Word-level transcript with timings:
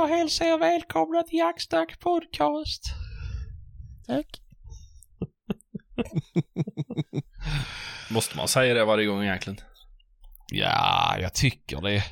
jag 0.00 0.08
hälsa 0.08 0.44
er 0.44 0.58
välkomna 0.58 1.22
till 1.22 1.38
Jacksnack 1.38 1.98
podcast. 2.00 2.82
Tack. 4.06 4.26
Måste 8.10 8.36
man 8.36 8.48
säga 8.48 8.74
det 8.74 8.84
varje 8.84 9.06
gång 9.06 9.22
egentligen? 9.22 9.58
Ja, 10.52 11.16
jag 11.20 11.34
tycker 11.34 11.80
det. 11.80 12.04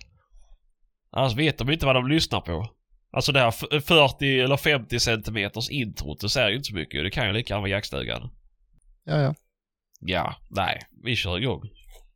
Annars 1.11 1.37
vet 1.37 1.59
de 1.59 1.70
inte 1.70 1.87
vad 1.87 1.95
de 1.95 2.09
lyssnar 2.09 2.41
på. 2.41 2.70
Alltså 3.12 3.33
det 3.33 3.41
här 3.41 3.48
f- 3.48 3.84
40 3.84 4.41
eller 4.41 4.56
50 4.56 5.00
centimeters 5.00 5.70
introt, 5.70 6.20
det 6.20 6.28
säger 6.28 6.48
ju 6.48 6.56
inte 6.56 6.66
så 6.69 6.75
mycket. 6.75 7.05
Det 7.05 7.11
kan 7.11 7.27
ju 7.27 7.33
lika 7.33 7.55
gärna 7.55 7.61
vara 7.61 7.70
jaktstugan. 7.70 8.30
Ja, 9.05 9.20
ja. 9.20 9.34
Ja, 10.00 10.34
nej, 10.50 10.80
vi 11.05 11.17
kör 11.17 11.39
igång. 11.39 11.62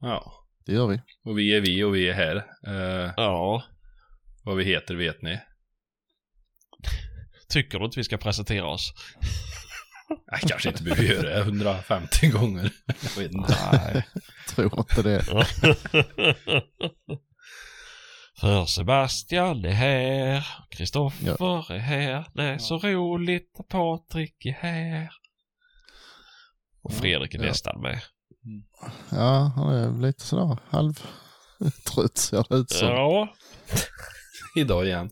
Ja. 0.00 0.32
Det 0.66 0.72
gör 0.72 0.86
vi. 0.86 1.00
Och 1.24 1.38
vi 1.38 1.54
är 1.56 1.60
vi 1.60 1.84
och 1.84 1.94
vi 1.94 2.08
är 2.08 2.12
här. 2.14 2.36
Eh, 2.66 3.12
Ja, 3.16 3.62
vad 4.44 4.56
vi 4.56 4.64
heter 4.64 4.94
vet 4.94 5.22
ni. 5.22 5.40
Tycker 7.52 7.78
du 7.78 7.84
inte 7.84 7.98
vi 8.00 8.04
ska 8.04 8.16
presentera 8.16 8.66
oss? 8.66 8.92
Jag 10.26 10.40
kanske 10.40 10.68
inte 10.68 10.82
behöver 10.82 11.02
göra 11.02 11.22
det 11.34 11.40
150 11.40 12.28
gånger. 12.28 12.70
Jag 12.86 13.22
vet 13.22 13.32
inte. 13.32 13.56
Nej. 13.72 14.06
Tror 14.48 14.78
inte 14.78 15.02
det. 15.02 15.24
För 18.40 18.66
Sebastian 18.66 19.64
är 19.64 19.70
här, 19.72 20.46
Kristoffer 20.70 21.72
är 21.72 21.78
här, 21.78 22.24
det 22.34 22.42
är 22.42 22.58
så 22.58 22.78
roligt 22.78 23.56
att 23.58 23.68
Patrik 23.68 24.46
är 24.46 24.52
här. 24.52 25.10
Och 26.82 26.92
Fredrik 26.92 27.34
är 27.34 27.38
Ja. 27.38 27.44
nästan 27.44 27.80
med. 27.80 28.00
Ja, 29.10 29.52
han 29.56 29.74
är 29.74 30.00
lite 30.06 30.22
sådär 30.22 30.58
halv 30.70 30.94
trött 31.94 32.18
ser 32.18 32.46
det 32.48 32.54
ut 32.56 32.70
som. 32.70 32.88
Ja, 32.88 33.34
Idag 34.56 34.86
igen. 34.86 35.10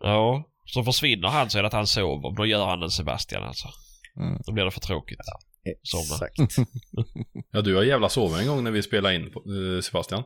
ja. 0.00 0.44
Så 0.74 0.84
försvinner 0.84 1.28
han 1.28 1.50
så 1.50 1.58
är 1.58 1.62
det 1.62 1.66
att 1.66 1.72
han 1.72 1.86
sover. 1.86 2.36
Då 2.36 2.46
gör 2.46 2.66
han 2.66 2.82
en 2.82 2.90
Sebastian 2.90 3.42
alltså. 3.42 3.68
Mm. 4.16 4.42
Då 4.46 4.52
blir 4.52 4.64
det 4.64 4.70
för 4.70 4.80
tråkigt. 4.80 5.18
Somna. 5.82 6.28
Ja, 7.52 7.60
du 7.60 7.76
har 7.76 7.82
jävla 7.82 8.08
sovit 8.08 8.40
en 8.40 8.46
gång 8.46 8.64
när 8.64 8.70
vi 8.70 8.82
spelade 8.82 9.14
in 9.14 9.22
eh, 9.22 9.80
Sebastian. 9.82 10.22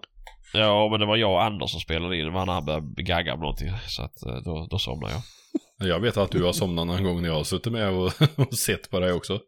Ja, 0.52 0.88
men 0.90 1.00
det 1.00 1.06
var 1.06 1.16
jag 1.16 1.30
och 1.30 1.44
Anders 1.44 1.70
som 1.70 1.80
spelade 1.80 2.16
in. 2.18 2.24
Det 2.24 2.30
var 2.30 2.46
när 2.46 2.52
han 2.52 2.64
började 2.64 3.02
gagga 3.02 3.34
om 3.34 3.40
någonting. 3.40 3.70
Så 3.86 4.02
att 4.02 4.22
eh, 4.22 4.36
då, 4.44 4.66
då 4.70 4.78
somnade 4.78 5.12
jag. 5.12 5.88
Jag 5.88 6.00
vet 6.00 6.16
att 6.16 6.30
du 6.30 6.44
har 6.44 6.52
somnat 6.52 6.86
någon 6.86 7.04
gång 7.04 7.22
när 7.22 7.28
jag 7.28 7.36
har 7.36 7.44
suttit 7.44 7.72
med 7.72 7.88
och, 7.88 8.12
och 8.36 8.54
sett 8.54 8.90
på 8.90 9.00
dig 9.00 9.12
också. 9.12 9.40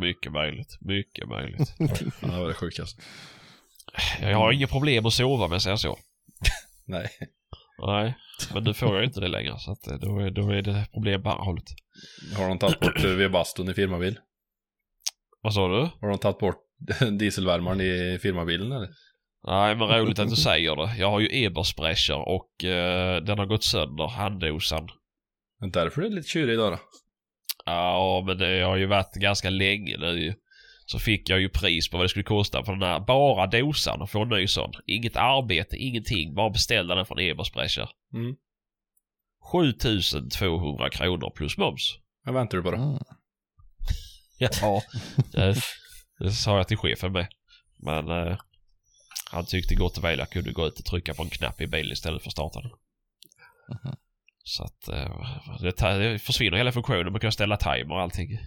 Mycket 0.00 0.32
möjligt. 0.32 0.78
Mycket 0.80 1.28
möjligt. 1.28 1.74
Ja, 1.78 2.28
det 2.28 2.40
var 2.40 2.48
det 2.48 2.54
sjukaste. 2.54 3.02
Jag 4.20 4.38
har 4.38 4.52
inga 4.52 4.66
problem 4.66 5.06
att 5.06 5.14
sova 5.14 5.48
jag 5.54 5.62
säger 5.62 5.76
så. 5.76 5.98
Nej. 6.84 7.08
Nej, 7.78 8.14
men 8.54 8.64
nu 8.64 8.74
får 8.74 8.94
jag 8.94 9.04
inte 9.04 9.20
det 9.20 9.28
längre. 9.28 9.58
Så 9.58 9.72
att 9.72 9.86
eh, 9.86 9.94
då, 9.94 10.18
är, 10.18 10.30
då 10.30 10.50
är 10.50 10.62
det 10.62 10.86
problem 10.92 11.22
på 11.22 11.30
andra 11.30 11.44
hållet. 11.44 11.64
Har 12.36 12.48
de 12.48 12.58
tagit 12.58 12.80
bort 12.80 13.04
eh, 13.04 13.10
vedbastun 13.10 13.68
i 13.68 13.74
firmabil? 13.74 14.18
Vad 15.42 15.54
sa 15.54 15.68
du? 15.68 15.90
Har 16.00 16.08
de 16.08 16.18
tagit 16.18 16.38
bort 16.38 16.62
dieselvärmaren 17.18 17.80
i 17.80 18.18
firmabilen 18.22 18.72
eller? 18.72 18.88
Nej, 19.46 19.76
men 19.76 19.88
roligt 19.88 20.18
att 20.18 20.30
du 20.30 20.36
säger 20.36 20.76
det. 20.76 20.96
Jag 20.98 21.10
har 21.10 21.20
ju 21.20 21.44
Ebersprecher 21.44 22.28
och 22.28 22.64
eh, 22.64 23.22
den 23.22 23.38
har 23.38 23.46
gått 23.46 23.64
sönder, 23.64 24.08
handdosan. 24.08 24.88
Men 25.60 25.70
därför 25.70 26.02
är 26.02 26.08
det 26.08 26.14
lite 26.14 26.28
tjurig 26.28 26.54
idag 26.54 26.72
då. 26.72 26.78
Ja, 27.64 28.24
men 28.26 28.38
det 28.38 28.60
har 28.60 28.76
ju 28.76 28.86
varit 28.86 29.14
ganska 29.14 29.50
länge 29.50 29.96
nu 29.96 30.20
ju. 30.20 30.34
Så 30.88 30.98
fick 30.98 31.28
jag 31.28 31.40
ju 31.40 31.48
pris 31.48 31.90
på 31.90 31.96
vad 31.96 32.04
det 32.04 32.08
skulle 32.08 32.22
kosta 32.22 32.64
för 32.64 32.72
den 32.72 32.82
här, 32.82 33.00
bara 33.00 33.46
dosan 33.46 34.02
och 34.02 34.10
få 34.10 34.22
en 34.22 34.28
ny 34.28 34.46
sån. 34.46 34.72
Inget 34.86 35.16
arbete, 35.16 35.76
ingenting. 35.76 36.34
Bara 36.34 36.50
beställa 36.50 36.94
den 36.94 37.06
från 37.06 37.18
Ebersprecher. 37.18 37.90
Mm. 38.14 38.36
7200 39.52 40.90
kronor 40.90 41.32
plus 41.36 41.58
moms. 41.58 41.98
Vad 42.24 42.34
väntar 42.34 42.58
du 42.58 42.62
på 42.62 42.70
då? 42.70 42.76
Mm. 42.76 42.98
Ja, 44.38 44.82
det, 45.32 45.56
det 46.18 46.30
sa 46.30 46.56
jag 46.56 46.68
till 46.68 46.76
chefen 46.76 47.12
med. 47.12 47.26
Men 47.78 48.08
eh, 48.08 48.38
han 49.30 49.46
tyckte 49.46 49.74
gott 49.74 49.98
och 49.98 50.04
väl 50.04 50.18
jag 50.18 50.30
kunde 50.30 50.52
gå 50.52 50.66
ut 50.66 50.78
och 50.78 50.84
trycka 50.84 51.14
på 51.14 51.22
en 51.22 51.30
knapp 51.30 51.60
i 51.60 51.66
bilen 51.66 51.92
istället 51.92 52.22
för 52.22 52.28
att 52.28 52.32
starta 52.32 52.60
den. 52.60 52.70
Mhm. 53.68 53.96
Så 54.44 54.64
att 54.64 54.88
eh, 54.88 55.60
det, 55.60 55.98
det 55.98 56.18
försvinner 56.18 56.56
hela 56.56 56.72
funktionen. 56.72 57.12
Man 57.12 57.20
kan 57.20 57.32
ställa 57.32 57.56
timer 57.56 57.94
och 57.94 58.00
allting. 58.00 58.38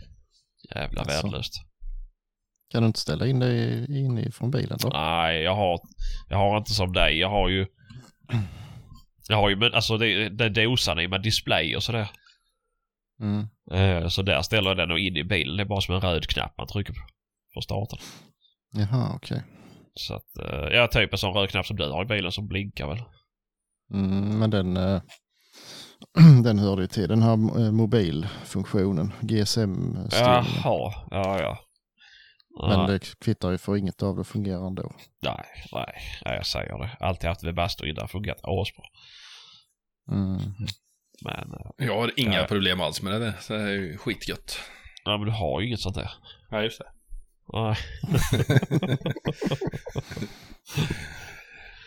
Jävla 0.76 1.02
Jaså? 1.02 1.12
värdelöst. 1.12 1.69
Kan 2.72 2.82
du 2.82 2.88
inte 2.88 3.00
ställa 3.00 3.28
in 3.28 3.40
det 3.40 3.86
inifrån 3.90 4.52
bilen 4.52 4.78
då? 4.82 4.90
Nej, 4.90 5.42
jag 5.42 5.56
har, 5.56 5.80
jag 6.30 6.38
har 6.38 6.58
inte 6.58 6.74
som 6.74 6.94
dig. 6.94 7.18
Jag 7.18 7.30
har 7.30 7.50
ju... 7.50 7.68
Jag 9.30 9.38
har 9.38 9.50
ju, 9.50 9.56
men 9.56 9.74
alltså 9.74 9.98
det, 9.98 10.30
det 10.30 10.50
dosan 10.50 11.00
är 11.00 11.08
med 11.08 11.22
display 11.22 11.76
och 11.76 11.84
sådär. 11.84 12.10
Mm. 13.22 13.48
Eh, 13.72 14.08
så 14.08 14.22
där 14.22 14.42
ställer 14.42 14.70
jag 14.70 14.78
den 14.78 14.92
och 14.92 15.00
in 15.00 15.18
i 15.18 15.24
bilen. 15.24 15.58
Det 15.58 15.64
är 15.64 15.66
bara 15.66 15.82
som 15.82 15.96
en 15.96 16.02
röd 16.02 16.28
knapp 16.28 16.58
man 16.58 16.68
trycker 16.68 16.94
på. 16.94 17.00
För 17.54 17.60
att 17.60 17.64
starta 17.64 17.96
den. 17.96 18.82
Jaha, 18.82 19.12
okej. 19.16 19.44
Så 19.94 20.14
att, 20.16 20.38
eh, 20.38 20.76
ja 20.78 20.88
typ 20.88 21.14
en 21.14 21.18
sån 21.18 21.34
röd 21.34 21.50
knapp 21.50 21.66
som 21.66 21.78
du 21.78 21.92
har 21.92 22.04
i 22.04 22.08
bilen 22.08 22.32
som 22.32 22.48
blinkar 22.48 22.88
väl. 22.88 23.04
Mm, 23.94 24.40
men 24.40 24.50
den, 24.50 24.78
eh, 24.78 25.02
den 26.44 26.60
hörde 26.60 26.82
ju 26.82 26.88
till 26.88 27.08
den 27.08 27.22
här 27.22 27.34
eh, 27.34 27.72
mobilfunktionen, 27.72 29.14
GSM-styrningen. 29.22 30.46
Jaha, 30.64 30.94
ja 31.12 31.40
ja. 31.40 31.58
Men 32.60 32.80
Nej, 32.80 32.88
det 32.88 33.20
kvittar 33.20 33.52
ju 33.52 33.58
för 33.58 33.78
inget 33.78 34.04
av 34.04 34.18
det 34.18 34.24
fungerar 34.24 34.68
ändå. 34.68 34.92
nej, 35.22 35.46
nej, 35.72 35.94
nej, 36.26 36.36
jag 36.36 36.46
säger 36.46 36.78
det. 36.78 36.90
Alltid 37.00 37.30
haft 37.30 37.44
Webasto 37.44 37.86
innan, 37.86 38.08
fungerat 38.08 38.40
asbra. 38.44 38.84
Mm. 40.12 40.38
Men, 41.22 41.54
eh, 41.54 41.86
Jag 41.88 41.96
har 41.96 42.12
inga 42.16 42.38
Ja. 42.40 42.46
problem 42.48 42.82
alls 42.82 43.02
med 43.02 43.22
det 43.22 43.34
det 43.48 43.56
är 43.56 43.68
ju 43.70 43.98
skitgött. 43.98 44.60
nej 45.06 45.18
men 45.18 45.26
du 45.28 45.32
har 45.34 45.62
ju 45.62 45.68
inget 45.68 45.80
sånt 45.80 45.96
där. 45.96 46.12
Ja, 46.50 46.62
just 46.62 46.80
det. 46.80 46.86
Nej. 47.54 47.76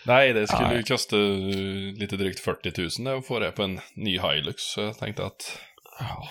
Nej, 0.06 0.32
det 0.32 0.46
skulle 0.46 0.68
Nej. 0.68 0.76
ju 0.76 0.82
kosta 0.82 1.16
eh, 1.16 1.98
lite 2.00 2.16
drygt 2.16 2.40
40 2.40 3.02
000 3.02 3.18
att 3.18 3.26
få 3.26 3.38
det 3.38 3.50
på 3.52 3.62
en 3.62 3.80
ny 3.94 4.18
Hilux. 4.18 4.62
Så 4.62 4.80
jag 4.80 4.98
tänkte 4.98 5.24
att 5.26 5.58
Ja. 5.98 6.28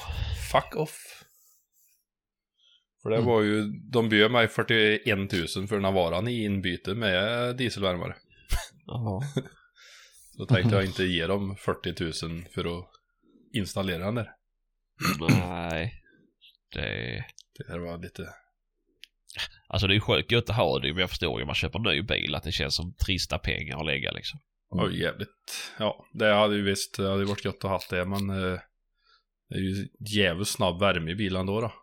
fuck 0.51 0.75
off. 0.75 1.20
För 3.03 3.09
det 3.09 3.15
Mm. 3.15 3.27
var 3.27 3.41
ju, 3.41 3.63
de 3.91 4.09
bjöd 4.09 4.31
mig 4.31 4.47
41 4.47 5.17
000 5.57 5.67
för 5.67 5.79
Navaran 5.79 6.27
i 6.27 6.43
inbyte 6.43 6.93
med 6.95 7.55
dieselvärmare. 7.57 8.15
Jaha. 8.85 9.21
Så 10.37 10.45
tänkte 10.45 10.75
jag 10.75 10.85
inte 10.85 11.03
ge 11.03 11.27
dem 11.27 11.55
40 11.55 12.25
000 12.27 12.45
för 12.53 12.79
att 12.79 12.87
installera 13.53 14.05
den 14.05 14.15
där. 14.15 14.31
Nej. 15.29 15.93
Det... 16.73 17.25
Det 17.67 17.79
var 17.79 17.97
lite, 17.97 18.29
Alltså 19.67 19.87
det 19.87 19.91
är 19.93 19.95
ju 19.95 20.01
sjukt 20.01 20.31
gött 20.31 20.49
att 20.49 20.55
ha 20.55 20.79
det 20.79 20.87
men 20.87 20.97
jag 20.97 21.09
förstår 21.09 21.39
ju 21.39 21.43
om 21.43 21.47
man 21.47 21.55
köper 21.55 21.79
en 21.79 21.83
ny 21.83 22.01
bil 22.01 22.35
att 22.35 22.43
det 22.43 22.51
känns 22.51 22.75
som 22.75 22.93
trista 22.93 23.37
pengar 23.37 23.79
att 23.79 23.85
lägga 23.85 24.11
liksom. 24.11 24.39
oj 24.69 25.01
jävligt. 25.01 25.71
Ja, 25.79 26.05
det 26.13 26.33
hade 26.33 26.55
ju 26.55 26.61
visst, 26.61 26.97
det 26.97 27.09
hade 27.09 27.25
varit 27.25 27.45
gött 27.45 27.65
att 27.65 27.71
ha 27.71 27.79
det 27.89 28.05
men 28.05 28.29
eh, 28.29 28.59
det 29.49 29.55
är 29.55 29.59
ju 29.59 29.87
jävligt 29.99 30.47
snabb 30.47 30.79
värme 30.79 31.11
i 31.11 31.15
bilen 31.15 31.45
då 31.45 31.61
då. 31.61 31.73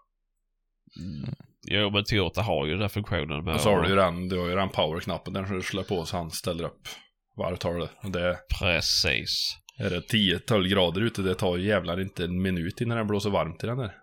Jo 1.71 1.91
men 1.91 2.05
Toyota 2.05 2.43
har 2.43 2.67
ju 2.67 2.73
den 2.73 2.81
här 2.81 2.89
funktionen 2.89 3.45
med 3.45 3.55
Och 3.55 3.61
så 3.61 3.71
har 3.71 3.83
du 3.83 3.89
ju 3.89 3.97
den, 3.97 4.29
du 4.29 4.39
har 4.39 4.49
ju 4.49 4.55
den 4.55 4.69
powerknappen 4.69 5.33
där 5.33 5.43
du 5.43 5.63
slår 5.63 5.83
på 5.83 6.05
så 6.05 6.17
han 6.17 6.31
ställer 6.31 6.65
upp 6.65 6.89
varvtalet. 7.37 7.91
Det 8.03 8.39
Precis. 8.61 9.57
är 9.79 9.91
det 9.91 10.01
10-12 10.01 10.69
grader 10.69 11.01
ute, 11.01 11.23
det 11.23 11.35
tar 11.35 11.57
ju 11.57 11.67
jävlar 11.69 12.01
inte 12.01 12.25
en 12.25 12.43
minut 12.43 12.81
innan 12.81 12.97
den 12.97 13.07
blåser 13.07 13.31
varmt 13.31 13.65
i 13.65 13.67
den 13.67 13.79
där. 13.79 13.95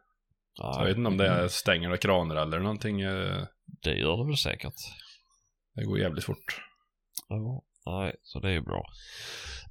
Så 0.58 0.76
jag 0.80 0.86
vet 0.86 0.98
inte 0.98 1.08
om 1.08 1.18
det 1.18 1.28
är 1.28 1.48
stänger 1.48 1.92
och 1.92 2.00
kranar 2.00 2.36
eller 2.36 2.60
någonting. 2.60 3.02
eh, 3.02 3.44
Det 3.84 3.94
gör 3.94 4.18
det 4.18 4.26
väl 4.26 4.38
säkert. 4.38 4.74
Det 5.76 5.84
går 5.86 6.00
jävligt 6.00 6.24
fort. 6.24 6.62
Ja, 7.30 7.64
nej, 7.86 8.16
så 8.24 8.40
det 8.40 8.48
är 8.48 8.52
ju 8.54 8.62
bra. 8.62 8.86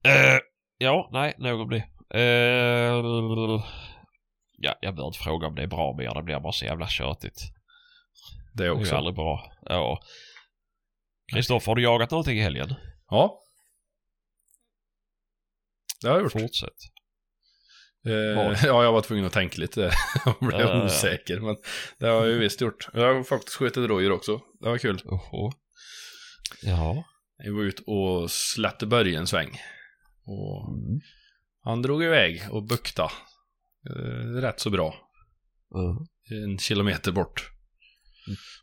Eh, 0.05 0.39
ja, 0.79 1.09
nej, 1.13 1.35
nog 1.39 1.61
om 1.61 1.71
det. 1.71 1.85
Eh, 2.21 3.65
ja, 4.59 4.75
jag 4.81 4.95
behöver 4.95 5.07
inte 5.09 5.19
fråga 5.19 5.47
om 5.47 5.55
det 5.55 5.63
är 5.63 5.67
bra 5.67 5.97
mer. 5.97 6.15
Det 6.15 6.23
blir 6.23 6.41
bara 6.41 6.53
så 6.53 6.65
jävla 6.65 6.89
tjötigt. 6.89 7.41
Det 8.55 8.63
Det 8.63 8.67
är 8.67 8.71
också. 8.71 8.97
aldrig 8.97 9.15
bra. 9.15 9.53
Ja. 9.63 10.01
Kristoffer, 11.33 11.67
har 11.67 11.77
du 11.77 11.83
jagat 11.83 12.11
någonting 12.11 12.39
i 12.39 12.43
helgen? 12.43 12.75
Ja. 13.11 13.41
Det 16.03 16.09
har 16.09 16.15
jag 16.17 16.23
gjort. 16.23 16.33
Fortsätt. 16.33 16.77
Eh, 18.07 18.13
ja, 18.67 18.85
jag 18.85 18.93
var 18.93 19.01
tvungen 19.01 19.25
att 19.25 19.33
tänka 19.33 19.61
lite. 19.61 19.81
Jag 20.25 20.37
blev 20.41 20.61
ja. 20.61 20.85
osäker. 20.85 21.41
Men 21.41 21.57
det 21.99 22.07
har 22.07 22.15
jag 22.15 22.29
ju 22.29 22.39
visst 22.39 22.61
gjort. 22.61 22.89
Jag 22.93 23.15
har 23.15 23.23
faktiskt 23.23 23.57
skjutit 23.57 23.89
rådjur 23.89 24.13
också. 24.13 24.41
Det 24.61 24.69
var 24.69 24.79
kul. 24.79 25.03
Oho. 25.05 25.53
Ja. 26.63 27.05
Jag 27.37 27.53
var 27.55 27.63
ute 27.63 27.83
och 27.83 28.31
släppte 28.31 28.87
börje 28.87 29.19
en 29.19 29.27
sväng. 29.27 29.61
Och 30.27 30.69
Mm. 30.69 31.01
han 31.63 31.83
drog 31.83 32.05
iväg 32.05 32.43
och 32.51 32.63
bukta. 32.63 33.11
Eh, 33.91 34.41
rätt 34.41 34.61
så 34.61 34.71
bra. 34.71 34.95
Mm. 35.75 35.97
En 36.45 36.59
kilometer 36.59 37.13
bort. 37.13 37.51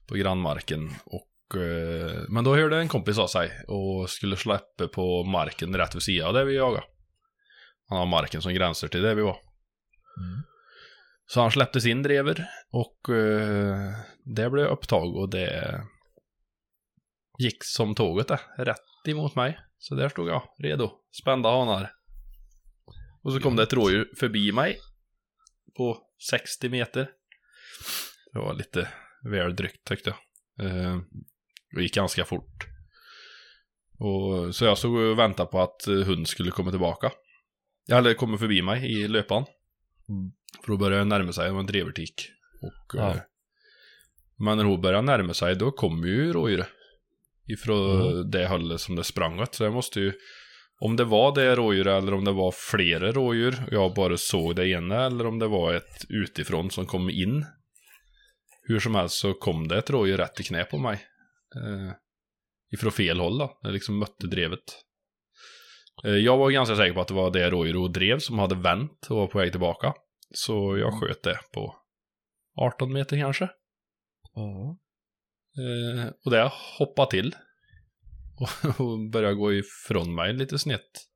På 0.07 0.15
grannmarken. 0.15 0.89
Och, 1.06 1.59
eh, 1.62 2.21
men 2.29 2.44
då 2.44 2.56
hörde 2.56 2.77
en 2.77 2.88
kompis 2.88 3.18
av 3.18 3.27
sig 3.27 3.51
och 3.68 4.09
skulle 4.09 4.38
släppa 4.38 4.88
på 4.88 5.23
marken 5.23 5.75
rätt 5.75 5.95
vid 5.95 6.01
sidan 6.01 6.33
där 6.33 6.45
vi 6.45 6.56
jagade. 6.56 6.83
Han 7.88 8.00
har 8.00 8.06
marken 8.06 8.41
som 8.41 8.53
gränser 8.53 8.88
till 8.88 9.01
där 9.01 9.15
vi 9.15 9.21
var. 9.21 9.38
Så 11.25 11.41
han 11.41 11.51
släpptes 11.51 11.85
in 11.85 12.03
drever 12.03 12.45
och 12.71 13.15
eh, 13.15 13.94
det 14.35 14.50
blev 14.50 14.65
upptag 14.65 15.15
och 15.15 15.29
det 15.29 15.81
gick 17.39 17.63
som 17.63 17.95
tåget 17.95 18.27
det, 18.27 18.39
rätt 18.57 19.07
emot 19.07 19.35
mig. 19.35 19.59
Så 19.77 19.95
där 19.95 20.09
stod 20.09 20.29
jag, 20.29 20.44
redo, 20.59 20.91
spända 21.21 21.50
hanar. 21.50 21.91
Och 23.23 23.33
så 23.33 23.39
kom 23.39 23.56
det 23.56 23.63
ett 23.63 23.73
rådjur 23.73 24.13
förbi 24.19 24.51
mig 24.51 24.77
på 25.81 25.98
60 26.30 26.69
meter. 26.69 27.10
Det 28.33 28.39
var 28.39 28.54
lite 28.54 28.88
väl 29.31 29.56
drygt 29.56 29.88
tyckte 29.88 30.10
jag. 30.10 30.66
Eh, 30.68 31.00
det 31.75 31.81
gick 31.81 31.95
ganska 31.95 32.25
fort. 32.25 32.68
Och, 34.00 34.56
så 34.56 34.66
jag 34.66 34.78
stod 34.78 34.98
och 34.98 35.19
väntade 35.19 35.50
på 35.51 35.62
att 35.62 35.88
eh, 35.88 35.94
hund 35.94 36.28
skulle 36.28 36.51
komma 36.51 36.72
tillbaka. 36.72 37.12
Eller 37.92 38.13
komma 38.13 38.38
förbi 38.38 38.62
mig 38.62 38.92
i 39.01 39.07
löpan. 39.07 39.45
För 40.66 40.72
då 40.72 40.78
började 40.78 40.98
jag 40.98 41.07
närma 41.07 41.33
sig, 41.33 41.45
det 41.45 41.51
var 41.51 41.60
en 41.60 41.66
drevertik. 41.66 42.30
Och, 42.62 42.95
Ja. 42.98 43.10
eh, 43.12 43.22
men 44.38 44.57
när 44.57 44.66
hon 44.66 44.81
började 44.81 45.01
närma 45.06 45.33
sig, 45.33 45.56
då 45.56 45.72
kom 45.72 46.04
ju 46.04 46.33
rådjuret. 46.33 46.68
Ifrån 47.48 48.30
det 48.31 48.48
hållet 48.48 48.81
som 48.81 48.95
det 48.95 49.04
sprang 49.04 49.39
åt. 49.39 49.56
Så 49.56 49.63
jag 49.63 49.74
måste 49.74 50.00
ju, 50.00 50.13
om 50.81 50.95
det 50.95 51.04
var 51.04 51.36
det 51.36 51.56
rådjuret 51.56 52.04
eller 52.04 52.13
om 52.13 52.25
det 52.25 52.31
var 52.31 52.51
flera 52.51 53.12
rådjur 53.12 53.63
och 53.68 53.74
jag 53.74 53.94
bara 53.94 54.18
såg 54.18 54.56
det 54.56 54.68
ena 54.68 55.06
eller 55.06 55.28
om 55.28 55.39
det 55.39 55.48
var 55.48 55.74
ett 55.74 56.06
utifrån 56.10 56.72
som 56.72 56.86
kom 56.86 57.10
in. 57.10 57.45
Hur 58.62 58.80
som 58.80 58.95
helst 58.95 59.16
så 59.16 59.33
kom 59.33 59.68
det 59.68 59.78
ett 59.78 59.89
rådjur 59.89 60.18
rätt 60.18 60.39
i 60.39 60.44
knä 60.44 60.63
på 60.63 60.78
mig. 60.78 60.95
Eh, 61.56 61.94
ifrån 62.74 62.92
fel 62.92 63.19
håll 63.19 63.38
då, 63.38 63.60
det 63.63 63.72
liksom 63.72 64.00
mötte 64.00 64.28
drevet. 64.28 64.60
Eh, 66.04 66.12
jag 66.12 66.38
var 66.38 66.51
ganska 66.51 66.75
säker 66.75 66.94
på 66.94 67.01
att 67.01 67.07
det 67.07 67.13
var 67.13 67.31
det 67.31 67.50
rådjur 67.50 67.78
och 67.78 67.92
drev 67.92 68.19
som 68.19 68.39
hade 68.39 68.56
vänt 68.56 69.07
och 69.10 69.18
var 69.18 69.28
på 69.28 69.38
väg 69.38 69.51
tillbaka. 69.51 69.94
Så 70.33 70.78
jag 70.78 70.94
sköt 70.94 71.24
det 71.24 71.39
på 71.54 71.75
18 72.57 72.94
meter 72.94 73.18
kanske. 73.18 73.50
Ja. 74.33 74.78
Eh, 75.57 76.12
och 76.25 76.31
det 76.31 76.51
hoppade 76.80 77.12
till. 77.12 77.36
Och, 78.67 78.79
och 78.79 79.09
började 79.09 79.35
gå 79.35 79.53
ifrån 79.53 80.15
mig 80.15 80.33
lite 80.33 80.59
snett. 80.59 81.07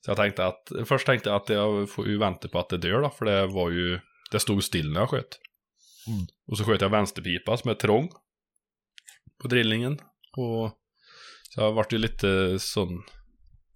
Så 0.00 0.10
jag 0.10 0.16
tänkte 0.16 0.46
att, 0.46 0.72
först 0.84 1.06
tänkte 1.06 1.28
jag 1.30 1.42
att 1.42 1.48
jag 1.48 1.90
får 1.90 2.08
ju 2.08 2.18
vänta 2.18 2.48
på 2.48 2.58
att 2.58 2.68
det 2.68 2.78
dör 2.78 3.00
då, 3.00 3.10
för 3.10 3.24
det 3.24 3.46
var 3.46 3.70
ju, 3.70 4.00
det 4.30 4.40
stod 4.40 4.64
still 4.64 4.92
när 4.92 5.00
jag 5.00 5.10
sköt. 5.10 5.38
Mm. 6.06 6.26
Och 6.46 6.58
så 6.58 6.64
sköt 6.64 6.80
jag 6.80 6.90
vänsterpipa 6.90 7.56
som 7.56 7.70
är 7.70 7.74
trång. 7.74 8.08
På 9.42 9.48
drillningen. 9.48 9.98
Och 10.36 10.78
så 11.54 11.60
jag 11.60 11.72
vart 11.72 11.92
ju 11.92 11.98
lite 11.98 12.58
sån 12.58 13.02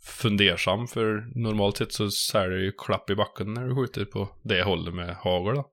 fundersam, 0.02 0.86
för 0.88 1.32
normalt 1.34 1.76
sett 1.76 1.92
så 1.92 2.10
det 2.48 2.60
ju 2.60 2.72
klapp 2.72 3.10
i 3.10 3.14
backen 3.14 3.54
när 3.54 3.68
du 3.68 3.74
skjuter 3.74 4.04
på 4.04 4.28
det 4.42 4.62
hållet 4.62 4.94
med 4.94 5.16
hagel 5.16 5.54
då. 5.54 5.72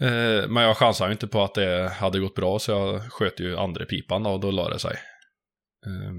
Eh, 0.00 0.48
men 0.48 0.62
jag 0.62 0.76
chansade 0.76 1.10
ju 1.10 1.12
inte 1.12 1.26
på 1.26 1.42
att 1.42 1.54
det 1.54 1.88
hade 1.88 2.18
gått 2.18 2.34
bra 2.34 2.58
så 2.58 2.70
jag 2.70 3.12
sköt 3.12 3.40
ju 3.40 3.56
andra 3.56 3.84
pipan 3.84 4.22
då, 4.22 4.30
och 4.30 4.40
då 4.40 4.50
la 4.50 4.68
det 4.68 4.78
sig. 4.78 4.96
Eh, 5.86 6.12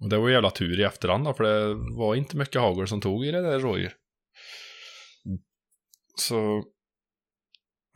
och 0.00 0.08
det 0.08 0.18
var 0.18 0.28
ju 0.28 0.34
jävla 0.34 0.50
tur 0.50 0.80
i 0.80 0.84
efterhand 0.84 1.24
då, 1.24 1.34
för 1.34 1.44
det 1.44 1.74
var 1.96 2.14
inte 2.14 2.36
mycket 2.36 2.60
hagel 2.60 2.88
som 2.88 3.00
tog 3.00 3.26
i 3.26 3.30
det 3.30 3.42
där 3.42 3.58
rådjur. 3.58 3.92
Så... 6.16 6.64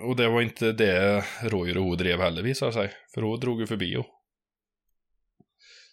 Och 0.02 0.16
det 0.16 0.28
var 0.28 0.42
inte 0.42 0.72
det 0.72 1.24
rådjur 1.42 1.74
hon 1.74 1.96
drev 1.96 2.20
heller 2.20 2.42
visade 2.42 2.72
sig. 2.72 2.92
För 3.14 3.22
hon 3.22 3.40
drog 3.40 3.60
ju 3.60 3.66
förbi 3.66 3.96
och. 3.96 4.06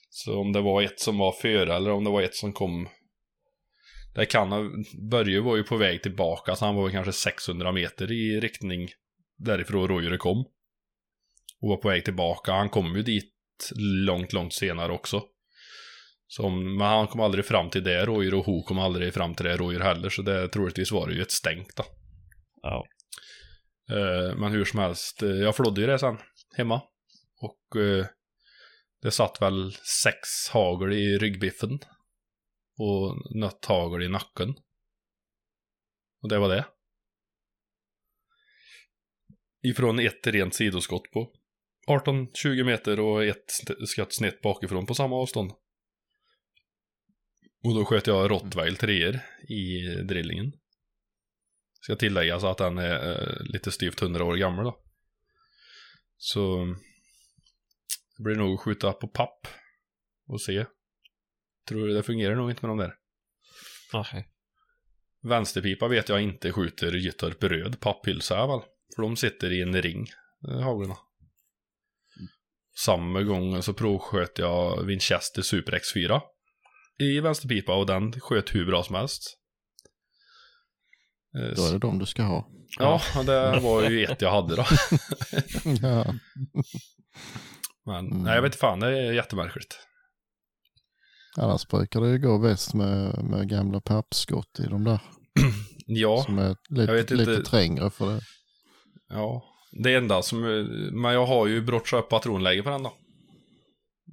Så 0.09 0.39
om 0.39 0.53
det 0.53 0.61
var 0.61 0.81
ett 0.81 0.99
som 0.99 1.17
var 1.17 1.31
före 1.31 1.75
eller 1.75 1.91
om 1.91 2.03
det 2.03 2.09
var 2.09 2.21
ett 2.21 2.35
som 2.35 2.53
kom 2.53 2.89
det 4.15 4.25
kan 4.25 4.51
ha, 4.51 4.63
Börje 5.11 5.41
var 5.41 5.55
ju 5.55 5.63
på 5.63 5.77
väg 5.77 6.01
tillbaka 6.01 6.55
så 6.55 6.65
han 6.65 6.75
var 6.75 6.89
kanske 6.89 7.11
600 7.11 7.71
meter 7.71 8.11
i 8.11 8.39
riktning 8.39 8.89
därifrån 9.43 9.87
rådjuret 9.87 10.19
kom. 10.19 10.37
Och 11.61 11.69
var 11.69 11.77
på 11.77 11.87
väg 11.89 12.05
tillbaka. 12.05 12.51
Han 12.53 12.69
kom 12.69 12.95
ju 12.95 13.03
dit 13.03 13.33
långt, 14.05 14.33
långt 14.33 14.53
senare 14.53 14.91
också. 14.91 15.23
Så, 16.27 16.43
om- 16.43 16.77
men 16.77 16.87
han 16.87 17.07
kom 17.07 17.21
aldrig 17.21 17.45
fram 17.45 17.69
till 17.69 17.83
det 17.83 18.05
rådjur 18.05 18.33
och 18.33 18.45
Ho 18.45 18.63
kom 18.63 18.79
aldrig 18.79 19.13
fram 19.13 19.35
till 19.35 19.45
det 19.45 19.57
rådjur 19.57 19.79
heller. 19.79 20.09
Så 20.09 20.21
det 20.21 20.47
troligtvis 20.47 20.91
var 20.91 21.07
det 21.07 21.13
ju 21.15 21.21
ett 21.21 21.31
stänk 21.31 21.75
då. 21.75 21.83
Ja. 22.61 22.85
Eh, 23.89 24.35
men 24.37 24.51
hur 24.51 24.65
som 24.65 24.79
helst, 24.79 25.23
eh, 25.23 25.29
jag 25.29 25.55
flådde 25.55 25.81
ju 25.81 25.87
det 25.87 25.99
sen 25.99 26.17
hemma. 26.57 26.81
Och 27.41 27.81
eh, 27.81 28.05
det 29.01 29.11
satt 29.11 29.41
väl 29.41 29.73
sex 30.03 30.19
hagel 30.53 30.93
i 30.93 31.17
ryggbiffen. 31.17 31.79
Och 32.77 33.35
något 33.35 33.65
hagel 33.65 34.01
i 34.03 34.09
nacken. 34.09 34.49
Och 36.21 36.29
det 36.29 36.37
var 36.39 36.49
det. 36.49 36.65
Ifrån 39.63 39.99
ett 39.99 40.27
rent 40.27 40.55
sidoskott 40.55 41.11
på 41.11 41.31
18-20 41.87 42.63
meter 42.63 42.99
och 42.99 43.23
ett 43.23 43.51
skott 43.87 44.13
snett 44.13 44.41
bakifrån 44.41 44.85
på 44.85 44.93
samma 44.93 45.15
avstånd. 45.15 45.51
Och 47.63 47.75
då 47.75 47.85
sköt 47.85 48.07
jag 48.07 48.31
Rottweil 48.31 48.75
treor 48.75 49.19
i 49.49 49.81
drillingen. 50.03 50.51
Ska 51.81 51.95
tilläggas 51.95 52.43
att 52.43 52.57
den 52.57 52.77
är 52.77 53.11
eh, 53.11 53.43
lite 53.43 53.71
styvt 53.71 54.01
100 54.01 54.23
år 54.23 54.35
gammal 54.35 54.65
då. 54.65 54.83
Så 56.17 56.65
det 58.17 58.23
blir 58.23 58.35
nog 58.35 58.53
att 58.53 58.59
skjuta 58.59 58.93
på 58.93 59.07
papp 59.07 59.47
och 60.27 60.41
se. 60.41 60.65
Tror 61.67 61.87
du 61.87 61.93
det 61.93 62.03
fungerar 62.03 62.35
nog 62.35 62.49
inte 62.49 62.67
med 62.67 62.69
de 62.69 62.77
där. 62.77 62.95
Nej. 63.93 64.29
Vänsterpipa 65.21 65.87
vet 65.87 66.09
jag 66.09 66.21
inte 66.21 66.51
skjuter 66.51 66.91
Gyttorp 66.91 67.43
röd 67.43 67.79
papphylsa 67.79 68.47
väl. 68.47 68.61
För 68.95 69.01
de 69.01 69.15
sitter 69.15 69.51
i 69.53 69.61
en 69.61 69.81
ring, 69.81 70.07
haglarna. 70.63 70.97
Samma 72.75 73.21
gång 73.21 73.63
så 73.63 73.73
provsköt 73.73 74.39
jag 74.39 74.83
Winchester 74.85 75.41
Super 75.41 75.71
X4 75.71 76.21
i 76.99 77.19
vänsterpipa 77.19 77.75
och 77.75 77.85
den 77.85 78.19
sköt 78.21 78.55
hur 78.55 78.65
bra 78.65 78.83
som 78.83 78.95
helst. 78.95 79.37
Eh, 81.37 81.55
Då 81.55 81.65
är 81.67 81.71
det 81.71 81.79
de 81.79 81.99
du 81.99 82.05
ska 82.05 82.23
ha. 82.23 82.49
Ja, 82.79 83.01
det 83.25 83.59
var 83.59 83.89
ju 83.89 84.03
ett 84.05 84.21
jag 84.21 84.31
hade 84.31 84.55
då. 84.55 84.65
Ja. 85.81 86.13
Men 87.85 88.05
Mm. 88.07 88.23
nej, 88.23 88.35
jag 88.35 88.41
vet 88.41 88.49
inte 88.49 88.57
fan, 88.57 88.79
det 88.79 88.87
är 88.87 89.13
jättemärkligt. 89.13 89.79
Annars 91.37 91.67
brukar 91.67 92.01
det 92.01 92.09
ju 92.09 92.17
gå 92.19 92.39
bäst 92.39 92.73
med, 92.73 93.23
med 93.23 93.49
gamla 93.49 93.81
pappskott 93.81 94.59
i 94.59 94.63
de 94.63 94.83
där. 94.83 94.99
Ja, 95.85 96.23
Som 96.25 96.39
är 96.39 96.55
jag 96.69 96.75
vet 96.93 97.09
lite, 97.09 97.13
inte. 97.13 97.31
lite 97.31 97.49
trängre 97.49 97.89
för 97.89 98.05
det. 98.15 98.21
Ja. 99.09 99.43
Det 99.83 99.95
enda 99.95 100.21
som, 100.21 100.39
men 100.93 101.13
jag 101.13 101.25
har 101.25 101.47
ju 101.47 101.61
brottsat 101.61 102.03
upp 102.03 102.09
patronläge 102.09 102.63
på 102.63 102.69
den 102.69 102.83
då. 102.83 102.93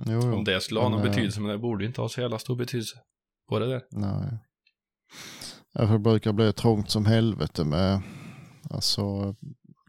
Jo, 0.07 0.21
jo. 0.25 0.35
Om 0.35 0.45
det 0.45 0.61
skulle 0.61 0.81
ha 0.81 0.89
Men, 0.89 0.99
någon 0.99 1.07
eh, 1.07 1.11
betydelse, 1.13 1.41
men 1.41 1.51
det 1.51 1.59
borde 1.59 1.85
inte 1.85 2.01
ha 2.01 2.09
så 2.09 2.21
jävla 2.21 2.39
stor 2.39 2.57
betydelse 2.57 2.99
på 3.49 3.59
det 3.59 3.67
där. 3.67 3.83
Nej. 3.91 4.39
Det 5.73 5.99
brukar 5.99 6.33
bli 6.33 6.53
trångt 6.53 6.91
som 6.91 7.07
helvete 7.07 7.65
med 7.65 8.03
alltså, 8.71 9.35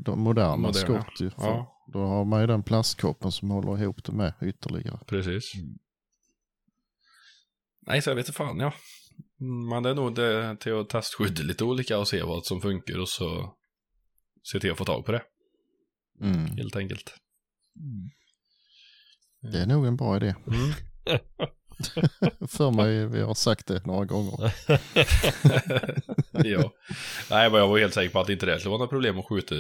de 0.06 0.20
moderna, 0.20 0.56
Moderna, 0.56 0.74
skott. 0.74 1.22
Ju, 1.22 1.32
Ja, 1.38 1.84
Då 1.94 2.00
har 2.00 2.26
man 2.26 2.42
ju 2.42 2.48
den 2.48 2.64
plastkoppen 2.64 3.32
som 3.32 3.52
håller 3.52 3.82
ihop 3.84 4.04
det 4.04 4.12
med 4.12 4.34
ytterligare. 4.42 5.00
precis. 5.08 5.52
Nej, 7.88 8.02
så 8.02 8.10
jag 8.10 8.16
vet 8.16 8.28
inte 8.28 8.38
fan, 8.38 8.60
ja. 8.60 8.74
Men 9.70 9.84
det 9.84 9.90
är 9.90 9.96
nog 9.96 10.16
det 10.16 10.58
till 10.60 10.80
att 10.80 10.90
testskydda 10.90 11.44
lite 11.44 11.64
olika 11.64 12.00
och 12.00 12.08
se 12.08 12.24
vad 12.24 12.46
som 12.46 12.62
funkar 12.62 13.00
och 13.00 13.10
så 13.10 13.56
se 14.44 14.60
till 14.60 14.72
att 14.72 14.78
få 14.78 14.86
tag 14.86 15.06
på 15.06 15.12
det, 15.12 15.22
Mm. 16.22 16.46
helt 16.58 16.76
enkelt. 16.76 17.14
Det 19.52 19.58
är 19.60 19.66
nog 19.66 19.86
en 19.88 19.96
bra 19.98 20.16
idé. 20.18 20.36
Mm. 20.48 20.72
för 22.48 22.72
mig, 22.72 23.06
vi 23.08 23.22
har 23.22 23.34
sagt 23.34 23.68
det 23.68 23.86
några 23.86 24.06
gånger. 24.06 24.54
ja. 26.32 26.74
Nej, 27.30 27.50
men 27.52 27.60
jag 27.60 27.68
var 27.68 27.80
helt 27.80 27.94
säker 27.94 28.14
på 28.14 28.20
att 28.20 28.30
inte 28.30 28.46
det 28.46 28.60
skulle 28.60 28.70
vara 28.70 28.80
något 28.82 28.90
problem 28.90 29.20
att 29.20 29.26
skjuta 29.26 29.56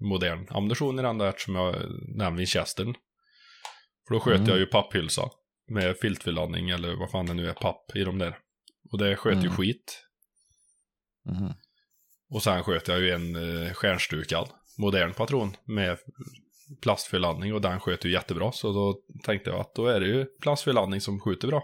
modern 0.00 0.46
ammunition 0.50 0.98
i 0.98 1.02
den 1.02 1.18
där 1.18 1.28
eftersom 1.28 1.54
jag 1.54 1.74
nämnde 2.16 2.38
Winchestern. 2.38 2.94
För 4.08 4.14
då 4.14 4.20
sköt 4.20 4.36
Mm. 4.36 4.48
jag 4.48 4.58
ju 4.58 4.66
papphylsa 4.66 5.22
med 5.68 5.96
filtförladdning 5.96 6.70
eller 6.70 6.94
vad 6.96 7.10
fan 7.10 7.26
det 7.26 7.34
nu 7.34 7.48
är, 7.48 7.52
papp 7.54 7.96
i 7.96 8.04
de 8.04 8.18
där. 8.18 8.38
Och 8.92 8.98
det 8.98 9.16
sköt 9.16 9.36
ju 9.36 9.40
Mm. 9.40 9.52
skit. 9.52 10.04
Mhm. 11.24 11.52
Och 12.32 12.42
sen 12.42 12.62
sköt 12.64 12.88
jag 12.88 13.00
ju 13.00 13.10
en 13.10 13.36
eh, 13.66 13.72
stjärnstukad 13.72 14.48
modern 14.78 15.12
patron 15.14 15.56
med 15.64 15.98
plastförladdning 16.82 17.54
och 17.54 17.60
den 17.60 17.80
sköt 17.80 18.04
ju 18.04 18.10
jättebra. 18.12 18.52
Så 18.52 18.72
då 18.72 19.00
tänkte 19.24 19.50
jag 19.50 19.60
att 19.60 19.74
då 19.74 19.86
är 19.86 20.00
det 20.00 20.06
ju 20.06 20.24
plastförladdning 20.24 21.00
som 21.00 21.20
skjuter 21.20 21.48
bra. 21.48 21.62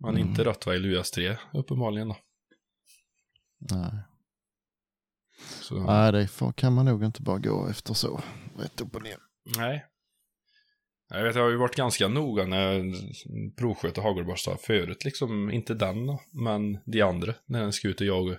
Men 0.00 0.16
Mm. 0.16 0.28
inte 0.28 0.44
Rottweil 0.44 0.84
US3 0.86 1.36
uppenbarligen 1.52 2.08
då. 2.08 2.16
Nej. 3.58 4.02
Så, 5.60 5.74
Nej, 5.74 6.12
det 6.12 6.28
kan 6.56 6.72
man 6.72 6.84
nog 6.84 7.04
inte 7.04 7.22
bara 7.22 7.38
gå 7.38 7.68
efter 7.68 7.94
så. 7.94 8.20
Rätt 8.58 8.80
upp 8.80 8.96
och 8.96 9.02
ner. 9.02 9.18
nej. 9.56 9.86
Jag 11.08 11.22
vet, 11.24 11.36
jag 11.36 11.42
har 11.42 11.50
ju 11.50 11.56
varit 11.56 11.76
ganska 11.76 12.08
noga 12.08 12.46
när 12.46 12.72
jag 12.72 12.94
provsköt 13.56 13.96
hagelbössa 13.96 14.56
förut, 14.56 15.04
liksom 15.04 15.50
inte 15.50 15.74
den 15.74 16.06
då, 16.06 16.20
men 16.32 16.78
de 16.86 17.02
andra. 17.02 17.34
När 17.46 17.60
den 17.60 17.72
ska 17.72 17.88
ut 17.88 18.00
och 18.00 18.06
jaga 18.06 18.38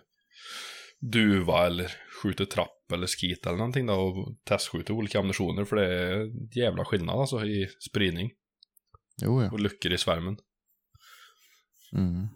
duva 1.00 1.66
eller 1.66 1.92
skjuter 2.24 2.46
trapp 2.46 2.92
eller 2.94 3.08
skit 3.08 3.46
eller 3.46 3.58
någonting 3.58 3.86
då 3.86 3.94
och 3.94 4.36
testskjuter 4.48 4.94
olika 4.94 5.20
ammunitioner 5.20 5.66
för 5.66 5.76
det 5.76 5.86
är 5.86 6.28
jävla 6.60 6.86
skillnad 6.86 7.20
alltså 7.20 7.46
i 7.46 7.68
spridning 7.90 8.32
Jo, 9.22 9.44
ja. 9.44 9.52
och 9.52 9.60
luckor 9.60 9.92
i 9.94 9.98
svärmen. 9.98 10.38
Mm. 11.94 12.28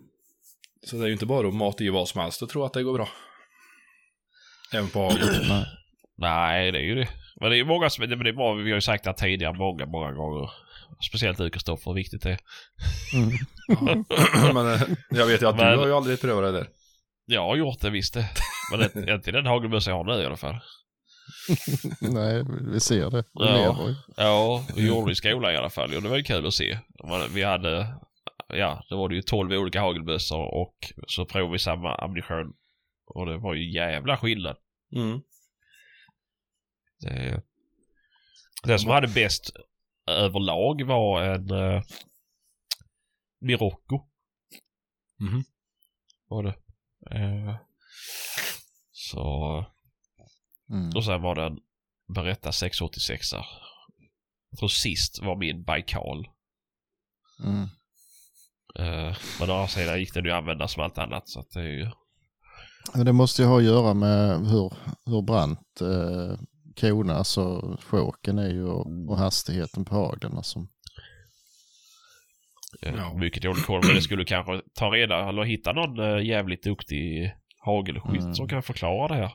Så 0.85 0.95
det 0.95 1.03
är 1.03 1.07
ju 1.07 1.13
inte 1.13 1.25
bara 1.25 1.47
att 1.47 1.53
mata 1.53 1.83
i 1.83 1.89
vad 1.89 2.07
som 2.07 2.21
helst 2.21 2.41
och 2.41 2.49
tro 2.49 2.63
att 2.63 2.73
det 2.73 2.83
går 2.83 2.93
bra. 2.93 3.09
Även 4.73 4.89
på 4.89 4.99
hagel. 4.99 5.27
Nej. 6.17 6.71
Det 6.71 6.77
är 6.77 6.83
ju 6.83 6.95
det. 6.95 7.09
Men 7.39 7.49
det 7.49 7.55
är 7.55 7.57
ju 7.57 7.65
många 7.65 7.89
som, 7.89 8.09
det, 8.09 8.15
men 8.15 8.23
det 8.23 8.29
är 8.29 8.33
bra, 8.33 8.53
vi 8.53 8.69
har 8.71 8.77
ju 8.77 8.81
sagt 8.81 9.03
det 9.03 9.13
tidigare 9.13 9.53
många, 9.53 9.85
många 9.85 10.11
gånger. 10.11 10.49
Speciellt 11.09 11.37
du 11.37 11.49
Kristoffer, 11.49 11.91
hur 11.91 11.95
viktigt 11.95 12.23
det 12.23 12.29
är. 12.31 12.39
Mm. 13.15 14.03
men 14.53 14.73
eh, 14.73 14.81
jag 15.09 15.25
vet 15.25 15.41
ju 15.41 15.47
att 15.47 15.57
Men- 15.57 15.71
du 15.71 15.77
har 15.77 15.87
ju 15.87 15.93
aldrig 15.93 16.21
prövat 16.21 16.43
det 16.43 16.51
där. 16.59 16.67
Jag 17.31 17.41
har 17.47 17.55
gjort 17.55 17.79
det 17.81 17.89
visst 17.89 18.13
det. 18.13 18.29
Men 18.71 18.79
det, 19.05 19.13
inte 19.13 19.31
den 19.31 19.45
hagelbössa 19.45 19.89
jag 19.91 19.97
har 19.97 20.03
nu 20.03 20.23
i 20.23 20.25
alla 20.25 20.37
fall. 20.37 20.59
Nej, 22.01 22.43
vi 22.73 22.79
ser 22.79 23.09
det. 23.09 23.23
Vi 23.33 23.45
Ja. 23.45 23.55
lever 23.55 23.89
ju. 23.89 23.95
Ja, 24.17 24.65
vi 24.75 24.87
gjorde 24.87 25.07
det 25.09 25.11
i 25.11 25.15
skolan 25.15 25.53
i 25.53 25.57
alla 25.57 25.69
fall. 25.69 25.95
Och 25.95 26.01
det 26.01 26.09
var 26.09 26.17
ju 26.17 26.23
kul 26.23 26.45
att 26.47 26.53
se. 26.53 26.79
Vi 27.33 27.43
hade, 27.43 27.95
ja, 28.47 28.83
det 28.89 28.95
var 28.95 29.09
det 29.09 29.15
ju 29.15 29.21
12 29.21 29.51
olika 29.51 29.81
hagelbössor 29.81 30.53
och 30.53 30.75
så 31.07 31.25
provade 31.25 31.51
vi 31.51 31.59
samma 31.59 31.95
ammunition. 31.95 32.53
Och 33.05 33.25
det 33.25 33.37
var 33.37 33.53
ju 33.53 33.71
jävla 33.73 34.17
skillnad. 34.17 34.57
Mm. 34.95 35.21
Det, 36.99 37.41
det 38.63 38.79
som 38.79 38.89
hade 38.89 39.07
bäst 39.07 39.51
överlag 40.09 40.83
var 40.83 41.23
en 41.23 41.51
uh, 41.51 41.81
Mirocco. 43.41 43.99
Mhm. 45.19 45.43
Var 46.27 46.43
det. 46.43 46.55
Eh, 47.11 47.55
så, 48.91 49.65
Mm. 50.71 50.91
och 50.95 51.05
sen 51.05 51.21
var 51.21 51.35
det 51.35 51.45
en 51.45 51.59
Beretta 52.15 52.51
686 52.51 53.33
Jag 54.51 54.59
tror 54.59 54.69
sist 54.69 55.21
var 55.21 55.35
min 55.35 55.63
Baikal. 55.63 56.27
Mm. 57.43 57.63
Uh, 58.79 59.17
men 59.39 59.49
å 59.49 59.53
andra 59.53 59.67
sidan 59.67 59.99
gick 59.99 60.13
den 60.13 60.25
ju 60.25 60.31
att 60.31 60.37
använda 60.37 60.67
som 60.67 60.83
allt 60.83 60.97
annat 60.97 61.29
så 61.29 61.39
att 61.39 61.51
det 61.51 61.59
är 61.59 61.63
ju... 61.63 61.91
Men 62.93 63.05
det 63.05 63.13
måste 63.13 63.41
ju 63.41 63.47
ha 63.47 63.57
att 63.57 63.63
göra 63.63 63.93
med 63.93 64.47
hur, 64.47 64.73
hur 65.05 65.21
brant 65.21 65.81
eh, 65.81 66.39
korna, 66.79 67.15
alltså 67.15 67.77
choken 67.81 68.39
är 68.39 68.49
ju 68.49 68.65
och, 68.65 69.09
och 69.09 69.17
hastigheten 69.17 69.85
på 69.85 69.95
haglen. 69.95 70.37
Alltså. 70.37 70.67
Eh, 72.81 72.93
Ja. 72.97 73.13
Mycket 73.17 73.43
dålig 73.43 73.65
koll 73.65 73.81
men 73.85 73.95
det 73.95 74.01
skulle 74.01 74.25
kanske 74.25 74.61
ta 74.73 74.85
reda 74.89 75.29
eller 75.29 75.43
hitta 75.43 75.73
någon 75.73 75.99
uh, 75.99 76.25
jävligt 76.25 76.63
duktig 76.63 77.31
hagelskytt 77.65 78.21
Mm. 78.21 78.35
som 78.35 78.47
kan 78.47 78.63
förklara 78.63 79.07
det 79.07 79.15
här. 79.21 79.31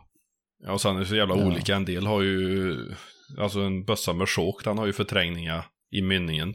Ja, 0.65 0.73
och 0.73 0.81
sen 0.81 0.97
är 0.97 1.01
det 1.01 1.07
så 1.07 1.17
jävla 1.17 1.37
Ja. 1.37 1.47
olika. 1.47 1.77
En 1.77 1.85
del 1.85 2.07
har 2.07 2.23
ju, 2.23 2.77
alltså 3.39 3.61
en 3.61 3.85
bössa 3.85 4.13
med 4.13 4.29
chock, 4.29 4.65
den 4.65 4.79
har 4.79 4.87
ju 4.87 4.93
förträngningar 4.93 5.65
i 5.93 6.03
mynningen. 6.03 6.55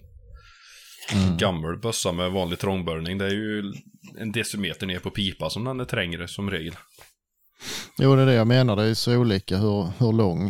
Mm. 1.14 1.38
Gammal 1.38 1.78
bössa 1.80 2.12
med 2.12 2.32
vanlig 2.32 2.60
trångbörjning, 2.60 3.18
det 3.18 3.26
är 3.26 3.30
ju 3.30 3.74
en 4.18 4.32
decimeter 4.32 4.88
ner 4.88 5.00
på 5.00 5.10
pipa 5.10 5.50
som 5.50 5.64
den 5.64 5.80
är 5.80 5.86
trängre 5.86 6.28
som 6.28 6.52
regel. 6.52 6.74
Jo, 8.00 8.16
det 8.16 8.22
är 8.22 8.26
det 8.26 8.34
jag 8.34 8.48
menar. 8.48 8.76
Det 8.76 8.84
är 8.84 8.94
så 8.94 9.18
olika 9.18 9.58
hur, 9.58 9.88
hur 10.00 10.14
lång, 10.14 10.50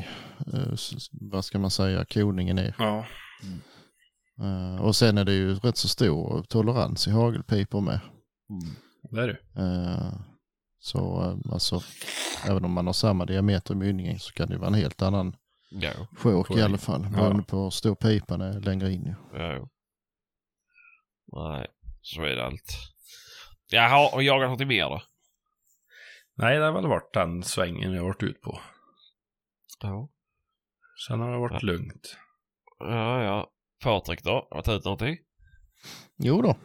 eh, 0.54 0.74
vad 1.12 1.46
ska 1.46 1.60
man 1.60 1.72
säga, 1.72 2.06
koningen 2.06 2.58
är. 2.58 2.76
Ja. 2.78 3.06
Eh, 4.42 4.82
och 4.82 4.96
sen 4.96 5.18
är 5.18 5.26
det 5.26 5.34
ju 5.34 5.56
rätt 5.56 5.78
så 5.78 5.88
stor 5.88 6.44
tolerans 6.50 7.08
i 7.08 7.12
hagelpipor 7.12 7.82
med. 7.82 8.00
Det 9.12 9.22
är 9.22 9.28
det. 9.28 9.62
Eh, 9.62 10.20
så 10.80 11.22
eh, 11.22 11.54
alltså, 11.54 11.82
även 12.48 12.66
om 12.66 12.72
man 12.72 12.86
har 12.86 12.94
samma 12.94 13.26
diameter 13.26 13.74
i 13.74 13.78
mynningen 13.78 14.20
så 14.20 14.34
kan 14.34 14.50
det 14.50 14.58
vara 14.58 14.68
en 14.68 14.74
helt 14.74 15.02
annan 15.02 15.36
Ja. 15.70 15.92
chok 16.18 16.52
i 16.52 16.62
alla 16.62 16.78
fall. 16.78 17.02
Ja. 17.04 17.10
Beroende 17.10 17.44
på 17.44 17.64
hur 17.64 17.70
stor 17.70 17.96
pipan 17.96 18.42
är 18.42 18.60
längre 18.60 18.92
in. 18.94 19.16
ja. 19.34 19.68
Nej, 21.34 21.68
så 22.02 22.22
är 22.22 22.36
det 22.36 22.46
allt. 22.46 22.78
Jaha, 23.70 24.10
och 24.14 24.24
jagat 24.24 24.46
någonting 24.46 24.68
mer 24.68 24.84
då? 24.84 25.02
Nej, 26.36 26.58
det 26.60 26.66
har 26.66 26.72
väl 26.72 26.88
varit 26.88 27.14
den 27.14 27.44
svängen 27.44 27.92
jag 27.94 28.02
har 28.02 28.08
varit 28.08 28.24
ut 28.24 28.42
på. 28.42 28.60
Ja. 29.82 30.10
Sen 31.08 31.20
har 31.20 31.32
det 31.32 31.38
varit 31.38 31.64
Ja. 31.64 31.68
lugnt. 31.68 32.18
Ja, 32.80 33.24
ja. 33.24 33.48
Patrik 33.82 34.24
då? 34.24 34.48
Har 34.52 34.58
du 34.58 34.64
tagit 34.64 34.86
någonting? 34.86 35.18
Jo 36.18 36.42
då, 36.42 36.58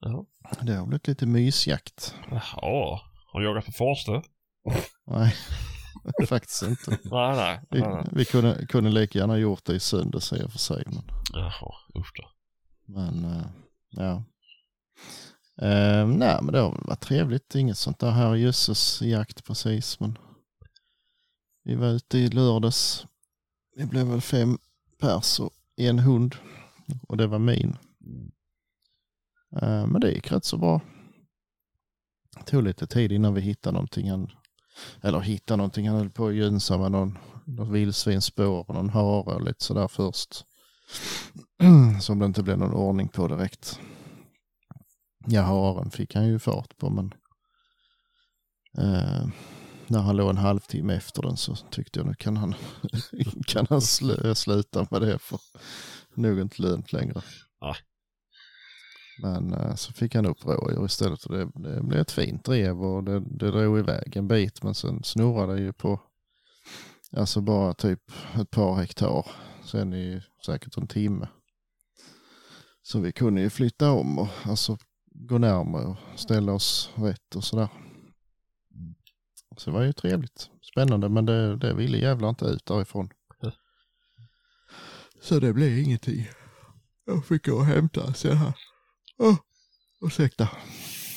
Ja. 0.00 0.26
det 0.60 0.72
har 0.74 0.86
blivit 0.86 1.08
lite 1.08 1.26
mysjakt. 1.26 2.14
Jaha. 2.30 3.00
Har 3.32 3.40
du 3.40 3.46
jagat 3.46 3.66
på 3.66 3.72
Forste? 3.72 4.22
Nej, 5.06 5.34
faktiskt 6.28 6.62
inte. 6.62 6.90
Nej, 7.04 7.36
nej. 7.36 7.60
Vi, 7.70 7.80
nej, 7.80 8.04
vi 8.12 8.24
kunde, 8.24 8.66
kunde 8.66 8.90
lika 8.90 9.18
gärna 9.18 9.38
gjort 9.38 9.64
det 9.64 9.74
i 9.74 9.80
söndags 9.80 10.32
i 10.32 10.42
och 10.44 10.50
för 10.52 10.58
sig. 10.58 10.82
Men, 10.86 11.02
Jaha, 11.32 11.74
usch 11.98 12.12
då. 12.16 12.28
men 12.86 13.24
eh, 13.24 13.46
ja. 13.90 14.24
Eh, 15.66 16.06
nej, 16.06 16.38
men 16.42 16.52
det 16.52 16.58
har 16.60 16.70
väl 16.70 16.84
varit 16.84 17.00
trevligt. 17.00 17.54
Inget 17.54 17.78
sånt 17.78 17.98
där 17.98 18.10
här 18.10 18.34
jösses 18.34 19.02
jakt 19.02 19.44
precis. 19.44 20.00
Men 20.00 20.18
vi 21.64 21.74
var 21.74 21.88
ute 21.88 22.18
i 22.18 22.28
lördags. 22.28 23.06
Vi 23.76 23.86
blev 23.86 24.06
väl 24.06 24.20
fem 24.20 24.58
pers 25.00 25.40
och 25.40 25.50
en 25.76 25.98
hund. 25.98 26.36
Och 27.08 27.16
det 27.16 27.26
var 27.26 27.38
min. 27.38 27.76
Eh, 29.62 29.86
men 29.86 30.00
det 30.00 30.12
gick 30.12 30.32
rätt 30.32 30.44
så 30.44 30.56
bra. 30.56 30.80
Det 32.36 32.44
tog 32.44 32.62
lite 32.62 32.86
tid 32.86 33.12
innan 33.12 33.34
vi 33.34 33.40
hittade 33.40 33.72
någonting. 33.74 34.10
Han, 34.10 34.30
eller 35.00 35.20
hittade 35.20 35.56
någonting. 35.56 35.88
Han 35.88 35.98
höll 35.98 36.10
på 36.10 36.26
att 36.26 36.34
gynsa 36.34 36.78
med 36.78 36.92
någon, 36.92 37.18
någon 37.46 37.72
vildsvinsspår 37.72 38.70
och 38.70 38.74
någon 38.74 38.90
hare 38.90 39.34
och 39.34 39.44
lite 39.44 39.64
sådär 39.64 39.88
först. 39.88 40.44
Som 42.00 42.18
det 42.18 42.26
inte 42.26 42.42
blev 42.42 42.58
någon 42.58 42.74
ordning 42.74 43.08
på 43.08 43.28
direkt. 43.28 43.80
Ja, 45.26 45.42
haren 45.42 45.90
fick 45.90 46.14
han 46.14 46.26
ju 46.26 46.38
fart 46.38 46.78
på 46.78 46.90
men 46.90 47.14
eh, 48.78 49.26
när 49.86 50.00
han 50.00 50.16
låg 50.16 50.30
en 50.30 50.36
halvtimme 50.36 50.94
efter 50.94 51.22
den 51.22 51.36
så 51.36 51.56
tyckte 51.56 51.98
jag 51.98 52.06
nu 52.06 52.14
kan 52.14 52.36
han, 52.36 52.54
kan 53.46 53.66
han 53.70 53.78
sl- 53.78 54.34
sluta 54.34 54.86
med 54.90 55.00
det 55.02 55.18
för 55.18 55.38
nog 56.16 56.40
inte 56.40 56.62
lönt 56.62 56.92
längre. 56.92 57.22
Ja. 57.60 57.76
Men 59.22 59.52
eh, 59.52 59.74
så 59.74 59.92
fick 59.92 60.14
han 60.14 60.26
upp 60.26 60.44
rådjur 60.44 60.84
istället 60.84 61.24
och 61.24 61.32
det, 61.32 61.50
det 61.54 61.82
blev 61.82 62.00
ett 62.00 62.10
fint 62.10 62.44
drev 62.44 62.84
och 62.84 63.04
det, 63.04 63.20
det 63.20 63.50
drog 63.50 63.78
iväg 63.78 64.16
en 64.16 64.28
bit 64.28 64.62
men 64.62 64.74
sen 64.74 65.02
snurrade 65.02 65.54
det 65.54 65.60
ju 65.60 65.72
på 65.72 66.00
alltså 67.16 67.40
bara 67.40 67.74
typ 67.74 68.12
ett 68.40 68.50
par 68.50 68.74
hektar. 68.74 69.26
Sen 69.64 69.94
i 69.94 70.22
säkert 70.46 70.76
en 70.76 70.86
timme. 70.86 71.28
Så 72.82 73.00
vi 73.00 73.12
kunde 73.12 73.40
ju 73.40 73.50
flytta 73.50 73.92
om 73.92 74.18
och 74.18 74.28
alltså 74.44 74.78
gå 75.14 75.38
närmare 75.38 75.86
och 75.86 75.96
ställa 76.16 76.52
oss 76.52 76.90
rätt 76.94 77.36
och 77.36 77.44
sådär. 77.44 77.68
Så 79.56 79.70
det 79.70 79.76
var 79.76 79.82
ju 79.82 79.92
trevligt. 79.92 80.50
Spännande 80.72 81.08
men 81.08 81.26
det, 81.26 81.56
det 81.56 81.74
ville 81.74 81.98
jävlar 81.98 82.28
inte 82.28 82.44
ut 82.44 82.66
därifrån. 82.66 83.08
Så 85.22 85.38
det 85.40 85.52
blev 85.52 85.78
ingenting. 85.78 86.28
Jag 87.06 87.26
fick 87.26 87.46
gå 87.46 87.54
och 87.56 87.64
hämta 87.66 88.14
sen 88.14 88.36
här. 88.36 88.52
Oh, 89.18 89.36
ursäkta. 90.06 90.48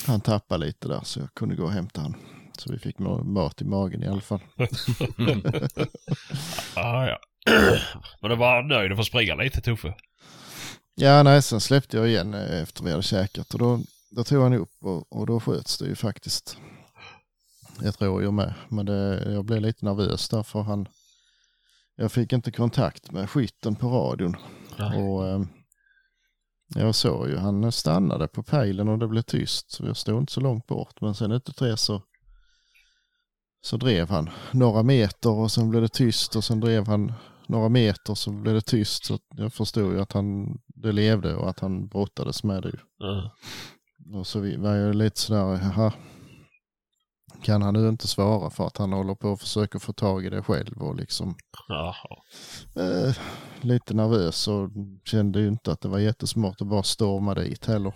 Han 0.06 0.20
tappade 0.20 0.66
lite 0.66 0.88
där 0.88 1.00
så 1.04 1.20
jag 1.20 1.34
kunde 1.34 1.54
gå 1.56 1.64
och 1.64 1.72
hämta 1.72 2.00
han. 2.00 2.16
Så 2.58 2.72
vi 2.72 2.78
fick 2.78 2.96
ma- 2.98 3.24
mat 3.24 3.62
i 3.62 3.64
magen 3.64 4.02
i 4.02 4.06
alla 4.08 4.20
fall. 4.20 4.40
Ah, 6.76 7.06
ja. 7.06 7.18
Men 8.20 8.30
du 8.30 8.36
var 8.36 8.62
nöjd 8.62 8.92
att 8.92 8.98
få 8.98 9.04
springa 9.04 9.34
lite 9.34 9.60
Tuffe? 9.60 9.94
Ja, 10.94 11.22
nej, 11.22 11.42
sen 11.42 11.60
släppte 11.60 11.96
jag 11.96 12.08
igen 12.08 12.34
eh, 12.34 12.62
efter 12.62 12.84
vi 12.84 12.90
hade 12.90 13.02
käkat 13.02 13.52
och 13.54 13.58
då, 13.58 13.80
då 14.10 14.24
tog 14.24 14.42
han 14.42 14.52
upp 14.52 14.70
och, 14.80 15.12
och 15.12 15.26
då 15.26 15.40
sköts 15.40 15.78
det 15.78 15.86
ju 15.86 15.94
faktiskt 15.94 16.58
ett 17.84 18.02
rådjur 18.02 18.30
med. 18.30 18.54
Men 18.68 18.86
det, 18.86 19.32
jag 19.32 19.44
blev 19.44 19.60
lite 19.60 19.84
nervös 19.84 20.28
där 20.28 20.42
för 20.42 20.62
han, 20.62 20.88
jag 21.96 22.12
fick 22.12 22.32
inte 22.32 22.50
kontakt 22.50 23.12
med 23.12 23.30
skytten 23.30 23.76
på 23.76 23.88
radion. 23.88 24.36
Och 24.78 25.26
eh, 25.26 25.40
jag 26.74 26.94
såg 26.94 27.28
ju, 27.28 27.36
han 27.36 27.72
stannade 27.72 28.28
på 28.28 28.42
pejlen 28.42 28.88
och 28.88 28.98
det 28.98 29.08
blev 29.08 29.22
tyst. 29.22 29.70
Så 29.70 29.86
jag 29.86 29.96
stod 29.96 30.20
inte 30.20 30.32
så 30.32 30.40
långt 30.40 30.66
bort. 30.66 31.00
Men 31.00 31.14
sen 31.14 31.32
ute 31.32 31.52
tre 31.52 31.76
så, 31.76 32.02
så 33.60 33.76
drev 33.76 34.08
han 34.08 34.30
några 34.52 34.82
meter 34.82 35.30
och 35.30 35.52
sen 35.52 35.70
blev 35.70 35.82
det 35.82 35.88
tyst 35.88 36.36
och 36.36 36.44
sen 36.44 36.60
drev 36.60 36.86
han 36.86 37.12
några 37.48 37.68
meter 37.68 38.14
så 38.14 38.30
blev 38.30 38.54
det 38.54 38.60
tyst. 38.60 39.04
Så 39.04 39.18
jag 39.36 39.52
förstod 39.52 39.92
ju 39.92 40.00
att 40.00 40.12
han, 40.12 40.58
det 40.66 40.92
levde 40.92 41.34
och 41.34 41.50
att 41.50 41.60
han 41.60 41.88
brottades 41.88 42.44
med 42.44 42.62
det. 42.62 42.78
Ja. 42.98 43.30
Och 44.18 44.26
så 44.26 44.40
var 44.40 44.74
jag 44.74 44.94
lite 44.94 45.20
sådär, 45.20 45.60
jaha. 45.62 45.92
Kan 47.46 47.62
han 47.62 47.74
nu 47.74 47.88
inte 47.88 48.08
svara 48.08 48.50
för 48.50 48.66
att 48.66 48.76
han 48.76 48.92
håller 48.92 49.14
på 49.14 49.32
att 49.32 49.40
försöka 49.40 49.78
få 49.78 49.92
tag 49.92 50.26
i 50.26 50.30
det 50.30 50.42
själv 50.42 50.82
och 50.82 50.96
liksom 50.96 51.34
eh, 52.76 53.16
lite 53.60 53.94
nervös 53.94 54.48
och 54.48 54.70
kände 55.04 55.40
ju 55.40 55.48
inte 55.48 55.72
att 55.72 55.80
det 55.80 55.88
var 55.88 55.98
jättesmart 55.98 56.60
att 56.60 56.66
bara 56.68 56.82
storma 56.82 57.34
dit 57.34 57.66
heller 57.66 57.92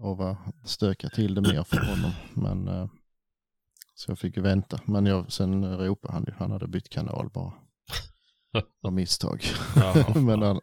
och 0.00 0.36
stöka 0.64 1.08
till 1.08 1.34
det 1.34 1.40
mer 1.40 1.62
för 1.64 1.76
honom. 1.76 2.10
Men 2.34 2.68
eh, 2.68 2.88
så 3.94 4.10
jag 4.10 4.18
fick 4.18 4.36
ju 4.36 4.42
vänta. 4.42 4.80
Men 4.84 5.06
jag, 5.06 5.32
sen 5.32 5.78
ropade 5.78 6.12
han 6.12 6.24
ju, 6.24 6.32
han 6.38 6.50
hade 6.50 6.68
bytt 6.68 6.88
kanal 6.88 7.30
bara. 7.34 7.52
Av 8.82 8.92
misstag. 8.92 9.44
Men 10.14 10.42
han, 10.42 10.60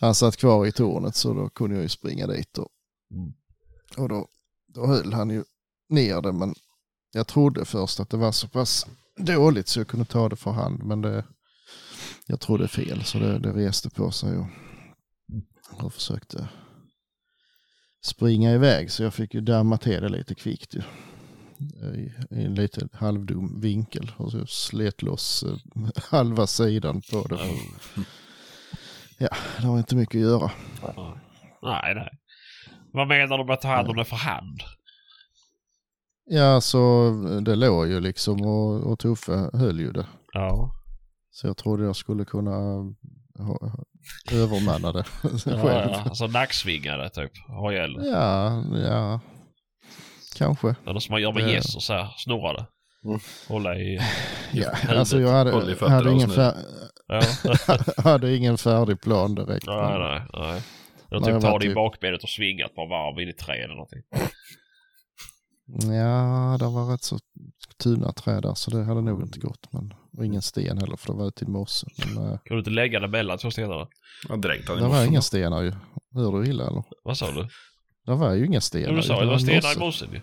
han 0.00 0.14
satt 0.14 0.36
kvar 0.36 0.66
i 0.66 0.72
tornet 0.72 1.16
så 1.16 1.34
då 1.34 1.48
kunde 1.48 1.76
jag 1.76 1.82
ju 1.82 1.88
springa 1.88 2.26
dit 2.26 2.58
och, 2.58 2.68
Mm. 3.10 3.32
och 3.96 4.08
då, 4.08 4.26
då 4.74 4.86
höll 4.86 5.12
han 5.12 5.30
ju 5.30 5.44
ner 5.88 6.22
det 6.22 6.32
men 6.32 6.54
jag 7.12 7.26
trodde 7.26 7.64
först 7.64 8.00
att 8.00 8.10
det 8.10 8.16
var 8.16 8.32
så 8.32 8.48
pass 8.48 8.86
dåligt 9.16 9.68
så 9.68 9.80
jag 9.80 9.88
kunde 9.88 10.06
ta 10.06 10.28
det 10.28 10.36
för 10.36 10.50
hand 10.50 10.82
men 10.84 11.00
det, 11.00 11.24
jag 12.26 12.40
trodde 12.40 12.68
fel 12.68 13.04
så 13.04 13.18
det, 13.18 13.38
det 13.38 13.52
reste 13.52 13.90
på 13.90 14.10
sig 14.10 14.36
och, 14.36 14.46
och 15.84 15.94
försökte 15.94 16.48
springa 18.04 18.52
iväg 18.52 18.90
så 18.90 19.02
jag 19.02 19.14
fick 19.14 19.34
ju 19.34 19.40
damma 19.40 19.78
till 19.78 20.02
det 20.02 20.08
lite 20.08 20.34
kvickt 20.34 20.74
ju. 20.74 20.82
I, 21.94 22.12
i 22.30 22.44
en 22.44 22.54
lite 22.54 22.88
halvdum 22.92 23.60
vinkel 23.60 24.12
och 24.16 24.32
så 24.32 24.46
slet 24.46 25.02
loss 25.02 25.42
eh, 25.42 25.88
halva 26.10 26.46
sidan 26.46 27.02
på 27.12 27.26
det. 27.28 27.34
Oh. 27.34 28.04
Ja, 29.18 29.28
det 29.60 29.66
var 29.66 29.78
inte 29.78 29.96
mycket 29.96 30.14
att 30.14 30.20
göra. 30.20 30.50
Nej, 31.62 31.94
nej. 31.94 32.10
Vad 32.92 33.08
menar 33.08 33.38
du 33.38 33.44
med 33.44 33.54
att 33.54 33.60
ta 33.60 33.68
hand 33.68 33.88
om 33.88 33.96
det 33.96 34.04
för 34.04 34.16
hand? 34.16 34.60
Ja, 36.30 36.60
så 36.60 37.10
det 37.46 37.54
låg 37.56 37.88
ju 37.88 38.00
liksom 38.00 38.40
och, 38.46 38.92
och 38.92 38.98
Tuffe 38.98 39.50
höll 39.52 39.80
ju 39.80 39.92
det. 39.92 40.06
Ja. 40.32 40.74
Så 41.30 41.46
jag 41.46 41.56
trodde 41.56 41.84
jag 41.84 41.96
skulle 41.96 42.24
kunna 42.24 42.50
ha, 43.38 43.72
övermanna 44.32 44.92
det 44.92 45.04
Ja, 45.22 45.62
själv. 45.62 45.90
ja. 45.92 46.02
Alltså 46.04 46.26
nacksvingare 46.26 47.08
typ. 47.10 47.30
Har. 47.48 47.72
Ja, 47.72 48.64
ja, 48.74 49.20
kanske. 50.36 50.74
Eller 50.86 51.00
som 51.00 51.12
man 51.12 51.22
gör 51.22 51.32
med 51.32 51.42
Ja. 51.42 51.48
gäss 51.48 51.76
och 51.76 51.82
så 51.82 51.92
här 51.92 52.08
snurra 52.16 52.52
det. 52.52 52.66
Mm. 53.04 53.20
Hålla 53.48 53.76
i... 53.76 53.96
Ja, 54.52 54.70
Huvudet, 54.74 54.98
alltså 54.98 55.20
jag 55.20 55.28
hade, 55.32 55.50
håll 55.50 55.70
i 55.70 55.74
fötter 55.74 55.88
hade, 55.94 56.12
ingen 56.12 56.30
fär, 56.30 56.54
Ja. 57.08 57.20
hade 58.10 58.36
ingen 58.36 58.58
färdig 58.58 59.00
plan 59.00 59.34
direkt. 59.34 59.66
nej, 59.66 59.98
nej, 59.98 60.22
nej. 60.32 60.62
Jag 61.10 61.24
typ 61.24 61.40
tar 61.40 61.58
det 61.58 61.64
i 61.64 61.68
typ- 61.68 61.74
bakbenet 61.74 62.22
och 62.22 62.28
svingar 62.28 62.66
ett 62.66 62.74
par 62.74 62.88
varv 62.88 63.20
in 63.20 63.28
i 63.28 63.32
träd 63.32 63.64
eller 63.64 63.74
någonting. 63.74 64.02
Ja, 65.68 66.56
det 66.58 66.64
var 66.68 66.92
rätt 66.92 67.02
så 67.02 67.18
tunna 67.82 68.12
träd 68.12 68.42
där 68.42 68.54
så 68.54 68.70
det 68.70 68.84
hade 68.84 69.00
nog 69.00 69.22
inte 69.22 69.38
gått. 69.40 69.72
Men, 69.72 69.94
och 70.18 70.24
ingen 70.26 70.42
sten 70.42 70.78
heller 70.78 70.96
för 70.96 71.12
det 71.12 71.18
var 71.18 71.28
ute 71.28 71.44
i 71.44 71.48
morse. 71.48 71.86
Men 72.14 72.24
äh, 72.24 72.30
Kan 72.44 72.56
du 72.56 72.58
inte 72.58 72.70
lägga 72.70 73.00
det 73.00 73.08
mellan 73.08 73.38
två 73.38 73.50
stenarna? 73.50 73.86
Jag 74.28 74.40
dränkt 74.40 74.68
han 74.68 74.78
i 74.78 74.80
det 74.80 74.88
var 74.88 75.04
inga 75.04 75.22
stenar 75.22 75.62
ju. 75.62 75.72
Hör 76.14 76.32
du 76.42 76.48
illa 76.50 76.66
eller? 76.66 76.84
Vad 77.04 77.18
sa 77.18 77.30
du? 77.30 77.48
Det 78.06 78.14
var 78.14 78.32
ju 78.34 78.46
inga 78.46 78.60
stenar. 78.60 78.88
Jo, 78.90 78.96
du 78.96 79.02
sa 79.02 79.14
ju 79.14 79.20
det 79.20 79.26
var 79.26 79.34
en 79.34 79.40
stenar 79.40 79.56
i 79.58 79.62
mosse. 79.78 79.78
mossen 79.80 80.08
ju. 80.12 80.20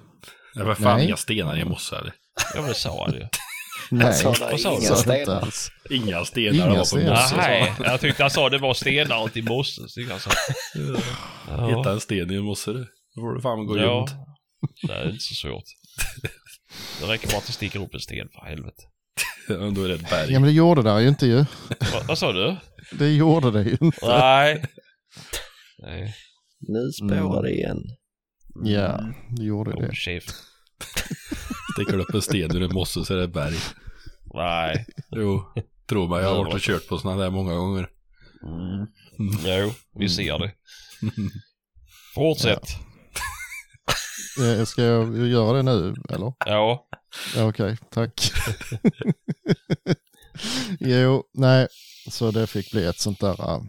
Det 0.56 0.64
var 0.64 0.76
fan 0.76 0.98
Nej. 0.98 1.06
inga 1.08 1.18
stenar 1.18 1.58
i 1.60 1.66
mosse 1.66 1.96
eller? 1.98 2.14
Ja 2.54 2.60
men 2.62 2.70
det 2.70 2.76
sa 2.76 3.06
han 3.06 3.14
ju. 3.16 3.20
Nej, 3.92 4.08
Alltså, 4.08 4.32
det 4.32 4.46
är 4.46 4.52
vad 4.52 4.60
sa 4.60 4.72
inga 4.72 4.82
sa 4.82 4.94
det 4.94 5.00
stenar. 5.00 5.46
inte. 5.46 5.96
Inga 5.96 6.26
stenar 6.26 6.54
Inga 6.56 6.64
det 6.66 6.70
var 6.70 6.78
på 6.78 6.86
stenar. 6.86 7.12
mosse. 7.12 7.36
Nej, 7.38 7.74
jag 7.80 8.00
tyckte 8.02 8.24
han 8.24 8.30
sa 8.30 8.50
det 8.50 8.58
var 8.58 8.74
stenar 8.74 9.26
ute 9.26 9.40
i 9.40 9.44
mossen. 9.44 9.88
sa. 9.90 10.32
Hitta 10.74 11.82
Ja. 11.86 11.92
en 11.92 12.00
sten 12.00 12.32
i 12.32 12.36
en 12.36 12.44
mosse 12.44 12.72
du. 12.74 12.88
Då 13.16 13.22
får 13.22 13.34
du 13.34 13.42
fan 13.42 13.66
gå 13.66 13.78
ja. 13.78 14.08
Det 14.88 14.94
är 14.94 15.10
inte 15.10 15.24
så 15.24 15.36
svårt. 15.36 15.64
Det 17.00 17.06
räcker 17.08 17.28
bara 17.28 17.38
att 17.38 17.46
det 17.48 17.52
sticker 17.54 17.80
upp 17.82 17.94
en 17.94 18.00
sten 18.00 18.30
för 18.30 18.46
helvete. 18.46 18.84
Ja, 19.50 19.56
Då 19.56 19.84
är 19.84 19.88
det 19.88 19.94
ett 19.96 20.10
berg. 20.10 20.34
Ja 20.34 20.40
men 20.40 20.48
det 20.50 20.52
gjorde 20.56 20.82
det 20.84 21.02
ju 21.02 21.08
inte 21.08 21.26
ju. 21.28 21.38
Va, 21.94 22.02
vad 22.08 22.18
sa 22.18 22.32
du? 22.34 22.56
Det 22.92 23.10
gjorde 23.14 23.52
det 23.52 23.64
ju 23.64 23.78
inte. 23.82 24.08
Nej. 24.08 24.66
Nej. 25.80 26.16
Nu 26.60 26.92
spårar 26.92 27.44
det 27.44 27.52
igen. 27.52 27.78
Ja, 28.64 29.14
det 29.38 29.44
gjorde 29.44 29.72
Oh, 29.72 29.82
det. 29.82 29.96
chef. 29.96 30.24
Sticker 31.74 32.00
upp 32.00 32.14
en 32.14 32.22
sten 32.22 32.56
ur 32.56 32.64
en 32.64 32.74
mosse 32.74 33.06
så 33.06 33.14
är 33.14 33.18
det 33.18 33.24
ett 33.24 33.34
berg. 33.34 33.56
Nej. 34.34 34.86
Jo, 35.12 35.44
tro 35.90 36.08
mig, 36.08 36.22
jag 36.22 36.30
har 36.30 36.38
varit 36.38 36.54
och 36.54 36.60
kört 36.62 36.88
på 36.88 36.98
sådana 36.98 37.24
där 37.24 37.30
många 37.30 37.56
gånger. 37.56 37.90
Mm. 38.44 38.88
Jo, 39.46 39.72
vi 40.00 40.10
ser 40.10 40.40
det. 40.40 40.52
Fortsätt. 42.16 42.70
Eh, 42.70 42.85
Ska 44.66 44.82
jag 44.84 45.28
göra 45.28 45.58
det 45.58 45.64
nu 45.64 45.96
eller? 46.10 46.34
Ja. 46.46 46.88
Okej, 47.38 47.78
tack. 47.92 48.32
jo, 50.80 51.24
nej, 51.34 51.68
så 52.12 52.32
det 52.32 52.48
fick 52.48 52.72
bli 52.72 52.86
ett 52.86 53.00
sånt 53.00 53.20
där 53.20 53.54
äh, 53.56 53.62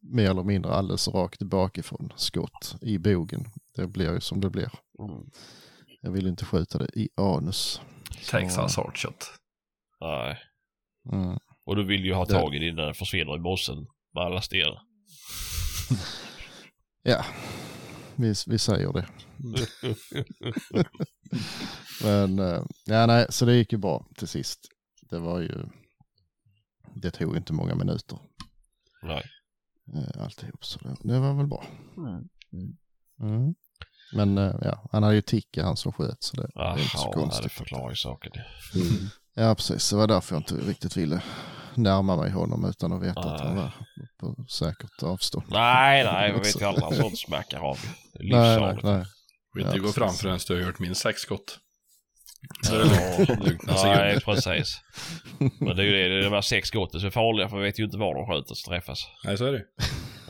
mer 0.00 0.30
eller 0.30 0.42
mindre 0.44 0.72
alldeles 0.74 1.08
rakt 1.08 1.42
bakifrån 1.42 2.12
skott 2.16 2.76
i 2.80 2.98
bogen. 2.98 3.44
Det 3.76 3.86
blir 3.86 4.12
ju 4.12 4.20
som 4.20 4.40
det 4.40 4.50
blir. 4.50 4.70
Mm. 4.98 5.24
Jag 6.00 6.10
vill 6.10 6.26
inte 6.26 6.44
skjuta 6.44 6.78
det 6.78 6.88
i 6.98 7.08
anus. 7.16 7.80
Texas 8.30 8.76
hardshot. 8.76 9.26
Nej. 10.00 10.38
Mm. 11.12 11.38
Och 11.66 11.76
du 11.76 11.84
vill 11.84 12.04
ju 12.04 12.14
ha 12.14 12.24
Det- 12.24 12.32
tag 12.34 12.54
i 12.54 12.58
din 12.58 12.74
när 12.76 12.84
den 12.84 12.94
försvinner 12.94 13.36
i 13.36 13.40
mossen 13.40 13.86
med 14.14 14.24
alla 14.24 14.40
stenar. 14.40 14.80
Ja, 17.02 17.24
vi, 18.22 18.34
vi 18.46 18.58
säger 18.58 18.92
det. 18.92 19.06
Men 22.02 22.38
eh, 22.38 22.62
ja, 22.86 23.06
nej, 23.06 23.26
så 23.28 23.44
det 23.44 23.54
gick 23.56 23.72
ju 23.72 23.78
bra 23.78 24.06
till 24.16 24.28
sist. 24.28 24.60
Det 25.10 25.18
var 25.18 25.40
ju, 25.40 25.64
det 26.94 27.10
tog 27.10 27.36
inte 27.36 27.52
många 27.52 27.74
minuter 27.74 28.18
Nej. 29.02 29.22
eh, 29.94 30.22
alltihop. 30.22 30.64
Så 30.64 30.78
det, 30.78 30.96
det 31.12 31.18
var 31.18 31.34
väl 31.34 31.46
bra. 31.46 31.64
Mm. 33.22 33.54
Men 34.14 34.38
eh, 34.38 34.54
ja, 34.62 34.88
han 34.92 35.02
hade 35.02 35.14
ju 35.14 35.22
ticka 35.22 35.64
han 35.64 35.76
som 35.76 35.92
sköt 35.92 36.22
så 36.22 36.36
det, 36.36 36.50
det 36.54 36.60
är 36.60 36.78
inte 36.78 36.88
så 36.90 36.98
Jaha, 36.98 37.08
det 37.10 37.14
konstigt. 37.20 37.52
förklarar 37.52 37.90
ju 37.90 37.96
saken. 37.96 38.32
Ja, 39.34 39.54
precis. 39.54 39.90
Det 39.90 39.96
var 39.96 40.06
därför 40.08 40.34
jag 40.34 40.40
inte 40.40 40.54
riktigt 40.54 40.96
ville 40.96 41.22
närma 41.76 42.16
mig 42.16 42.30
honom 42.30 42.64
utan 42.64 42.92
att 42.92 43.02
veta 43.02 43.20
att 43.20 43.40
han 43.40 43.54
Nej. 43.54 43.64
var 43.64 43.72
på 44.20 44.44
säkert 44.48 45.02
avstånd. 45.02 45.46
Nej, 45.50 46.04
nej, 46.04 46.32
vi 46.34 46.38
vet 46.38 46.60
ju 46.60 46.64
alla 46.64 46.90
sånt 46.92 47.18
smackar 47.18 47.60
av. 47.60 47.78
Det 48.12 48.18
är 48.18 48.22
Nej, 48.24 48.30
nej, 48.40 48.50
livsfarligt. 48.50 48.82
nej. 48.84 49.04
Vill 49.54 49.64
inte 49.64 49.76
Ja, 49.76 49.82
gå 49.82 49.88
fram 49.92 50.14
förrän 50.14 50.38
du 50.48 50.54
har 50.54 50.62
hört 50.62 50.78
minst 50.78 51.00
sex 51.00 51.20
skott. 51.20 51.58
Så 52.62 52.74
det 52.74 52.84
lugnt. 52.84 53.44
lugnt 53.46 53.66
några 53.66 53.94
Nej, 53.94 54.20
precis. 54.20 54.80
Men 55.60 55.76
det 55.76 55.82
är 55.82 55.86
ju 55.86 55.92
det, 55.92 56.08
det 56.08 56.18
är 56.18 56.22
de 56.22 56.32
här 56.32 56.40
sex 56.40 56.68
skotten 56.68 57.00
som 57.00 57.06
är 57.06 57.10
farliga 57.10 57.48
för 57.48 57.56
vi 57.56 57.62
vet 57.62 57.78
ju 57.80 57.84
inte 57.84 57.96
var 57.98 58.14
de 58.14 58.26
skjuter 58.26 58.54
så 58.54 58.70
träffas. 58.70 58.98
Nej, 59.24 59.38
så 59.38 59.44
är 59.46 59.52
det. 59.52 59.62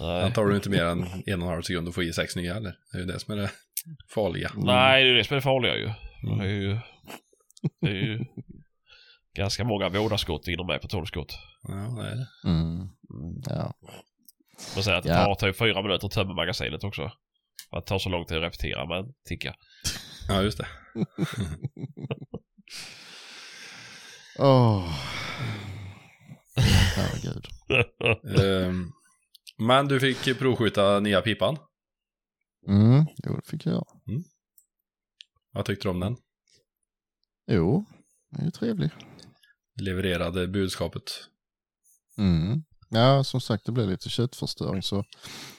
Nej. 0.00 0.22
Han 0.22 0.32
tar 0.32 0.44
du 0.44 0.56
inte 0.56 0.70
mer 0.70 0.84
än 0.84 1.02
en 1.26 1.42
och 1.42 1.48
en 1.48 1.52
halv 1.54 1.62
sekund 1.62 1.88
att 1.88 1.94
få 1.94 2.02
i 2.02 2.12
sex 2.12 2.36
nya 2.36 2.54
heller. 2.54 2.74
Det 2.92 2.98
är 2.98 3.00
ju 3.00 3.06
det 3.06 3.20
som 3.20 3.38
är 3.38 3.42
det 3.42 3.50
farliga. 4.14 4.50
Nej, 4.56 5.04
det 5.04 5.10
är 5.10 5.14
det 5.14 5.24
som 5.24 5.34
är 5.34 5.36
det 5.36 5.42
farliga 5.42 5.76
ju. 5.76 5.90
Mm. 6.26 6.38
Det 6.38 6.44
är 6.44 6.48
ju, 6.48 6.78
det 7.80 7.86
är 7.88 7.94
ju 7.94 8.24
ganska 9.34 9.64
många 9.64 9.88
vådaskott 9.88 10.48
inom 10.48 10.66
mig 10.66 10.78
på 10.80 10.88
12 10.88 11.04
skott. 11.06 11.38
Ja, 11.62 11.74
det 11.74 12.08
är 12.10 12.16
det. 12.16 12.28
Mm. 12.44 12.88
Ja. 13.46 13.74
Man 14.74 14.84
säger 14.84 14.98
att 14.98 15.04
det 15.04 15.10
Ja. 15.10 15.24
tar 15.24 15.34
typ 15.34 15.58
fyra 15.58 15.82
minuter 15.82 16.06
att 16.06 16.12
tömma 16.12 16.34
magasinet 16.34 16.84
också. 16.84 17.12
För 17.70 17.76
att 17.78 17.84
det 17.86 17.88
tar 17.88 17.98
så 17.98 18.08
lång 18.08 18.24
tid 18.26 18.36
att 18.36 18.42
repetera 18.42 18.86
med 18.86 18.98
en 18.98 19.12
ticka. 19.28 19.54
Ja, 20.28 20.42
just 20.42 20.58
det. 20.58 20.66
Åh. 24.38 24.92
Herregud. 26.96 27.46
Ehm, 28.40 28.92
men 29.58 29.88
du 29.88 30.00
fick 30.00 30.38
provskjuta 30.38 31.00
nya 31.00 31.20
pipan. 31.20 31.56
Mm. 32.68 33.04
Jo, 33.24 33.36
det 33.36 33.50
fick 33.50 33.66
jag 33.66 33.72
göra. 33.72 33.84
Vad 35.52 35.64
tyckte 35.64 35.88
du 35.88 35.90
om 35.90 36.00
den? 36.00 36.16
Jo, 37.50 37.84
det 38.30 38.40
är 38.40 38.44
ju 38.44 38.50
trevligt. 38.50 38.92
Levererade 39.80 40.48
budskapet. 40.48 41.02
Mm. 42.18 42.62
Ja, 42.88 43.24
som 43.24 43.40
sagt, 43.40 43.66
det 43.66 43.72
blir 43.72 43.86
lite 43.86 44.08
köttförstöring 44.10 44.82
så 44.82 45.04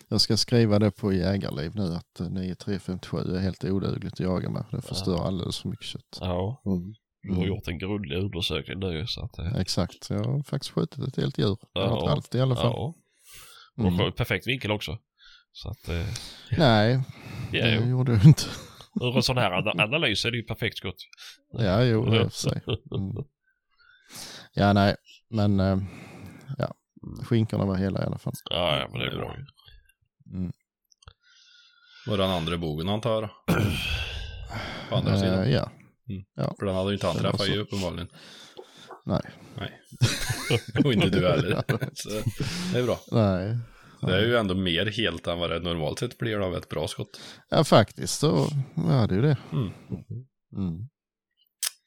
jag 0.07 0.21
ska 0.21 0.37
skriva 0.37 0.79
det 0.79 0.91
på 0.91 1.13
jägarliv 1.13 1.71
nu 1.75 1.83
att 1.83 2.19
eh, 2.19 2.29
9357 2.29 3.17
är 3.35 3.39
helt 3.39 3.63
odugligt 3.63 4.13
att 4.13 4.19
jaga 4.19 4.49
med. 4.49 4.65
Det 4.71 4.81
förstör 4.81 5.25
alldeles 5.27 5.59
för 5.59 5.69
mycket 5.69 5.85
kött. 5.85 6.17
ja, 6.19 6.61
Mm. 6.65 6.93
du 7.23 7.33
har 7.35 7.45
gjort 7.45 7.67
en 7.67 7.77
grundlig 7.77 8.17
undersökning 8.17 8.79
nu 8.79 9.07
så 9.07 9.25
att... 9.25 9.39
eh, 9.39 9.55
Exakt, 9.55 10.09
jag 10.09 10.23
har 10.23 10.43
faktiskt 10.43 10.73
skjutit 10.73 11.07
ett 11.07 11.15
helt 11.17 11.37
djur. 11.37 11.57
Ja. 11.73 11.97
ett 12.03 12.09
halvt 12.09 12.35
i 12.35 12.41
alla 12.41 12.55
fall. 12.55 12.65
Ja. 12.75 12.93
Mm. 13.79 13.93
mm. 13.99 14.11
perfekt 14.11 14.47
vinkel 14.47 14.71
också. 14.71 14.97
Så 15.51 15.69
att, 15.69 15.89
eh, 15.89 16.05
Nej, 16.57 17.01
ja, 17.51 17.65
det 17.65 17.75
jo. 17.75 17.89
gjorde 17.89 18.11
jag 18.11 18.25
inte. 18.25 18.43
Ur 19.01 19.15
en 19.15 19.23
sån 19.23 19.37
här 19.37 19.51
ana- 19.51 19.83
analys 19.83 20.25
är 20.25 20.31
det 20.31 20.37
ju 20.37 20.43
perfekt 20.43 20.77
skott. 20.77 20.95
Ja, 21.51 21.83
jo, 21.83 22.15
i 22.15 22.19
och 22.19 22.33
för 22.33 22.49
sig. 22.49 22.61
Mm. 22.67 23.23
Ja, 24.53 24.73
nej, 24.73 24.95
men 25.29 25.59
eh, 25.59 25.77
ja, 26.57 26.73
skinkorna 27.23 27.65
var 27.65 27.75
hela 27.75 28.01
i 28.01 28.05
alla 28.05 28.17
fall. 28.17 28.33
Ja, 28.49 28.79
ja 28.79 28.87
men 28.91 28.99
det 28.99 29.05
är 29.07 29.17
bra 29.17 29.35
ju. 29.37 29.45
Mm. 30.37 30.51
Var 32.07 32.17
den 32.17 32.29
andra 32.29 32.57
bogen 32.57 32.89
antar 32.89 33.21
jag? 33.21 33.29
På 34.89 34.95
andra 34.95 35.19
sidan. 35.19 35.51
ja. 35.51 35.69
För 36.59 36.65
den 36.65 36.75
hade 36.75 36.89
ju 36.89 36.93
inte 36.93 37.07
han 37.07 37.15
träffat 37.15 37.47
ju 37.49 37.59
uppenbarligen. 37.59 38.09
Nej. 39.05 39.21
Nej. 39.57 39.79
och 40.85 40.93
inte 40.93 41.09
du 41.09 41.27
heller. 41.27 41.63
Så 41.93 42.09
det 42.73 42.79
är 42.79 42.83
bra. 42.83 42.99
Nej. 43.11 43.57
Det 44.01 44.15
är 44.15 44.21
ju 44.21 44.37
ändå 44.37 44.55
mer 44.55 44.85
helt 44.85 45.27
än 45.27 45.39
vad 45.39 45.49
det 45.49 45.59
normalt 45.59 45.99
sett 45.99 46.17
blir 46.17 46.45
av 46.45 46.55
ett 46.55 46.69
bra 46.69 46.87
skott. 46.87 47.19
Ja, 47.49 47.63
faktiskt 47.63 48.19
så 48.19 48.47
är 48.89 49.07
det 49.07 49.15
ju 49.15 49.21
det. 49.21 49.37
Mm. 49.51 49.71
Mm. 50.57 50.89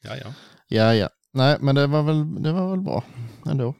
Ja, 0.02 0.16
ja. 0.16 0.32
Ja, 0.68 0.94
ja. 0.94 1.08
Nej, 1.36 1.56
men 1.60 1.74
det 1.74 1.86
var 1.86 2.02
väl, 2.02 2.42
det 2.42 2.52
var 2.52 2.70
väl 2.70 2.80
bra 2.80 3.04
ändå. 3.46 3.74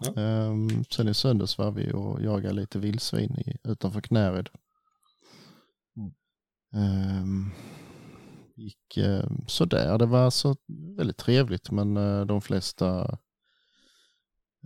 Ja. 0.00 0.22
Ehm, 0.22 0.84
sen 0.90 1.08
i 1.08 1.14
söndags 1.14 1.58
var 1.58 1.70
vi 1.70 1.92
och 1.92 2.22
jagade 2.22 2.54
lite 2.54 2.78
vildsvin 2.78 3.38
i, 3.38 3.56
utanför 3.64 4.00
Knäred. 4.00 4.48
Ehm, 6.74 7.50
gick 8.56 8.98
uh, 8.98 9.24
sådär. 9.46 9.98
Det 9.98 10.06
var 10.06 10.30
så 10.30 10.56
väldigt 10.96 11.16
trevligt 11.16 11.70
men 11.70 11.96
eh, 11.96 12.26
de 12.26 12.40
flesta 12.40 13.18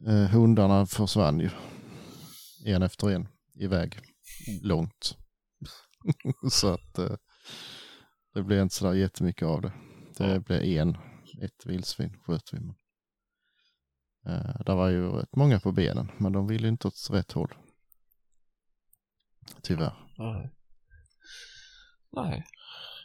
eh, 0.06 0.30
hundarna 0.30 0.87
försvann 0.87 1.40
ju. 1.40 1.50
En 2.64 2.82
efter 2.82 3.11
en 3.11 3.28
iväg 3.54 3.98
långt. 4.62 5.16
så 6.50 6.68
att 6.68 6.98
eh, 6.98 7.16
det 8.34 8.42
blev 8.42 8.62
inte 8.62 8.74
sådär 8.74 8.94
jättemycket 8.94 9.48
av 9.48 9.61
det. 9.61 9.72
Det 10.18 10.40
blev 10.40 10.62
en, 10.62 10.96
ett 11.42 11.66
vildsvin 11.66 12.16
sköt 12.22 12.53
vi. 12.53 12.59
Uh, 14.29 14.61
det 14.66 14.74
var 14.74 14.88
ju 14.88 15.11
rätt 15.11 15.37
många 15.37 15.61
på 15.61 15.72
benen 15.72 16.11
men 16.18 16.33
de 16.33 16.46
ville 16.46 16.68
inte 16.68 16.88
åt 16.88 17.11
rätt 17.11 17.33
håll. 17.33 17.55
Tyvärr. 19.62 19.94
Nej. 20.18 20.51
Nej. 22.12 22.46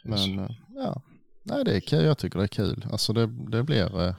Men 0.04 0.38
eh, 0.38 0.50
ja, 0.68 1.02
nej 1.42 1.64
det 1.64 1.76
är 1.76 1.80
kul. 1.80 2.04
Jag 2.04 2.18
tycker 2.18 2.38
det 2.38 2.44
är 2.44 2.48
kul. 2.48 2.86
Alltså 2.92 3.12
det, 3.12 3.26
det 3.26 3.62
blir, 3.62 4.00
eh, 4.00 4.14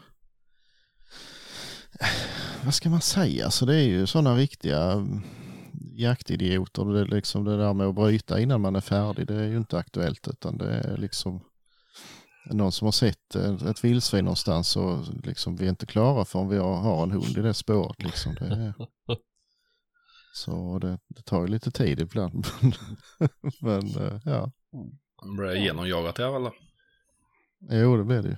vad 2.63 2.73
ska 2.73 2.89
man 2.89 3.01
säga? 3.01 3.45
Alltså 3.45 3.65
det 3.65 3.75
är 3.75 3.87
ju 3.87 4.07
sådana 4.07 4.35
riktiga 4.35 4.91
mm, 4.91 5.21
jaktidioter. 5.93 6.85
Det, 6.85 6.99
är 6.99 7.05
liksom 7.05 7.43
det 7.43 7.57
där 7.57 7.73
med 7.73 7.87
att 7.87 7.95
bryta 7.95 8.39
innan 8.39 8.61
man 8.61 8.75
är 8.75 8.81
färdig, 8.81 9.27
det 9.27 9.35
är 9.35 9.47
ju 9.47 9.57
inte 9.57 9.77
aktuellt 9.77 10.27
utan 10.27 10.57
det 10.57 10.69
är 10.69 10.97
liksom 10.97 11.43
någon 12.45 12.71
som 12.71 12.85
har 12.85 12.91
sett 12.91 13.35
ett, 13.35 13.83
vildsvin 13.83 14.25
någonstans 14.25 14.75
och 14.75 15.05
liksom 15.23 15.55
vi 15.55 15.65
är 15.65 15.69
inte 15.69 15.85
klara 15.85 16.25
förrän 16.25 16.49
vi 16.49 16.57
har, 16.57 17.03
en 17.03 17.11
hund 17.11 17.37
i 17.37 17.41
det 17.41 17.53
spåret. 17.53 18.03
Liksom. 18.03 18.35
Det 18.35 18.45
är, 18.45 18.73
så 20.33 20.79
det, 20.79 20.99
det 21.07 21.21
tar 21.21 21.41
ju 21.41 21.47
lite 21.47 21.71
tid 21.71 21.99
ibland. 21.99 22.47
Men 23.61 23.87
eh, 23.87 24.19
ja. 24.25 24.51
Det 25.23 25.37
blev 25.37 25.55
genomjagat 25.55 26.19
i 26.19 26.23
alla 26.23 26.49
fall. 26.49 26.59
Jo, 27.69 27.97
det 27.97 28.03
blev 28.03 28.23
det 28.23 28.29
ju. 28.29 28.37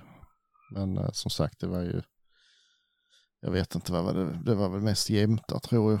Men 0.70 0.98
eh, 0.98 1.10
som 1.12 1.30
sagt, 1.30 1.60
det 1.60 1.66
var 1.66 1.82
ju, 1.82 2.02
jag 3.40 3.50
vet 3.50 3.74
inte 3.74 3.92
vad 3.92 4.04
var 4.04 4.14
det, 4.14 4.40
det 4.44 4.54
var 4.54 4.68
väl 4.68 4.80
mest 4.80 5.10
jämta 5.10 5.60
tror 5.60 5.92
jag. 5.92 6.00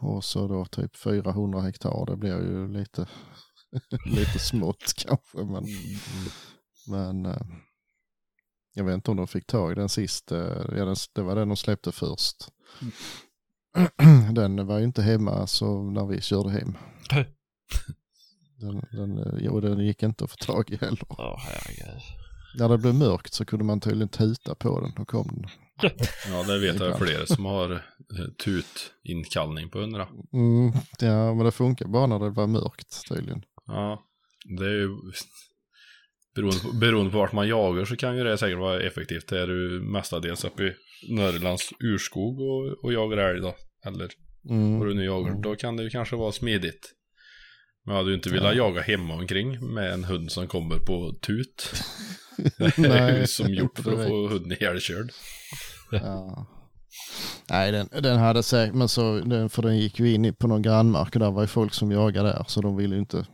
Och 0.00 0.24
så 0.24 0.48
då 0.48 0.64
typ 0.64 0.96
400 0.96 1.60
hektar, 1.60 2.06
det 2.06 2.16
blir 2.16 2.36
ju 2.36 2.68
lite, 2.68 3.08
lite 4.06 4.38
smått 4.38 4.92
kanske. 4.96 5.38
Men, 5.38 5.64
men 6.88 7.26
eh, 7.26 7.42
jag 8.74 8.84
vet 8.84 8.94
inte 8.94 9.10
om 9.10 9.16
de 9.16 9.26
fick 9.26 9.46
tag 9.46 9.72
i 9.72 9.74
den 9.74 9.88
sist, 9.88 10.32
eh, 10.32 10.64
ja, 10.68 10.84
den, 10.84 10.96
det 11.14 11.22
var 11.22 11.34
den 11.34 11.48
de 11.48 11.56
släppte 11.56 11.92
först. 11.92 12.36
Den 14.34 14.66
var 14.66 14.78
ju 14.78 14.84
inte 14.84 15.02
hemma 15.02 15.46
så 15.46 15.82
när 15.82 16.06
vi 16.06 16.20
körde 16.20 16.50
hem. 16.50 16.76
Den, 18.56 18.82
den, 18.92 19.18
eh, 19.18 19.34
jo, 19.38 19.60
den 19.60 19.78
gick 19.78 20.02
inte 20.02 20.24
att 20.24 20.30
få 20.30 20.36
tag 20.36 20.70
i 20.70 20.76
heller. 20.76 21.06
Ja, 21.08 21.38
herregud. 21.40 22.02
När 22.58 22.68
det 22.68 22.78
blev 22.78 22.94
mörkt 22.94 23.34
så 23.34 23.44
kunde 23.44 23.64
man 23.64 23.80
tydligen 23.80 24.08
tuta 24.08 24.54
på 24.54 24.80
den 24.80 24.92
och 24.98 25.08
kom 25.08 25.26
den. 25.26 25.46
Ja, 26.28 26.42
det 26.42 26.58
vet 26.58 26.80
jag 26.80 26.98
flera 26.98 27.26
som 27.26 27.44
har 27.44 27.72
eh, 27.72 28.26
tutinkallning 28.44 29.70
på 29.70 29.78
hundra. 29.78 30.08
Mm, 30.32 30.72
ja, 30.98 31.34
men 31.34 31.44
det 31.44 31.52
funkar 31.52 31.86
bara 31.86 32.06
när 32.06 32.18
det 32.18 32.30
var 32.30 32.46
mörkt 32.46 33.08
tydligen. 33.08 33.44
Ja, 33.66 34.02
det 34.58 34.64
är 34.64 34.80
ju 34.80 34.88
beroende 36.34 36.60
på, 36.60 36.72
beroende 36.72 37.10
på 37.12 37.18
vart 37.18 37.32
man 37.32 37.48
jagar 37.48 37.84
så 37.84 37.96
kan 37.96 38.16
ju 38.16 38.24
det 38.24 38.38
säkert 38.38 38.58
vara 38.58 38.80
effektivt. 38.80 39.32
Är 39.32 39.46
du 39.46 39.80
mestadels 39.80 40.44
uppe 40.44 40.62
i 40.62 40.74
Norrlands 41.14 41.70
urskog 41.80 42.40
och, 42.40 42.84
och 42.84 42.92
jagar 42.92 43.16
älg 43.16 43.40
då, 43.40 43.54
eller 43.86 44.08
Mm. 44.50 44.78
vad 44.78 44.88
du 44.88 44.94
nu 44.94 45.04
jagar, 45.04 45.28
Mm. 45.30 45.42
då 45.42 45.56
kan 45.56 45.76
det 45.76 45.82
ju 45.82 45.90
kanske 45.90 46.16
vara 46.16 46.32
smidigt. 46.32 46.92
Men 47.84 47.94
jag 47.94 48.00
hade 48.02 48.10
ju 48.10 48.16
inte 48.16 48.30
velat 48.30 48.56
jaga 48.56 48.80
hemma 48.82 49.14
omkring 49.14 49.74
med 49.74 49.92
en 49.92 50.04
hund 50.04 50.32
som 50.32 50.46
kommer 50.48 50.76
på 50.78 51.12
tut. 51.26 51.72
Det 52.76 52.86
är 52.88 53.18
ju 53.20 53.26
som 53.26 53.54
gjort 53.54 53.78
för 53.78 53.92
att 54.02 54.08
få 54.08 54.28
hunden 54.28 54.52
ihjälkörd. 54.52 55.10
Ja. 55.90 56.46
Nej, 57.50 57.72
den, 57.72 57.88
den 58.02 58.18
hade 58.18 58.42
säkert, 58.42 58.74
men 58.74 58.88
så, 58.88 59.18
den, 59.20 59.50
för 59.50 59.62
den 59.62 59.78
gick 59.78 60.00
ju 60.00 60.12
in 60.14 60.24
i- 60.24 60.32
på 60.32 60.46
någon 60.46 60.62
grannmark 60.62 61.14
och 61.14 61.20
där 61.20 61.30
var 61.30 61.40
ju 61.42 61.46
folk 61.46 61.74
som 61.74 61.90
jagade 61.92 62.28
där, 62.28 62.44
så 62.48 62.60
de 62.60 62.76
ville 62.76 62.94
ju 62.94 63.00
inte 63.00 63.26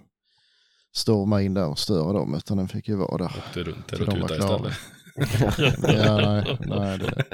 storma 0.92 1.42
in 1.42 1.54
där 1.54 1.68
och 1.68 1.78
störa 1.78 2.12
dem, 2.12 2.34
utan 2.34 2.56
den 2.56 2.68
fick 2.68 2.88
ju 2.88 2.96
vara 2.96 3.16
där. 3.16 3.36
Åkte 3.38 3.62
runt 3.62 3.88
där 3.88 4.02
och 4.02 4.28
klara. 4.28 4.36
istället. 4.36 4.78
Ja, 5.82 6.16
nej, 6.16 6.58
nej, 6.60 6.98
det, 6.98 7.24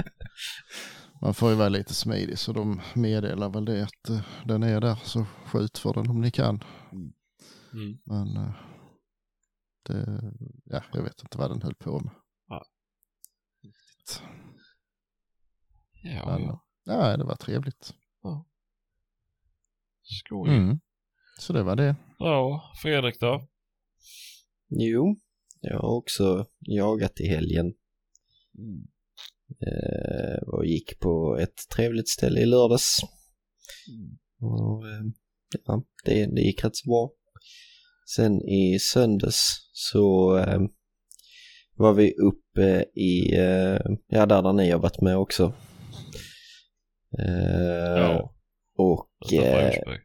man 1.21 1.33
får 1.33 1.49
ju 1.49 1.55
vara 1.55 1.69
lite 1.69 1.93
smidig, 1.93 2.39
så 2.39 2.53
de 2.53 2.81
meddelar 2.93 3.49
väl 3.49 3.65
det 3.65 3.83
att 3.83 4.09
eh, 4.09 4.21
den 4.45 4.63
är 4.63 4.81
där, 4.81 4.95
så 5.03 5.25
skjut 5.45 5.77
för 5.77 5.93
den 5.93 6.09
om 6.09 6.21
ni 6.21 6.31
kan. 6.31 6.63
Mm. 6.91 7.97
Men 8.03 8.37
eh, 8.37 8.53
det, 9.83 10.31
ja, 10.65 10.83
jag 10.93 11.03
vet 11.03 11.21
inte 11.21 11.37
vad 11.37 11.51
den 11.51 11.61
höll 11.61 11.75
på 11.75 11.99
med. 11.99 12.11
Ja, 16.03 16.25
Men, 16.25 16.41
ja. 16.41 16.63
nej, 16.85 17.17
det 17.17 17.23
var 17.23 17.35
trevligt. 17.35 17.93
Skoj. 20.01 20.49
Mm. 20.57 20.79
Så 21.39 21.53
det 21.53 21.63
var 21.63 21.75
det. 21.75 21.95
Ja, 22.19 22.61
Fredrik 22.81 23.19
då? 23.19 23.47
Jo, 24.69 25.15
jag 25.61 25.79
har 25.79 25.97
också 25.97 26.45
jagat 26.59 27.19
i 27.19 27.27
helgen. 27.27 27.73
Eh, 29.67 30.47
och 30.47 30.65
gick 30.65 30.99
på 30.99 31.37
ett 31.41 31.69
trevligt 31.75 32.09
ställe 32.09 32.39
i 32.39 32.45
lördags. 32.45 32.99
Och, 34.41 34.87
eh, 34.87 35.03
ja, 35.65 35.83
det, 36.05 36.25
det 36.25 36.41
gick 36.41 36.63
rätt 36.63 36.75
så 36.75 36.89
bra. 36.89 37.11
Sen 38.15 38.41
i 38.41 38.79
söndags 38.79 39.69
så 39.73 40.37
eh, 40.37 40.59
var 41.75 41.93
vi 41.93 42.13
uppe 42.13 42.85
i, 42.93 43.35
eh, 43.35 43.79
ja 44.07 44.25
där, 44.25 44.41
där 44.41 44.53
ni 44.53 44.71
har 44.71 44.79
varit 44.79 45.01
med 45.01 45.17
också. 45.17 45.53
Eh, 47.19 47.97
Ja. 47.97 48.31
Och, 48.77 49.09
Osby. 49.21 50.04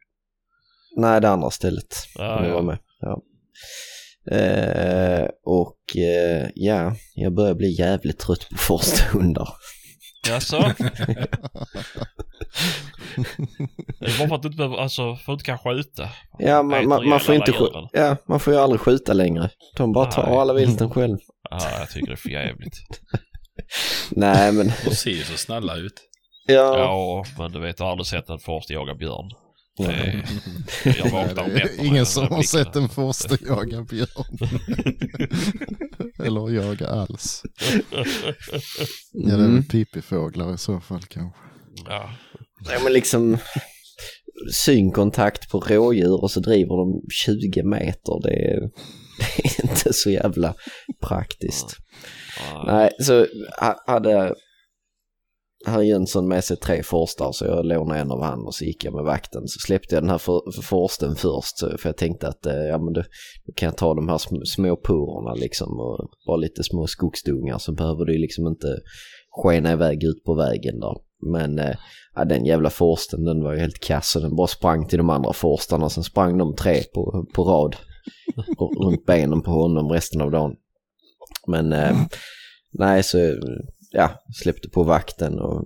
Nej 0.97 1.21
det 1.21 1.29
andra 1.29 1.49
stället. 1.49 1.95
Ja, 2.15 2.39
ni 2.41 2.49
var 2.49 2.61
med. 2.61 2.77
Ja. 2.99 3.21
Eh, 4.37 5.27
och 5.45 5.97
eh, 5.97 6.49
ja, 6.55 6.95
jag 7.15 7.33
börjar 7.33 7.53
bli 7.53 7.79
jävligt 7.79 8.19
trött 8.19 8.49
på 8.49 8.57
forsthundar. 8.57 9.49
Jaså? 10.27 10.73
Det 13.99 14.05
är 14.05 14.19
bara 14.19 14.27
för 14.27 14.35
att 14.35 14.41
du 14.41 14.47
inte 14.47 14.57
behöver, 14.57 14.77
alltså, 14.77 15.01
för 15.15 15.21
att 15.21 15.25
du 15.25 15.31
inte 15.33 15.43
kan 15.43 15.57
skjuta. 15.57 16.09
Ja, 16.39 16.63
man, 16.63 16.87
man, 16.87 17.09
man, 17.09 17.19
får 17.19 17.35
inte 17.35 17.51
alla 17.51 17.59
skj- 17.59 17.69
djuren. 17.73 17.89
ja, 17.93 18.17
man 18.27 18.39
får 18.39 18.53
ju 18.53 18.59
aldrig 18.59 18.79
skjuta 18.81 19.13
längre. 19.13 19.49
De 19.77 19.93
bara 19.93 20.05
tar 20.05 20.27
Nej. 20.27 20.37
alla 20.37 20.53
vilten 20.53 20.89
själv. 20.89 21.17
Ja, 21.49 21.59
jag 21.79 21.89
tycker 21.89 22.07
det 22.07 22.13
är 22.13 22.15
för 22.15 22.29
jävligt. 22.29 22.77
Nej, 24.11 24.51
men 24.51 24.67
Och 24.87 24.93
ser 24.93 25.11
ju 25.11 25.23
så 25.23 25.37
snälla 25.37 25.75
ut. 25.75 26.01
ja. 26.47 26.77
Ja, 26.77 27.23
men 27.37 27.51
du 27.51 27.59
vet, 27.59 27.79
jag 27.79 27.85
har 27.85 27.91
aldrig 27.91 28.07
sett 28.07 28.29
en 28.29 28.39
forst 28.39 28.69
jaga 28.69 28.95
björn. 28.95 29.29
Nej. 29.79 30.25
jag 30.85 30.95
Nej, 31.03 31.11
vaknar 31.11 31.43
om 31.43 31.49
nätterna 31.49 31.83
ingen 31.83 32.05
som 32.05 32.27
har 32.27 32.43
sett 32.43 32.75
en 32.75 32.89
forste 32.89 33.37
jaga 33.47 33.81
björn. 33.81 34.37
Eller 36.25 36.49
jaga 36.51 36.87
alls. 36.87 37.41
Ja, 37.91 38.03
det 39.25 39.31
är 39.31 39.35
Mm. 39.35 39.53
väl 39.55 39.63
pippifåglar 39.63 40.53
i 40.53 40.57
så 40.57 40.79
fall 40.79 41.01
kanske. 41.09 41.39
Ja, 41.85 42.09
Ja, 42.73 42.79
men 42.83 42.93
liksom 42.93 43.37
synkontakt 44.53 45.49
på 45.49 45.59
rådjur 45.59 46.21
och 46.23 46.31
så 46.31 46.39
driver 46.39 46.77
de 46.77 47.01
20 47.11 47.63
meter. 47.63 48.21
Det 48.23 48.33
är, 48.33 48.59
det 49.37 49.59
är 49.59 49.69
inte 49.69 49.93
så 49.93 50.09
jävla 50.09 50.53
praktiskt. 51.07 51.77
ja. 52.53 52.63
Nej, 52.67 52.91
så 52.99 53.27
ha- 53.61 53.83
hade 53.87 54.35
herr 55.65 55.81
Jönsson 55.81 56.27
med 56.27 56.43
sig 56.43 56.57
tre 56.57 56.83
forstar 56.83 57.31
så 57.31 57.45
jag 57.45 57.65
lånade 57.65 57.99
en 57.99 58.11
av 58.11 58.23
han 58.23 58.45
och 58.45 58.55
så 58.55 58.65
gick 58.65 58.85
jag 58.85 58.93
med 58.93 59.03
vakten. 59.03 59.47
Så 59.47 59.59
släppte 59.59 59.95
jag 59.95 60.03
den 60.03 60.09
här 60.09 60.17
for, 60.17 60.51
för 60.55 60.61
forsten 60.61 61.15
först 61.15 61.59
för 61.59 61.89
jag 61.89 61.97
tänkte 61.97 62.27
att 62.27 62.45
eh, 62.45 62.53
ja, 62.53 62.77
men 62.77 62.93
då, 62.93 63.03
då 63.45 63.53
kan 63.55 63.65
jag 63.65 63.77
ta 63.77 63.93
de 63.93 64.09
här 64.09 64.17
sm, 64.17 64.35
små 64.45 64.75
purorna 64.75 65.33
liksom 65.33 65.79
och 65.79 66.09
bara 66.27 66.37
lite 66.37 66.63
små 66.63 66.87
skogsdungar 66.87 67.57
så 67.57 67.71
behöver 67.71 68.05
det 68.05 68.13
ju 68.13 68.19
liksom 68.19 68.47
inte 68.47 68.79
skena 69.29 69.71
iväg 69.71 70.03
ut 70.03 70.23
på 70.23 70.33
vägen 70.33 70.79
där. 70.79 70.95
Men 71.31 71.59
eh, 71.59 71.75
ja, 72.15 72.25
den 72.25 72.45
jävla 72.45 72.69
forsten 72.69 73.25
den 73.25 73.43
var 73.43 73.53
ju 73.53 73.59
helt 73.59 73.79
kass 73.79 74.15
och 74.15 74.21
den 74.21 74.35
bara 74.35 74.47
sprang 74.47 74.87
till 74.87 74.97
de 74.97 75.09
andra 75.09 75.33
forstarna 75.33 75.89
sen 75.89 76.03
sprang 76.03 76.37
de 76.37 76.55
tre 76.55 76.83
på, 76.93 77.25
på 77.33 77.43
rad 77.43 77.75
runt 78.83 79.05
benen 79.05 79.41
på 79.41 79.51
honom 79.51 79.91
resten 79.91 80.21
av 80.21 80.31
dagen. 80.31 80.55
Men 81.47 81.73
eh, 81.73 81.97
nej, 82.71 83.03
så 83.03 83.17
ja, 83.91 84.23
släppte 84.33 84.69
på 84.69 84.83
vakten 84.83 85.39
och 85.39 85.65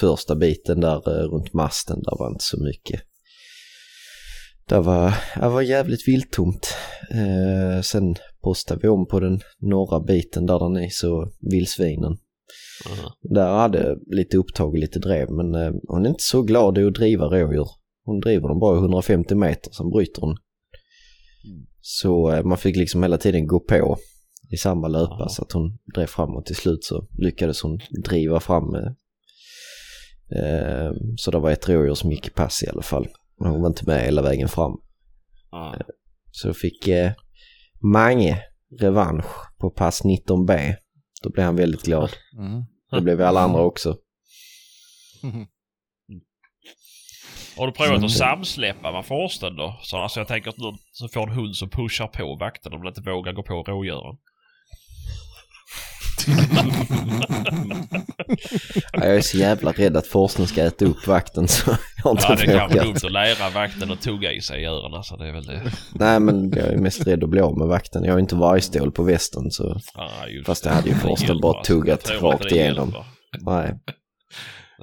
första 0.00 0.36
biten 0.36 0.80
där 0.80 1.20
eh, 1.20 1.28
runt 1.28 1.52
masten, 1.52 2.02
där 2.02 2.18
var 2.18 2.28
inte 2.28 2.44
så 2.44 2.64
mycket. 2.64 3.00
Det 4.68 4.80
var, 4.80 5.14
det 5.40 5.48
var 5.48 5.62
jävligt 5.62 6.08
viltomt. 6.08 6.74
Eh, 7.10 7.82
sen 7.82 8.14
postade 8.42 8.80
vi 8.82 8.88
om 8.88 9.06
på 9.06 9.20
den 9.20 9.40
norra 9.58 10.00
biten 10.00 10.46
där 10.46 10.58
den 10.58 10.84
är 10.84 10.88
så 10.90 11.30
vildsvinen. 11.40 12.12
Mhm. 12.88 13.34
Där 13.34 13.52
hade 13.52 13.96
lite 14.06 14.36
upptag 14.36 14.68
och 14.68 14.78
lite 14.78 14.98
drev 14.98 15.30
men 15.30 15.54
eh, 15.54 15.72
hon 15.88 16.04
är 16.04 16.08
inte 16.08 16.22
så 16.22 16.42
glad 16.42 16.78
i 16.78 16.84
att 16.84 16.94
driva 16.94 17.24
rådjur. 17.24 17.68
Hon 18.04 18.20
driver 18.20 18.48
dem 18.48 18.58
bara 18.58 18.78
150 18.78 19.34
meter, 19.34 19.72
sen 19.72 19.90
bryter 19.90 20.20
hon. 20.20 20.36
Så 21.80 22.32
eh, 22.32 22.44
man 22.44 22.58
fick 22.58 22.76
liksom 22.76 23.02
hela 23.02 23.18
tiden 23.18 23.46
gå 23.46 23.60
på 23.60 23.98
i 24.50 24.56
samma 24.56 24.88
löpa 24.88 25.12
Aha. 25.14 25.28
så 25.28 25.42
att 25.42 25.52
hon 25.52 25.78
drev 25.94 26.06
framåt. 26.06 26.46
Till 26.46 26.56
slut 26.56 26.84
så 26.84 27.08
lyckades 27.18 27.62
hon 27.62 27.80
driva 28.04 28.40
fram. 28.40 28.74
Eh, 28.74 28.92
eh, 30.38 30.92
så 31.16 31.30
det 31.30 31.38
var 31.38 31.50
ett 31.50 31.68
rådjur 31.68 31.94
som 31.94 32.10
gick 32.12 32.26
i 32.26 32.30
pass 32.30 32.62
i 32.62 32.68
alla 32.68 32.82
fall. 32.82 33.08
Men 33.40 33.50
hon 33.50 33.60
var 33.60 33.68
inte 33.68 33.86
med 33.86 34.04
hela 34.04 34.22
vägen 34.22 34.48
fram. 34.48 34.72
Ja. 35.50 35.74
Så 36.30 36.48
då 36.48 36.54
fick 36.54 36.88
eh, 36.88 37.12
Mange 37.82 38.42
revansch 38.80 39.56
på 39.58 39.70
pass 39.70 40.04
19B. 40.04 40.74
Då 41.22 41.30
blev 41.30 41.44
han 41.46 41.56
väldigt 41.56 41.82
glad. 41.82 42.10
Mm. 42.38 42.64
Det 42.90 43.00
blev 43.00 43.18
vi 43.18 43.24
alla 43.24 43.40
andra 43.40 43.60
också. 43.60 43.96
Har 47.56 47.66
du 47.66 47.72
provat 47.72 47.90
Mm. 47.92 48.04
att 48.04 48.10
samsläppa 48.10 48.92
med 48.92 49.06
forsten 49.06 49.56
då? 49.56 49.78
Så 49.82 49.96
alltså 49.96 50.20
jag 50.20 50.28
tänker 50.28 50.50
att 50.50 50.58
någon 50.58 50.78
så 50.92 51.08
får 51.08 51.22
en 51.22 51.34
hund 51.34 51.56
som 51.56 51.70
pushar 51.70 52.06
på 52.06 52.36
vakten 52.40 52.72
om 52.72 52.80
den 52.80 52.88
inte 52.88 53.10
vågar 53.10 53.32
gå 53.32 53.42
på 53.42 53.54
rådjuren. 53.62 54.16
Ja, 58.92 59.04
Jag 59.04 59.16
är 59.16 59.20
så 59.20 59.36
jävla 59.36 59.72
rädd 59.72 59.96
att 59.96 60.06
forsten 60.06 60.46
ska 60.46 60.62
äta 60.62 60.84
upp 60.84 61.06
vakten 61.06 61.48
så 61.48 61.70
jag 61.96 62.04
har 62.04 62.10
inte 62.10 62.24
Ja, 62.28 62.34
det 62.36 62.42
är 62.52 62.58
kanske 62.58 62.80
dumt 62.82 62.96
att 63.04 63.12
lära 63.12 63.50
vakten 63.50 63.90
att 63.92 64.00
tugga 64.02 64.32
i 64.32 64.40
sig 64.40 64.62
i 64.62 64.64
öronen. 64.64 65.04
Så 65.04 65.16
det 65.16 65.28
är 65.28 65.32
väl 65.32 65.46
det. 65.46 65.72
Nej 65.92 66.20
men 66.20 66.50
jag 66.50 66.66
är 66.66 66.76
mest 66.76 67.06
rädd 67.06 67.24
att 67.24 67.30
bli 67.30 67.40
av 67.40 67.58
med 67.58 67.68
vakten. 67.68 68.04
Jag 68.04 68.12
har 68.12 68.18
inte 68.20 68.34
vargstål 68.34 68.92
på 68.92 69.02
västen 69.02 69.50
så 69.50 69.80
Ja, 69.94 70.10
just 70.28 70.46
Fast 70.46 70.64
det 70.64 70.70
hade 70.70 70.88
ju 70.88 70.94
Forsten 70.94 71.28
hjälper, 71.28 71.42
bara 71.42 71.58
alltså. 71.58 71.72
tuggat 71.72 72.10
rakt 72.22 72.52
igenom. 72.52 72.94
nej. 73.40 73.74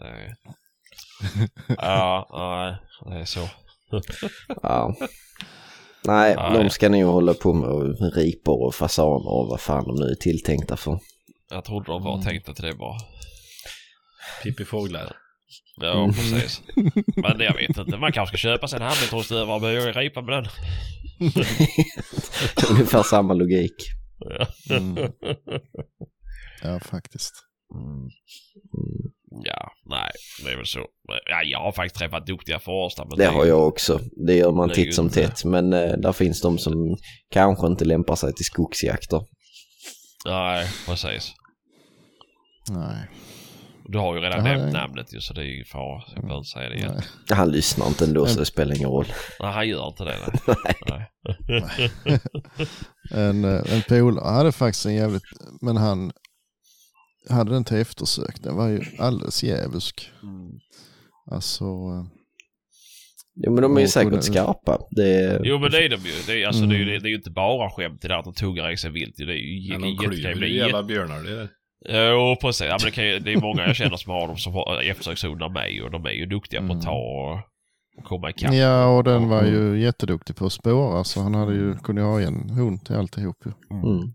Nej. 0.02 0.36
Ja, 1.78 2.28
nej, 3.06 3.16
det 3.16 3.22
är 3.22 3.26
så. 3.26 3.50
Ja. 4.64 4.96
Nej, 6.04 6.36
Nej. 6.36 6.64
de 6.64 6.70
ska 6.70 6.90
nog 6.90 7.04
hålla 7.04 7.34
på 7.34 7.54
med 7.54 7.96
ripor 8.16 8.66
och 8.68 8.76
fasaner 8.76 9.28
och 9.34 9.48
vad 9.48 9.60
fan 9.62 9.84
de 9.88 9.96
nu 9.96 10.12
är 10.12 10.16
tilltänkta 10.16 10.78
för. 10.78 11.00
Jag 11.50 11.66
trodde 11.66 11.86
de 11.92 12.04
var 12.04 12.14
Mm. 12.14 12.26
tänkta 12.26 12.54
till 12.54 12.66
det 12.66 12.76
bara. 12.76 12.98
Pippi 14.44 14.66
Fåglar. 14.66 15.16
Ja, 15.82 15.92
Mm. 16.04 16.14
precis. 16.14 16.62
Men 17.16 17.40
jag 17.40 17.54
vet 17.54 17.78
inte. 17.78 17.98
Man 17.98 18.12
kanske 18.12 18.38
ska 18.38 18.48
köpa 18.50 18.68
sig 18.68 18.78
en 18.78 18.84
handledsrostövare 18.86 19.56
och 19.56 19.62
börja 19.62 19.92
ripa 19.92 20.22
med 20.22 20.34
den. 20.34 20.46
Ungefär 22.72 23.04
samma 23.04 23.34
logik. 23.34 23.74
Ja. 24.20 24.48
Mm. 24.76 25.12
Ja, 26.64 26.80
faktiskt. 26.80 27.34
Mm. 27.74 28.10
Ja, 29.44 29.72
nej, 29.86 30.12
det 30.46 30.52
är 30.52 30.56
väl 30.58 30.66
så. 30.66 30.86
Ja, 31.30 31.44
jag 31.44 31.60
har 31.60 31.72
faktiskt 31.72 31.96
träffat 31.96 32.28
duktiga 32.28 32.60
forstar. 32.60 33.06
Men 33.10 33.18
Det 33.18 33.26
är 33.26 33.32
har 33.32 33.46
jag 33.46 33.68
också. 33.68 34.00
Det 34.28 34.36
gör 34.36 34.52
man 34.52 34.68
Det 34.68 34.74
titt 34.76 34.96
som 34.96 35.10
tätt. 35.10 35.46
Men 35.46 35.74
eh, 35.74 35.98
där 35.98 36.12
finns 36.12 36.42
de 36.42 36.58
som 36.58 36.98
kanske 37.32 37.68
inte 37.68 37.86
lämpar 37.86 38.16
sig 38.16 38.34
till 38.34 38.46
skogsjakter. 38.46 39.22
Nej, 40.28 40.68
precis. 40.86 41.34
Nej. 42.70 43.10
Du 43.90 43.98
har 43.98 44.16
ju 44.16 44.22
redan 44.22 44.46
Jaha, 44.46 44.58
nämnt 44.58 44.74
nej. 44.74 44.74
namnet 44.74 45.14
ju 45.14 45.22
så 45.22 45.34
det 45.34 45.42
är 45.42 45.46
ju 45.46 45.66
fara. 45.66 46.04
Jag 46.08 46.16
behöver 46.24 46.38
inte 46.38 46.50
säga 46.50 46.70
det 46.70 46.76
igen. 46.76 46.94
Nej. 46.96 47.38
Han 47.38 47.52
lyssnar 47.52 47.88
inte 47.88 48.06
ändå 48.06 48.26
så 48.26 48.40
det 48.40 48.46
spelar 48.46 48.76
ingen 48.76 48.90
roll. 48.90 49.06
Nej, 49.40 49.52
han 49.54 49.68
gör 49.68 49.88
inte 49.88 50.04
det. 50.04 50.18
Nej. 50.90 51.12
nej. 51.48 51.90
En, 53.12 53.46
eh, 53.46 53.74
en 53.74 53.82
polare 53.88 54.34
hade 54.34 54.52
faktiskt 54.52 54.86
en 54.86 54.96
jävligt, 54.96 55.24
men 55.62 55.78
han 55.78 56.12
hade 57.30 57.52
den 57.52 57.64
till 57.64 57.78
eftersök. 57.78 58.44
Den 58.44 58.56
var 58.56 58.68
ju 58.68 58.82
alldeles 59.00 59.44
djävulsk. 59.44 60.12
Alltså, 61.32 61.64
eh, 61.66 62.06
Jo 63.46 63.52
men 63.54 63.62
de 63.62 63.78
är 63.78 63.82
ju 63.82 63.88
säkert 63.88 64.24
skarpa. 64.24 64.80
Det, 64.92 65.42
Jo 65.44 65.60
men 65.60 65.72
det 65.72 65.86
är 65.86 65.90
de 65.90 65.96
ju. 65.96 66.12
Det 66.28 66.44
är, 66.44 66.48
alltså, 66.48 66.62
det, 66.66 66.76
är, 66.76 66.80
Mm. 66.82 66.88
ju- 66.94 67.00
det 67.00 67.08
är 67.08 67.10
ju 67.10 67.16
inte 67.16 67.32
bara 67.32 67.70
skämt 67.70 68.02
det 68.02 68.08
där 68.08 68.16
att 68.20 68.26
de 68.26 68.34
tuggar 68.34 68.72
i 68.72 68.78
sig 68.78 68.92
vilt. 68.92 69.16
Det 69.18 69.24
är 69.24 69.28
ju 69.28 69.72
Men 69.72 69.82
de 69.82 69.88
jättekul. 69.90 70.40
Det 70.40 70.46
är 70.48 70.50
jävla 70.50 70.84
björnar 70.84 71.24
det 71.24 71.36
där. 71.36 71.50
Jo 72.12 72.36
precis. 72.42 72.68
Ja, 72.68 72.78
men 72.82 72.86
det, 72.86 72.92
kan 72.92 73.06
ju, 73.08 73.20
det 73.20 73.34
är 73.34 73.42
många 73.42 73.68
jag 73.68 73.76
känner 73.76 73.98
som 73.98 74.12
har 74.12 74.28
dem 74.28 74.38
som 74.38 74.54
har 74.54 74.82
eftersökshundar 74.82 75.50
med 75.50 75.82
och 75.84 75.92
de 75.92 76.06
är 76.06 76.12
ju 76.12 76.26
duktiga 76.26 76.60
på 76.60 76.66
Mm. 76.66 76.78
att 76.78 76.84
ta 76.84 76.92
och, 76.94 77.40
komma 78.04 78.30
ikapp. 78.30 78.54
ja 78.54 78.98
och 78.98 79.04
den 79.04 79.30
var 79.30 79.44
ju 79.46 79.80
jätteduktig 79.82 80.36
på 80.36 80.46
att 80.46 80.54
spåra 80.54 81.04
så 81.04 81.22
han 81.22 81.36
hade 81.36 81.54
ju, 81.54 81.78
kunde 81.78 82.02
ju 82.02 82.08
ha 82.08 82.22
en 82.22 82.50
hund 82.50 82.86
till 82.86 82.96
alltihop 82.96 83.46
ju. 83.46 83.52
mm. 83.78 84.14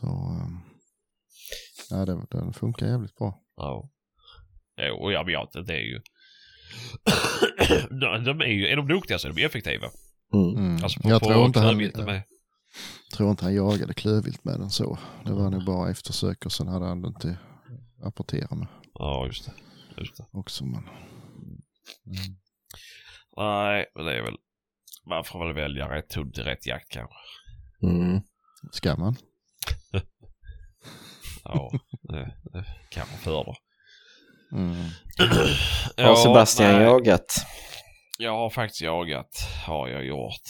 Så, 0.00 0.06
eh, 0.06 0.48
ja 1.90 2.04
den, 2.04 2.26
den 2.30 2.52
funkar 2.52 2.86
jävligt 2.86 3.14
bra. 3.16 3.38
Ja. 3.56 3.88
Jo, 4.88 4.94
och 4.96 5.12
jag 5.12 5.24
vet 5.26 5.66
det 5.66 5.74
är 5.74 5.80
ju... 5.80 6.00
de 8.00 8.24
de 8.24 8.40
är 8.40 8.46
ju, 8.46 8.66
är 8.66 8.76
de 8.76 8.88
duktiga 8.88 9.18
så 9.18 9.28
är 9.28 9.32
de 9.32 9.44
effektiva. 9.44 9.86
Mm. 10.34 10.56
Mm. 10.56 10.82
Alltså 10.82 11.00
på, 11.00 11.08
jag 11.08 11.22
tror 11.22 11.46
inte, 11.46 11.60
han, 11.60 11.76
med. 11.76 12.22
tror 13.14 13.30
inte 13.30 13.44
han 13.44 13.54
jagade 13.54 13.94
klövvilt 13.94 14.44
med 14.44 14.60
den 14.60 14.70
så. 14.70 14.98
Det 15.24 15.32
var 15.32 15.50
nog 15.50 15.64
bara 15.64 15.90
eftersök 15.90 16.46
och 16.46 16.52
sen 16.52 16.68
hade 16.68 16.86
han 16.86 17.02
den 17.02 17.14
till 17.14 17.36
apportera 18.02 18.54
med 18.54 18.68
Ja, 18.94 19.26
just 19.26 19.46
det. 19.46 19.52
Just 19.96 20.16
det. 20.16 20.26
också. 20.30 20.64
Men, 20.64 20.88
mm. 22.06 22.36
Nej, 23.36 23.86
men 23.94 24.04
det 24.04 24.16
är 24.16 24.22
väl... 24.22 24.36
Man 25.06 25.24
får 25.24 25.46
väl 25.46 25.54
välja 25.54 25.96
rätt 25.96 26.14
hund 26.14 26.34
till 26.34 26.44
rätt 26.44 26.66
jakt 26.66 26.88
kanske. 26.88 27.16
Mm. 27.82 28.20
Ska 28.72 28.96
man? 28.96 29.16
Ja, 31.44 31.70
det, 32.02 32.34
det 32.52 32.64
kanske 32.90 33.16
föredrar. 33.16 33.56
Mm. 34.52 34.74
Har 36.06 36.16
Sebastian 36.16 36.72
nej. 36.72 36.82
jagat? 36.82 37.34
Jag 38.18 38.32
har 38.32 38.50
faktiskt 38.50 38.82
jagat, 38.82 39.48
har 39.66 39.88
jag 39.88 40.04
gjort. 40.04 40.48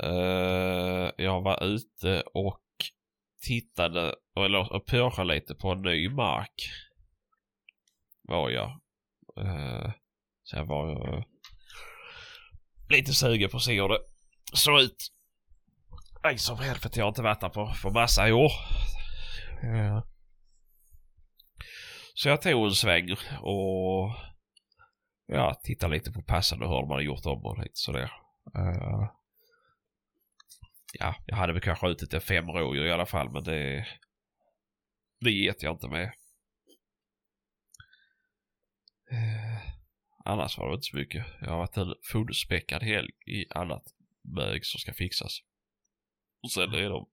Eh, 0.00 1.10
jag 1.16 1.42
var 1.42 1.64
ute 1.64 2.22
och 2.34 2.62
tittade, 3.42 4.14
eller 4.36 4.72
och 4.72 4.86
pörschade 4.86 5.34
lite 5.34 5.54
på 5.54 5.70
en 5.70 5.82
ny 5.82 6.08
mark. 6.08 6.70
Var 8.22 8.50
jag. 8.50 8.70
Eh, 9.40 9.92
så 10.42 10.56
jag 10.56 10.66
var 10.66 11.14
eh, 11.14 11.24
lite 12.88 13.12
sugen 13.12 13.50
på 13.50 13.56
att 13.56 13.62
se 13.62 13.82
hur 13.82 13.88
det 13.88 14.00
såg 14.52 14.80
ut. 14.80 15.12
Nej, 16.22 16.38
som 16.38 16.58
helvete, 16.58 16.98
jag 16.98 17.04
har 17.04 17.08
inte 17.08 17.22
varit 17.22 17.40
där 17.40 17.48
på, 17.48 17.74
på 17.82 17.90
massa 17.90 18.34
år. 18.34 18.52
Eh, 19.62 20.02
så 22.16 22.28
jag 22.28 22.42
tog 22.42 22.66
en 22.66 22.74
sväng 22.74 23.12
och 23.40 24.10
ja, 25.26 25.60
tittade 25.62 25.94
lite 25.94 26.12
på 26.12 26.22
passen 26.22 26.62
och 26.62 26.68
hur 26.68 26.80
de 26.80 26.90
hade 26.90 27.02
gjort 27.02 27.26
om 27.26 27.44
och 27.44 27.58
lite 27.58 27.74
sådär. 27.74 28.12
Uh, 28.58 29.10
ja, 30.92 31.16
jag 31.26 31.36
hade 31.36 31.52
väl 31.52 31.62
kanske 31.62 31.86
skjutit 31.86 32.14
en 32.14 32.20
fem 32.20 32.50
rådjur 32.50 32.86
i 32.86 32.92
alla 32.92 33.06
fall 33.06 33.30
men 33.32 33.44
det, 33.44 33.86
det 35.20 35.30
get 35.30 35.62
jag 35.62 35.74
inte 35.74 35.88
med. 35.88 36.12
Uh, 39.12 39.58
annars 40.24 40.58
var 40.58 40.68
det 40.68 40.74
inte 40.74 40.86
så 40.86 40.96
mycket. 40.96 41.26
Jag 41.40 41.50
har 41.50 41.58
varit 41.58 41.76
en 41.76 41.94
fullspäckad 42.12 42.82
helg 42.82 43.10
i 43.26 43.46
annat 43.50 43.84
mög 44.36 44.64
som 44.64 44.78
ska 44.78 44.92
fixas. 44.92 45.38
Och 46.42 46.52
sen 46.52 46.74
är 46.74 46.90
de 46.90 47.08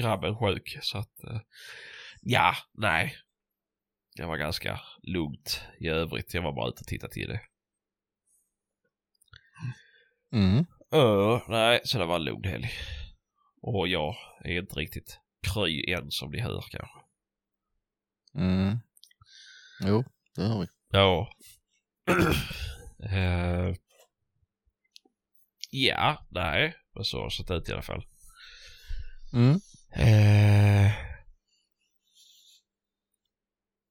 grabben 0.00 0.38
sjuk 0.38 0.78
så 0.82 0.98
att 0.98 1.24
uh, 1.24 1.40
ja, 2.20 2.54
nej. 2.72 3.16
Det 4.16 4.26
var 4.26 4.36
ganska 4.36 4.80
lugnt 5.02 5.62
i 5.78 5.88
övrigt. 5.88 6.34
Jag 6.34 6.42
var 6.42 6.52
bara 6.52 6.68
ute 6.68 6.80
och 6.80 6.86
tittade 6.86 7.12
till 7.12 7.28
det. 7.28 7.40
Mm. 10.32 10.66
Öh, 10.92 11.42
nej, 11.48 11.80
så 11.84 11.98
det 11.98 12.04
var 12.04 12.16
en 12.16 12.24
lugn 12.24 12.44
helg. 12.44 12.70
Och 13.62 13.88
jag 13.88 14.16
är 14.44 14.58
inte 14.58 14.74
riktigt 14.74 15.20
kry 15.54 15.92
än 15.92 16.10
som 16.10 16.30
ni 16.30 16.40
hör 16.40 16.64
kanske. 16.70 16.98
Mm. 18.34 18.78
Jo, 19.80 20.04
det 20.34 20.42
har 20.42 20.60
vi. 20.60 20.66
Ja. 20.90 21.32
Eh, 23.10 23.74
ja, 25.70 26.26
nej. 26.30 26.76
Men 26.94 27.04
så 27.04 27.18
har 27.18 27.24
det 27.24 27.30
sett 27.30 27.50
ut 27.50 27.68
i 27.68 27.72
alla 27.72 27.82
fall. 27.82 28.06
Mm. 29.32 29.60
Eh, 29.96 30.92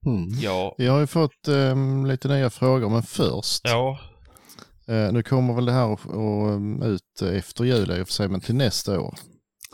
Mm. 0.06 0.30
ja. 0.40 0.76
Vi 0.78 0.88
har 0.88 1.00
ju 1.00 1.08
fått 1.08 1.48
eh, 1.48 2.06
lite 2.08 2.28
nya 2.28 2.50
frågor, 2.50 2.90
men 2.90 3.04
först. 3.04 3.62
Ja. 3.64 4.00
Eh, 4.88 5.12
nu 5.12 5.24
kommer 5.24 5.54
väl 5.54 5.66
det 5.66 5.72
här 5.72 5.94
att, 5.94 6.06
att, 6.06 6.16
um, 6.16 6.82
ut 6.82 7.22
efter 7.22 7.64
jul 7.64 7.92
i 7.92 8.02
och 8.02 8.08
för 8.08 8.14
sig, 8.14 8.28
men 8.28 8.42
till 8.42 8.56
nästa 8.56 9.00
år. 9.00 9.16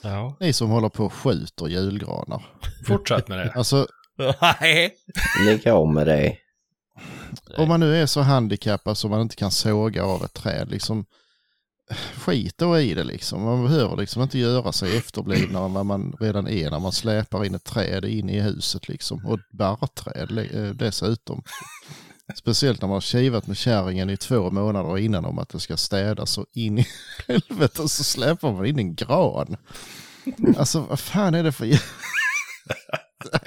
Ja. 0.03 0.35
Ni 0.39 0.53
som 0.53 0.69
håller 0.69 0.89
på 0.89 1.05
och 1.05 1.13
skjuter 1.13 1.67
julgranar. 1.67 2.45
Fortsätt 2.87 3.27
med 3.27 3.37
det. 3.37 3.51
Alltså 3.55 3.87
Nej. 4.41 4.95
Lägg 5.45 5.67
av 5.67 5.87
med 5.93 6.07
det. 6.07 6.37
om 7.57 7.67
man 7.67 7.79
nu 7.79 7.95
är 8.01 8.05
så 8.05 8.21
handikappad 8.21 8.97
så 8.97 9.07
man 9.09 9.21
inte 9.21 9.35
kan 9.35 9.51
såga 9.51 10.03
av 10.03 10.23
ett 10.23 10.33
träd, 10.33 10.71
liksom 10.71 11.05
skit 11.95 12.57
då 12.57 12.79
i 12.79 12.93
det 12.93 13.03
liksom. 13.03 13.43
Man 13.43 13.63
behöver 13.63 13.97
liksom 13.97 14.21
inte 14.21 14.39
göra 14.39 14.71
sig 14.71 14.97
efterblivnare 14.97 15.65
än 15.65 15.73
vad 15.73 15.85
man 15.85 16.15
redan 16.19 16.47
är 16.47 16.71
när 16.71 16.79
man 16.79 16.91
släpar 16.91 17.45
in 17.45 17.55
ett 17.55 17.63
träd 17.63 18.05
in 18.05 18.29
i 18.29 18.39
huset 18.39 18.87
liksom. 18.87 19.25
Och 19.25 19.39
ett 19.39 19.51
barrträd 19.51 20.37
eh, 20.53 20.73
dessutom. 20.73 21.43
Speciellt 22.35 22.81
när 22.81 22.87
man 22.87 22.95
har 22.95 23.01
kivat 23.01 23.47
med 23.47 23.57
kärringen 23.57 24.09
i 24.09 24.17
två 24.17 24.51
månader 24.51 24.97
innan 24.97 25.25
om 25.25 25.39
att 25.39 25.49
det 25.49 25.59
ska 25.59 25.77
städas 25.77 26.37
och 26.37 26.45
in 26.53 26.79
i 26.79 26.87
helvete 27.27 27.81
och 27.81 27.91
så 27.91 28.03
släpar 28.03 28.51
man 28.51 28.65
in 28.65 28.79
en 28.79 28.95
gran. 28.95 29.55
Alltså 30.57 30.79
vad 30.79 30.99
fan 30.99 31.33
är 31.33 31.43
det 31.43 31.51
för... 31.51 31.65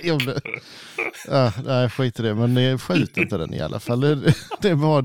Jag 0.03 0.19
blev... 0.19 0.41
ja, 1.29 1.47
ah, 1.47 1.53
nej, 1.65 1.91
skit 1.91 2.21
i 2.21 2.23
det. 2.23 2.35
Men 2.35 2.79
skjut 2.79 3.17
inte 3.17 3.37
den 3.37 3.55
i 3.55 3.61
alla 3.61 3.81
fall. 3.81 4.01
Det, 4.01 4.35
det 4.61 4.69
är 4.69 4.75
bara 4.75 5.03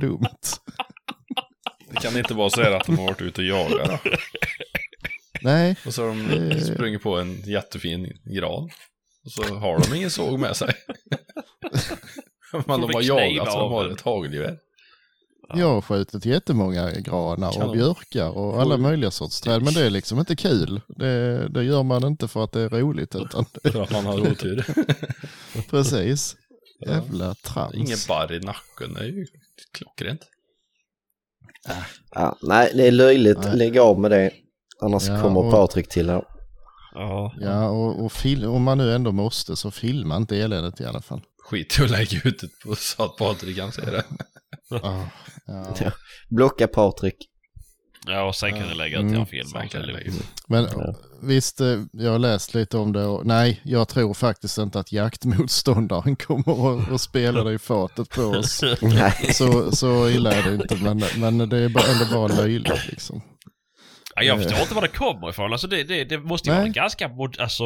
det 2.01 2.07
kan 2.07 2.17
inte 2.17 2.33
vara 2.33 2.49
så 2.49 2.61
här 2.61 2.71
att 2.71 2.85
de 2.85 2.97
har 2.97 3.05
varit 3.05 3.21
ute 3.21 3.41
och 3.41 3.47
jagat. 3.47 4.01
Nej, 5.41 5.75
Och 5.85 5.93
så 5.93 6.01
har 6.01 6.09
de 6.09 6.59
sprungit 6.61 7.01
på 7.03 7.17
en 7.17 7.41
jättefin 7.45 8.17
gran. 8.25 8.69
Och 9.25 9.31
så 9.31 9.43
har 9.55 9.79
de 9.79 9.95
ingen 9.95 10.09
såg 10.09 10.39
med 10.39 10.55
sig. 10.55 10.73
Men 12.51 12.81
de 12.81 12.93
har 12.93 13.01
jagat 13.01 13.51
så 13.53 13.59
de 13.59 13.71
har 13.71 13.89
ett 13.89 14.01
hagelgevär. 14.01 14.57
jag 15.53 15.73
har 15.73 15.81
skjutit 15.81 16.25
jättemånga 16.25 16.91
granar 16.91 17.63
och 17.63 17.71
björkar 17.73 18.29
och 18.29 18.61
alla 18.61 18.77
möjliga 18.77 19.11
sorts 19.11 19.41
träd. 19.41 19.63
Men 19.63 19.73
det 19.73 19.85
är 19.85 19.89
liksom 19.89 20.19
inte 20.19 20.35
kul. 20.35 20.81
Det, 20.87 21.47
det 21.49 21.63
gör 21.63 21.83
man 21.83 22.03
inte 22.03 22.27
för 22.27 22.43
att 22.43 22.51
det 22.51 22.61
är 22.61 22.69
roligt 22.69 23.15
utan 23.15 23.45
För 23.63 23.81
att 23.83 23.91
man 23.91 24.05
har 24.05 24.31
otur. 24.31 24.65
precis. 25.69 26.35
Jävla 26.87 27.35
trams. 27.35 27.75
Inget 27.75 28.07
barr 28.07 28.33
i 28.33 28.39
nacken, 28.39 28.93
det 28.93 28.99
är 28.99 29.05
ju 29.07 29.27
klockrent. 29.71 30.21
Ja, 32.11 32.37
nej, 32.41 32.71
det 32.75 32.87
är 32.87 32.91
löjligt. 32.91 33.39
Nej. 33.43 33.57
Lägg 33.57 33.77
av 33.77 33.99
med 33.99 34.11
det. 34.11 34.31
Annars 34.81 35.07
Ja, 35.07 35.21
kommer 35.21 35.39
och- 35.45 35.51
Patrik 35.51 35.89
till 35.89 36.09
här. 36.09 36.23
Ja. 36.93 37.33
Ja, 37.39 37.69
och, 37.69 38.05
och 38.05 38.11
fil- 38.11 38.45
om 38.45 38.63
man 38.63 38.77
nu 38.77 38.93
ändå 38.93 39.11
måste 39.11 39.55
så 39.55 39.71
filma 39.71 40.17
inte 40.17 40.37
eländet 40.37 40.81
i 40.81 40.85
alla 40.85 41.01
fall. 41.01 41.21
Skit 41.49 41.79
i 41.79 41.83
att 41.83 41.89
lägga 41.91 42.21
ut 42.23 42.39
det 42.41 42.47
på 42.69 42.75
så 42.75 43.03
att 43.03 43.15
Patrik 43.17 43.57
kan 43.57 43.71
se 43.71 43.81
det. 43.81 44.03
Ah, 44.83 45.03
ja. 45.45 45.91
Blocka 46.29 46.67
Patrik. 46.67 47.15
Ja, 48.07 48.23
och 48.23 48.35
sen 48.35 48.51
kan 48.51 48.67
du 48.67 48.73
lägga 48.73 48.99
Mm. 48.99 49.25
kan 49.25 49.67
jag 49.73 49.85
lägga 49.85 49.99
ut. 49.99 50.13
Men 50.47 50.67
visst, 51.21 51.61
eh, 51.61 51.83
jag 51.91 52.11
har 52.11 52.19
läst 52.19 52.53
lite 52.53 52.77
om 52.77 52.93
det 52.93 53.05
och 53.05 53.25
nej, 53.25 53.61
jag 53.63 53.87
tror 53.87 54.13
faktiskt 54.13 54.57
inte 54.57 54.79
att 54.79 54.91
jaktmotståndaren 54.91 56.15
kommer 56.27 56.93
att, 56.95 57.01
spela 57.01 57.43
det 57.43 57.53
i 57.53 57.59
fatet 57.59 58.09
på 58.09 58.21
oss. 58.21 58.63
Nej. 58.81 59.33
Så, 59.33 59.71
så 59.75 60.09
illa 60.09 60.33
är 60.33 60.43
det 60.43 60.55
inte, 60.55 60.75
men, 60.75 61.01
men 61.17 61.49
det 61.49 61.57
är 61.57 61.69
bara, 61.69 61.83
ändå 61.83 62.05
bara 62.13 62.27
löjligt 62.41 62.87
liksom. 62.89 63.21
Ja, 64.15 64.23
jag 64.23 64.43
förstår 64.43 64.59
inte 64.61 64.73
var 64.73 64.81
det 64.81 64.87
kommer 64.87 65.29
ifrån. 65.29 65.51
Alltså 65.51 65.67
det, 65.67 65.83
det, 65.83 66.03
det 66.03 66.17
måste 66.17 66.49
ju 66.49 66.53
Nej. 66.53 66.61
vara 66.63 66.71
ganska 66.71 67.07
mod, 67.07 67.39
alltså, 67.39 67.63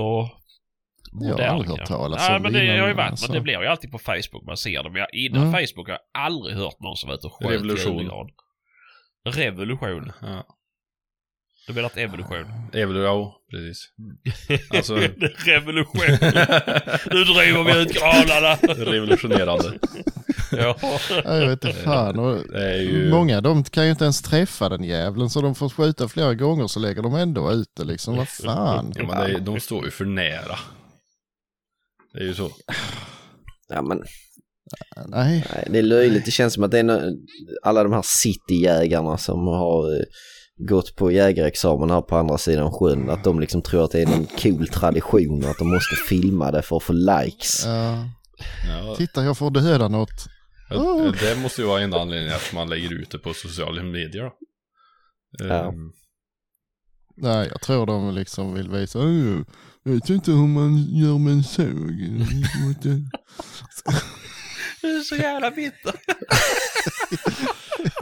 Jag 1.22 1.38
har 1.38 1.42
aldrig 1.44 1.70
hört 1.70 1.88
talas 1.88 2.26
ja, 2.30 2.36
om 2.36 2.42
men 2.42 2.54
det 2.54 2.60
det 2.60 2.80
har 2.80 2.88
ju 2.88 2.94
varit, 2.94 3.12
alltså. 3.12 3.28
men 3.28 3.36
det 3.36 3.42
blir 3.42 3.62
ju 3.62 3.68
alltid 3.68 3.92
på 3.92 4.00
Facebook 4.00 4.44
man 4.46 4.58
ser 4.58 4.84
det. 4.84 4.90
Men 4.90 5.00
jag, 5.00 5.14
innan 5.14 5.42
Mm. 5.48 5.52
Facebook 5.68 5.88
har 5.88 5.94
jag 5.94 6.26
aldrig 6.26 6.56
hört 6.58 6.80
någon 6.80 6.96
som 6.98 7.08
var 7.08 7.16
ute 7.16 7.28
och 7.28 7.34
sköt 7.34 7.52
Revolution. 7.52 8.10
Revolution. 9.26 10.12
Ja. 10.22 10.46
Du 11.68 11.74
menar 11.74 11.86
att 11.86 11.98
evolution? 11.98 12.46
Evelyn, 12.74 13.04
ja, 13.04 13.36
precis. 13.52 13.90
Alltså, 14.78 14.96
Revolution. 15.46 16.02
Nu 17.12 17.24
driver 17.24 17.64
vi 17.64 17.82
ut 17.82 17.94
granarna. 17.94 18.56
revolutionerande. 18.86 19.80
ja. 20.52 20.76
Ja, 21.10 21.38
jag 21.38 21.48
vet 21.48 21.66
inte 21.66 21.80
fan. 21.80 22.44
Ju... 22.80 23.10
Många 23.12 23.42
de 23.42 23.64
kan 23.64 23.86
ju 23.86 23.92
inte 23.92 24.04
ens 24.04 24.22
träffa 24.22 24.70
den 24.70 24.84
jävlen 24.84 25.30
så 25.30 25.42
de 25.42 25.56
får 25.56 25.70
skjuta 25.70 26.08
flera 26.08 26.34
gånger 26.34 26.68
så 26.68 26.80
lägger 26.80 27.02
de 27.02 27.16
ändå 27.16 27.52
ut 27.52 27.72
det 27.78 27.84
liksom. 27.84 28.18
Vad 28.18 28.30
fan. 28.30 28.94
Ja, 28.96 29.04
men 29.08 29.18
det 29.18 29.34
är, 29.34 29.40
de 29.40 29.60
står 29.60 29.86
ju 29.86 29.92
för 29.92 30.06
nära. 30.06 30.60
Det 32.14 32.20
är 32.20 32.24
ju 32.24 32.34
så. 32.34 32.52
Ja, 33.68 33.82
men 33.82 34.04
Nej. 35.08 35.46
nej, 35.54 35.68
det 35.72 35.78
är 35.80 35.84
löjligt. 35.84 36.26
Det 36.26 36.32
känns 36.32 36.54
som 36.54 36.64
att 36.64 36.72
det 36.72 36.80
är 36.80 36.84
nå- 36.84 37.12
alla 37.64 37.84
de 37.84 37.94
här 37.94 38.02
cityjägarna 38.06 39.18
som 39.18 39.48
har 39.48 39.94
eh, 39.96 40.04
gått 40.70 40.96
på 40.96 41.12
jägarexamen 41.12 41.90
här 41.90 42.02
på 42.02 42.16
andra 42.18 42.38
sidan 42.38 42.72
sjön. 42.72 43.10
Att 43.10 43.24
de 43.24 43.40
liksom 43.40 43.62
tror 43.62 43.84
att 43.86 43.92
det 43.92 44.02
är 44.02 44.06
någon 44.06 44.26
cool 44.26 44.68
tradition 44.68 45.44
och 45.44 45.50
att 45.50 45.58
de 45.58 45.70
måste 45.70 45.96
filma 45.96 46.52
det 46.52 46.62
för 46.62 46.78
att 46.78 46.84
få 46.84 46.94
likes. 46.94 47.66
Ja. 47.66 48.06
Ja, 48.68 48.96
Titta, 48.98 49.24
jag 49.24 49.38
får 49.38 49.52
döda 49.52 49.88
något. 49.88 50.26
Ja, 50.70 51.12
Det 51.22 51.36
måste 51.42 51.62
ju 51.62 51.68
vara 51.68 51.82
en 51.82 51.94
anledning 51.94 52.32
att 52.34 52.54
man 52.54 52.70
lägger 52.70 52.94
ut 52.94 53.12
det 53.12 53.18
på 53.18 53.34
sociala 53.34 53.84
medier. 53.84 54.30
Ja. 55.40 55.46
Ehm, 55.68 55.92
Nej, 57.18 57.48
jag 57.52 57.62
tror 57.62 57.86
de 57.86 58.14
liksom 58.16 58.54
vill 58.54 58.70
visa. 58.70 59.00
"Åh, 59.00 59.38
Jag 59.84 59.92
vet 59.94 60.10
inte 60.10 60.32
hur 60.32 60.48
man 60.48 60.78
gör 60.90 61.18
med 61.18 61.34
en 61.34 61.44
såg. 61.44 61.66
Du 64.82 64.98
är 64.98 65.02
så 65.02 65.15
jävla 65.15 65.52
bitter. 65.52 65.94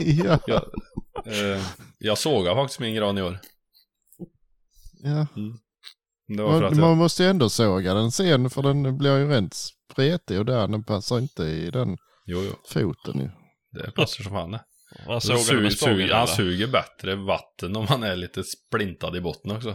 ja, 0.00 0.38
ja, 0.46 0.66
eh, 1.26 1.62
jag 1.98 2.18
sågade 2.18 2.56
faktiskt 2.56 2.80
min 2.80 2.94
gran 2.94 3.18
i 3.18 3.22
år. 3.22 3.38
ja. 5.02 5.26
Det 6.36 6.42
var 6.42 6.58
för 6.58 6.62
att 6.62 6.72
Man, 6.72 6.80
man 6.80 6.88
jag, 6.88 6.98
måste 6.98 7.22
ju 7.22 7.28
ändå 7.28 7.48
såga 7.50 7.94
den 7.94 8.12
sen 8.12 8.50
för 8.50 8.62
den 8.62 8.98
blir 8.98 9.18
ju 9.18 9.28
rent 9.28 9.54
spretig 9.54 10.38
och 10.38 10.44
där 10.44 10.68
den 10.68 10.84
passar 10.84 11.18
inte 11.18 11.42
i 11.42 11.70
den 11.70 11.96
jo, 12.26 12.42
jo, 12.42 12.52
foten 12.68 13.20
ju. 13.20 13.30
det 13.72 13.90
passar 13.90 14.22
som 14.24 14.32
fan 14.32 14.50
det. 14.50 14.64
Vad 15.06 15.22
Så 15.22 15.36
såg 15.36 15.56
du 15.56 15.62
med 15.62 15.72
sug, 15.72 15.78
spången 15.80 15.98
sug, 15.98 16.10
han 16.10 16.28
suger 16.28 16.66
bättre 16.66 17.14
vatten 17.14 17.76
om 17.76 17.86
man 17.90 18.02
är 18.02 18.16
lite 18.16 18.44
splintad 18.44 19.16
i 19.16 19.20
botten 19.20 19.50
också. 19.50 19.74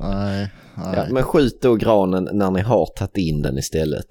Nej, 0.00 0.50
Ja, 0.76 1.06
men 1.10 1.22
skjut 1.22 1.62
då 1.62 1.74
granen 1.76 2.28
när 2.32 2.50
ni 2.50 2.60
har 2.60 2.86
tagit 2.96 3.16
in 3.16 3.42
den 3.42 3.58
istället. 3.58 4.06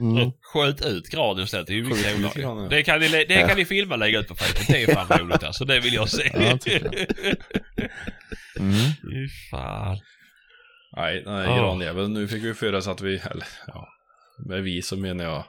Mm. 0.00 0.30
Sköt 0.52 0.86
ut 0.86 1.04
granen 1.10 1.44
istället. 1.44 1.66
Det 1.66 1.72
är 1.72 1.76
ju 1.76 1.84
Skjut 1.84 1.96
mycket 1.96 2.12
ut 2.12 2.18
roligare. 2.18 2.42
granen, 2.42 2.62
ja. 2.64 2.70
Det 2.70 2.82
kan 2.82 3.00
ni, 3.00 3.08
det 3.08 3.48
kan 3.48 3.56
ni 3.56 3.64
filma 3.64 3.94
och 3.94 3.98
lägga 3.98 4.18
ut 4.20 4.28
på 4.28 4.34
Facebook. 4.34 4.66
Det 4.68 4.82
är 4.82 4.94
fan 4.94 5.18
roligt 5.20 5.42
alltså. 5.42 5.64
Det 5.64 5.80
vill 5.80 5.94
jag 5.94 6.08
se. 6.08 6.30
Ja, 6.34 6.58
tycker 6.58 7.06
Mm. 8.60 8.74
Fy 9.02 9.28
fan. 9.50 9.98
Nej, 10.96 11.22
nej, 11.26 11.46
Ja. 11.48 11.56
granjäveln. 11.58 12.12
Nu 12.12 12.28
fick 12.28 12.44
vi 12.44 12.54
för 12.54 12.72
oss 12.72 12.88
att 12.88 13.00
vi, 13.00 13.14
eller 13.16 13.46
ja, 13.66 13.88
med 14.48 14.62
vi 14.62 14.82
så 14.82 14.96
menar 14.96 15.24
jag 15.24 15.44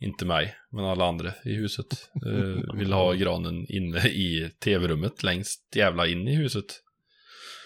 inte 0.00 0.24
mig, 0.24 0.54
men 0.72 0.84
alla 0.84 1.08
andra 1.08 1.32
i 1.44 1.54
huset 1.54 1.86
eh, 2.26 2.76
vill 2.78 2.92
ha 2.92 3.12
granen 3.12 3.66
inne 3.68 3.98
i 4.08 4.50
tv-rummet 4.64 5.22
längst 5.22 5.60
jävla 5.76 6.06
in 6.06 6.28
i 6.28 6.34
huset. 6.36 6.64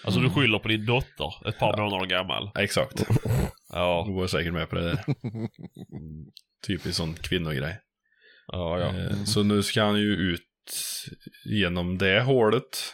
Alltså 0.03 0.19
du 0.21 0.29
skyller 0.29 0.59
på 0.59 0.67
din 0.67 0.85
dotter, 0.85 1.47
ett 1.47 1.59
par 1.59 1.77
månader 1.77 2.05
gammal. 2.05 2.51
Exakt. 2.59 3.03
Ja, 3.69 4.03
Hon 4.05 4.15
var 4.15 4.27
säkert 4.27 4.53
med 4.53 4.69
på 4.69 4.75
det 4.75 4.81
där. 4.83 5.03
Typiskt 6.67 6.97
sån 6.97 7.13
kvinnogrej. 7.13 7.79
ja, 8.47 8.79
ja. 8.79 8.87
Eh, 8.99 9.23
Så 9.23 9.43
nu 9.43 9.63
ska 9.63 9.83
han 9.83 9.99
ju 9.99 10.13
ut 10.15 10.41
genom 11.45 11.97
det 11.97 12.21
hålet 12.21 12.93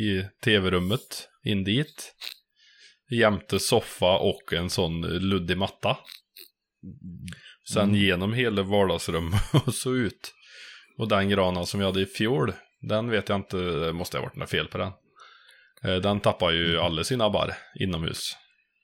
i 0.00 0.22
tv-rummet, 0.44 1.28
in 1.44 1.64
dit. 1.64 2.14
Jämte 3.10 3.58
soffa 3.58 4.18
och 4.18 4.52
en 4.52 4.70
sån 4.70 5.00
luddig 5.00 5.58
matta. 5.58 5.96
Sen 7.72 7.94
genom 7.94 8.32
hela 8.34 8.62
vardagsrummet 8.62 9.40
och 9.66 9.74
så 9.74 9.94
ut. 9.94 10.32
Och 10.98 11.08
den 11.08 11.28
granen 11.28 11.66
som 11.66 11.80
vi 11.80 11.86
hade 11.86 12.00
i 12.00 12.06
fjol, 12.06 12.52
den 12.80 13.10
vet 13.10 13.28
jag 13.28 13.36
inte, 13.38 13.56
det 13.56 13.92
måste 13.92 14.16
ha 14.18 14.22
varit 14.24 14.36
något 14.36 14.50
fel 14.50 14.66
på 14.66 14.78
den. 14.78 14.92
Eh, 15.86 15.96
Den 15.96 16.20
tappar 16.20 16.50
ju 16.50 16.80
alla 16.80 17.04
sina 17.04 17.30
barr 17.30 17.54
inomhus. 17.80 18.36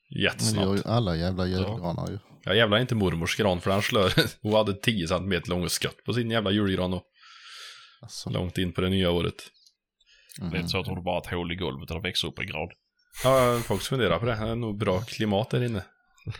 Men 0.09 0.17
det 0.17 0.23
gör 0.23 0.31
Jättesnabbt. 0.31 0.79
ju 0.79 0.91
alla 0.91 1.15
jävla 1.15 1.45
julgranar 1.45 2.09
ju. 2.11 2.19
Jag 2.45 2.57
jävlar 2.57 2.77
inte 2.77 2.95
mormors 2.95 3.35
gran 3.37 3.61
för 3.61 3.71
den 3.71 3.81
slör. 3.81 4.13
Hon 4.41 4.53
hade 4.53 4.73
10 4.73 5.07
cm 5.07 5.41
lång 5.47 5.63
och 5.63 5.71
skott 5.71 6.03
på 6.05 6.13
sin 6.13 6.31
jävla 6.31 6.51
julgran 6.51 6.93
och 6.93 7.03
Alltså. 8.01 8.29
långt 8.29 8.57
in 8.57 8.73
på 8.73 8.81
det 8.81 8.89
nya 8.89 9.11
året. 9.11 9.35
Det 10.37 10.57
är 10.57 10.59
inte 10.59 10.69
så 10.69 10.79
att 10.79 10.87
hon 10.87 11.03
bara 11.03 11.15
har 11.15 11.21
ett 11.21 11.27
hål 11.33 11.51
i 11.51 11.55
golvet 11.55 11.91
och 11.91 12.05
växer 12.05 12.27
upp 12.27 12.39
en 12.39 12.47
gran. 12.47 12.67
Ja, 13.23 13.59
folk 13.65 13.81
funderar 13.81 14.19
på 14.19 14.25
det. 14.25 14.31
Det 14.35 14.47
är 14.47 14.55
nog 14.55 14.77
bra 14.77 15.01
klimat 15.01 15.49
där 15.49 15.63
inne. 15.65 15.83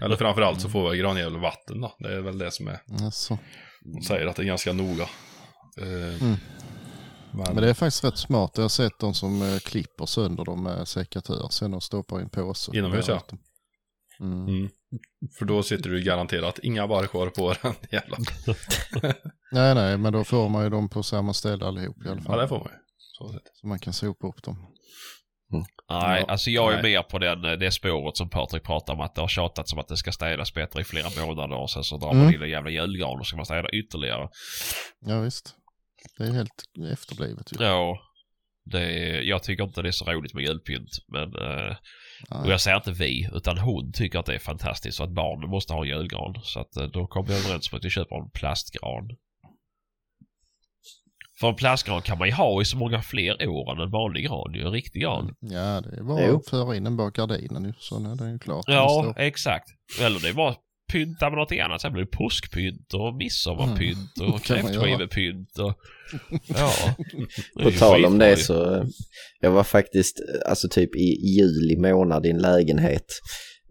Eller 0.02 0.16
framförallt 0.16 0.62
så 0.62 0.70
får 0.70 0.90
vi 0.90 0.98
granjävel 0.98 1.38
vatten 1.40 1.82
då. 1.82 1.96
Det 2.00 2.14
är 2.16 2.22
väl 2.22 2.38
det 2.38 2.52
som 2.52 2.68
är. 2.68 2.80
Alltså. 3.04 3.38
De 3.96 4.02
säger 4.02 4.28
att 4.28 4.36
det 4.36 4.42
är 4.44 4.46
ganska 4.46 4.74
noga. 4.74 5.04
Eh, 5.82 6.22
Mm. 6.22 6.36
Men, 7.34 7.56
det 7.56 7.70
är 7.70 7.74
faktiskt 7.74 8.04
rätt 8.04 8.18
smart. 8.18 8.52
Jag 8.56 8.64
har 8.64 8.70
sett 8.70 9.00
de 9.00 9.14
som 9.14 9.42
eh, 9.42 9.58
klipper 9.60 10.06
sönder 10.06 10.46
dem 10.46 10.64
med 10.64 10.88
sekatörer. 10.88 11.50
Sen 11.50 11.72
de 11.72 11.82
stoppar 11.82 12.20
i 12.20 12.24
en 12.24 12.30
påse. 12.30 12.78
Inomhus, 12.78 13.08
ja. 13.08 13.22
Mm. 14.20 14.48
mm. 14.48 14.70
För 15.40 15.46
då 15.46 15.64
sitter 15.64 15.90
du 15.90 16.04
garanterat 16.04 16.60
inga 16.60 16.88
barr 16.88 17.08
kvar 17.08 17.28
på 17.30 17.54
den 17.62 17.74
jävla. 17.92 18.18
Nej, 19.52 19.76
nej, 19.76 19.98
men 19.98 20.14
då 20.14 20.24
får 20.24 20.50
man 20.50 20.64
ju 20.64 20.70
dem 20.70 20.90
på 20.90 21.04
samma 21.04 21.34
ställe 21.34 21.66
allihop 21.66 22.06
i 22.06 22.10
alla 22.10 22.18
Ja, 22.18 22.24
fall. 22.24 22.40
det 22.40 22.48
får 22.48 22.60
man 22.60 22.68
ju. 22.68 22.78
Så. 22.98 23.40
Så 23.54 23.68
man 23.68 23.80
kan 23.80 23.94
sopa 23.94 24.28
upp 24.28 24.44
dem. 24.44 24.56
Nej, 25.52 25.64
Ja, 25.88 26.26
alltså 26.28 26.50
jag 26.50 26.70
är 26.74 26.82
nej. 26.82 26.92
mer 26.92 27.04
på 27.04 27.20
den, 27.20 27.46
eh, 27.46 27.52
det 27.52 27.72
spåret 27.72 28.18
som 28.18 28.30
Patrik 28.30 28.64
pratar 28.64 28.94
om 28.94 29.00
att 29.02 29.16
det 29.16 29.22
har 29.22 29.28
tjatats 29.28 29.74
om 29.74 29.80
att 29.80 29.88
det 29.88 29.98
ska 29.98 30.12
städas 30.12 30.54
bättre 30.54 30.82
i 30.82 30.84
flera 30.84 31.26
månader 31.26 31.56
och 31.58 31.70
sen 31.72 31.84
så 31.84 31.98
drar 31.98 32.08
man 32.14 32.22
Mm. 32.22 32.34
in 32.36 32.42
en 32.42 32.50
jävla 32.50 32.70
julgran 32.70 33.20
och 33.20 33.28
ska 33.28 33.38
man 33.38 33.46
städa 33.46 33.70
ytterligare. 33.70 34.30
Ja 35.06 35.20
visst. 35.20 35.56
Det 36.18 36.24
är 36.24 36.32
helt 36.32 36.64
efterblivet 36.92 37.54
ju. 37.54 37.66
Ja, 37.66 38.00
det 38.66 38.82
är, 38.82 39.22
jag 39.22 39.44
tycker 39.44 39.64
inte 39.64 39.82
det 39.82 39.88
är 39.88 39.92
så 39.92 40.06
roligt 40.06 40.34
med 40.34 40.44
julpynt 40.44 40.90
men 41.08 41.36
eh, 41.36 41.76
och 42.30 42.52
jag 42.52 42.62
säger 42.62 42.78
inte 42.78 42.92
vi 42.92 43.30
utan 43.34 43.58
hon 43.58 43.92
tycker 43.92 44.20
att 44.20 44.26
det 44.26 44.36
är 44.36 44.40
fantastiskt 44.40 44.98
så 44.98 45.04
att 45.04 45.14
barnen 45.14 45.50
måste 45.50 45.74
ha 45.74 45.82
en 45.84 45.90
julgran 45.90 46.36
så 46.44 46.60
att 46.60 46.76
eh, 46.76 46.84
då 46.84 47.08
kommer 47.08 47.28
vi 47.28 47.36
överens 47.36 47.72
om 47.72 47.78
att 47.78 47.86
vi 47.86 47.90
köper 47.90 48.16
en 48.16 48.30
plastgran. 48.30 49.10
För 51.40 51.50
en 51.50 51.56
plastgran 51.56 52.02
kan 52.02 52.18
man 52.18 52.28
ju 52.28 52.34
ha 52.34 52.62
i 52.62 52.66
så 52.66 52.78
många 52.78 53.02
fler 53.02 53.48
år 53.48 53.72
än 53.72 53.80
en 53.80 53.92
vanlig 53.92 54.26
gran, 54.26 54.54
ju 54.54 54.62
en 54.62 54.72
riktig 54.72 55.02
gran. 55.02 55.36
Ja, 55.40 55.82
det 55.82 55.98
är 55.98 56.04
bara 56.04 56.36
att 56.36 56.50
föra 56.50 56.76
in 56.76 56.84
den 56.84 56.98
bak 56.98 57.16
gardinen 57.16 57.66
ju. 57.66 57.74
Så 57.80 58.12
är 58.12 58.16
den 58.16 58.32
ju 58.32 58.40
klart. 58.40 58.66
Ja, 58.68 59.14
exakt. 59.18 59.70
Eller 60.02 60.20
det 60.20 60.30
är 60.30 60.34
bara 60.34 60.56
pynta 60.92 61.30
med 61.30 61.38
något 61.40 61.52
annat. 61.52 61.82
Sen 61.82 61.94
blir 61.94 62.04
det 62.04 62.12
påskpynt 62.12 62.94
och 62.94 63.16
midsommarpynt 63.16 64.18
och 64.20 64.24
Mm. 64.26 64.32
göra. 64.32 64.40
kräftskivepynt 64.40 65.60
och... 65.60 65.74
Ja. 66.48 66.72
Det 67.56 67.64
På 67.64 67.72
tal 67.72 68.06
om 68.06 68.18
det 68.18 68.38
så, 68.38 68.76
eh, 68.76 68.84
jag 69.40 69.52
var 69.52 69.64
faktiskt, 69.64 70.20
eh, 70.20 70.50
alltså 70.50 70.68
typ 70.70 70.96
i 70.96 71.36
juli 71.38 71.78
månad 71.78 72.26
i 72.26 72.30
en 72.30 72.38
lägenhet. 72.42 73.06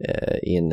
Eh, 0.09 0.37
in, 0.43 0.73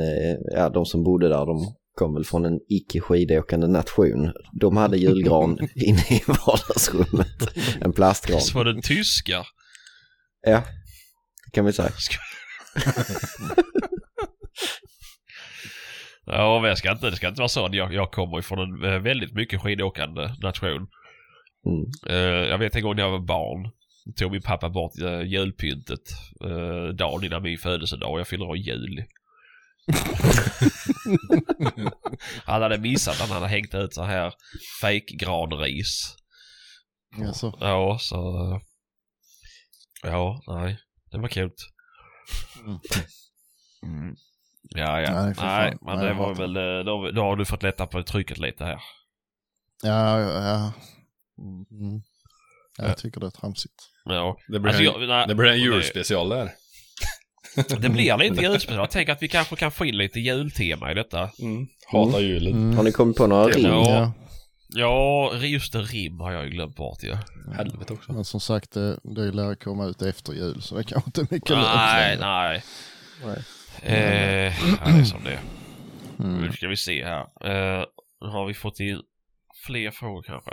ja, 0.56 0.70
de 0.70 0.86
som 0.86 1.04
bodde 1.04 1.30
där, 1.30 1.46
de 1.46 1.76
kom 1.96 2.14
väl 2.14 2.24
från 2.26 2.46
en 2.46 2.60
icke 2.70 3.00
skidåkande 3.02 3.68
nation. 3.68 4.32
De 4.60 4.78
hade 4.78 4.98
julgran 4.98 5.58
inne 5.76 6.02
i 6.10 6.22
vardagsrummet. 6.28 7.56
En 7.82 7.94
plastgran. 7.94 8.42
Så 8.42 8.58
var 8.58 8.66
det 8.66 8.82
tyskar. 8.82 9.48
Ja, 10.46 10.64
det 11.46 11.52
kan 11.54 11.66
vi 11.66 11.74
säga. 11.74 11.92
Ja, 16.32 16.60
men 16.60 16.70
jag 16.70 16.78
ska 16.78 16.92
inte, 16.92 17.10
det 17.10 17.16
ska 17.16 17.28
inte 17.28 17.42
vara 17.42 17.50
så. 17.50 17.70
Jag, 17.72 17.94
jag 17.94 18.12
kommer 18.12 18.36
ju 18.36 18.42
från 18.42 18.60
en 18.84 18.94
eh, 18.94 19.00
väldigt 19.00 19.34
mycket 19.34 19.62
skidåkande 19.62 20.30
nation. 20.42 20.88
Mm. 21.66 21.92
Eh, 22.08 22.50
jag 22.50 22.58
vet 22.58 22.76
en 22.76 22.84
gång 22.84 22.96
när 22.96 23.04
jag 23.04 23.12
var 23.12 23.20
barn. 23.20 23.72
Tog 24.16 24.32
min 24.32 24.42
pappa 24.42 24.70
bort 24.70 25.02
uh, 25.02 25.22
julpyntet 25.22 26.02
uh, 26.46 26.88
dagen 26.88 27.24
innan 27.24 27.44
min 27.44 27.58
födelsedag 27.58 28.12
och 28.12 28.20
jag 28.20 28.28
fyller 28.28 28.46
år 28.46 28.58
i 28.58 28.60
juli. 28.60 29.06
han 32.46 32.62
hade 32.62 32.78
missat 32.78 33.22
att 33.22 33.30
han 33.30 33.42
hade 33.42 33.48
hängt 33.48 33.76
ut 33.76 33.94
så 33.94 34.04
här 34.04 34.34
fake 34.82 35.16
granris. 35.16 36.16
Jaså? 37.18 37.58
Ja, 37.60 37.98
så... 38.00 38.62
Ja, 40.04 40.42
nej. 40.48 40.78
Det 41.12 41.18
var 41.18 41.28
kul. 41.28 41.52
Mm. 42.66 42.80
Mm. 43.84 44.16
Ja, 44.76 45.02
ja. 45.02 45.12
Nej, 45.24 45.34
Nej, 45.38 45.78
men 45.82 45.98
Nej, 45.98 46.08
det 46.08 46.14
var 46.14 46.28
hatar 46.28 46.42
väl... 46.48 46.58
eh, 46.80 46.86
Då, 46.86 47.12
då 47.12 47.22
har 47.22 47.36
du 47.36 47.46
fått 47.46 47.64
lätta 47.64 47.86
på 47.88 48.04
trycket 48.04 48.38
lite 48.38 48.64
här. 48.64 48.80
Ja, 49.84 50.20
ja, 50.20 50.44
ja. 50.44 50.72
Mm. 51.72 52.02
Jag 52.78 52.98
tycker 52.98 53.20
det 53.20 53.26
är 53.26 53.30
tramsigt. 53.32 53.74
Ja. 54.06 54.38
Det 54.48 54.60
blir, 54.60 54.70
Alltså, 54.74 55.00
en, 55.02 55.10
jag- 55.10 55.28
det 55.28 55.36
blir 55.36 55.50
en 55.50 55.60
julspecial 55.60 56.30
där. 56.30 56.52
Det 57.80 57.90
blir 57.90 58.18
lite 58.18 58.42
julspecial. 58.44 58.80
Jag 58.80 58.90
tänker 58.92 59.12
att 59.14 59.22
vi 59.24 59.28
kanske 59.28 59.56
kan 59.56 59.72
få 59.72 59.86
in 59.86 59.98
lite 59.98 60.20
jultema 60.20 60.92
i 60.92 60.94
detta. 60.94 61.30
Mm. 61.40 61.68
Hata 61.92 62.20
julen. 62.20 62.54
Mm. 62.54 62.78
Har 62.78 62.84
ni 62.84 62.92
kommit 62.92 63.18
på 63.18 63.28
några 63.28 63.48
rim? 63.48 63.66
Ja. 63.66 63.90
Ja. 63.90 64.14
Ja, 64.72 65.34
just 65.46 65.74
det. 65.74 65.80
Rim 65.82 66.20
har 66.20 66.32
jag 66.32 66.44
ju 66.46 66.50
glömt 66.50 66.76
bort 66.76 67.04
ju. 67.04 67.16
Helvete 67.56 67.94
också. 67.94 68.14
Men 68.14 68.26
som 68.26 68.40
sagt, 68.40 68.72
det, 68.72 69.00
det 69.04 69.32
lär 69.32 69.56
komma 69.56 69.86
ut 69.86 70.02
efter 70.02 70.34
jul 70.34 70.62
så 70.62 70.76
det 70.78 70.84
kanske 70.84 71.08
inte 71.08 71.22
är 71.22 71.28
mycket 71.32 71.50
Nej, 71.50 72.18
nej. 72.20 72.64
Nej. 73.26 73.44
Eh, 73.84 73.98
ja, 74.70 74.78
det 74.86 75.00
är 75.00 75.04
som 75.04 75.24
det 75.24 75.32
är. 75.34 75.40
Mm. 76.20 76.42
Nu 76.42 76.52
ska 76.52 76.68
vi 76.68 76.78
se 76.78 77.06
här. 77.06 77.22
Eh, 77.22 77.86
har 78.20 78.46
vi 78.46 78.54
fått 78.54 78.80
in 78.80 79.02
fler 79.66 79.92
frågor 79.92 80.22
kanske. 80.24 80.52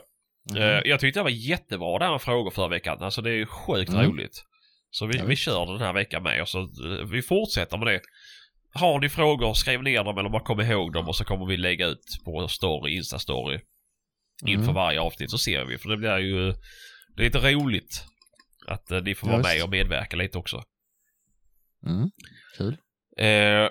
Mm. 0.51 0.63
Eh, 0.63 0.81
jag 0.85 1.01
tyckte 1.01 1.21
det 1.21 1.25
var 1.25 1.31
jättebra 1.31 1.99
det 1.99 2.05
här 2.05 2.13
med 2.13 2.23
frågor 2.23 2.51
förra 2.51 2.69
veckan. 2.69 2.99
Alltså 3.03 3.23
det 3.23 3.31
är 3.31 3.35
ju 3.35 3.47
sjukt 3.47 3.91
Mm. 3.91 4.07
roligt. 4.11 4.45
Så 4.91 5.07
vi, 5.07 5.23
vi 5.27 5.37
kör 5.37 5.67
den 5.67 5.81
här 5.81 5.93
veckan 5.93 6.23
med 6.23 6.43
och 6.43 6.49
så 6.49 6.61
eh, 6.61 7.07
vi 7.13 7.23
fortsätter 7.23 7.79
med 7.79 7.87
det. 7.87 8.01
Har 8.73 9.01
ni 9.01 9.09
frågor, 9.09 9.55
skriv 9.55 9.83
ner 9.83 10.05
dem 10.05 10.19
eller 10.19 10.29
bara 10.29 10.43
kom 10.45 10.61
ihåg 10.61 10.93
dem 10.93 11.09
och 11.09 11.17
så 11.17 11.25
kommer 11.25 11.47
vi 11.47 11.57
lägga 11.57 11.87
ut 11.87 12.21
på 12.25 12.49
story, 12.49 12.99
Insta-story. 13.01 13.61
Inför 14.47 14.63
Mm. 14.63 14.75
varje 14.75 15.01
avsnitt 15.01 15.31
så 15.31 15.39
ser 15.39 15.65
vi. 15.65 15.79
För 15.79 15.89
det 15.89 15.97
blir 15.97 16.19
ju 16.19 16.53
det 17.17 17.23
är 17.23 17.25
lite 17.25 17.39
roligt 17.55 18.05
att 18.67 18.91
eh, 18.91 19.03
ni 19.03 19.15
får 19.15 19.29
Ja, 19.29 19.33
vara 19.33 19.43
visst. 19.43 19.55
med 19.57 19.65
och 19.65 19.71
medverka 19.71 20.17
lite 20.17 20.39
också. 20.39 20.63
Mm. 21.87 22.11
Kul. 22.59 22.77
Eh, 23.21 23.69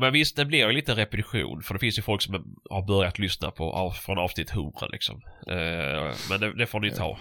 men 0.00 0.12
visst, 0.12 0.36
det 0.36 0.44
blir 0.44 0.58
ju 0.58 0.72
lite 0.72 0.94
repetition 0.94 1.62
för 1.62 1.74
det 1.74 1.80
finns 1.80 1.98
ju 1.98 2.02
folk 2.02 2.22
som 2.22 2.58
har 2.70 2.86
börjat 2.86 3.18
lyssna 3.18 3.50
på 3.50 3.72
av, 3.72 3.90
från 3.90 4.18
avsnitt 4.18 4.50
100 4.50 4.86
liksom. 4.92 5.22
Eh, 5.48 6.14
men 6.30 6.40
det, 6.40 6.58
det 6.58 6.66
får 6.66 6.80
ni 6.80 6.90
ta. 6.90 7.18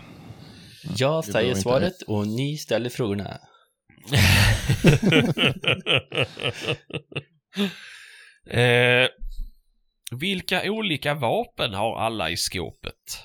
Jag 0.98 1.26
säger 1.26 1.56
svaret 1.56 2.02
och 2.02 2.28
ni 2.28 2.58
ställer 2.58 2.89
frågorna. 2.89 3.39
eh, 8.50 9.08
vilka 10.12 10.72
olika 10.72 11.14
vapen 11.14 11.74
har 11.74 12.00
alla 12.00 12.30
i 12.30 12.38
skåpet? 12.38 13.24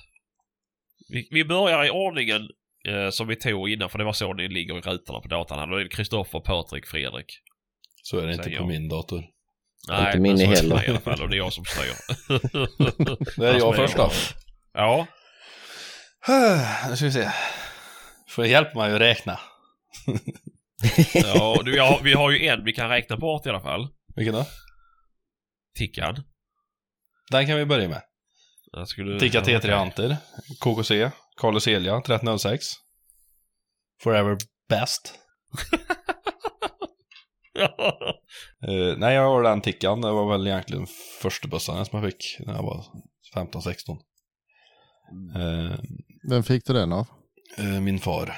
Vi, 1.08 1.28
vi 1.30 1.44
börjar 1.44 1.84
i 1.84 1.90
ordningen 1.90 2.48
eh, 2.88 3.10
som 3.10 3.28
vi 3.28 3.36
tog 3.36 3.70
innan 3.70 3.90
för 3.90 3.98
det 3.98 4.04
var 4.04 4.12
så 4.12 4.34
ni 4.34 4.48
ligger 4.48 4.78
i 4.78 4.80
rutorna 4.80 5.20
på 5.20 5.28
här. 5.54 5.66
Då 5.66 5.76
är 5.76 5.84
det 5.84 5.88
Kristoffer, 5.88 6.40
Patrik, 6.40 6.86
Fredrik. 6.86 7.40
Så 8.02 8.18
är 8.18 8.26
det 8.26 8.32
inte 8.32 8.48
på 8.48 8.54
jag. 8.54 8.68
min 8.68 8.88
dator. 8.88 9.24
Nej, 9.88 10.06
Inte 10.06 10.18
min 10.18 10.38
heller. 10.38 10.84
i 10.86 10.90
alla 10.90 11.00
fall 11.00 11.22
och 11.22 11.28
det 11.28 11.36
är 11.36 11.38
jag 11.38 11.52
som 11.52 11.64
styr. 11.64 11.94
Det 13.40 13.48
är 13.48 13.58
jag 13.58 13.76
först 13.76 13.96
då. 13.96 14.10
Ja. 14.72 15.06
Nu 16.88 16.96
ska 16.96 17.04
vi 17.04 17.12
se. 17.12 17.30
Får 18.28 18.46
hjälpa 18.46 18.78
mig 18.78 18.92
att 18.94 19.00
räkna. 19.00 19.40
Ja, 21.14 21.60
du, 21.64 21.76
ja, 21.76 22.00
vi 22.02 22.12
har 22.12 22.30
ju 22.30 22.46
en 22.46 22.64
vi 22.64 22.72
kan 22.72 22.88
räkna 22.88 23.16
bort 23.16 23.46
i 23.46 23.48
alla 23.48 23.60
fall. 23.60 23.88
Vilken 24.16 24.34
då? 24.34 24.46
Tickan. 25.78 26.22
Den 27.30 27.46
kan 27.46 27.56
vi 27.56 27.64
börja 27.64 27.88
med. 27.88 28.02
Jag 28.72 28.88
skulle... 28.88 29.20
Ticka 29.20 29.40
T3 29.40 29.78
Hunter. 29.78 30.16
KKC. 30.60 31.10
Carlos 31.36 31.64
Celia 31.64 31.92
1306. 31.98 32.66
Forever 34.02 34.36
Best. 34.68 35.14
Eh, 38.68 38.96
nej, 38.98 39.14
jag 39.14 39.22
har 39.22 39.42
den 39.42 39.60
tickan. 39.60 40.00
Det 40.00 40.10
var 40.12 40.32
väl 40.32 40.46
egentligen 40.46 40.86
första 41.22 41.48
bussen 41.48 41.84
som 41.86 42.02
jag 42.02 42.12
fick 42.12 42.36
när 42.46 42.54
jag 42.54 42.62
var 42.62 42.84
15-16. 43.34 43.98
Eh, 45.36 45.78
Vem 46.30 46.42
fick 46.42 46.66
du 46.66 46.72
den 46.72 46.92
av? 46.92 47.06
eh, 47.58 47.80
min 47.80 47.98
far. 47.98 48.36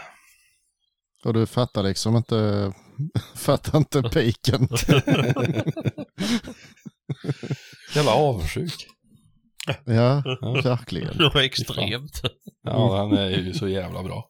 Och 1.24 1.34
du 1.34 1.46
fattar 1.46 1.82
liksom 1.82 2.16
inte, 2.16 2.72
fattar 3.34 3.78
inte 3.78 4.02
piken. 4.02 4.68
Jävla 7.94 8.14
avundsjuk. 8.14 8.86
ja, 9.84 10.22
verkligen. 10.64 11.18
Det 11.18 11.30
var 11.34 11.40
extremt. 11.42 12.20
Ja, 12.62 13.08
den 13.10 13.18
är 13.18 13.30
ju 13.30 13.52
så 13.54 13.68
jävla 13.68 14.02
bra. 14.02 14.28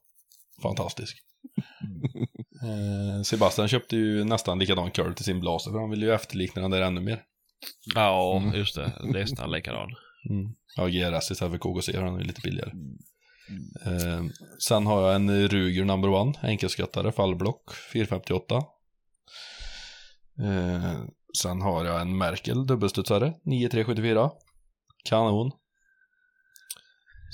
Fantastisk. 0.61 1.17
Eh, 2.63 3.21
Sebastian 3.23 3.67
köpte 3.67 3.95
ju 3.95 4.23
nästan 4.23 4.59
likadan 4.59 4.91
curl 4.91 5.13
till 5.13 5.25
sin 5.25 5.39
blaser 5.39 5.71
för 5.71 5.79
han 5.79 5.89
ville 5.89 6.05
ju 6.05 6.13
efterlikna 6.13 6.61
den 6.61 6.71
där 6.71 6.81
ännu 6.81 7.01
mer. 7.01 7.21
Ja, 7.95 8.37
Mm. 8.37 8.55
just 8.55 8.75
det. 8.75 8.91
Nästan 9.03 9.51
likadan. 9.51 9.89
Ja, 10.75 10.87
GRS 10.87 11.31
istället 11.31 11.51
för 11.51 11.57
KKC, 11.57 11.91
den 11.91 12.15
är 12.15 12.19
ju 12.19 12.25
lite 12.25 12.41
billigare. 12.41 12.71
Eh, 13.85 14.23
sen 14.67 14.85
har 14.85 15.01
jag 15.01 15.15
en 15.15 15.47
Ruger 15.47 15.85
number 15.85 16.09
one, 16.09 16.33
enkelskattare, 16.41 17.11
fallblock, 17.11 17.73
458. 17.93 18.55
Eh, 20.39 21.01
sen 21.41 21.61
har 21.61 21.85
jag 21.85 22.01
en 22.01 22.17
Merkel 22.17 22.67
dubbelstudsare, 22.67 23.33
9374. 23.43 24.31
Kanon. 25.09 25.51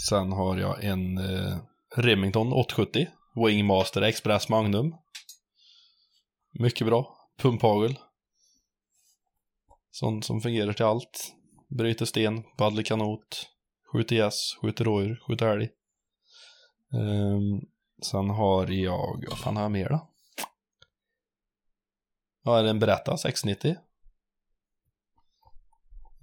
Sen 0.09 0.31
har 0.31 0.57
jag 0.57 0.83
en 0.83 1.17
eh, 1.17 1.57
Remington 1.95 2.53
870, 2.53 3.07
Wingmaster 3.45 4.01
Express 4.01 4.49
Magnum. 4.49 4.95
Mycket 6.59 6.87
bra. 6.87 7.17
Pumphagel. 7.37 7.99
Sånt 9.91 10.25
som 10.25 10.41
fungerar 10.41 10.73
till 10.73 10.85
allt. 10.85 11.35
Bryter 11.77 12.05
sten, 12.05 12.43
paddlar 12.57 12.83
kanot, 12.83 13.49
skjuter 13.91 14.15
gäss, 14.15 14.57
skjuter 14.61 14.85
rådjur, 14.85 15.23
skjuter 15.27 15.47
älg. 15.47 15.69
Um, 16.93 17.61
sen 18.01 18.29
har 18.29 18.67
jag, 18.67 19.25
vad 19.29 19.39
fan 19.39 19.55
har 19.55 19.63
jag 19.63 19.71
mer 19.71 19.89
då? 19.89 20.09
Jag 22.43 22.51
har 22.51 22.63
en 22.63 22.79
Beretta 22.79 23.17
690. 23.17 23.75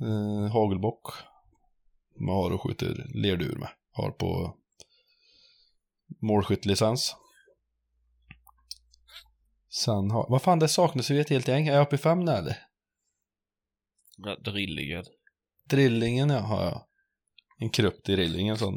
Uh, 0.03 0.09
ehm, 0.09 0.51
hagelbock. 0.51 1.07
Man 2.21 2.35
har 2.35 2.51
och 2.51 2.63
skjuter 2.63 3.11
lerdur 3.15 3.57
med. 3.57 3.69
Har 3.93 4.11
på 4.11 4.57
målskyttlicens. 6.23 7.17
Sen 9.69 10.11
har, 10.11 10.27
vad 10.29 10.43
fan 10.43 10.59
det 10.59 10.69
saknas 10.69 11.11
ju 11.11 11.21
ett 11.21 11.31
helt 11.31 11.49
gäng. 11.49 11.69
Är 11.69 11.75
jag 11.75 11.87
uppe 11.87 11.95
i 11.95 11.99
fem 11.99 12.21
nu 12.21 12.33
eller? 12.33 12.59
Ja, 14.17 14.37
Drillingen. 14.45 15.05
Drillingen 15.71 16.31
ja, 16.31 16.39
har 16.39 16.65
jag. 16.65 16.83
En 17.59 17.71
krupp 17.71 18.05
Drilling, 18.05 18.49
en 18.49 18.59
sån 18.59 18.75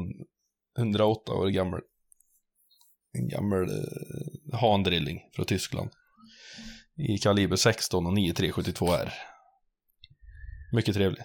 108 0.78 1.34
år 1.34 1.48
gammal. 1.48 1.82
En 3.12 3.30
gammal 3.30 3.70
eh, 3.70 4.60
handrilling 4.60 5.20
från 5.34 5.46
Tyskland. 5.46 5.90
I 6.96 7.18
kaliber 7.18 7.56
16 7.56 8.06
och 8.06 8.14
9372 8.14 8.94
R. 8.94 9.14
Mycket 10.74 10.96
trevlig. 10.96 11.24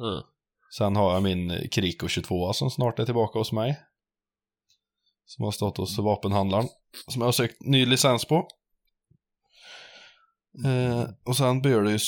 Mm. 0.00 0.22
Sen 0.78 0.96
har 0.96 1.14
jag 1.14 1.22
min 1.22 1.50
eh, 1.50 1.68
Kriko 1.68 2.08
22 2.08 2.52
som 2.52 2.70
snart 2.70 2.98
är 2.98 3.04
tillbaka 3.04 3.38
hos 3.38 3.52
mig. 3.52 3.80
Som 5.28 5.44
har 5.44 5.52
stått 5.52 5.76
hos 5.76 5.98
vapenhandlaren. 5.98 6.68
Som 7.08 7.22
jag 7.22 7.26
har 7.26 7.32
sökt 7.32 7.62
ny 7.62 7.86
licens 7.86 8.24
på. 8.24 8.48
Eh, 10.64 11.04
och 11.24 11.36
sen 11.36 11.62
bör 11.62 11.82
det 11.82 11.90
ju 11.90 11.98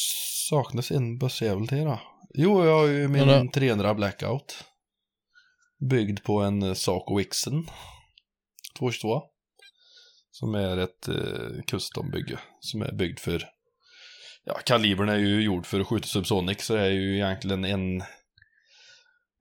saknas 0.50 0.90
en 0.90 1.18
bössjävel 1.18 1.68
till 1.68 1.84
då. 1.84 2.00
Jo, 2.34 2.64
jag 2.64 2.78
har 2.78 2.86
ju 2.86 3.08
min 3.08 3.28
Ja, 3.28 3.42
då. 3.42 3.50
300 3.50 3.94
Blackout. 3.94 4.64
Byggd 5.90 6.22
på 6.24 6.40
en 6.40 6.62
eh, 6.62 6.74
Saco 6.74 7.18
Wixen. 7.18 7.66
222. 8.78 9.22
Som 10.30 10.54
är 10.54 10.76
ett 10.76 11.08
eh, 11.08 11.62
custombygge. 11.66 12.38
Som 12.60 12.82
är 12.82 12.92
byggd 12.92 13.18
för... 13.18 13.44
Ja, 14.44 14.54
kalibern 14.54 15.08
är 15.08 15.18
ju 15.18 15.42
gjord 15.42 15.66
för 15.66 15.80
att 15.80 15.86
skjuta 15.86 16.06
Subsonic 16.06 16.64
så 16.64 16.74
det 16.74 16.80
är 16.80 16.90
ju 16.90 17.14
egentligen 17.14 17.64
en... 17.64 18.02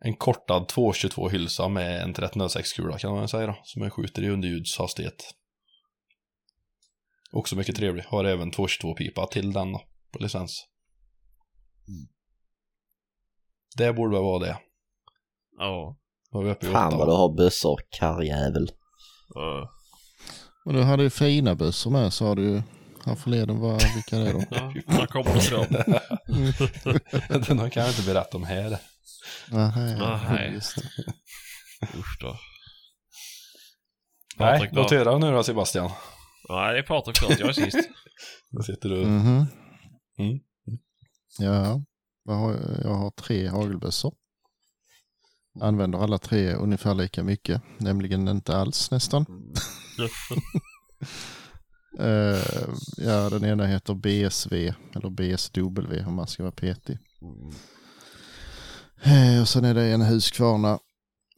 En 0.01 0.15
kortad 0.15 0.67
222 0.67 1.29
hylsa 1.29 1.67
med 1.67 2.01
en 2.01 2.13
1306-kula 2.13 2.99
kan 2.99 3.11
man 3.11 3.27
säga 3.27 3.47
då. 3.47 3.59
Som 3.63 3.81
jag 3.81 3.93
skjuter 3.93 4.23
i 4.23 4.29
underljudshastighet. 4.29 5.33
Också 7.31 7.55
mycket 7.55 7.75
trevlig. 7.75 8.03
Har 8.03 8.23
även 8.23 8.51
222-pipa 8.51 9.27
till 9.27 9.53
den 9.53 9.71
då, 9.71 9.81
på 10.11 10.19
licens. 10.19 10.65
Det 13.77 13.93
borde 13.93 14.15
väl 14.15 14.23
vara 14.23 14.39
det. 14.39 14.57
Ja. 15.57 15.97
Då 16.31 16.39
är 16.39 16.43
vi 16.43 16.51
uppe 16.51 16.67
i 16.67 16.71
Fan 16.71 16.97
vad 16.97 17.07
du 17.07 17.11
har 17.11 17.35
bössor, 17.37 17.81
karljävel. 17.89 18.71
Ja. 19.33 19.71
Och 20.65 20.73
du 20.73 20.83
hade 20.83 21.03
ju 21.03 21.09
fina 21.09 21.55
bössor 21.55 21.91
med 21.91 22.13
sa 22.13 22.35
du 22.35 22.43
ju. 22.43 22.61
Här 23.05 23.15
förleden 23.15 23.59
var, 23.59 23.95
vilka 23.95 24.17
är 24.17 24.25
det 24.25 24.33
då? 24.33 24.43
Ja, 24.87 25.07
kommer 25.07 25.51
dem? 25.51 25.65
Den 27.27 27.69
kan 27.69 27.83
jag 27.83 27.91
inte 27.91 28.13
berätta 28.13 28.37
om 28.37 28.43
här. 28.43 28.79
Nej, 29.51 29.97
Nej. 30.29 30.51
just 30.53 30.75
det. 30.75 31.13
Usch 31.99 32.17
då. 32.21 32.39
Nej, 34.37 34.69
notera 34.71 35.17
nu 35.17 35.31
då 35.31 35.43
Sebastian. 35.43 35.91
Nej, 36.49 36.73
det 36.73 36.79
är 36.79 36.83
Patrik 36.83 37.17
först. 37.17 37.39
Jag 37.39 37.49
är 37.49 37.53
sist. 37.53 37.77
Då 38.51 38.63
sitter 38.63 38.89
du... 38.89 39.05
Mhm. 39.05 39.45
Mm. 40.17 40.39
Ja, 41.39 41.83
jag 42.23 42.33
har, 42.33 42.51
jag 42.83 42.93
har 42.93 43.11
tre 43.11 43.47
hagelbössor. 43.47 44.13
Använder 45.61 45.99
alla 45.99 46.17
tre 46.17 46.53
ungefär 46.53 46.93
lika 46.95 47.23
mycket, 47.23 47.61
nämligen 47.77 48.27
inte 48.27 48.57
alls 48.57 48.91
nästan. 48.91 49.25
Eh, 51.99 52.65
ja, 52.97 53.29
den 53.29 53.45
ena 53.45 53.65
heter 53.65 53.93
BSV, 53.93 54.73
eller 54.95 55.09
BSW 55.09 56.05
om 56.05 56.13
man 56.13 56.27
ska 56.27 56.43
vara 56.43 56.51
petig. 56.51 56.97
Eh, 59.03 59.41
och 59.41 59.47
sen 59.47 59.65
är 59.65 59.73
det 59.73 59.93
en 59.93 60.01
Husqvarna, 60.01 60.79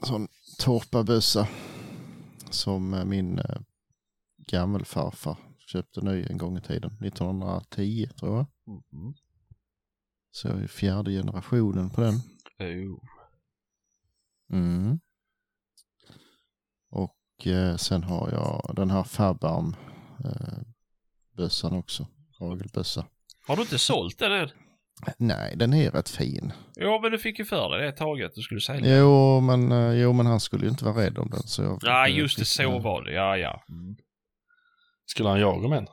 sån 0.04 0.28
torpabössa 0.60 1.48
som 2.50 2.94
eh, 2.94 3.06
min 3.06 3.40
eh, 3.40 3.62
gammelfarfar 4.38 5.38
köpte 5.68 6.02
ny 6.02 6.26
en 6.30 6.38
gång 6.38 6.58
i 6.58 6.62
tiden, 6.62 6.92
1910 7.06 8.10
tror 8.20 8.38
jag. 8.38 8.46
Så 10.32 10.48
jag 10.48 10.62
är 10.64 10.68
fjärde 10.68 11.12
generationen 11.12 11.90
på 11.90 12.02
den. 12.02 12.14
Mm. 14.52 15.00
Och 16.90 17.48
eh, 17.48 17.76
sen 17.76 18.04
har 18.04 18.32
jag 18.32 18.76
den 18.76 18.92
här 18.92 19.04
Fabarm 19.04 19.76
eh, 20.26 20.60
bössan 21.38 21.74
också. 21.74 22.08
Hagelbössa. 22.40 23.06
Har 23.48 23.56
du 23.56 23.62
inte 23.62 23.80
sålt 23.80 24.20
den 24.20 24.32
än? 24.32 24.50
Nej, 25.18 25.56
den 25.56 25.74
är 25.74 25.92
rätt 25.92 26.10
fin. 26.10 26.54
Jo, 26.76 27.00
men 27.02 27.12
du 27.12 27.20
fick 27.20 27.40
ju 27.40 27.46
för 27.46 27.70
dig 27.70 27.86
det 27.86 27.92
taget. 27.92 28.36
Du 28.36 28.42
skulle 28.42 28.62
sälja. 28.62 28.98
Jo 28.98 29.40
men, 29.40 29.72
eh, 29.72 29.94
jo, 29.94 30.14
men 30.14 30.26
han 30.26 30.40
skulle 30.40 30.64
ju 30.64 30.70
inte 30.70 30.86
vara 30.86 31.06
rädd 31.06 31.18
om 31.18 31.30
den. 31.30 31.44
Så 31.44 31.64
jag, 31.64 31.80
Ja, 31.82 32.08
jag 32.08 32.10
just 32.18 32.40
det. 32.40 32.46
Så 32.46 32.80
var 32.80 33.04
det. 33.04 33.12
Ja, 33.12 33.38
ja. 33.38 33.64
Skulle 35.06 35.30
han 35.30 35.40
jaga 35.40 35.68
med 35.68 35.78
en? 35.78 35.88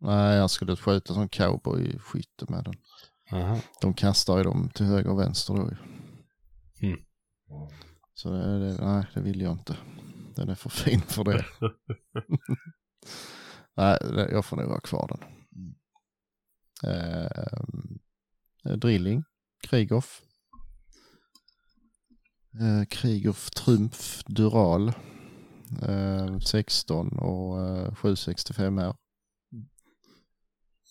Nej, 0.00 0.38
han 0.38 0.48
skulle 0.48 0.76
skjuta 0.76 1.14
som 1.14 1.28
cowboy-skytte 1.28 2.46
med 2.48 2.64
den. 2.64 2.74
Aha. 3.40 3.58
De 3.80 3.94
kastar 3.94 4.38
ju 4.38 4.44
dem 4.44 4.70
till 4.74 4.86
höger 4.86 5.10
och 5.10 5.20
vänster 5.20 5.54
då 5.54 5.70
ju. 5.70 5.76
Mm. 6.88 7.00
Så 8.14 8.30
det, 8.30 8.58
det, 8.58 8.84
nej, 8.84 9.06
det 9.14 9.20
vill 9.20 9.40
jag 9.40 9.52
inte. 9.52 9.76
Den 10.36 10.48
är 10.48 10.54
för 10.54 10.70
fin 10.70 11.00
för 11.00 11.24
det. 11.24 11.44
nej, 13.76 13.98
jag 14.32 14.44
får 14.44 14.56
nog 14.56 14.70
ha 14.70 14.80
kvar 14.80 15.08
den. 15.08 15.41
Eh, 16.82 18.76
drilling, 18.76 19.24
Krigoff. 19.62 20.22
Eh, 22.60 22.84
Krigoff 22.88 23.50
Trumf 23.50 24.24
Dural. 24.26 24.92
Eh, 25.82 26.38
16 26.38 27.18
och 27.18 27.60
eh, 27.60 27.94
765 27.94 28.78
R. 28.78 28.96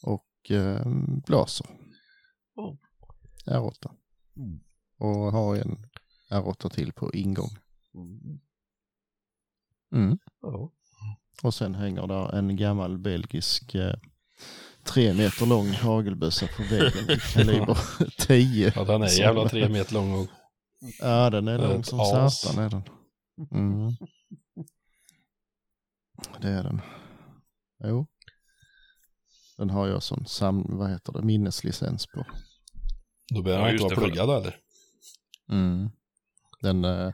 Och 0.04 0.52
eh, 0.52 0.86
Blaser. 1.26 1.68
Oh. 2.56 2.78
R8. 3.46 3.96
Och 4.98 5.10
har 5.32 5.56
en 5.56 5.86
R8 6.30 6.70
till 6.70 6.94
på 6.94 7.14
ingång. 7.14 7.50
Mm. 9.94 10.20
Ja. 10.42 10.72
Och 11.44 11.54
sen 11.54 11.76
hänger 11.76 12.08
där 12.08 12.36
en 12.36 12.56
gammal 12.56 12.98
belgisk 12.98 13.76
eh, 13.76 13.96
tre 14.84 15.14
meter 15.14 15.46
lång 15.46 15.70
hagelbössa 15.72 16.48
på 16.58 16.64
väggen 16.64 17.20
kaliber 17.34 17.78
10. 18.18 18.74
Ja, 18.76 18.84
den 18.84 19.02
är 19.04 19.08
Som- 19.08 19.22
jävla 19.24 19.50
tre 19.50 19.70
meter 19.70 19.94
lång 19.94 20.14
och... 20.14 20.28
Ja, 21.00 21.30
den 21.30 21.48
är 21.48 21.58
lång 21.58 21.84
som 21.84 22.00
satan 22.00 22.64
är 22.66 22.70
den. 22.70 22.84
Mm. 23.52 23.92
Det 26.42 26.48
är 26.50 26.64
den. 26.64 26.82
Jo. 27.84 28.08
Den 29.58 29.70
har 29.70 29.88
jag 29.88 30.04
som 30.04 30.26
sam, 30.26 30.66
vad 30.78 30.90
heter 30.90 31.14
det, 31.14 31.22
minneslicens 31.22 32.08
på. 32.08 32.26
Då 33.34 33.42
behöver 33.42 33.64
Ja, 33.64 33.68
han 33.68 33.74
inte 33.82 33.84
vara 33.96 33.96
pluggad 33.96 34.30
eller? 34.30 34.56
Mm. 35.52 35.90
Den, 36.62 36.86
eh, 36.86 37.12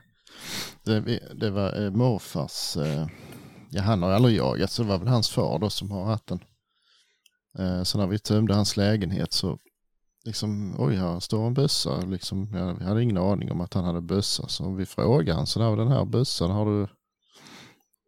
det, 0.84 1.00
det 1.34 1.50
var 1.50 1.84
eh, 1.84 1.90
morfars, 1.90 2.76
eh, 2.76 3.06
ja 3.70 3.82
han 3.82 4.02
har 4.02 4.10
aldrig 4.10 4.36
jagat 4.36 4.70
så 4.70 4.82
det 4.82 4.88
var 4.88 4.98
väl 4.98 5.08
hans 5.08 5.30
far 5.30 5.58
då 5.58 5.70
som 5.70 5.90
har 5.90 6.04
haft 6.04 6.26
den. 6.26 6.40
Eh, 7.58 7.82
Så 7.82 7.98
när 7.98 8.06
vi 8.06 8.18
tömde 8.18 8.54
hans 8.54 8.76
lägenhet 8.76 9.32
så 9.32 9.58
liksom, 10.24 10.74
oj 10.78 10.96
här 10.96 11.20
står 11.20 11.46
en 11.46 11.54
bössa. 11.54 12.00
Liksom, 12.00 12.48
jag 12.52 12.86
hade 12.86 13.02
ingen 13.02 13.18
aning 13.18 13.50
om 13.52 13.60
att 13.60 13.74
han 13.74 13.84
hade 13.84 14.00
bössa. 14.00 14.48
Så 14.48 14.74
vi 14.74 14.86
frågade 14.86 15.38
han, 15.38 15.46
så 15.46 15.58
där, 15.58 15.76
den 15.76 15.88
här 15.88 16.04
bössan 16.04 16.50
har 16.50 16.66
du, 16.66 16.86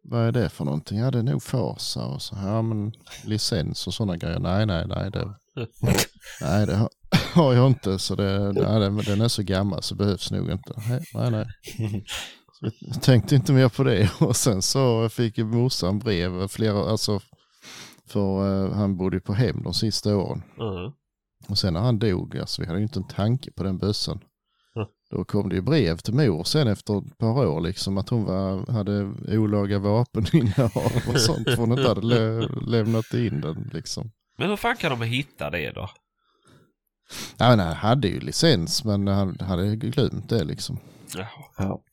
vad 0.03 0.21
är 0.21 0.31
det 0.31 0.49
för 0.49 0.65
någonting? 0.65 0.97
Ja 0.97 1.11
det 1.11 1.19
är 1.19 1.23
nog 1.23 1.43
Fasa 1.43 2.05
och 2.05 2.21
så, 2.21 2.35
ja 2.35 2.61
men 2.61 2.93
licens 3.25 3.87
och 3.87 3.93
sådana 3.93 4.17
grejer. 4.17 4.39
Nej, 4.39 4.65
nej, 4.65 4.85
nej, 4.87 5.11
det, 5.11 5.33
nej 6.41 6.65
det 6.65 6.75
har, 6.75 6.89
har 7.33 7.53
jag 7.53 7.67
inte. 7.67 7.99
Så 7.99 8.15
det, 8.15 8.51
nej, 8.53 8.79
den, 8.79 8.97
den 8.97 9.21
är 9.21 9.27
så 9.27 9.43
gammal 9.43 9.83
så 9.83 9.95
behövs 9.95 10.31
nog 10.31 10.51
inte. 10.51 10.73
Nej, 10.89 11.01
nej. 11.13 11.31
nej. 11.31 12.03
Så 12.59 12.71
jag 12.79 13.01
tänkte 13.01 13.35
inte 13.35 13.53
mer 13.53 13.69
på 13.69 13.83
det. 13.83 14.11
Och 14.19 14.35
sen 14.35 14.61
så 14.61 15.09
fick 15.09 15.37
morsan 15.37 15.99
brev, 15.99 16.47
flera, 16.47 16.89
alltså, 16.89 17.19
för 18.11 18.65
eh, 18.65 18.73
han 18.73 18.97
bodde 18.97 19.19
på 19.19 19.33
hem 19.33 19.63
de 19.63 19.73
sista 19.73 20.17
åren. 20.17 20.43
Mm. 20.59 20.91
Och 21.47 21.57
sen 21.57 21.73
när 21.73 21.79
han 21.79 21.99
dog, 21.99 22.37
alltså 22.37 22.61
vi 22.61 22.67
hade 22.67 22.79
ju 22.79 22.83
inte 22.83 22.99
en 22.99 23.07
tanke 23.07 23.51
på 23.51 23.63
den 23.63 23.77
bössan. 23.77 24.19
Mm. 24.75 24.87
Då 25.09 25.25
kom 25.25 25.49
det 25.49 25.55
ju 25.55 25.61
brev 25.61 25.97
till 25.97 26.13
mor 26.13 26.43
sen 26.43 26.67
efter 26.67 26.97
ett 26.97 27.17
par 27.17 27.45
år 27.45 27.61
liksom 27.61 27.97
att 27.97 28.09
hon 28.09 28.23
var, 28.23 28.71
hade 28.71 29.13
olaga 29.37 29.79
vapeninnehav 29.79 30.91
och 31.07 31.19
sånt. 31.19 31.49
För 31.49 31.57
hon 31.57 31.71
inte 31.71 31.87
hade 31.87 32.01
lä 32.01 32.47
lämnat 32.67 33.13
in 33.13 33.41
den 33.41 33.69
liksom. 33.73 34.11
Men 34.37 34.49
hur 34.49 34.57
fan 34.57 34.77
kan 34.77 34.99
de 34.99 35.05
hitta 35.05 35.49
det 35.49 35.71
då? 35.71 35.89
Nej 37.39 37.49
men 37.49 37.59
han 37.59 37.75
hade 37.75 38.07
ju 38.07 38.19
licens 38.19 38.83
men 38.83 39.07
han 39.07 39.37
hade 39.39 39.75
glömt 39.75 40.29
det 40.29 40.43
liksom. 40.43 40.77
Jaha. 41.15 41.27
Ja. 41.57 41.83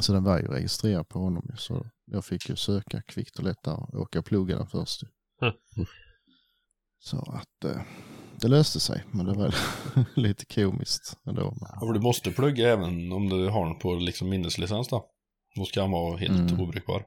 Så 0.00 0.12
den 0.12 0.24
var 0.24 0.38
ju 0.38 0.46
registrerad 0.46 1.08
på 1.08 1.18
honom 1.18 1.50
så 1.56 1.86
jag 2.04 2.24
fick 2.24 2.48
ju 2.48 2.56
söka 2.56 3.02
kvickt 3.02 3.38
och 3.38 3.68
och 3.68 4.00
åka 4.00 4.18
och 4.18 4.24
plugga 4.24 4.56
den 4.56 4.66
först. 4.66 5.02
Så 6.98 7.16
att 7.18 7.64
eh, 7.64 7.82
det 8.40 8.48
löste 8.48 8.80
sig, 8.80 9.04
men 9.12 9.26
det 9.26 9.32
var 9.34 9.54
lite 10.20 10.44
komiskt 10.46 11.18
ändå. 11.26 11.56
Ja, 11.80 11.92
du 11.92 12.00
måste 12.00 12.30
plugga 12.30 12.72
även 12.72 13.12
om 13.12 13.28
du 13.28 13.48
har 13.48 13.66
den 13.66 13.78
på 13.78 13.94
liksom 13.94 14.28
minneslicens 14.28 14.88
då. 14.88 15.08
Då 15.56 15.64
ska 15.64 15.80
han 15.80 15.90
vara 15.90 16.16
helt 16.16 16.50
Mm. 16.52 16.60
obrukbar. 16.60 17.06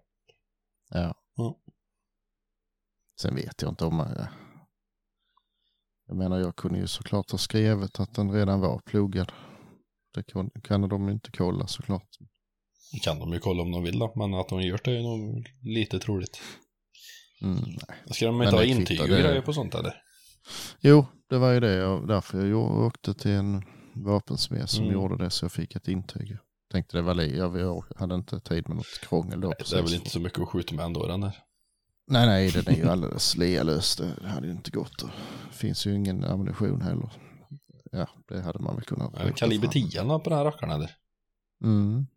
Ja. 0.89 1.13
Ja. 1.36 1.57
Sen 3.21 3.36
vet 3.36 3.61
jag 3.61 3.71
inte 3.71 3.86
om 3.86 3.95
man... 3.95 4.15
ja. 4.17 4.27
Jag 6.07 6.17
menar, 6.17 6.39
jag 6.39 6.55
kunde 6.55 6.79
ju 6.79 6.88
såklart 6.88 7.31
ha 7.31 7.38
skrivit 7.38 7.99
att 7.99 8.13
den 8.15 8.31
redan 8.31 8.59
var 8.59 8.79
plogad. 8.79 9.31
Det 10.13 10.23
kan, 10.23 10.49
kan 10.63 10.89
de 10.89 11.07
ju 11.07 11.13
inte 11.13 11.31
kolla 11.31 11.67
såklart. 11.67 12.07
Det 12.91 12.99
kan 12.99 13.19
de 13.19 13.33
ju 13.33 13.39
kolla 13.39 13.61
om 13.63 13.71
de 13.71 13.83
vill 13.83 13.99
då, 13.99 14.13
men 14.15 14.33
att 14.33 14.49
de 14.49 14.61
gör 14.61 14.79
det 14.83 14.97
är 14.97 15.03
nog 15.03 15.47
lite 15.61 15.99
troligt. 15.99 16.41
Mm, 17.45 17.63
nej. 17.65 18.13
Ska 18.13 18.25
de 18.25 18.41
inte 18.41 18.55
ha 18.55 18.63
intyg 18.63 19.01
och 19.01 19.07
grejer 19.07 19.41
på 19.41 19.53
sånt 19.53 19.75
eller? 19.75 19.93
Jo, 20.79 21.05
det 21.29 21.37
var 21.37 21.51
ju 21.51 21.59
det. 21.59 21.73
Jag, 21.73 22.07
därför 22.07 22.45
jag 22.45 22.71
åkte 22.85 23.13
till 23.13 23.31
en 23.31 23.63
vapensmed 23.93 24.69
som 24.69 24.83
Mm. 24.83 24.93
gjorde 24.93 25.23
det 25.23 25.29
så 25.29 25.45
jag 25.45 25.51
fick 25.51 25.75
ett 25.75 25.87
intyg. 25.87 26.37
Tänkte 26.71 26.97
det 26.97 27.01
var 27.01 27.13
li. 27.13 27.37
Jag, 27.37 27.83
hade 27.95 28.15
inte 28.15 28.39
tid 28.39 28.67
med 28.67 28.77
något 28.77 28.99
krångel 29.01 29.41
då. 29.41 29.47
Nej, 29.47 29.57
det 29.71 29.77
är 29.77 29.83
väl 29.83 29.93
inte 29.93 30.09
så 30.09 30.19
mycket 30.19 30.39
att 30.39 30.49
skjuta 30.49 30.75
med 30.75 30.85
ändå 30.85 31.07
den 31.07 31.21
där. 31.21 31.37
Nej, 32.07 32.25
nej, 32.27 32.51
den 32.51 32.67
är 32.67 32.77
ju 32.77 32.89
alldeles 32.89 33.37
lealös. 33.37 33.95
Det 33.95 34.27
hade 34.27 34.47
ju 34.47 34.53
inte 34.53 34.71
gått. 34.71 35.01
och 35.01 35.09
Det 35.51 35.57
finns 35.57 35.85
ju 35.87 35.95
ingen 35.95 36.23
ammunition 36.23 36.81
heller. 36.81 37.09
Ja, 37.91 38.09
det 38.27 38.41
hade 38.41 38.59
man 38.59 38.75
väl 38.75 38.83
kunnat. 38.85 39.13
Ja, 39.13 39.31
Kaliber 39.35 39.67
fram. 39.67 39.71
10 39.89 40.03
på 40.19 40.29
den 40.29 40.37
här 40.37 40.45
rackaren 40.45 40.71
eller? 40.71 40.91
Mm. 41.63 42.07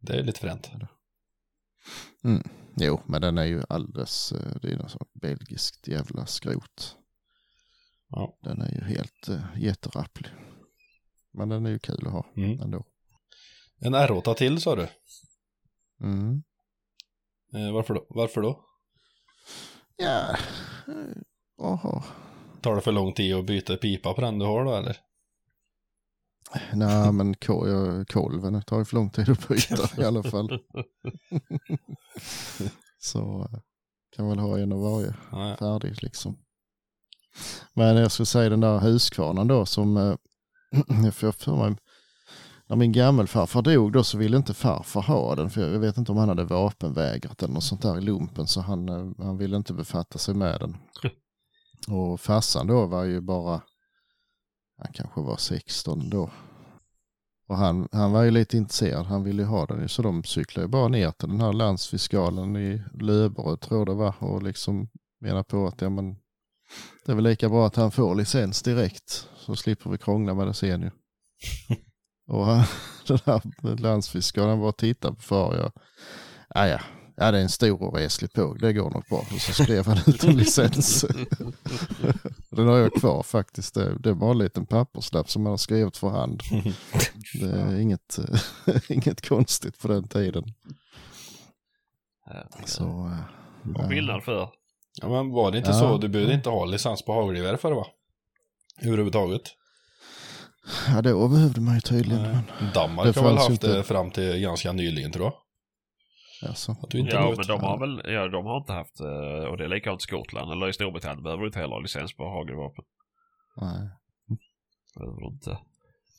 Det 0.00 0.12
är 0.12 0.22
lite 0.22 0.40
fränt. 0.40 0.70
Jo, 2.80 3.00
men 3.06 3.20
den 3.20 3.38
är 3.38 3.44
ju 3.44 3.62
alldeles, 3.68 4.32
eh, 4.32 4.56
det 4.62 4.68
är 4.72 4.76
något 4.76 4.90
sånt 4.90 5.12
belgiskt 5.12 5.88
jävla 5.88 6.26
skrot. 6.26 6.96
Ja. 8.08 8.38
Den 8.42 8.60
är 8.62 8.72
ju 8.74 8.80
helt 8.84 9.28
uh, 9.28 9.44
jätterapplig. 9.56 10.30
Men 11.32 11.48
den 11.48 11.66
är 11.66 11.70
ju 11.70 11.78
kul 11.78 12.06
att 12.06 12.12
ha 12.12 12.26
Mm. 12.36 12.60
ändå. 12.60 12.84
En 13.80 13.94
R8 13.94 14.34
till 14.34 14.60
sa 14.60 14.76
du? 14.76 14.88
Mm. 16.00 16.42
Eh, 17.54 17.72
varför 17.72 17.94
då? 17.94 18.06
Varför 18.08 18.42
då? 18.42 18.64
Ja, 19.96 20.36
eh, 20.88 21.64
aha. 21.66 22.04
Tar 22.60 22.74
det 22.74 22.80
för 22.80 22.92
lång 22.92 23.12
tid 23.12 23.34
att 23.34 23.46
byta 23.46 23.76
pipa 23.76 24.14
på 24.14 24.20
den 24.20 24.38
du 24.38 24.44
har 24.44 24.64
då 24.64 24.74
eller? 24.74 24.96
Nej, 26.72 27.12
men 27.12 27.34
kolven 28.06 28.62
tar 28.62 28.78
ju 28.78 28.84
för 28.84 28.94
lång 28.94 29.10
tid 29.10 29.28
att 29.28 29.48
byta 29.48 29.88
i 30.02 30.04
alla 30.04 30.22
fall. 30.22 30.60
Så 32.98 33.48
eh, 33.52 33.58
kan 34.16 34.28
väl 34.28 34.38
ha 34.38 34.58
en 34.58 34.72
av 34.72 34.80
varje 34.80 35.14
Nej. 35.32 35.56
färdig 35.56 36.02
liksom. 36.02 36.38
Men 37.74 37.96
jag 37.96 38.12
skulle 38.12 38.26
säga 38.26 38.50
den 38.50 38.60
där 38.60 38.78
Husqvarnan 38.78 39.48
då 39.48 39.66
som, 39.66 39.96
eh, 39.96 40.14
jag 41.04 41.14
får 41.14 41.32
för 41.32 41.56
mig, 41.56 41.76
när 42.68 42.76
min 42.76 42.92
gammelfarfar 42.92 43.62
dog 43.62 43.92
då 43.92 44.04
så 44.04 44.18
ville 44.18 44.36
inte 44.36 44.54
farfar 44.54 45.02
ha 45.02 45.34
den 45.34 45.50
för 45.50 45.72
jag 45.72 45.78
vet 45.80 45.96
inte 45.96 46.12
om 46.12 46.18
han 46.18 46.28
hade 46.28 46.44
vapenvägrat 46.44 47.42
eller 47.42 47.54
något 47.54 47.64
sånt 47.64 47.82
där 47.82 47.98
i 47.98 48.00
lumpen 48.00 48.46
så 48.46 48.60
han, 48.60 48.88
eh, 48.88 49.24
han 49.24 49.36
ville 49.36 49.56
inte 49.56 49.72
befatta 49.72 50.18
sig 50.18 50.34
med 50.34 50.60
den. 50.60 50.76
Och 51.96 52.20
farsan 52.20 52.66
då 52.66 52.86
var 52.86 53.04
ju 53.04 53.20
bara, 53.20 53.60
han 54.78 54.92
kanske 54.92 55.20
var 55.20 55.36
16 55.36 56.10
då. 56.10 56.30
Och 57.48 57.56
han, 57.56 57.88
han 57.92 58.12
var 58.12 58.22
ju 58.22 58.30
lite 58.30 58.56
intresserad, 58.56 59.06
han 59.06 59.24
ville 59.24 59.42
ju 59.42 59.48
ha 59.48 59.66
den 59.66 59.88
så 59.88 60.02
de 60.02 60.24
cyklade 60.24 60.64
ju 60.64 60.70
bara 60.70 60.88
ner 60.88 61.10
till 61.10 61.28
den 61.28 61.40
här 61.40 61.52
landsfiskalen 61.52 62.56
i 62.56 62.82
Löberöd 62.94 63.60
tror 63.60 63.80
jag 63.80 63.86
det 63.86 63.94
var 63.94 64.14
och 64.18 64.42
liksom 64.42 64.88
menar 65.20 65.42
på 65.42 65.66
att 65.66 65.80
ja 65.80 65.90
men 65.90 66.16
det 67.04 67.12
är 67.12 67.14
väl 67.14 67.24
lika 67.24 67.48
bra 67.48 67.66
att 67.66 67.76
han 67.76 67.90
får 67.90 68.14
licens 68.14 68.62
direkt 68.62 69.28
så 69.36 69.56
slipper 69.56 69.90
vi 69.90 69.98
krångla 69.98 70.34
med 70.34 70.46
det 70.46 70.54
sen 70.54 70.82
ju. 70.82 70.90
och 72.28 72.46
han, 72.46 72.64
den 73.06 73.18
här 73.26 73.76
landsfiskalen 73.76 74.60
bara 74.60 74.72
tittade 74.72 75.14
på 75.14 75.22
far 75.22 75.54
jag, 75.54 75.72
ja 76.54 76.80
ja, 77.16 77.30
det 77.30 77.38
är 77.38 77.42
en 77.42 77.48
stor 77.48 77.82
och 77.82 77.94
reslig 77.96 78.32
påg, 78.32 78.60
det 78.60 78.72
går 78.72 78.90
nog 78.90 79.04
bra. 79.08 79.18
Och 79.18 79.40
så 79.40 79.52
skrev 79.64 79.86
han 79.86 79.98
ut 80.06 80.24
en 80.24 80.36
licens. 80.36 81.04
den 82.50 82.66
har 82.68 82.76
jag 82.76 82.94
kvar 82.94 83.22
faktiskt, 83.22 83.74
det, 83.74 83.98
det 83.98 84.10
är 84.10 84.14
bara 84.14 84.30
en 84.30 84.38
liten 84.38 84.66
papperslapp 84.66 85.30
som 85.30 85.42
han 85.46 85.50
har 85.50 85.56
skrivit 85.56 85.96
för 85.96 86.08
hand. 86.08 86.42
Det 87.40 87.50
är 87.50 87.80
inget, 87.80 88.18
inget 88.88 89.28
konstigt 89.28 89.78
på 89.78 89.88
den 89.88 90.08
tiden. 90.08 90.44
Så, 92.64 92.84
eh, 92.84 93.18
Vad 93.62 93.88
skillnad 93.88 94.22
för. 94.24 94.48
Ja 95.02 95.08
men 95.08 95.30
var 95.30 95.50
det 95.52 95.58
inte 95.58 95.70
Ja. 95.70 95.78
så? 95.78 95.98
Du 95.98 96.08
behövde 96.08 96.34
inte 96.34 96.48
ha 96.50 96.64
licens 96.64 97.04
på 97.04 97.12
hagelgevär 97.12 97.56
för 97.56 97.68
det 97.70 97.74
va? 97.76 97.86
Överhuvudtaget. 98.82 99.42
ja 100.88 101.02
då 101.02 101.28
behövde 101.28 101.60
man 101.60 101.74
ju 101.74 101.80
tydligen. 101.80 102.22
Nej. 102.22 102.38
Men, 102.60 102.72
Danmark 102.74 103.14
Det 103.14 103.20
har 103.20 103.28
väl 103.28 103.36
haft 103.38 103.50
inte- 103.50 103.72
det 103.76 103.82
fram 103.82 104.10
till 104.10 104.38
ganska 104.40 104.72
nyligen 104.72 105.12
tror 105.12 105.24
jag. 105.24 105.34
Alltså, 106.42 106.72
Att 106.72 106.90
du 106.90 106.98
inte 106.98 107.14
Ja, 107.16 107.34
men 107.36 107.46
de 107.46 107.60
har 107.60 107.78
väl, 107.78 108.02
ja 108.14 108.28
de 108.28 108.46
har 108.46 108.56
inte 108.56 108.72
haft, 108.72 109.00
eh, 109.00 109.48
och 109.50 109.56
det 109.56 109.64
är 109.64 109.68
likadant 109.68 110.00
i 110.00 110.02
Skottland 110.02 110.52
eller 110.52 110.68
i 110.68 110.72
Storbritannien 110.72 111.22
behöver 111.22 111.40
du 111.42 111.46
inte 111.46 111.58
heller 111.58 111.74
ha 111.74 111.80
licens 111.80 112.16
på 112.16 112.24
hagelvapen. 112.28 112.84
nej. 113.60 113.88
Behöver 114.98 115.20
du 115.20 115.26
inte. 115.26 115.58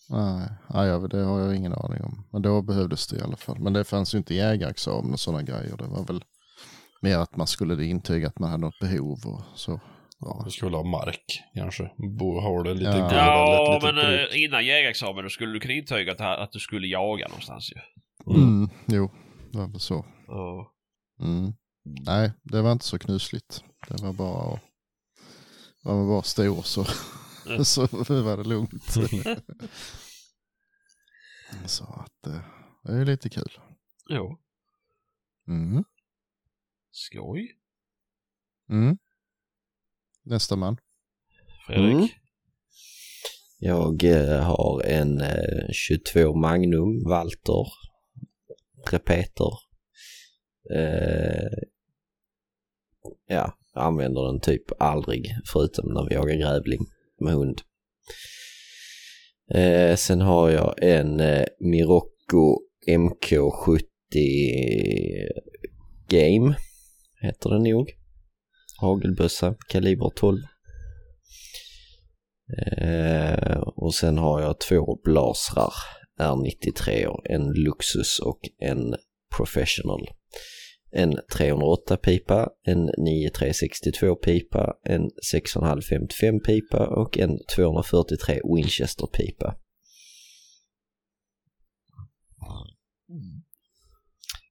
Nej, 0.10 0.50
ja, 0.74 1.08
det 1.08 1.24
har 1.24 1.40
jag 1.40 1.56
ingen 1.56 1.74
aning 1.74 2.02
om. 2.04 2.28
Men 2.32 2.42
då 2.42 2.62
behövdes 2.62 3.08
det 3.08 3.18
i 3.18 3.22
alla 3.22 3.36
fall. 3.36 3.60
Men 3.60 3.74
det 3.74 3.84
fanns 3.84 4.14
ju 4.14 4.18
inte 4.18 4.36
jägarexamen 4.36 5.14
och 5.14 5.20
sådana 5.20 5.44
grejer. 5.44 5.78
Det 5.78 5.88
var 5.88 6.06
väl 6.06 6.24
mer 7.02 7.18
att 7.18 7.36
man 7.36 7.48
skulle 7.48 7.86
intyga 7.86 8.28
att 8.28 8.40
man 8.40 8.50
hade 8.50 8.62
något 8.62 8.80
behov 8.80 9.18
och 9.26 9.42
så. 9.56 9.80
Ja, 10.20 10.42
Du 10.46 10.52
skulle 10.52 10.78
ha 10.78 10.84
mark 10.84 11.42
kanske. 11.54 11.92
Bo, 12.20 12.40
har 12.40 12.64
du 12.64 12.74
lite 12.74 12.90
Ja. 12.90 13.14
Ja, 13.16 13.74
litet 13.74 13.96
men 13.96 14.06
bruk. 14.06 14.34
eh, 14.34 14.44
innan 14.44 14.66
jägarexamen 14.66 15.24
då 15.24 15.30
skulle 15.30 15.54
du 15.54 15.60
kunna 15.60 15.74
intyga 15.74 16.12
att, 16.12 16.22
att 16.22 16.52
du 16.52 16.60
skulle 16.60 16.88
jaga 16.88 17.28
någonstans 17.28 17.72
ju. 17.72 17.80
mm, 18.34 18.70
jo, 18.86 19.12
det 19.58 19.62
var 19.62 19.70
väl 19.70 19.80
så. 19.80 20.06
Ja. 20.28 20.74
Mm. 21.20 21.54
Nej, 21.84 22.32
det 22.44 22.62
var 22.62 22.72
inte 22.72 22.86
så 22.86 23.00
knusligt. 23.00 23.64
Det 23.88 24.02
var 24.02 24.14
bara 24.14 24.54
att 24.54 24.62
var 25.84 25.96
man 25.96 26.08
bara 26.08 26.24
stor 26.24 26.62
så, 26.62 26.86
Mm. 27.46 27.66
så 27.66 27.88
var 28.24 28.38
det 28.38 28.44
lugnt. 28.44 28.84
så 31.66 31.84
att 31.84 32.28
eh, 32.28 32.42
det 32.84 32.94
är 32.94 33.06
lite 33.06 33.30
kul. 33.30 33.60
Jo. 34.10 34.38
Mm. 35.48 35.84
Skoj. 36.92 37.58
Mm. 38.70 38.98
Nästa 40.24 40.56
man. 40.56 40.78
Fredrik. 41.68 41.94
Mm. 41.94 42.08
Jag 43.60 44.04
eh, 44.04 44.44
har 44.44 44.82
en 44.84 45.22
eh, 45.22 45.72
22 45.72 46.34
Magnum 46.36 47.04
Walter 47.04 47.87
Repeter. 48.94 49.52
Eh, 50.76 51.58
ja, 53.28 53.58
jag 53.74 53.84
använder 53.84 54.24
den 54.24 54.40
typ 54.40 54.82
aldrig 54.82 55.36
förutom 55.52 55.94
när 55.94 56.10
vi 56.10 56.16
jagar 56.16 56.36
grävling 56.36 56.80
med 57.20 57.34
hund. 57.34 57.62
Eh, 59.54 59.96
sen 59.96 60.22
har 60.22 60.50
jag 60.50 60.84
en 60.84 61.20
eh, 61.20 61.46
Mirocco 61.60 62.60
MK70 62.88 63.84
Game, 66.10 66.56
heter 67.22 67.50
den 67.50 67.64
nog. 67.64 67.94
Hagelbössa, 68.82 69.56
kaliber 69.68 70.10
12. 70.16 70.38
Eh, 72.78 73.58
och 73.58 73.94
sen 73.94 74.18
har 74.18 74.42
jag 74.42 74.60
två 74.60 75.00
blasrar 75.04 75.74
R93, 76.20 77.08
en 77.24 77.54
Luxus 77.54 78.20
och 78.20 78.40
en 78.60 78.96
Professional. 79.38 80.08
En 80.92 81.20
308 81.34 81.98
pipa, 81.98 82.50
en 82.64 82.86
9362 82.86 84.16
pipa, 84.16 84.74
en 84.84 85.10
6,555 85.32 86.40
pipa 86.40 86.88
och 86.88 87.18
en 87.18 87.40
243 87.56 88.42
Winchester 88.56 89.08
pipa. 89.08 89.56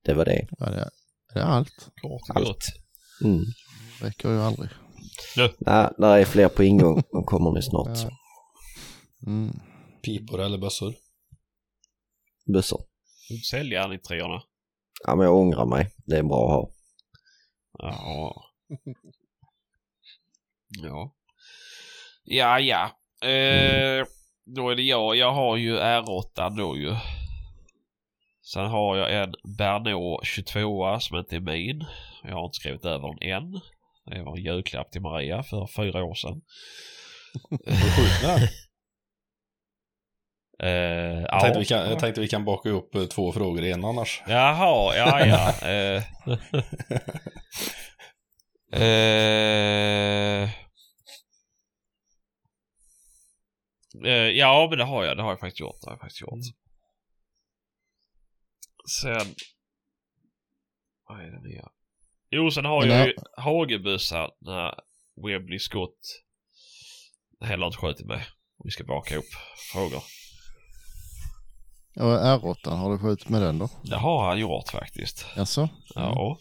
Det 0.05 0.15
var 0.15 0.25
det. 0.25 0.47
Ja, 0.59 0.71
det, 0.71 0.81
är, 0.81 0.91
det 1.35 1.41
är 1.41 1.45
allt. 1.45 1.91
Allt. 2.35 2.65
Mm. 3.25 3.45
Räcker 4.01 4.31
ju 4.31 4.39
aldrig. 4.39 4.71
Nej, 5.37 5.89
där 5.99 6.19
är 6.19 6.25
fler 6.25 6.49
på 6.49 6.65
ingång. 6.65 7.03
De 7.13 7.25
kommer 7.25 7.53
nu 7.53 7.63
snart. 7.63 7.99
Ja. 7.99 8.11
Mm. 9.27 9.61
Pipor 10.03 10.41
eller 10.41 10.59
bössor. 10.59 10.95
Bössor. 12.53 12.81
Säljer 13.51 13.81
han 13.81 13.93
i 13.93 13.99
treorna. 13.99 14.43
Ja, 15.05 15.15
men 15.15 15.25
jag 15.27 15.35
ångrar 15.35 15.67
mig. 15.67 15.91
Det 16.07 16.19
är 16.19 16.23
bra 16.23 16.47
att 16.47 16.53
ha. 16.53 16.71
Ja. 17.79 18.45
Ja. 20.69 21.15
Ja, 22.25 22.61
ja. 22.61 22.85
Eh, 23.29 24.07
då 24.45 24.71
är 24.71 24.77
det 24.77 24.83
jag. 24.83 25.17
Jag 25.17 25.33
har 25.33 25.57
ju 25.57 25.79
R8 25.79 26.57
då 26.57 26.77
ju. 26.77 26.95
Sen 28.43 28.67
har 28.67 28.97
jag 28.97 29.23
en 29.23 29.35
Bernot 29.59 30.25
22 30.25 31.01
som 31.01 31.17
inte 31.17 31.37
är 31.37 31.41
min. 31.41 31.85
Jag 32.23 32.35
har 32.35 32.45
inte 32.45 32.57
skrivit 32.57 32.85
över 32.85 33.09
den 33.09 33.31
än. 33.31 33.61
Det 34.07 34.23
var 34.23 34.37
en 34.37 34.43
julklapp 34.43 34.91
till 34.91 35.01
Maria 35.01 35.43
för 35.43 35.67
fyra 35.77 36.05
år 36.05 36.15
sedan. 36.15 36.43
Eh, 40.63 40.69
Jag 40.69 41.29
ja. 41.31 41.41
tänkte, 41.41 41.59
vi 41.59 41.65
kan, 41.65 41.91
jag 41.91 41.99
tänkte 41.99 42.21
vi 42.21 42.29
kan 42.29 42.45
baka 42.45 42.69
ihop 42.69 42.95
eh, 42.95 43.05
två 43.05 43.33
frågor 43.33 43.65
i 43.65 43.73
en 43.73 43.85
annars. 43.85 44.23
Jaha, 44.27 44.97
ja 44.97 45.27
ja. 45.27 45.69
eh. 45.69 46.03
Eh. 48.73 50.51
Eh, 54.05 54.11
ja, 54.13 54.67
men 54.71 54.79
det 54.79 54.85
har 54.85 55.05
jag. 55.05 55.17
Det 55.17 55.23
har 55.23 55.31
jag 55.31 55.41
faktiskt 55.41 55.61
gjort. 55.61 55.77
Det 55.81 55.87
har 55.87 55.93
jag 55.93 56.01
faktiskt 56.01 56.21
gjort. 56.21 56.41
Sen... 59.03 59.35
Vad 61.09 61.21
är 61.21 61.31
det 61.31 61.49
nya? 61.49 61.69
Jo, 62.31 62.51
sen 62.51 62.65
har 62.65 62.87
jag 62.87 63.07
ju 63.07 63.15
hagelbössa 63.37 64.31
när 64.41 64.75
Webley 65.27 65.59
Scott 65.59 65.99
heller 67.41 67.67
inte 67.67 67.79
skjutit 67.79 68.07
med. 68.07 68.23
Vi 68.65 68.71
ska 68.71 68.85
baka 68.85 69.15
ihop 69.15 69.25
frågor. 69.73 70.03
Och 71.97 72.03
R8, 72.25 72.71
har 72.71 72.93
du 72.93 72.99
skjutit 72.99 73.29
med 73.29 73.43
den 73.43 73.59
då? 73.59 73.69
Det 73.83 73.97
har 73.97 74.29
han 74.29 74.39
gjort 74.39 74.69
faktiskt. 74.69 75.27
Jaså? 75.37 75.69
Ja, 75.95 76.39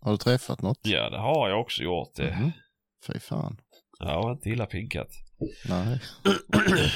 Har 0.00 0.10
du 0.12 0.16
träffat 0.18 0.62
något? 0.62 0.78
ja 0.82 1.10
det 1.10 1.18
har 1.18 1.48
jag 1.48 1.60
också 1.60 1.82
gjort. 1.82 2.14
Det. 2.16 2.36
Mhm. 2.36 2.52
Fy 3.06 3.18
fan. 3.20 3.60
Ja, 3.98 4.32
inte 4.32 4.48
illa 4.50 4.66
pinkat. 4.66 5.08
Nej. 5.68 6.00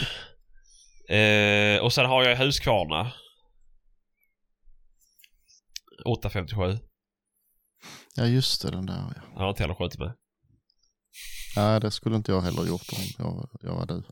Eh, 1.08 1.80
och 1.82 1.92
sen 1.92 2.06
har 2.06 2.24
jag 2.24 2.36
Huskvarna. 2.36 3.12
857. 6.04 6.78
Ja 8.16 8.26
just 8.26 8.62
det, 8.62 8.70
den 8.70 8.86
där 8.86 9.12
ja. 9.16 9.22
Jag 9.34 9.40
har 9.40 9.48
inte 9.48 9.62
heller 9.62 9.74
skjutit 9.74 9.98
med. 9.98 10.12
Nej, 11.56 11.80
det 11.80 11.90
skulle 11.90 12.16
inte 12.16 12.32
jag 12.32 12.40
heller 12.40 12.66
gjort 12.66 12.92
om 12.92 12.98
jag, 13.18 13.48
jag 13.62 13.74
var 13.74 13.86
du. 13.86 14.02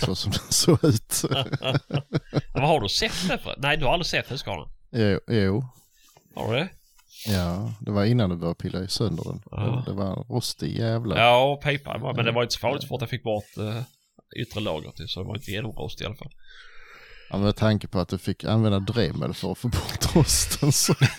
Så 0.00 0.14
som 0.14 0.32
den 0.32 0.40
såg 0.50 0.84
ut. 0.84 1.22
Men 2.62 2.68
vad 2.68 2.76
har 2.76 2.80
du 2.82 2.88
sett 2.88 3.28
det 3.28 3.38
för? 3.38 3.54
Nej, 3.58 3.76
du 3.76 3.84
har 3.84 3.92
aldrig 3.92 4.06
sett 4.06 4.28
Huskvarna? 4.30 4.68
jo, 4.92 5.18
jo, 5.28 5.64
Har 6.34 6.52
du 6.52 6.58
det? 6.58 6.68
ja, 7.26 7.72
det 7.80 7.90
var 7.90 8.04
innan 8.04 8.30
du 8.30 8.36
började 8.36 8.58
pilla 8.58 8.88
sönder 8.88 9.24
den. 9.24 9.42
Ja. 9.50 9.82
Det 9.86 9.92
var 9.92 10.06
en 10.06 10.24
rostig 10.28 10.78
jävla. 10.78 11.18
Ja, 11.18 11.60
pipan 11.64 12.00
var, 12.00 12.14
men 12.14 12.24
det 12.24 12.32
var 12.32 12.42
inte 12.42 12.54
så 12.54 12.60
farligt 12.60 12.82
så 12.82 12.88
fort 12.88 13.00
jag 13.00 13.10
fick 13.10 13.22
bort 13.22 13.56
eh, 13.58 13.82
yttre 14.36 14.60
lagret 14.60 14.94
så 15.06 15.20
det 15.20 15.26
var 15.26 15.36
inte 15.36 15.50
genomrost 15.50 16.00
i 16.00 16.04
alla 16.04 16.14
fall. 16.14 16.32
Ja, 17.30 17.38
med 17.38 17.56
tanke 17.56 17.88
på 17.88 17.98
att 17.98 18.08
du 18.08 18.18
fick 18.18 18.44
använda 18.44 18.78
Dremel 18.80 19.34
för 19.34 19.52
att 19.52 19.58
få 19.58 19.68
bort 19.68 20.16
rosten 20.16 20.72
så. 20.72 20.94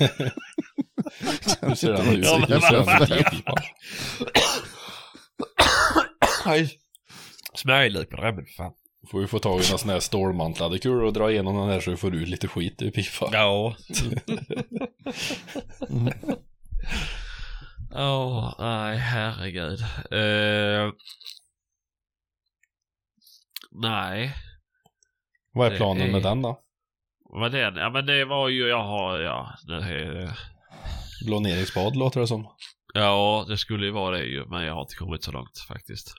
Jävla 1.76 2.84
vad 2.84 2.86
fan. 2.86 3.08
fränt. 3.08 3.46
Nej. 6.46 6.80
Smörjlök 7.56 8.10
på 8.10 8.18
remmen 8.18 8.46
för 8.46 8.54
fan. 8.54 8.74
Får 9.12 9.20
vi 9.22 9.28
få 9.28 9.40
tag 9.40 9.52
i 9.52 9.56
några 9.56 9.78
sådana 9.78 9.94
här 9.94 10.00
stålmantlade 10.00 10.80
kulor 10.80 11.04
och 11.04 11.14
dra 11.14 11.32
igenom 11.32 11.56
den 11.58 11.70
här 11.70 11.80
så 11.80 11.92
vi 11.92 11.98
får 11.98 12.16
ut 12.16 12.28
lite 12.28 12.48
skit 12.48 12.82
ur 12.82 12.92
pipan. 12.92 13.30
Ja. 13.32 13.76
Åh, 17.96 18.56
nej 18.60 18.98
herregud. 18.98 19.80
Eh, 20.12 20.92
nej. 23.72 24.34
Vad 25.54 25.74
är 25.74 25.78
planen 25.78 26.08
är- 26.08 26.12
med 26.12 26.24
den 26.24 26.42
då? 26.42 26.60
Vad 27.30 27.52
den? 27.52 27.76
Ja 27.76 27.90
men 27.90 28.06
det 28.06 28.26
var 28.26 28.50
ju, 28.50 28.68
jag 28.68 28.84
har, 28.84 29.20
ja. 29.20 29.56
Det, 29.68 29.76
är- 29.76 30.40
Blåneringsbad 31.26 31.96
låter 31.96 32.20
det 32.20 32.28
som. 32.28 32.48
ja, 32.94 33.46
det 33.48 33.58
skulle 33.58 33.86
ju 33.86 33.92
vara 33.92 34.18
det 34.18 34.24
ju. 34.24 34.46
Men 34.46 34.64
jag 34.64 34.74
har 34.74 34.82
inte 34.82 34.96
kommit 34.96 35.24
så 35.24 35.32
långt 35.32 35.58
faktiskt. 35.68 36.14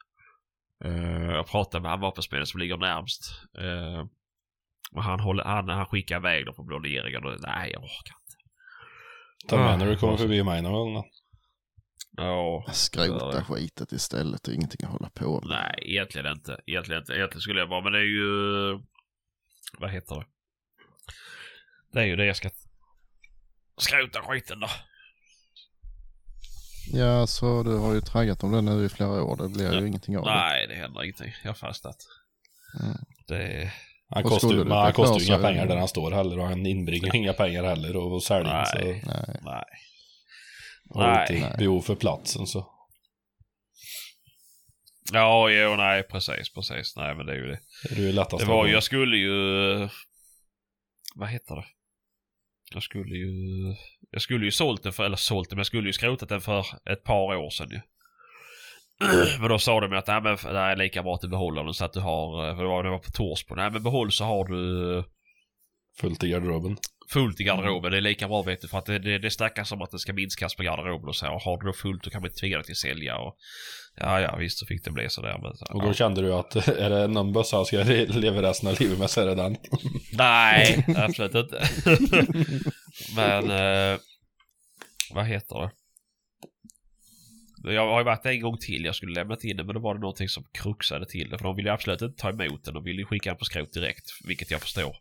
Eh, 0.85 1.25
jag 1.25 1.47
pratade 1.47 1.83
med 1.83 1.91
han 1.91 2.01
vapensmeden 2.01 2.47
som 2.47 2.61
ligger 2.61 2.77
närmst. 2.77 3.21
Uh, 3.59 4.05
och 4.93 5.03
han, 5.03 5.21
håller, 5.21 5.45
han, 5.45 5.69
han 5.69 5.87
skickar 5.87 6.17
iväg 6.17 6.47
dem 6.47 6.55
på 6.55 6.65
blåneringen 6.65 7.25
och 7.25 7.41
nej 7.41 7.71
jag 7.73 7.83
orkar 7.83 8.17
inte. 8.25 8.37
Ta 9.49 9.57
med 9.57 9.67
Ah, 9.67 9.77
när 9.77 9.87
du 9.87 9.97
kommer 9.97 10.17
förbi 10.17 10.43
mig 10.43 10.63
någon 10.63 10.95
gång. 10.95 11.05
Ja. 12.17 12.65
Skrota 12.73 13.45
skitet 13.45 13.93
istället, 13.93 14.43
det 14.43 14.53
är 14.53 14.55
ingenting 14.55 14.87
att 14.87 14.93
hålla 14.93 15.11
på 15.11 15.41
med. 15.41 15.49
Nej, 15.49 15.79
egentligen 15.83 16.33
inte. 16.33 16.61
Egentligen 16.67 17.03
inte. 17.03 17.13
Egentligen 17.13 17.41
skulle 17.41 17.61
jag 17.61 17.69
bara, 17.69 17.81
men 17.81 17.93
det 17.93 17.99
är 17.99 18.03
ju... 18.03 18.81
Vad 19.79 19.91
heter 19.91 20.15
det? 20.15 20.27
Det 21.93 22.01
är 22.01 22.05
ju 22.05 22.17
det 22.17 22.27
jag 22.27 22.37
ska 22.37 22.51
skrota 23.79 24.23
skiten 24.23 24.61
då. 24.61 24.69
Ja, 26.93 27.27
så 27.27 27.63
du 27.63 27.77
har 27.77 27.95
ju 27.95 28.01
traggat 28.01 28.43
om 28.45 28.53
det 28.53 28.61
nu 28.61 28.85
i 28.85 28.89
flera 28.89 29.23
år, 29.23 29.37
det 29.37 29.49
blir 29.49 29.73
ju 29.73 29.79
Ja. 29.81 29.87
ingenting 29.87 30.19
av 30.19 30.25
det. 30.25 30.31
Nej, 30.35 30.67
det 30.67 30.75
händer 30.75 31.03
ingenting. 31.05 31.33
Jag 31.43 31.51
har 31.51 31.55
fastnat. 31.55 31.97
Mm. 32.83 32.97
Det... 33.29 33.73
Han 34.09 34.23
Vad 34.23 34.33
kostar, 34.33 34.51
ju- 34.53 34.59
han 34.59 34.69
ta 34.69 34.93
kostar 34.93 35.19
ju 35.21 35.27
inga 35.27 35.39
pengar 35.39 35.67
där 35.67 35.77
han 35.77 35.89
står 35.89 36.11
heller 36.11 36.39
och 36.39 36.47
han 36.47 36.67
inbringar 36.67 37.17
inga 37.17 37.33
pengar 37.33 37.65
heller 37.65 37.97
och 37.97 38.23
säljer 38.23 38.53
Nej. 38.53 38.67
så 38.67 38.79
Nej. 39.09 39.41
Nej. 40.95 41.41
Nej. 41.41 41.55
behov 41.59 41.81
för 41.83 41.95
platsen 41.95 42.47
så. 42.47 42.71
Ja, 45.13 45.51
jo, 45.51 45.77
nej, 45.77 46.03
precis, 46.03 46.53
precis. 46.55 46.97
Nej, 46.97 47.15
men 47.15 47.27
det 47.27 47.33
är 47.33 47.37
ju 47.37 47.47
det. 47.47 47.61
Det 47.89 47.95
är 47.95 48.01
ju 48.07 48.13
lättast 48.13 48.45
Det 48.45 48.51
var 48.51 48.67
ju, 48.67 48.73
jag 48.73 48.83
skulle 48.83 49.17
ju... 49.17 49.89
Vad 51.15 51.29
heter 51.29 51.55
det? 51.57 51.65
Jag 52.75 52.83
skulle 52.83 53.15
ju... 53.17 53.31
Jag 54.15 54.23
skulle 54.23 54.45
ju 54.45 54.51
sålt 54.51 54.83
den 54.83 54.93
för, 54.93 55.05
eller 55.05 55.17
sålt 55.17 55.51
den, 55.51 55.57
men 55.57 55.61
jag 55.61 55.67
skulle 55.67 55.89
ju 55.89 55.93
skrotat 55.93 56.29
den 56.29 56.41
för 56.41 56.67
ett 56.91 57.05
par 57.05 57.37
år 57.37 57.51
sedan 57.51 57.69
ju. 57.71 57.81
Men 59.41 59.49
då 59.49 59.59
sa 59.59 59.81
de 59.81 59.93
att 59.99 60.07
nej, 60.07 60.21
men 60.23 60.37
det 60.55 60.59
är 60.61 60.77
lika 60.77 61.03
bra 61.03 61.15
att 61.15 61.21
du 61.21 61.29
behåller 61.29 61.65
den 61.65 61.75
så 61.75 61.85
att 61.85 61.93
du 61.93 62.01
har, 62.01 62.49
eh, 62.49 62.57
för 62.57 62.63
det 62.63 62.69
var, 62.69 62.83
det 62.83 62.91
var 62.91 62.99
på 62.99 63.11
Torsby. 63.11 63.55
Nej 63.55 63.71
men 63.71 63.83
behåll 63.83 64.13
så 64.13 64.25
har 64.25 64.45
du 64.45 65.05
fullt 66.01 66.25
i 66.25 66.29
garderoben. 66.29 66.77
fullt 67.13 67.41
i 67.41 67.45
garderoben. 67.45 67.91
Det 67.93 67.97
är 67.97 68.01
lika 68.01 68.29
bra 68.29 68.43
vet 68.43 68.61
du 68.63 68.69
för 68.69 68.79
att 68.79 68.87
det, 68.87 68.99
det, 68.99 69.19
det 69.19 69.31
snackas 69.31 69.73
om 69.73 69.83
att 69.83 69.91
det 69.91 69.99
ska 69.99 70.13
minskas 70.13 70.55
på 70.55 70.63
garderoben 70.63 71.09
och 71.09 71.17
så. 71.17 71.33
Och 71.33 71.41
har 71.43 71.61
du 71.61 71.67
då 71.67 71.73
fullt 71.73 72.03
då 72.05 72.11
kan 72.11 72.21
man 72.21 72.29
inte 72.31 72.41
tvinga 72.41 72.57
dig 72.57 72.65
till 72.65 72.73
att 72.73 72.77
sälja 72.77 73.17
och 73.17 73.37
ja 73.97 74.21
ja 74.21 74.37
visst 74.37 74.59
så 74.59 74.67
fick 74.67 74.85
det 74.85 74.91
bli 74.91 75.09
sådär 75.09 75.39
men 75.43 75.57
så, 75.57 75.65
Och 75.75 75.83
då 75.83 75.89
ja. 75.89 75.95
kände 75.95 76.23
du 76.23 76.33
att 76.35 76.69
är 76.69 76.91
det 76.91 77.07
någon 77.07 77.33
bössa 77.33 77.57
jag 77.57 77.67
ska 77.67 77.77
le- 77.77 78.07
leva 78.07 78.43
resten 78.43 78.69
av 78.69 78.81
livet 78.81 78.99
med 78.99 79.11
så 79.11 79.21
är 79.21 79.27
det 79.27 79.35
den. 79.35 79.57
Nej, 80.13 80.85
absolut 80.97 81.35
inte. 81.35 81.69
Men 83.17 83.51
eh, 83.51 84.01
vad 85.11 85.27
heter 85.27 85.61
det? 85.61 85.71
Jag 87.73 87.87
har 87.87 88.01
ju 88.01 88.05
varit 88.05 88.27
en 88.27 88.41
gång 88.41 88.59
till. 88.59 88.85
Jag 88.85 88.95
skulle 88.95 89.15
lämnat 89.15 89.45
in 89.45 89.57
den 89.57 89.67
men 89.67 89.75
då 89.75 89.81
var 89.81 89.95
det 89.95 90.01
någonting 90.01 90.29
som 90.29 90.45
kruxade 90.53 91.07
till 91.07 91.31
det. 91.31 91.39
För 91.39 91.45
de 91.45 91.57
ville 91.57 91.73
absolut 91.73 92.03
inte 92.03 92.23
ta 92.23 92.29
emot 92.29 92.65
den. 92.65 92.75
De 92.75 92.85
ville 92.85 93.01
ju 93.01 93.07
skicka 93.07 93.31
den 93.31 93.39
på 93.39 93.45
skrot 93.45 93.73
direkt. 93.73 94.05
Vilket 94.25 94.51
jag 94.51 94.61
förstår. 94.61 94.97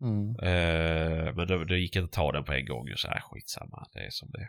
Mm. 0.00 0.28
Eh, 0.42 1.34
men 1.34 1.46
då, 1.46 1.64
det 1.64 1.78
gick 1.78 1.96
inte 1.96 2.04
att 2.04 2.12
ta 2.12 2.32
den 2.32 2.44
på 2.44 2.52
en 2.52 2.66
gång. 2.66 2.88
Så 2.96 3.08
här, 3.08 3.20
skitsamma. 3.20 3.86
Det 3.92 4.00
är 4.00 4.10
som 4.10 4.30
det 4.30 4.40
är. 4.40 4.48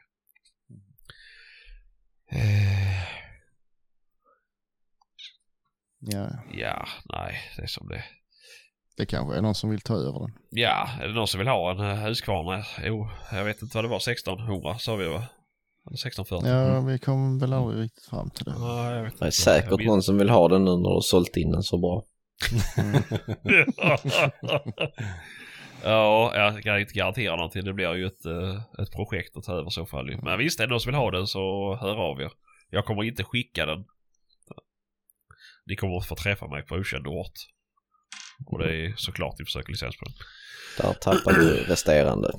Eh, 2.32 3.08
Ja, 6.00 6.44
ja, 6.54 6.88
nej. 7.06 7.40
Det 7.56 7.64
är 7.64 7.68
som 7.68 7.88
det 7.88 7.96
är. 7.96 8.06
Det 8.98 9.06
kanske 9.06 9.36
är 9.38 9.42
någon 9.42 9.56
som 9.56 9.70
vill 9.70 9.82
ta 9.82 9.94
över 9.94 10.20
den. 10.20 10.34
Ja, 10.50 10.90
är 11.02 11.08
det 11.08 11.14
någon 11.14 11.28
som 11.28 11.40
vill 11.40 11.48
ha 11.48 11.72
en 11.72 11.80
uh, 11.80 11.96
Husqvarna? 11.96 12.64
Jo, 12.84 13.10
jag 13.32 13.46
vet 13.46 13.62
inte 13.62 13.78
vad 13.78 13.84
det 13.84 13.90
var. 13.90 13.98
1600 13.98 14.78
sa 14.78 14.96
vi 14.96 15.06
va? 15.08 15.24
Eller 15.88 15.98
1640? 16.08 16.50
Ja, 16.50 16.82
vi 16.82 17.00
kom 17.00 17.40
väl 17.40 17.54
aldrig 17.54 17.84
riktigt 17.84 18.06
fram 18.06 18.30
till 18.30 18.46
det. 18.46 18.54
Ja, 18.58 18.96
jag 18.96 19.04
vet 19.04 19.20
Det 19.20 19.26
är 19.26 19.32
säkert 19.32 19.86
någon 19.86 20.02
som 20.04 20.18
vill 20.18 20.30
ha 20.30 20.48
den 20.48 20.66
nu 20.66 20.72
när 20.72 20.90
du 20.90 20.96
har 20.96 21.02
sålt 21.02 21.38
in 21.38 21.52
den 21.52 21.64
så 21.64 21.78
bra. 21.78 22.04
ja, 25.84 26.32
jag 26.36 26.64
kan 26.64 26.80
inte 26.80 26.94
garantera 26.94 27.36
någonting. 27.36 27.66
Det 27.66 27.74
blir 27.74 27.96
ju 27.96 28.06
ett, 28.06 28.26
eh, 28.26 28.62
ett 28.84 28.92
projekt 28.92 29.38
att 29.38 29.44
ta 29.44 29.54
över 29.54 29.70
så 29.70 29.86
fall. 29.86 30.20
Men 30.24 30.40
visst, 30.40 30.60
är 30.60 30.68
det 30.68 30.70
någon 30.70 30.80
som 30.80 30.92
vill 30.92 31.00
ha 31.00 31.12
den 31.12 31.28
så 31.28 31.76
hör 31.82 31.96
av 31.96 32.22
er. 32.22 32.32
Jag 32.70 32.86
kommer 32.86 33.04
inte 33.04 33.24
skicka 33.24 33.66
den. 33.66 33.86
Ni 35.66 35.76
kommer 35.76 35.98
att 35.98 36.08
få 36.08 36.16
träffa 36.16 36.48
mig 36.48 36.66
på 36.66 36.76
okänd 36.76 37.08
ort. 37.08 37.34
Och 38.46 38.60
det 38.60 38.76
är 38.76 38.94
såklart 38.98 39.40
ni 39.40 39.46
försöker 39.46 39.70
licens 39.70 39.98
på 39.98 40.06
den. 40.06 40.14
Där 40.78 40.94
tappar 40.94 41.34
du 41.34 41.64
resterande. 41.64 42.32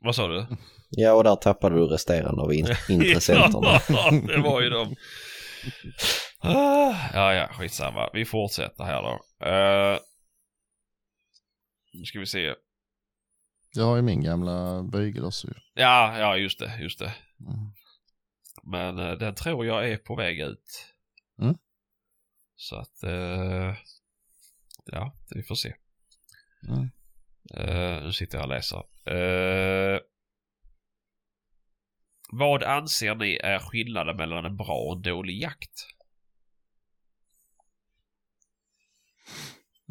Vad 0.00 0.14
sa 0.14 0.28
du? 0.28 0.46
Ja, 0.90 1.12
och 1.12 1.24
där 1.24 1.36
tappade 1.36 1.76
du 1.76 1.86
resterande 1.86 2.42
av 2.42 2.52
in 2.52 2.66
intressenterna. 2.88 3.80
Ja, 3.88 4.10
det 4.26 4.38
var 4.38 4.60
ju 4.60 4.70
de. 4.70 4.96
Ah, 6.38 6.94
Ja, 7.14 7.34
ja, 7.34 7.48
skitsamma. 7.52 8.10
Vi 8.12 8.24
fortsätter 8.24 8.84
här 8.84 9.02
då. 9.02 9.46
Uh, 9.46 9.98
nu 11.92 12.04
ska 12.04 12.18
vi 12.18 12.26
se. 12.26 12.54
Jag 13.74 13.84
har 13.84 13.96
ju 13.96 14.02
min 14.02 14.22
gamla 14.22 14.82
bygel 14.82 15.24
också 15.24 15.46
ju. 15.46 15.54
Ja, 15.74 16.18
ja, 16.18 16.36
just 16.36 16.58
det, 16.58 16.78
just 16.80 16.98
det. 16.98 17.14
Mm. 17.40 17.72
Men 18.62 18.98
eh, 18.98 19.12
den 19.12 19.34
tror 19.34 19.66
jag 19.66 19.90
är 19.90 19.96
på 19.96 20.14
väg 20.14 20.40
ut. 20.40 20.86
Mm. 21.42 21.54
Så 22.56 22.76
att, 22.76 23.02
eh, 23.02 23.74
ja, 24.92 25.16
vi 25.30 25.42
får 25.42 25.54
se. 25.54 25.74
Mm. 26.68 26.90
Eh, 27.54 28.02
nu 28.02 28.12
sitter 28.12 28.38
jag 28.38 28.44
och 28.44 28.48
läser. 28.48 28.78
Eh, 29.06 30.00
vad 32.32 32.62
anser 32.62 33.14
ni 33.14 33.36
är 33.36 33.58
skillnaden 33.58 34.16
mellan 34.16 34.44
en 34.44 34.56
bra 34.56 34.74
och 34.74 34.96
en 34.96 35.02
dålig 35.02 35.42
jakt? 35.42 35.86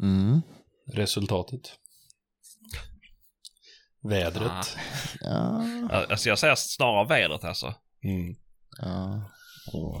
Mm. 0.02 0.40
resultatet. 0.86 1.78
Vädret. 4.02 4.76
Ah. 5.24 5.62
Ja, 5.88 6.06
Alltså 6.10 6.28
jag 6.28 6.38
säger 6.38 6.54
snarare 6.54 7.08
vädret 7.08 7.44
alltså. 7.44 7.74
Mm. 8.04 8.36
ja. 8.78 9.30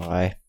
Nej. 0.08 0.42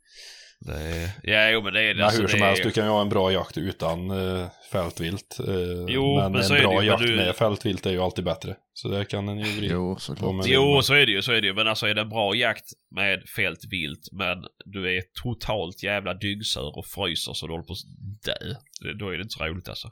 Det 0.62 0.74
är, 0.74 1.10
ja, 1.24 1.50
jo 1.50 1.62
men 1.62 1.74
det 1.74 1.82
är 1.82 1.88
det. 1.88 1.96
Men 1.96 2.06
Alltså, 2.06 2.22
hur 2.22 2.28
som 2.28 2.40
det 2.40 2.46
är, 2.46 2.50
helst, 2.50 2.64
du 2.64 2.72
kan 2.72 2.84
ju 2.86 2.90
ha 2.90 3.02
en 3.02 3.10
bra 3.10 3.32
jakt 3.32 3.58
utan 3.58 4.12
uh, 4.12 4.48
fältvilt. 4.72 5.40
eh, 5.48 5.54
Jo, 5.88 6.16
men, 6.18 6.32
men 6.32 6.44
så 6.44 6.54
en 6.54 6.58
är 6.60 6.62
det 6.62 6.68
bra 6.68 6.78
men 6.78 6.86
jakt 6.86 7.04
du- 7.04 7.16
med 7.16 7.36
fältvilt 7.36 7.86
är 7.86 7.92
ju 7.92 8.00
alltid 8.00 8.26
bättre. 8.26 8.56
Så 8.74 8.88
det 8.88 9.06
kan 9.06 9.30
en 9.30 9.38
ju 9.40 9.52
vrida 9.58 9.74
Jo, 9.74 9.96
såklart. 10.00 10.36
med 10.36 10.46
Jo, 10.48 10.82
så 10.82 10.94
är 10.94 11.06
det 11.06 11.12
ju, 11.12 11.22
så 11.22 11.32
är 11.32 11.42
det 11.42 11.48
ju. 11.48 11.54
Men 11.54 11.68
alltså 11.68 11.88
är 11.88 11.94
det 11.96 12.02
en 12.02 12.10
bra 12.10 12.36
jakt 12.36 12.66
med 12.96 13.24
fält 13.36 13.60
vilt, 13.72 14.08
men 14.12 14.38
du 14.66 14.98
är 14.98 15.04
totalt 15.24 15.84
jävla 15.84 16.14
dyggsur 16.14 16.78
och 16.78 16.86
fryser 16.86 17.34
så 17.34 17.48
du 17.48 17.54
håller 17.54 17.64
på 17.66 17.74
att 17.74 18.24
dö. 18.26 18.56
Det- 18.82 18.98
Då 19.00 19.10
är 19.10 19.18
det 19.18 19.22
inte 19.22 19.34
så 19.38 19.44
roligt 19.44 19.70
alltså. 19.70 19.88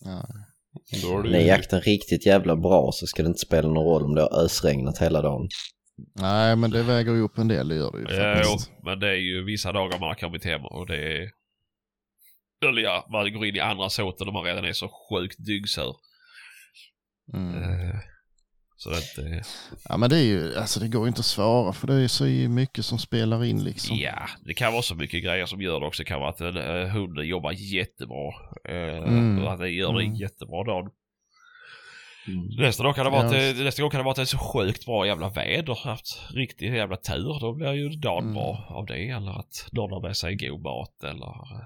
Ja. 0.00 0.26
Då 1.02 1.08
har 1.08 1.22
du 1.22 1.34
Är 1.36 1.40
jakten 1.40 1.80
riktigt 1.80 2.26
jävla 2.26 2.56
bra 2.56 2.90
så 2.92 3.06
ska 3.06 3.22
det 3.22 3.26
inte 3.26 3.38
spela 3.40 3.68
någon 3.68 3.84
roll 3.84 4.04
om 4.04 4.14
det 4.14 4.20
har 4.22 4.44
ösregnat 4.44 4.98
hela 4.98 5.22
dagen. 5.22 5.48
Nej, 6.14 6.56
men 6.56 6.70
det 6.70 6.82
väger 6.82 7.12
ju 7.12 7.20
upp 7.20 7.38
en 7.38 7.48
del, 7.48 7.68
det 7.68 7.74
gör 7.74 7.92
det 7.92 7.98
ju 7.98 8.16
Ja, 8.18 8.34
faktiskt. 8.34 8.70
men 8.82 9.00
det 9.00 9.08
är 9.08 9.14
ju 9.20 9.44
vissa 9.44 9.72
dagar 9.72 9.98
man 9.98 10.08
har 10.08 10.14
kommit 10.14 10.44
hem 10.44 10.64
och 10.64 10.86
det 10.86 10.96
är... 11.18 11.30
Eller 12.68 12.82
ja, 12.82 13.06
man 13.12 13.32
går 13.32 13.46
in 13.46 13.56
i 13.56 13.60
andra 13.60 13.88
såten 13.90 14.26
och 14.28 14.34
man 14.34 14.44
redan 14.44 14.64
är 14.64 14.72
så 14.72 14.88
sjukt 15.10 15.46
dyggsur. 15.46 15.94
Mm. 17.34 17.62
Eh, 17.62 17.96
Så 18.76 18.90
det 18.90 18.96
är 18.96 19.26
inte... 19.36 19.48
Ja, 19.88 19.96
men 19.96 20.10
det 20.10 20.16
är 20.18 20.22
ju, 20.24 20.56
alltså 20.56 20.80
det 20.80 20.88
går 20.88 21.02
ju 21.02 21.08
inte 21.08 21.20
att 21.20 21.24
svara 21.26 21.72
för 21.72 21.86
det 21.86 21.94
är 21.94 22.08
så 22.08 22.24
mycket 22.48 22.84
som 22.84 22.98
spelar 22.98 23.44
in 23.44 23.64
liksom. 23.64 23.96
Ja, 23.96 24.28
det 24.44 24.54
kan 24.54 24.72
vara 24.72 24.82
så 24.82 24.94
mycket 24.94 25.24
grejer 25.24 25.46
som 25.46 25.62
gör 25.62 25.80
det 25.80 25.86
också. 25.86 26.02
Det 26.02 26.08
kan 26.08 26.20
vara 26.20 26.30
att 26.30 26.40
uh, 26.40 26.86
hunden 26.92 27.26
jobbar 27.26 27.52
jättebra. 27.52 28.32
Mm. 28.68 29.46
att 29.46 29.58
den 29.58 29.74
gör 29.74 29.92
det 29.92 30.04
Mm. 30.04 30.14
jättebra 30.14 30.64
dag. 32.36 32.58
Nästa 32.58 32.82
dag 32.82 32.94
kan 32.94 33.04
det 33.04 33.10
vara 33.10 33.36
Ja. 33.36 33.64
nästa 33.64 33.82
gång 33.82 33.90
kan 33.90 33.98
det 33.98 34.04
vara 34.04 34.10
att 34.10 34.16
det 34.16 34.22
är 34.22 34.26
så 34.26 34.38
sjukt 34.38 34.84
bra 34.86 35.06
jävla 35.06 35.28
väder. 35.28 35.74
Haft 35.84 36.20
riktigt 36.34 36.72
jävla 36.74 36.96
tur. 36.96 37.40
Då 37.40 37.52
blir 37.54 37.72
ju 37.72 37.88
dagen 37.88 38.22
Mm. 38.24 38.34
bra 38.34 38.66
av 38.68 38.86
det. 38.86 39.08
Eller 39.08 39.38
att 39.38 39.68
någon 39.72 39.92
har 39.92 40.00
med 40.02 40.16
sig 40.16 40.36
god 40.36 40.60
mat. 40.62 41.04
Eller 41.04 41.26
eh, 41.26 41.58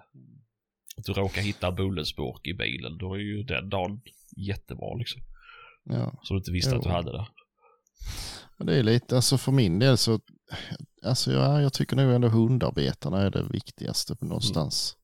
att 0.96 1.04
du 1.04 1.12
råkar 1.12 1.42
hitta 1.42 1.68
en 1.68 1.74
bullensburk 1.74 2.46
i 2.46 2.54
bilen. 2.54 2.98
Då 2.98 3.14
är 3.14 3.18
ju 3.18 3.42
den 3.42 3.68
dagen 3.68 4.00
jättebra 4.36 4.94
liksom. 4.94 5.22
Ja. 5.84 6.12
Så 6.22 6.34
du 6.34 6.38
inte 6.38 6.52
visste 6.52 6.70
Jo. 6.70 6.76
att 6.78 6.82
du 6.82 6.90
hade 6.90 7.12
det. 7.12 7.26
Och 8.58 8.66
det 8.66 8.76
är 8.78 8.82
lite, 8.82 9.16
alltså 9.16 9.38
för 9.38 9.52
min 9.52 9.78
del 9.78 9.98
så, 9.98 10.20
alltså 11.04 11.32
ja, 11.32 11.60
jag 11.60 11.72
tycker 11.72 11.96
nog 11.96 12.14
ändå 12.14 12.28
hundarbetarna 12.28 13.22
är 13.22 13.30
det 13.30 13.42
viktigaste 13.42 14.16
på 14.16 14.24
någonstans. 14.24 14.96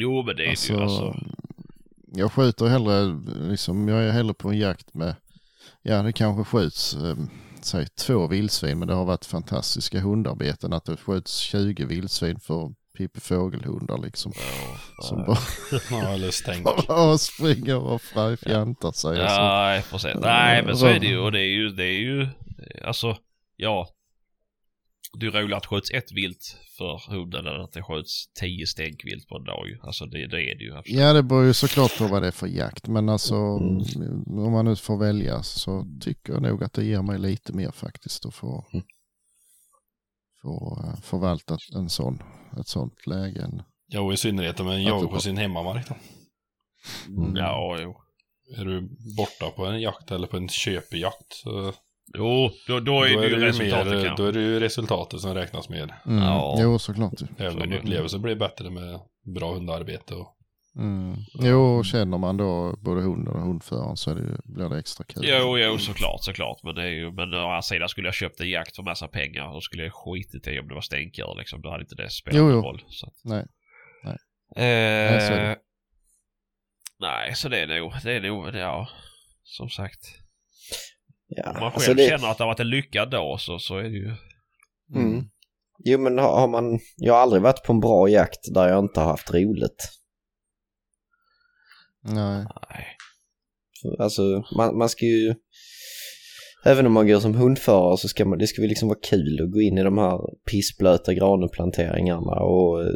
Jo 0.00 0.22
men 0.22 0.36
det 0.36 0.42
är 0.42 0.46
det 0.46 0.68
ju 0.74 0.80
alltså. 0.80 1.16
Jag 2.12 2.32
skjuter 2.32 2.66
hellre, 2.66 3.20
liksom, 3.50 3.88
jag 3.88 4.02
är 4.02 4.10
hellre 4.10 4.34
på 4.34 4.48
en 4.48 4.58
jakt 4.58 4.94
med, 4.94 5.14
ja 5.82 6.02
det 6.02 6.12
kanske 6.12 6.44
skjuts, 6.44 6.94
eh, 6.94 7.16
säg 7.60 7.86
två 7.86 8.26
vildsvin, 8.26 8.78
men 8.78 8.88
det 8.88 8.94
har 8.94 9.04
varit 9.04 9.24
fantastiska 9.24 10.00
hundarbeten 10.00 10.72
att 10.72 10.84
det 10.84 10.96
skjuts 10.96 11.36
20 11.36 11.84
vildsvin 11.84 12.40
för 12.40 12.72
Pippi 12.98 13.20
Fågelhundar 13.20 13.98
liksom. 13.98 14.32
Som 15.02 15.24
bara, 15.26 15.38
Ja, 16.22 16.32
stänk. 16.32 16.64
bara 16.88 17.18
springer 17.18 17.76
och 17.76 18.02
fjantar 18.40 18.92
sig. 18.92 19.18
Nej, 19.18 19.84
precis. 19.90 20.14
Nej, 20.20 20.62
men 20.64 20.76
så 20.76 20.86
är 20.86 21.00
det 21.00 21.06
ju. 21.06 21.18
Och 21.18 21.32
det 21.32 21.40
är 21.40 21.50
ju, 21.50 21.68
det 21.70 21.84
är 21.84 22.00
ju, 22.00 22.28
alltså, 22.84 23.16
ja. 23.56 23.88
Det 25.12 25.26
är 25.26 25.30
roligare 25.30 25.56
att 25.56 25.62
det 25.62 25.68
skjuts 25.68 25.90
ett 25.90 26.12
vilt 26.12 26.56
för 26.78 27.10
hunden 27.10 27.46
än 27.46 27.60
att 27.60 27.72
det 27.72 27.82
skjuts 27.82 28.32
tio 28.40 28.66
stänkvilt 28.66 29.28
på 29.28 29.36
en 29.36 29.44
dag. 29.44 29.78
Alltså 29.82 30.06
det, 30.06 30.26
det 30.26 30.42
är 30.50 30.58
det 30.58 30.64
ju. 30.64 30.76
absolut. 30.76 31.00
Ja, 31.00 31.12
det 31.12 31.22
beror 31.22 31.44
ju 31.44 31.52
såklart 31.54 31.98
på 31.98 32.06
vad 32.06 32.22
det 32.22 32.26
är 32.28 32.32
för 32.32 32.46
jakt. 32.46 32.86
Men 32.88 33.08
alltså, 33.08 33.34
Mm. 33.34 34.22
om 34.26 34.52
man 34.52 34.64
nu 34.64 34.76
får 34.76 34.98
välja 34.98 35.42
så 35.42 35.86
tycker 36.00 36.32
jag 36.32 36.42
nog 36.42 36.64
att 36.64 36.72
det 36.72 36.84
ger 36.84 37.02
mig 37.02 37.18
lite 37.18 37.52
mer 37.52 37.70
faktiskt 37.70 38.26
att 38.26 38.34
få, 38.34 38.64
Mm. 38.72 38.84
få 40.42 40.84
eh, 40.86 41.00
förvalta 41.00 41.58
en 41.74 41.88
sån, 41.88 42.22
ett 42.60 42.66
sånt 42.68 43.06
läge. 43.06 43.50
Ja, 43.86 44.00
och 44.00 44.12
i 44.12 44.16
synnerhet 44.16 44.60
om 44.60 44.68
en 44.68 44.82
jagar 44.82 45.08
på 45.08 45.20
sin 45.20 45.36
hemmamark 45.36 45.88
då. 45.88 45.94
Mm. 47.08 47.36
Ja, 47.36 47.78
jo. 47.80 47.96
Är 48.56 48.64
du 48.64 48.88
borta 49.16 49.50
på 49.50 49.66
en 49.66 49.80
jakt 49.80 50.10
eller 50.10 50.26
på 50.26 50.36
en 50.36 50.48
köpjakt 50.48 51.32
så 51.32 51.72
Jo, 52.14 52.50
då, 52.66 52.80
då 52.80 53.02
är 53.02 53.14
då 53.14 53.20
det 53.20 53.26
är 53.26 53.30
ju 53.30 53.36
det 53.36 53.40
ju, 53.40 53.46
resultatet 53.46 53.86
mer, 53.92 54.04
kanske. 54.04 54.22
då 54.22 54.28
är 54.28 54.32
det 54.32 54.40
ju 54.40 54.60
resultatet 54.60 55.20
som 55.20 55.34
räknas 55.34 55.68
mer. 55.68 55.94
Mm. 56.06 56.22
Ja. 56.22 56.56
Jo, 56.60 56.78
såklart. 56.78 57.12
Även 57.38 57.62
om 57.62 57.72
upplevelsen 57.72 58.22
blir 58.22 58.36
bättre 58.36 58.70
med 58.70 59.00
bra 59.34 59.54
hundarbete. 59.54 60.14
Och, 60.14 60.34
Mm. 60.78 61.16
Jo, 61.40 61.60
och 61.78 61.84
känner 61.84 62.18
man 62.18 62.36
då 62.36 62.76
både 62.80 63.00
hunden 63.00 63.34
och 63.34 63.42
hundföraren 63.42 63.96
så 63.96 64.10
är 64.10 64.14
det, 64.14 64.40
blir 64.44 64.68
det 64.68 64.78
extra 64.78 65.04
kul. 65.04 65.22
Jo, 65.26 65.58
jo, 65.58 65.78
såklart, 65.78 66.24
såklart. 66.24 66.62
Men 66.62 66.74
det 66.74 66.82
är 66.82 66.90
ju, 66.90 67.12
men 67.12 67.34
å 67.34 67.38
andra 67.38 67.62
sidan 67.62 67.88
skulle 67.88 68.08
jag 68.08 68.14
köpt 68.14 68.40
en 68.40 68.50
jakt 68.50 68.76
för 68.76 68.82
massa 68.82 69.08
pengar 69.08 69.52
då 69.54 69.60
skulle 69.60 69.82
jag 69.82 69.92
skitit 69.94 70.46
i 70.46 70.60
om 70.60 70.68
det 70.68 70.74
var 70.74 70.80
stänkdjur 70.80 71.34
liksom. 71.38 71.62
Då 71.62 71.70
hade 71.70 71.82
inte 71.82 71.94
det 71.94 72.10
spelat 72.10 72.40
någon 72.40 72.52
roll. 72.64 72.82
Så 72.88 73.06
att, 73.06 73.14
Nej. 73.24 73.46
Eh, 74.56 74.62
Nej, 75.12 75.20
så 75.20 75.56
nej, 77.00 77.34
så 77.34 77.48
det 77.48 77.58
är 77.58 77.66
nog, 77.80 77.92
det 78.04 78.12
är 78.12 78.20
nog, 78.20 78.54
ja, 78.54 78.88
som 79.42 79.68
sagt. 79.68 80.00
Ja, 81.28 81.50
Om 81.50 81.54
man 81.54 81.64
alltså 81.64 81.80
själv 81.80 81.96
det, 81.96 82.08
känner 82.08 82.30
att 82.30 82.38
det 82.38 82.44
har 82.44 82.48
varit 82.48 82.60
en 82.60 82.70
lyckad 82.70 83.10
dag 83.10 83.40
så, 83.40 83.58
så 83.58 83.78
är 83.78 83.82
det 83.82 83.88
ju... 83.88 84.14
mm. 84.94 85.24
Jo 85.84 85.98
men 85.98 86.18
har, 86.18 86.40
har 86.40 86.48
man, 86.48 86.78
jag 86.96 87.14
har 87.14 87.20
aldrig 87.20 87.42
varit 87.42 87.62
på 87.64 87.72
en 87.72 87.80
bra 87.80 88.08
jakt 88.08 88.54
där 88.54 88.68
jag 88.68 88.78
inte 88.78 89.00
har 89.00 89.06
haft 89.06 89.34
roligt. 89.34 89.88
Nej. 92.02 92.46
Nej. 92.70 92.86
Alltså 93.98 94.22
man, 94.56 94.78
man 94.78 94.88
ska 94.88 95.06
ju, 95.06 95.34
även 96.64 96.86
om 96.86 96.92
man 96.92 97.06
går 97.06 97.20
som 97.20 97.34
hundförare 97.34 97.98
så 97.98 98.08
ska 98.08 98.24
man, 98.24 98.38
det 98.38 98.46
ska 98.46 98.62
väl 98.62 98.68
liksom 98.68 98.88
vara 98.88 98.98
kul 99.02 99.42
att 99.42 99.52
gå 99.52 99.60
in 99.60 99.78
i 99.78 99.82
de 99.82 99.98
här 99.98 100.18
pissblöta 100.50 101.14
graneplanteringarna 101.14 102.40
och 102.40 102.84
eh, 102.84 102.92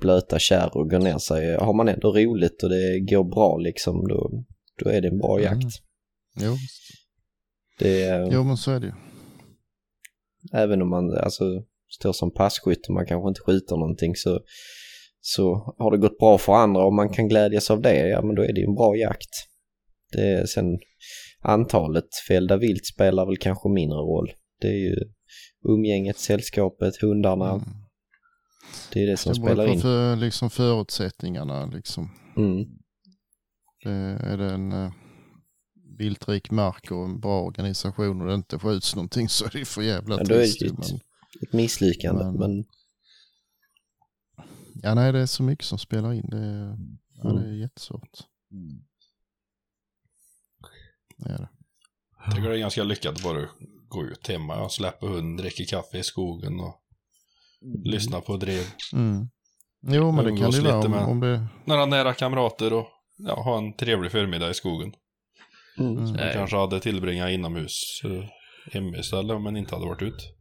blöta 0.00 0.38
kärr 0.38 0.76
och 0.76 0.90
gå 0.90 0.98
ner 0.98 1.18
sig. 1.18 1.56
Har 1.56 1.74
man 1.74 1.88
ändå 1.88 2.12
roligt 2.12 2.62
och 2.62 2.70
det 2.70 3.00
går 3.00 3.24
bra 3.24 3.58
liksom 3.58 4.08
då, 4.08 4.44
då 4.84 4.90
är 4.90 5.00
det 5.00 5.08
en 5.08 5.18
bra 5.18 5.40
jakt. 5.40 5.54
Mm. 5.62 5.70
Jo. 6.40 6.56
Det 7.78 8.02
är, 8.02 8.28
jo, 8.32 8.44
men 8.44 8.56
så 8.56 8.70
är 8.70 8.80
det 8.80 8.86
ju. 8.86 8.92
även 10.52 10.82
om 10.82 10.88
man 10.90 11.16
alltså, 11.18 11.44
står 11.88 12.12
som 12.12 12.30
passkytt 12.34 12.86
och 12.88 12.94
man 12.94 13.06
kanske 13.06 13.28
inte 13.28 13.40
skjuter 13.40 13.76
någonting 13.76 14.14
så, 14.16 14.40
så 15.20 15.74
har 15.78 15.90
det 15.90 15.98
gått 15.98 16.18
bra 16.18 16.38
för 16.38 16.52
andra 16.52 16.84
och 16.84 16.92
man 16.94 17.08
kan 17.08 17.28
glädjas 17.28 17.70
av 17.70 17.80
det, 17.82 18.08
ja 18.08 18.22
men 18.22 18.34
då 18.36 18.42
är 18.42 18.52
det 18.52 18.60
ju 18.60 18.66
en 18.66 18.74
bra 18.74 18.96
jakt. 18.96 19.30
Det 20.12 20.28
är 20.28 20.46
sen 20.46 20.78
antalet 21.40 22.08
fällda 22.28 22.56
vilt 22.56 22.86
spelar 22.86 23.26
väl 23.26 23.36
kanske 23.36 23.68
mindre 23.68 23.98
roll. 23.98 24.32
Det 24.60 24.68
är 24.68 24.78
ju 24.88 24.96
umgänget, 25.68 26.18
sällskapet, 26.18 26.96
hundarna, 27.00 27.50
Mm. 27.50 27.64
det 28.92 29.02
är 29.02 29.06
det 29.06 29.16
som 29.16 29.30
Det 29.32 29.36
spelar 29.40 29.66
in. 29.66 29.80
för, 29.80 30.16
liksom 30.16 30.50
förutsättningarna 30.50 31.66
liksom. 31.66 32.10
Mm. 32.36 32.64
Det, 33.84 33.90
är 34.32 34.36
det 34.36 34.50
en 34.52 34.72
eh, 34.72 34.92
viltrik 35.98 36.50
mark 36.50 36.90
och 36.90 37.04
en 37.04 37.20
bra 37.20 37.42
organisation 37.42 38.20
och 38.20 38.28
det 38.28 38.34
inte 38.34 38.58
skjuts 38.58 38.94
någonting 38.96 39.28
så 39.28 39.44
är 39.44 39.50
det 39.50 39.64
för 39.64 39.82
jävla 39.82 40.16
Ja, 40.18 40.24
då 40.24 40.34
är 40.34 40.38
det 40.38 40.46
trist. 40.46 40.62
ett- 40.62 40.78
men- 40.78 41.00
Ett 41.42 41.52
misslyckande, 41.52 42.24
Men- 42.24 42.34
men 42.38 42.64
Ja, 44.82 44.94
nej, 44.94 45.12
det 45.12 45.18
är 45.18 45.26
så 45.26 45.42
mycket 45.42 45.64
som 45.64 45.78
spelar 45.78 46.12
in. 46.12 46.26
Det 46.30 46.36
är, 46.38 46.78
ja, 47.22 47.32
det 47.32 47.48
är 47.48 47.52
jättesvårt. 47.54 48.10
Det 51.16 51.30
är 51.30 51.38
det. 51.38 51.48
jag 52.26 52.34
tycker 52.36 52.48
det 52.48 52.56
är 52.56 52.58
ganska 52.60 52.84
lyckat 52.84 53.14
att 53.16 53.22
bara 53.22 53.48
gå 53.88 54.04
ut 54.04 54.26
hemma 54.26 54.64
och 54.64 54.72
släppa 54.72 55.06
hund, 55.06 55.38
dricka 55.40 55.64
kaffe 55.64 55.98
i 55.98 56.02
skogen 56.02 56.60
och 56.60 56.80
lyssna 57.84 58.20
på 58.20 58.36
drev. 58.36 58.64
Mm. 58.92 59.28
Jo, 59.86 60.12
men 60.12 60.24
det 60.24 60.40
kan 60.40 60.50
det 60.50 60.56
ju 60.56 60.62
vara 60.62 60.80
om, 60.84 60.90
med- 60.90 61.04
om 61.04 61.20
det... 61.20 61.46
Några 61.64 61.86
nära 61.86 62.14
kamrater 62.14 62.72
och 62.72 62.86
ja, 63.16 63.42
ha 63.42 63.58
en 63.58 63.76
trevlig 63.76 64.12
förmiddag 64.12 64.50
i 64.50 64.54
skogen. 64.54 64.92
Mm. 65.78 65.98
Mm. 65.98 66.10
Man 66.12 66.32
kanske 66.32 66.56
hade 66.56 66.80
tillbringat 66.80 67.30
inomhus 67.30 68.00
eh, 68.04 68.24
hemma 68.72 68.96
istället 68.96 69.36
om 69.36 69.42
man 69.42 69.56
inte 69.56 69.74
hade 69.74 69.86
varit 69.86 70.02
ut. 70.02 70.34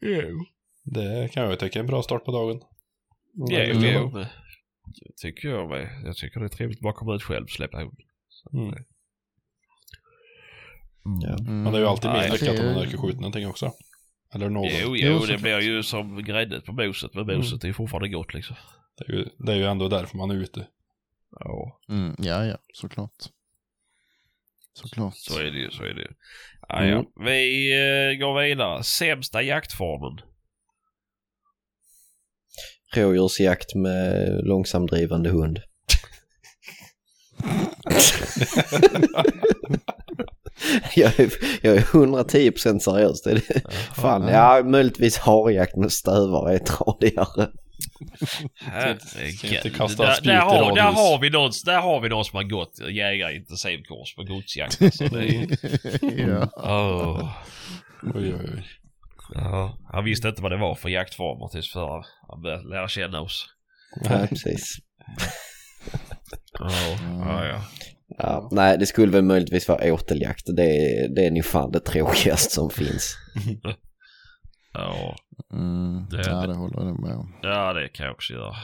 Jo. 0.00 0.44
Det 0.84 1.32
kan 1.32 1.42
jag 1.42 1.58
tycka 1.58 1.78
är 1.78 1.80
en 1.80 1.86
bra 1.86 2.02
start 2.02 2.24
på 2.24 2.32
dagen. 2.32 2.60
Ja, 3.50 3.60
Mm. 3.60 3.82
jo, 3.82 4.08
det 4.18 5.12
tycker 5.16 5.48
jag 5.48 5.68
med. 5.68 6.02
Jag 6.04 6.16
tycker 6.16 6.40
det 6.40 6.46
är 6.46 6.48
trevligt 6.48 6.78
att 6.78 6.82
bara 6.82 6.92
komma 6.92 7.14
ut 7.14 7.22
själv 7.22 7.44
och 7.44 7.50
släppa 7.50 7.78
hund. 7.78 7.98
Mm. 8.52 8.74
Ja. 11.22 11.28
Mm. 11.38 11.62
Men 11.62 11.72
det 11.72 11.78
är 11.78 11.82
ju 11.82 11.88
alltid 11.88 12.10
mer 12.10 12.30
lyckat 12.32 12.58
om 12.58 12.64
man 12.66 12.74
verkar 12.74 12.98
skjuta 12.98 13.16
någonting 13.20 13.46
också. 13.46 13.72
Eller 14.34 14.50
någon. 14.50 14.64
Jo, 14.64 14.96
Jo, 14.96 14.96
jo, 14.96 15.18
det 15.26 15.38
blir 15.42 15.60
ju 15.60 15.82
som 15.82 16.24
gräddet 16.24 16.64
på 16.64 16.72
moset. 16.72 17.14
Men 17.14 17.36
moset 17.36 17.64
är 17.64 17.68
ju 17.68 17.74
fortfarande 17.74 18.08
gott 18.08 18.34
liksom. 18.34 18.56
Det, 18.98 19.04
är 19.12 19.16
ju, 19.16 19.24
det 19.38 19.52
är 19.52 19.56
ju 19.56 19.64
ändå 19.64 19.88
därför 19.88 20.16
man 20.16 20.30
är 20.30 20.34
ute. 20.34 20.66
Ja, 21.40 21.80
Mm. 21.88 22.14
Ja, 22.18 22.44
ja, 22.44 22.56
såklart. 22.72 23.10
Såklart. 24.76 25.16
så 25.16 25.38
är 25.38 25.44
det 25.44 25.58
ju, 25.58 25.70
så 25.70 25.82
är 25.82 25.94
det 25.94 26.00
ju. 26.00 26.08
Ja, 26.68 26.84
ja. 26.84 26.94
Mm. 26.94 27.06
Vi 27.24 27.72
eh, 27.72 28.18
går 28.18 28.42
vidare. 28.42 28.82
Sämsta 28.82 29.42
jaktformen. 29.42 30.20
Rådjursjakt 32.94 33.74
med 33.74 34.40
långsamdrivande 34.44 35.30
hund. 35.30 35.58
jag, 40.94 41.20
är, 41.20 41.32
jag 41.62 41.76
är 41.76 41.80
110% 41.80 42.78
seriös. 42.78 43.22
Det 43.22 43.30
är 43.30 43.34
det. 43.34 43.62
Fan, 43.94 44.28
ja, 44.28 44.62
möjligtvis 44.64 45.18
harjakt 45.18 45.76
med 45.76 45.92
stövare 45.92 46.54
är 46.54 46.58
tradigare. 46.58 47.48
Herregud. 48.60 49.52
inte 49.52 49.70
kasta 49.70 50.02
Där, 50.02 50.20
där, 50.22 50.40
har, 50.40 50.74
där, 50.74 50.82
har 50.82 51.18
vi 51.18 51.30
någon, 51.30 51.50
där 51.64 51.80
har 51.80 52.00
vi 52.00 52.08
någon 52.08 52.24
som 52.24 52.36
har 52.36 52.44
gått 52.44 52.80
jägarintensivkurs 52.90 54.14
på 54.16 54.22
godsjakt. 54.24 54.82
Alltså, 54.82 55.08
det 55.08 55.18
är 55.18 55.22
ju... 55.22 55.46
ja. 56.32 56.50
Åh. 56.56 57.32
Oj, 58.02 58.34
oj, 58.34 58.50
oj. 58.54 58.64
Ja, 59.34 59.78
han 59.92 60.04
visste 60.04 60.28
inte 60.28 60.42
vad 60.42 60.52
det 60.52 60.56
var 60.56 60.74
för 60.74 60.88
jaktformer 60.88 61.48
tills 61.48 61.72
för 61.72 62.04
han 62.28 62.42
började 62.42 62.68
lära 62.68 62.88
känna 62.88 63.20
oss. 63.20 63.46
Ja, 64.04 64.26
precis. 64.28 64.76
Ja, 66.58 66.70
ja, 67.00 67.46
ja. 67.46 67.62
Ja, 68.18 68.48
nej, 68.52 68.78
det 68.78 68.86
skulle 68.86 69.12
väl 69.12 69.22
möjligtvis 69.22 69.68
vara 69.68 69.92
åteljakt. 69.92 70.44
Det 70.56 70.62
är, 70.62 71.08
det 71.08 71.26
är 71.26 71.30
nog 71.30 71.44
fan 71.44 71.70
det 71.72 71.80
tråkigaste 71.80 72.54
som 72.54 72.70
finns. 72.70 73.16
Ja, 74.78 75.16
Mm. 75.52 76.06
Det- 76.10 76.22
ja, 76.30 76.46
det 76.46 76.54
håller 76.54 76.84
jag 76.84 77.00
med 77.00 77.16
om. 77.16 77.38
ja, 77.42 77.72
det 77.72 77.88
kan 77.88 78.06
jag 78.06 78.14
också 78.14 78.32
göra. 78.32 78.54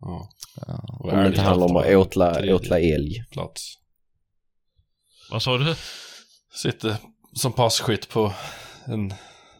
Ja. 0.00 0.28
Ja. 0.66 0.84
Om 1.00 1.16
det 1.18 1.26
inte 1.26 1.40
handlar 1.40 1.66
om 1.70 1.76
att 1.76 1.86
åtla, 1.86 2.54
åtla 2.54 2.78
älg. 2.78 3.24
Plats. 3.32 3.74
Vad 5.30 5.42
sa 5.42 5.58
du? 5.58 5.74
Sitter 6.62 6.96
som 7.32 7.52
passkytt 7.52 8.08
på 8.08 8.32
en 8.86 9.12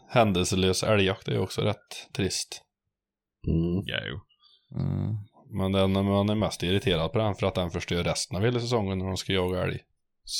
händelselös 0.09 0.83
älgjakt 0.83 1.25
det 1.25 1.33
är 1.33 1.39
också 1.39 1.61
rätt 1.61 2.13
trist. 2.15 2.61
Mm. 3.47 3.83
Ja, 3.85 3.97
jo. 4.09 4.19
Mm. 4.79 5.15
Men 5.49 5.71
den, 5.71 6.05
man 6.05 6.29
är 6.29 6.35
mest 6.35 6.63
irriterad 6.63 7.11
på 7.11 7.17
den 7.19 7.35
för 7.35 7.47
att 7.47 7.55
den 7.55 7.71
förstör 7.71 8.03
resten 8.03 8.37
av 8.37 8.43
hela 8.43 8.59
säsongen 8.59 8.97
när 8.97 9.05
de 9.05 9.17
ska 9.17 9.33
jaga 9.33 9.63
älg. 9.63 9.79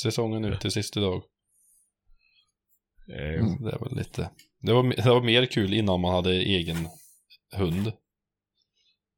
Säsongen 0.02 0.44
ut 0.44 0.60
till 0.60 0.70
sista 0.70 1.00
dag. 1.00 1.22
Ja, 3.08 3.16
jo. 3.16 3.46
Mm. 3.46 3.62
Det 3.62 3.70
är 3.72 3.78
väl 3.78 3.96
lite... 3.96 4.30
Det 4.60 4.72
var, 4.72 4.82
det 4.96 5.10
var 5.10 5.22
mer 5.22 5.46
kul 5.46 5.74
innan 5.74 6.00
man 6.00 6.14
hade 6.14 6.30
egen 6.32 6.88
hund. 7.56 7.92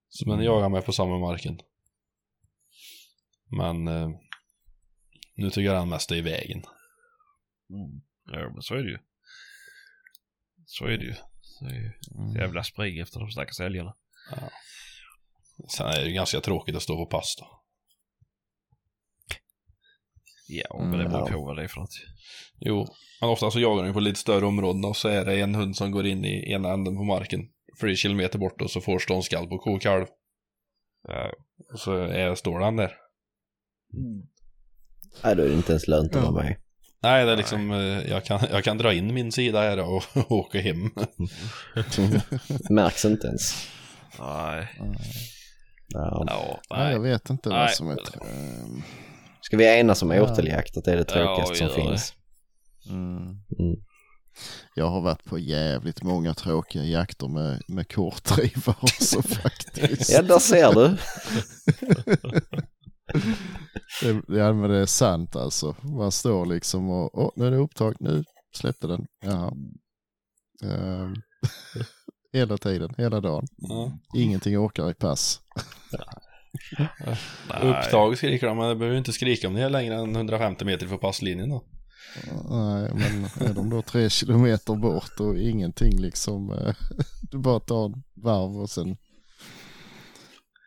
Som 0.08 0.28
man 0.28 0.44
jagade 0.44 0.68
med 0.68 0.84
på 0.84 0.92
samma 0.92 1.18
marken. 1.18 1.60
Men 3.50 3.88
eh, 3.88 4.08
nu 5.34 5.50
tycker 5.50 5.62
jag 5.62 5.74
den 5.82 5.88
mest 5.88 6.10
är 6.10 6.16
i 6.16 6.20
vägen. 6.20 6.62
Mm. 7.70 8.02
Ja, 8.24 8.50
men 8.52 8.62
så 8.62 8.74
är 8.74 8.82
det 8.82 8.90
ju. 8.90 8.98
Så 10.66 10.84
är 10.84 10.98
det 10.98 11.04
ju. 11.04 11.14
Så 11.40 11.64
är 11.64 11.74
ju. 11.74 11.92
Mm. 12.14 12.36
Jävla 12.36 12.64
spring 12.64 12.98
efter 12.98 13.20
de 13.20 13.30
stackars 13.30 13.60
älgarna. 13.60 13.96
Sen 15.76 15.86
är 15.86 16.00
det 16.00 16.06
ju 16.08 16.14
ganska 16.14 16.40
tråkigt 16.40 16.76
att 16.76 16.82
stå 16.82 16.96
på 16.96 17.06
pass 17.06 17.36
då. 17.38 17.62
Ja, 20.48 20.78
men 20.78 20.90
det 20.90 21.04
Mm, 21.04 21.12
beror 21.12 21.28
ja. 21.28 21.34
på 21.34 21.44
vad 21.44 21.56
det 21.56 21.62
är 21.64 21.68
för 21.68 21.80
något. 21.80 21.94
Jo, 22.60 22.86
men 23.20 23.30
ofta 23.30 23.50
så 23.50 23.60
jagar 23.60 23.84
de 23.84 23.92
på 23.92 24.00
lite 24.00 24.18
större 24.18 24.46
områden 24.46 24.84
och 24.84 24.96
så 24.96 25.08
är 25.08 25.24
det 25.24 25.40
en 25.40 25.54
hund 25.54 25.76
som 25.76 25.90
går 25.90 26.06
in 26.06 26.24
i 26.24 26.52
ena 26.52 26.72
änden 26.72 26.96
på 26.96 27.04
marken 27.04 27.40
flera 27.80 27.96
kilometer 27.96 28.38
bort 28.38 28.62
och 28.62 28.70
så 28.70 28.80
får 28.80 28.98
ståndskall 28.98 29.48
på 29.48 29.58
ko 29.58 29.74
och 29.74 29.82
kalv. 29.82 30.06
Ja. 31.08 31.32
Och 31.72 31.78
så 31.80 31.96
är, 31.96 32.34
står 32.34 32.60
den 32.60 32.76
där. 32.76 32.92
Nej, 35.24 35.36
då 35.36 35.42
är 35.42 35.48
det 35.48 35.54
inte 35.54 35.72
ens 35.72 35.88
lönt 35.88 36.16
att 36.16 36.22
vara 36.22 36.44
med. 36.44 36.56
Nej, 37.02 37.24
det 37.24 37.32
är 37.32 37.36
liksom, 37.36 37.70
eh, 37.70 38.10
jag 38.10 38.24
kan, 38.24 38.40
jag 38.50 38.64
kan 38.64 38.78
dra 38.78 38.92
in 38.92 39.14
min 39.14 39.32
sida 39.32 39.60
här 39.60 39.80
och, 39.80 40.02
och 40.14 40.32
åka 40.32 40.60
hem. 40.60 40.76
Märks 42.70 43.04
inte 43.04 43.26
ens. 43.26 43.68
Nej. 44.18 44.68
Ja. 45.92 46.24
Ja, 46.26 46.60
Nej, 46.70 46.92
jag 46.92 47.00
vet 47.00 47.30
inte 47.30 47.48
Nej. 47.48 47.58
vad 47.58 47.70
som 47.70 47.90
är... 47.90 47.98
Ska 49.40 49.56
vi 49.56 49.78
enas 49.78 50.02
om 50.02 50.10
Ja. 50.10 50.22
åteljakt 50.22 50.76
att 50.76 50.84
det 50.84 50.92
är 50.92 50.96
det 50.96 51.04
tråkigaste 51.04 51.64
Ja, 51.64 51.70
som 51.70 51.82
finns? 51.82 52.14
Mm. 52.88 53.22
Mm. 53.58 53.76
Jag 54.74 54.86
har 54.86 55.00
varit 55.00 55.24
på 55.24 55.38
jävligt 55.38 56.02
många 56.02 56.34
tråkiga 56.34 56.84
jakter 56.84 57.28
med, 57.28 57.62
med 57.68 57.92
kortdrivare 57.92 58.76
också 58.80 59.22
faktiskt. 59.42 60.10
Ja, 60.12 60.22
där 60.22 60.38
ser 60.38 60.72
du. 60.72 60.96
Det, 64.02 64.38
ja, 64.38 64.52
men 64.52 64.70
det 64.70 64.76
är 64.76 64.86
sant 64.86 65.36
alltså. 65.36 65.76
Man 65.82 66.12
står 66.12 66.46
liksom 66.46 66.90
och, 66.90 67.18
åh, 67.18 67.30
nu 67.36 67.46
är 67.46 67.50
det 67.50 67.56
upptag, 67.56 67.94
nu 68.00 68.24
släppte 68.56 68.86
den. 68.86 69.06
Jaha. 69.22 69.52
Ehm, 70.64 71.14
hela 72.32 72.58
tiden, 72.58 72.94
hela 72.98 73.20
dagen. 73.20 73.46
Ja. 73.56 73.98
Ingenting 74.16 74.58
orkar 74.58 74.90
i 74.90 74.94
pass. 74.94 75.40
Upptag 77.62 78.18
skriker 78.18 78.46
de, 78.46 78.56
men 78.56 78.68
det 78.68 78.76
behöver 78.76 78.98
inte 78.98 79.12
skrika 79.12 79.48
om 79.48 79.54
det 79.54 79.62
är 79.62 79.70
längre 79.70 79.94
än 79.94 80.16
150 80.16 80.64
meter 80.64 80.86
från 80.86 80.98
passlinjen 80.98 81.48
då. 81.48 81.64
Nej, 82.50 82.90
men 82.94 83.24
är 83.48 83.54
de 83.54 83.70
då 83.70 83.82
tre 83.82 84.10
kilometer 84.10 84.74
bort 84.74 85.20
och 85.20 85.38
ingenting 85.38 86.00
liksom. 86.00 86.52
eh, 86.52 86.74
Du 87.30 87.38
bara 87.38 87.60
tar 87.60 87.86
en 87.86 88.02
varv 88.14 88.56
och 88.60 88.70
sen 88.70 88.96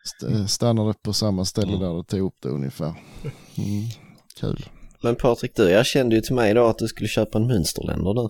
st- 0.06 0.48
stannar 0.48 0.88
det 0.88 0.94
på 1.04 1.14
samma 1.14 1.46
ställe 1.46 1.78
där 1.78 1.94
du 1.98 2.04
tog 2.04 2.20
upp 2.20 2.42
det 2.42 2.50
ungefär. 2.50 3.02
Mm, 3.58 3.90
kul. 4.40 4.66
Men 5.02 5.16
Patrik, 5.16 5.56
du 5.56 5.72
erkände 5.72 6.16
ju 6.16 6.22
till 6.22 6.36
mig 6.36 6.52
idag 6.52 6.70
att 6.70 6.78
du 6.78 6.88
skulle 6.88 7.08
köpa 7.10 7.38
en 7.38 7.48
mönsterländer 7.48 8.14
nu. 8.14 8.30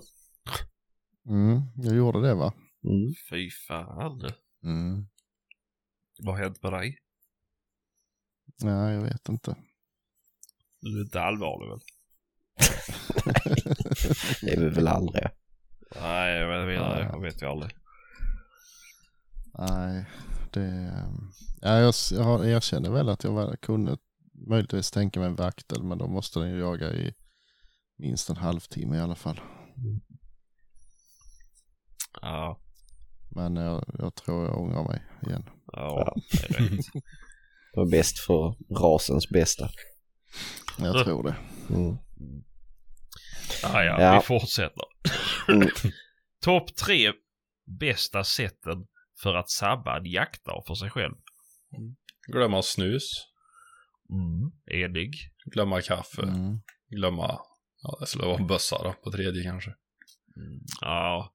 Mm, 1.32 1.62
jag 1.76 1.96
gjorde 1.96 2.20
det 2.22 2.34
va? 2.34 2.52
Mm. 2.84 3.14
Fy 3.30 3.50
fan. 3.50 4.30
Mm. 4.64 5.06
Vad 6.18 6.34
har 6.36 6.42
hänt 6.44 6.62
med 6.62 6.72
dig? 6.72 6.98
Nej, 8.62 8.94
jag 8.94 9.02
vet 9.02 9.28
inte. 9.28 9.56
Du 10.80 10.98
är 10.98 11.02
inte 11.04 11.20
allvarlig 11.20 11.68
väl? 11.70 11.80
Det 14.42 14.52
är 14.52 14.60
vi 14.60 14.68
väl 14.68 14.88
aldrig. 14.88 15.24
Nej, 16.00 16.34
jag 16.38 16.66
vet, 16.66 16.74
jag, 16.76 16.88
Nej. 16.96 17.08
jag 17.12 17.20
vet 17.20 17.42
ju 17.42 17.46
aldrig. 17.46 17.72
Nej, 19.58 20.04
det... 20.50 20.92
Ja, 21.60 21.78
jag, 21.78 21.94
jag, 22.12 22.22
har- 22.24 22.44
jag 22.44 22.62
känner 22.62 22.90
väl 22.90 23.08
att 23.08 23.24
jag 23.24 23.60
kunde 23.60 23.96
möjligtvis 24.48 24.90
tänka 24.90 25.20
mig 25.20 25.28
en 25.28 25.36
vaktel, 25.36 25.82
men 25.82 25.98
då 25.98 26.06
måste 26.06 26.38
den 26.40 26.50
ju 26.50 26.58
jaga 26.58 26.92
i 26.92 27.14
minst 27.98 28.30
en 28.30 28.36
halvtimme 28.36 28.96
i 28.96 29.00
alla 29.00 29.14
fall. 29.14 29.40
Ja, 32.22 32.60
Men 33.30 33.56
jag, 33.56 33.84
jag 33.98 34.14
tror 34.14 34.44
jag 34.46 34.58
ångrar 34.58 34.84
mig 34.88 35.02
igen. 35.26 35.44
ja, 35.72 36.14
det 36.32 36.44
är 36.44 36.48
rätt. 36.68 36.86
Det 37.74 37.80
var 37.80 37.90
bäst 37.90 38.18
för 38.18 38.54
rasens 38.80 39.28
bästa. 39.28 39.68
Jag 40.78 41.04
tror 41.04 41.22
det. 41.22 41.36
Mm. 41.74 41.96
Ah, 43.64 43.82
ja, 43.82 44.00
Ja. 44.00 44.14
vi 44.20 44.26
fortsätter. 44.26 44.84
Mm. 45.48 45.68
Topp 46.44 46.76
tre 46.76 47.12
bästa 47.80 48.24
sätten 48.24 48.86
för 49.22 49.34
att 49.34 49.50
sabba 49.50 49.96
en 49.98 50.06
jaktdag 50.06 50.62
för 50.66 50.74
sig 50.74 50.90
själv. 50.90 51.14
Glömma 52.32 52.62
snus, 52.62 53.10
Mm. 54.10 54.52
Enig. 54.84 55.14
glömma 55.52 55.80
kaffe, 55.82 56.22
Mm. 56.22 56.60
glömma, 56.90 57.38
ja 57.82 57.96
det 58.00 58.06
skulle 58.06 58.24
vara 58.26 58.44
bössa 58.44 58.82
då 58.82 58.92
på 58.92 59.12
tredje 59.12 59.42
kanske. 59.42 59.74
Ja. 60.80 61.34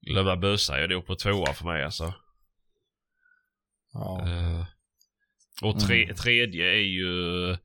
Glömma 0.00 0.36
bössa 0.36 0.80
är 0.80 0.88
nog 0.88 1.06
på 1.06 1.14
tvåa 1.16 1.52
för 1.52 1.64
mig 1.64 1.84
alltså. 1.84 2.14
Ja. 3.92 4.28
Eh, 4.28 4.64
och 5.62 5.80
tre, 5.80 6.04
Mm. 6.04 6.16
tredje 6.16 6.64
är 6.70 6.82
ju... 6.84 7.56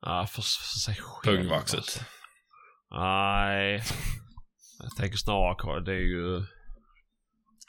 Ja, 0.00 0.26
för, 0.26 0.42
för 0.42 0.78
sig 0.78 0.94
själv. 0.94 1.36
Pungvaxet. 1.36 1.78
alltså. 1.78 2.00
Nej. 2.90 3.82
Jag 4.78 4.96
tänker 4.96 5.16
snarare, 5.16 5.84
det 5.84 5.92
är 5.92 6.06
ju... 6.06 6.38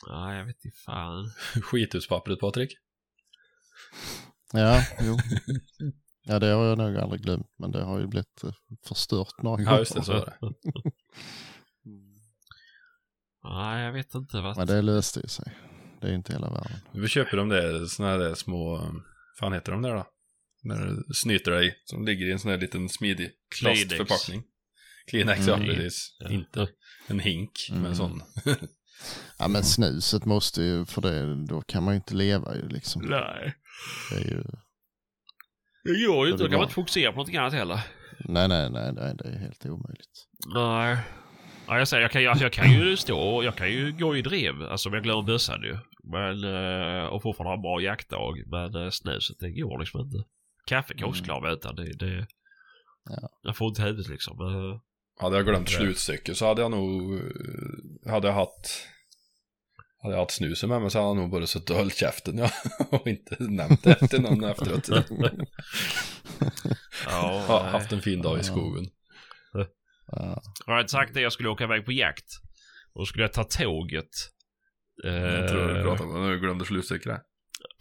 Nej, 0.08 0.38
jag 0.38 0.46
vet 0.46 0.66
inte 0.66 0.78
fan. 0.86 1.32
Skithuspappret 1.64 2.40
Patrik. 2.40 2.74
Ja, 4.54 4.82
jo. 5.02 5.18
Ja, 6.24 6.40
det 6.40 6.48
har 6.48 6.66
jag 6.66 6.78
nog 6.78 6.98
aldrig 6.98 7.22
glömt, 7.22 7.48
men 7.58 7.72
det 7.72 7.84
har 7.84 8.00
ju 8.00 8.08
blivit 8.08 8.44
eh, 8.44 8.52
förstört 8.88 9.42
några 9.42 9.58
gånger. 9.58 9.72
Ja 9.72 9.80
just 9.80 9.96
det, 9.96 10.04
så 10.04 10.12
är 10.14 10.26
det. 10.26 10.38
Nej, 13.44 13.84
jag 13.86 13.94
vet 13.94 14.16
inte 14.16 14.42
vad... 14.42 14.58
Men 14.58 14.68
det 14.68 14.82
löste 14.82 15.20
ju 15.20 15.28
sig. 15.28 15.58
Det 16.02 16.08
är 16.08 16.14
inte 16.14 16.34
hela 16.34 16.50
världen. 16.50 16.80
Vi 16.92 17.08
köper 17.08 17.38
de 17.38 17.50
där 17.50 17.86
såna 17.86 18.18
där 18.18 18.36
små, 18.36 18.92
fan 19.40 19.54
heter 19.54 19.72
de 19.72 19.82
där 19.82 19.96
då? 19.96 20.06
Du 20.64 21.14
snyter 21.14 21.51
dig, 21.51 21.76
som 21.86 22.05
ligger 22.05 22.26
i 22.26 22.32
en 22.32 22.39
sån 22.39 22.51
här 22.51 22.57
liten 22.57 22.89
smidig 22.89 23.30
Kleenex. 23.60 23.84
plastförpackning. 23.88 24.43
Kleenex, 25.10 25.47
ja 25.47 25.55
Mm. 25.55 25.68
precis. 25.68 26.18
Ja. 26.20 26.30
Inte 26.30 26.68
en 27.07 27.20
hink 27.20 27.51
med 27.70 27.78
Mm. 27.78 27.89
en 27.91 27.95
sån. 27.95 28.22
Ja, 29.38 29.47
men 29.47 29.64
snuset 29.64 30.26
måste 30.26 30.62
ju, 30.64 30.86
för 30.86 31.01
det, 31.01 31.45
då 31.45 31.62
kan 31.62 31.84
man 31.84 31.93
ju 31.93 31.95
inte 31.95 32.16
leva 32.16 32.55
ju 32.55 32.68
liksom. 32.68 33.01
Nej. 33.05 33.53
Det 34.12 34.18
är 34.18 34.26
ju, 34.26 34.43
Det 35.84 35.99
gör 35.99 36.26
ju 36.26 36.32
inte. 36.32 36.43
Då 36.43 36.49
kan 36.49 36.57
man 36.57 36.64
inte 36.64 36.74
fokusera 36.74 37.12
på 37.12 37.16
någonting 37.16 37.38
annat 37.38 37.53
heller. 37.53 37.80
nej, 38.20 38.47
nej, 38.47 38.70
nej, 38.72 38.93
nej, 38.93 39.16
det 39.18 39.24
är 39.30 39.39
helt 39.39 39.66
omöjligt. 39.66 40.28
Nej. 40.55 40.97
Ja, 41.68 41.78
jag 41.78 41.88
säger, 41.88 42.01
jag 42.01 42.12
kan, 42.12 42.22
ju- 42.22 42.28
alltså, 42.28 42.45
jag 42.45 42.53
kan 42.53 42.72
ju 42.72 42.97
stå 42.97 43.20
och 43.20 43.43
jag 43.43 43.55
kan 43.55 43.72
ju 43.72 43.91
gå 43.91 44.18
i 44.18 44.22
drev. 44.22 44.62
Alltså 44.62 44.89
om 44.89 44.93
jag 44.95 45.03
glömmer 45.03 45.22
bössan 45.24 45.62
ju. 45.62 45.78
Men, 46.03 46.43
eh, 46.43 47.05
och 47.05 47.22
fortfarande 47.22 47.49
ha 47.49 47.55
en 47.55 47.62
bra 47.62 47.82
jaktdag. 47.82 48.34
Men 48.45 48.76
eh, 48.84 48.89
snuset 48.89 49.39
det 49.39 49.51
går 49.51 49.80
liksom 49.80 49.99
inte. 50.01 50.18
Kaffe 50.70 50.94
kan 50.94 51.00
jag 51.00 51.10
också 51.10 51.24
klara 51.24 51.42
mig 51.42 51.54
utan. 51.54 51.76
Det, 51.76 51.94
det, 51.94 52.28
Ja. 53.10 53.30
Jag 53.42 53.58
får 53.58 53.68
inte 53.68 53.82
huvudet 53.82 54.08
liksom. 54.08 54.40
Eh, 54.42 54.82
Hade 55.24 55.36
jag 55.36 55.46
glömt 55.46 55.72
Ja. 55.72 55.78
slutstycke 55.80 56.36
så 56.36 56.48
hade 56.48 56.62
jag 56.62 56.72
nog, 56.72 57.14
eh, 57.14 58.12
hade 58.12 58.28
jag 58.28 58.36
haft, 58.36 58.88
hade 60.02 60.14
jag 60.16 60.22
haft 60.22 60.36
snusen 60.36 60.70
med 60.70 60.82
mig 60.82 60.90
så 60.92 60.98
hade 60.98 61.10
jag 61.10 61.18
nog 61.18 61.32
bara 61.32 61.48
suttit 61.48 61.70
och 61.70 61.76
hållit 61.76 61.96
käften 61.98 62.38
ja. 62.38 62.50
och 62.92 63.08
inte 63.08 63.36
nämnt 63.40 63.84
det 63.84 64.08
till 64.08 64.22
någon 64.22 64.44
efteråt. 64.44 64.90
Ja, 67.06 67.44
Ha, 67.48 67.64
haft 67.70 67.92
en 67.92 68.02
fin 68.02 68.22
dag 68.22 68.40
i 68.40 68.44
skogen. 68.44 68.86
Ja. 70.12 70.42
Jag 70.66 70.74
hade 70.76 70.90
sagt 70.90 71.14
det 71.14 71.22
jag 71.22 71.34
skulle 71.34 71.50
åka 71.50 71.64
iväg 71.64 71.86
på 71.86 71.92
jakt. 71.92 72.26
Och 72.94 73.02
då 73.02 73.06
skulle 73.06 73.24
jag 73.24 73.34
ta 73.34 73.44
tåget. 73.44 74.10
Jag 75.04 75.50
tror 75.50 75.68
du 75.68 75.78
Eh, 75.78 75.84
pratade 75.84 76.10
om 76.10 76.24
det, 76.24 76.30
jag 76.30 76.40
glömde 76.42 76.66
slutstycke 76.66 77.10
där. 77.10 77.20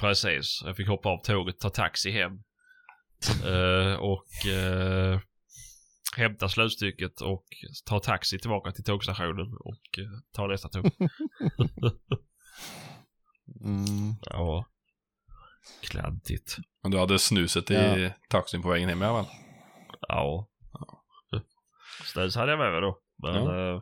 Precis. 0.00 0.62
Jag 0.64 0.76
fick 0.76 0.88
hoppa 0.88 1.08
av 1.08 1.22
tåget, 1.24 1.58
ta 1.60 1.70
taxi 1.70 2.10
hem. 2.10 2.32
Eh, 3.46 3.94
och 3.94 4.46
eh, 4.46 5.20
hämta 6.16 6.48
slutstycket 6.48 7.20
och 7.20 7.44
ta 7.86 8.00
taxi 8.00 8.38
tillbaka 8.38 8.72
till 8.72 8.84
tågstationen 8.84 9.54
och 9.60 9.98
eh, 9.98 10.20
ta 10.32 10.46
nästa 10.46 10.68
tåg. 10.68 10.90
Mm. 13.64 14.14
ja. 14.22 14.66
Kladdigt. 15.82 16.56
Men 16.82 16.90
du 16.90 16.98
hade 16.98 17.18
snuset 17.18 17.70
i 17.70 17.74
Ja. 17.74 18.10
taxin 18.28 18.62
på 18.62 18.68
vägen 18.68 18.88
hem 18.88 19.02
i 19.02 19.04
alla 19.04 19.24
fall. 19.24 19.34
Ja. 20.08 20.48
Snus 22.04 22.36
hade 22.36 22.52
jag 22.52 22.58
med 22.58 22.72
mig 22.72 22.80
då. 22.80 23.00
Men 23.22 23.34
Ja. 23.34 23.74
eh, 23.74 23.80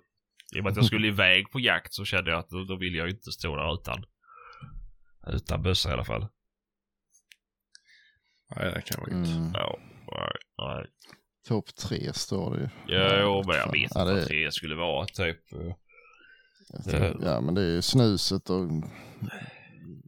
i 0.57 0.61
och 0.61 0.65
med 0.65 0.71
att 0.71 0.77
jag 0.77 0.85
skulle 0.85 1.07
iväg 1.09 1.51
på 1.51 1.61
jakt 1.61 1.95
så 1.95 2.05
kände 2.05 2.31
jag 2.31 2.39
att 2.41 2.49
då, 2.51 2.65
då 2.65 2.77
vill 2.77 2.95
jag 2.95 3.09
inte 3.11 3.33
stå 3.33 3.57
där 3.57 3.75
utan 3.75 4.05
utan 5.27 5.63
bössa 5.63 5.91
i 5.91 5.93
alla 5.93 6.05
fall. 6.05 6.27
Nej, 8.57 8.73
det 8.75 8.81
kan 8.83 9.01
vara 9.01 9.11
gött. 9.21 9.37
Mm. 9.37 9.51
Ja. 9.55 9.79
Nej. 10.13 10.33
nej. 10.59 10.87
Topp 11.49 11.75
tre 11.77 12.13
står 12.13 12.57
det 12.57 12.61
ju. 12.63 12.69
Ja, 12.97 13.21
jo, 13.21 13.43
men 13.47 13.57
jag 13.57 13.67
vet 13.73 13.83
inte 13.83 13.99
Ja, 13.99 14.05
det 14.05 14.15
vad 14.15 14.27
tre 14.27 14.53
skulle 14.53 14.75
vara. 14.75 15.07
Typ. 15.07 15.37
tror- 16.85 17.21
Ja, 17.25 17.41
men 17.41 17.55
det 17.55 17.61
är 17.63 17.71
ju 17.71 17.83
snuset 17.83 18.51
och 18.51 18.69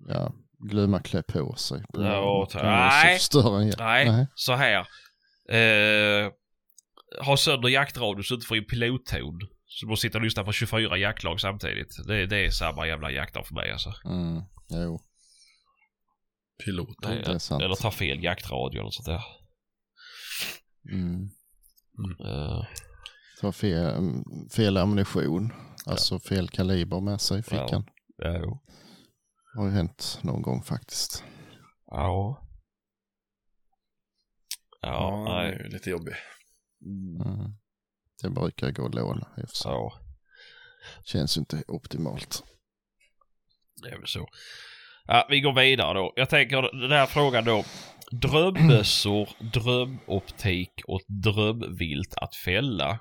ja, 0.08 0.32
glömma 0.70 0.98
klä 1.00 1.22
på 1.22 1.54
sig. 1.56 1.82
Ja, 1.92 2.48
nej. 2.62 3.18
Nej, 3.78 4.10
Nej. 4.10 4.26
så 4.34 4.54
här. 4.54 4.86
Eh, 5.50 6.30
ha 7.24 7.36
sönder 7.36 7.68
jaktradio 7.68 8.22
så 8.22 8.34
du 8.34 8.36
inte 8.36 8.46
får 8.46 8.56
in 8.56 8.64
pilotton. 8.66 9.38
Så 9.66 9.86
du 9.86 9.90
måste 9.90 10.02
sitta 10.06 10.18
och 10.18 10.24
lyssna 10.24 10.44
på 10.44 10.52
24 10.52 10.96
jaktlag 10.98 11.40
samtidigt. 11.40 11.96
Det, 12.06 12.26
det 12.26 12.44
är 12.46 12.50
samma 12.50 12.86
jävla 12.86 13.10
jaktdag 13.10 13.46
för 13.46 13.54
mig 13.54 13.70
alltså. 13.72 13.92
Mm. 14.04 14.42
Jo, 14.70 15.00
Piloten. 16.64 17.10
det 17.24 17.32
är 17.32 17.38
sant. 17.38 17.62
Eller 17.62 17.74
ta 17.74 17.90
fel 17.90 18.22
jaktradio 18.24 18.80
eller 18.80 18.90
sånt 18.90 19.06
där. 19.06 19.22
Mm. 20.92 21.30
Eh, 22.24 22.64
Ta 23.40 23.52
fel, 23.52 23.94
fel 24.56 24.76
ammunition. 24.76 25.52
Alltså 25.86 26.18
fel 26.18 26.48
kaliber 26.48 27.00
med 27.00 27.20
sig 27.20 27.38
i 27.40 27.42
fickan. 27.42 27.90
ja, 28.16 28.38
jo. 28.38 28.62
Har 29.56 29.64
ju 29.66 29.70
hänt 29.70 30.18
någon 30.22 30.42
gång 30.42 30.62
faktiskt. 30.62 31.24
Ja. 31.86 32.44
Ja, 34.80 34.88
Ja, 34.90 35.16
det 35.16 35.34
nej. 35.34 35.52
är 35.52 35.62
ju 35.64 35.68
lite 35.68 35.90
jobbigt. 35.90 36.14
Mm. 36.84 37.52
Det 38.22 38.30
brukar 38.30 38.70
gå 38.70 38.86
att 38.86 38.94
låna 38.94 39.28
i 39.36 39.40
och 39.44 39.48
för 39.48 39.56
sig. 39.56 39.62
Så. 39.70 39.92
Känns 41.04 41.36
ju 41.36 41.38
inte 41.38 41.62
optimalt. 41.68 42.44
Det 43.82 43.88
är 43.88 43.98
väl 43.98 44.06
så. 44.08 44.28
Ja, 45.10 45.26
vi 45.30 45.40
går 45.40 45.52
vidare 45.52 45.94
då. 45.94 46.12
Jag 46.16 46.28
tänker 46.28 46.80
den 46.80 46.90
här 46.90 47.06
frågan 47.06 47.44
då. 47.44 47.64
Drömbössor, 48.10 49.28
drömoptik 49.38 50.72
och 50.86 51.00
drömvilt 51.08 52.14
att 52.16 52.34
fälla. 52.34 52.98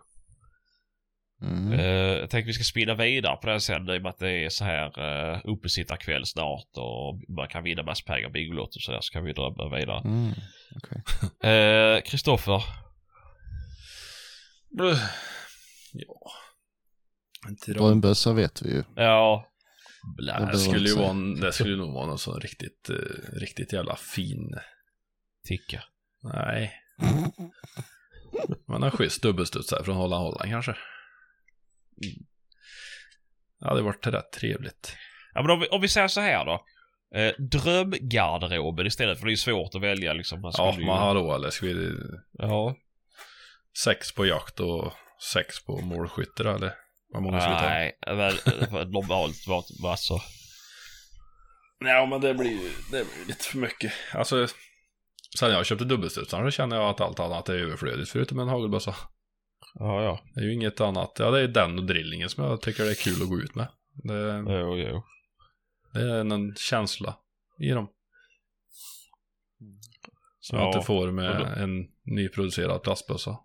Mm. 1.41 1.80
Eh, 1.80 1.86
jag 2.20 2.30
tänker 2.30 2.47
vi 2.47 2.53
ska 2.53 2.64
spinna 2.64 2.95
vidare 2.95 3.38
på 3.38 3.47
det 3.47 3.60
sen 3.60 3.89
i 3.89 3.97
och 3.97 4.01
med 4.01 4.10
att 4.10 4.20
det 4.20 4.32
är 4.32 4.49
så 4.49 4.64
här 4.64 4.99
uh, 4.99 5.39
uppesittarkväll 5.43 6.26
snart 6.26 6.78
och 6.78 7.36
man 7.36 7.47
kan 7.47 7.64
vinna 7.64 7.84
massa 7.84 8.03
pengar 8.05 8.30
Bingolotto 8.30 8.78
och 8.78 8.82
sådär 8.82 8.99
så 9.01 9.14
kan 9.14 9.24
vi 9.24 9.34
drömma 9.34 9.78
vidare. 9.78 10.01
Mm. 10.05 10.34
Eh, 11.43 12.01
Kristoffer, 12.01 12.64
Ja. 15.93 16.32
En 17.47 17.55
dröm. 17.66 17.86
Drömbössa 17.86 18.34
vet 18.34 18.62
vi 18.62 18.70
ju. 18.70 18.84
ja. 18.95 19.47
Det 20.04 20.24
Blä, 20.24 20.50
Det 20.52 20.58
skulle 20.58 20.89
ju 20.89 20.95
vara, 20.95 21.10
en, 21.10 21.36
det 21.39 21.52
skulle 21.54 21.78
nog 21.78 21.93
vara 21.93 22.06
någon 22.06 22.20
sån 22.20 22.41
riktigt, 22.41 22.89
eh, 22.89 23.39
riktigt 23.39 23.74
jävla 23.74 23.95
fin. 23.95 24.56
ticka. 25.48 25.84
Nej. 26.24 26.74
Man 28.68 28.84
har 28.84 28.89
schysst 28.89 29.22
dubbelstudsare 29.22 29.84
från 29.84 29.95
Holland 29.95 30.24
Holland 30.24 30.50
kanske. 30.52 30.76
Ja, 33.60 33.74
det 33.74 33.82
varit 33.82 34.08
rätt 34.08 34.32
trevligt. 34.32 34.95
Ja 35.34 35.41
men 35.41 35.52
om 35.52 35.60
vi, 35.60 35.68
om 35.68 35.82
vi 35.82 35.88
säger 35.88 36.08
så 36.08 36.22
här 36.22 36.45
då. 36.45 36.66
Eh, 37.16 37.34
drömgarderoben 37.39 38.88
istället 38.88 39.20
för 39.20 39.26
det 39.26 39.32
är 39.34 39.36
svårt 39.36 39.76
att 39.76 39.82
välja 39.82 40.14
liksom. 40.14 40.41
Man 40.41 40.54
Ja, 40.58 40.76
ju- 40.80 40.86
man 40.86 41.00
har 41.00 41.16
då 41.16 41.36
eller 41.36 41.50
ska 41.50 41.66
vi 41.66 41.93
Ja. 42.32 42.76
sex 43.84 44.14
på 44.16 44.26
jakt 44.26 44.60
och 44.60 44.93
sex 45.34 45.66
på 45.66 45.82
målskytte 45.82 46.43
då, 46.43 46.50
eller? 46.56 46.74
Vad 47.10 47.24
många 47.24 47.38
vi 47.38 47.43
ta? 47.43 47.62
Nej, 47.70 47.97
men 48.72 48.91
normalt 48.91 49.48
var 49.48 49.91
alltså. 49.91 50.19
Ja, 51.80 52.06
men 52.06 52.22
det 52.22 52.34
blir 52.34 52.52
ju 52.52 52.69
det 52.91 53.06
blir 53.15 53.26
lite 53.27 53.44
för 53.44 53.57
mycket. 53.57 53.94
Alltså, 54.14 54.48
sen 55.40 55.52
jag 55.52 55.65
köpte 55.65 55.86
dubbelstudsaren 55.86 56.52
så 56.52 56.56
känner 56.56 56.76
jag 56.76 56.90
att 56.90 57.02
allt 57.02 57.19
annat 57.19 57.49
är 57.49 57.53
överflödigt 57.53 58.10
förutom 58.10 58.40
en 58.40 58.48
hagelbössa. 58.48 58.95
Ja, 59.73 60.03
ja. 60.03 60.22
Det 60.34 60.40
är 60.40 60.44
ju 60.45 60.53
inget 60.53 60.81
annat. 60.81 61.15
Ja, 61.19 61.31
det 61.31 61.41
är 61.41 61.48
den 61.48 61.80
och 61.80 61.86
drillingen 61.86 62.30
som 62.30 62.44
jag 62.44 62.61
tycker 62.61 62.84
det 62.84 62.90
är 62.91 62.95
kul 63.03 63.22
att 63.22 63.30
gå 63.30 63.40
ut 63.40 63.56
med. 63.56 63.68
Det, 63.94 64.44
Jo, 64.48 64.77
jo. 64.77 65.03
det 65.94 65.99
är 66.02 66.19
en 66.19 66.56
känsla 66.56 67.18
i 67.60 67.69
dem. 67.69 67.88
Som 70.40 70.57
Ja, 70.57 70.64
jag 70.65 70.73
inte 70.76 70.86
får 70.86 71.11
med 71.11 71.38
då- 71.40 71.61
en 71.64 71.88
nyproducerad 72.03 72.84
plastbössa. 72.84 73.38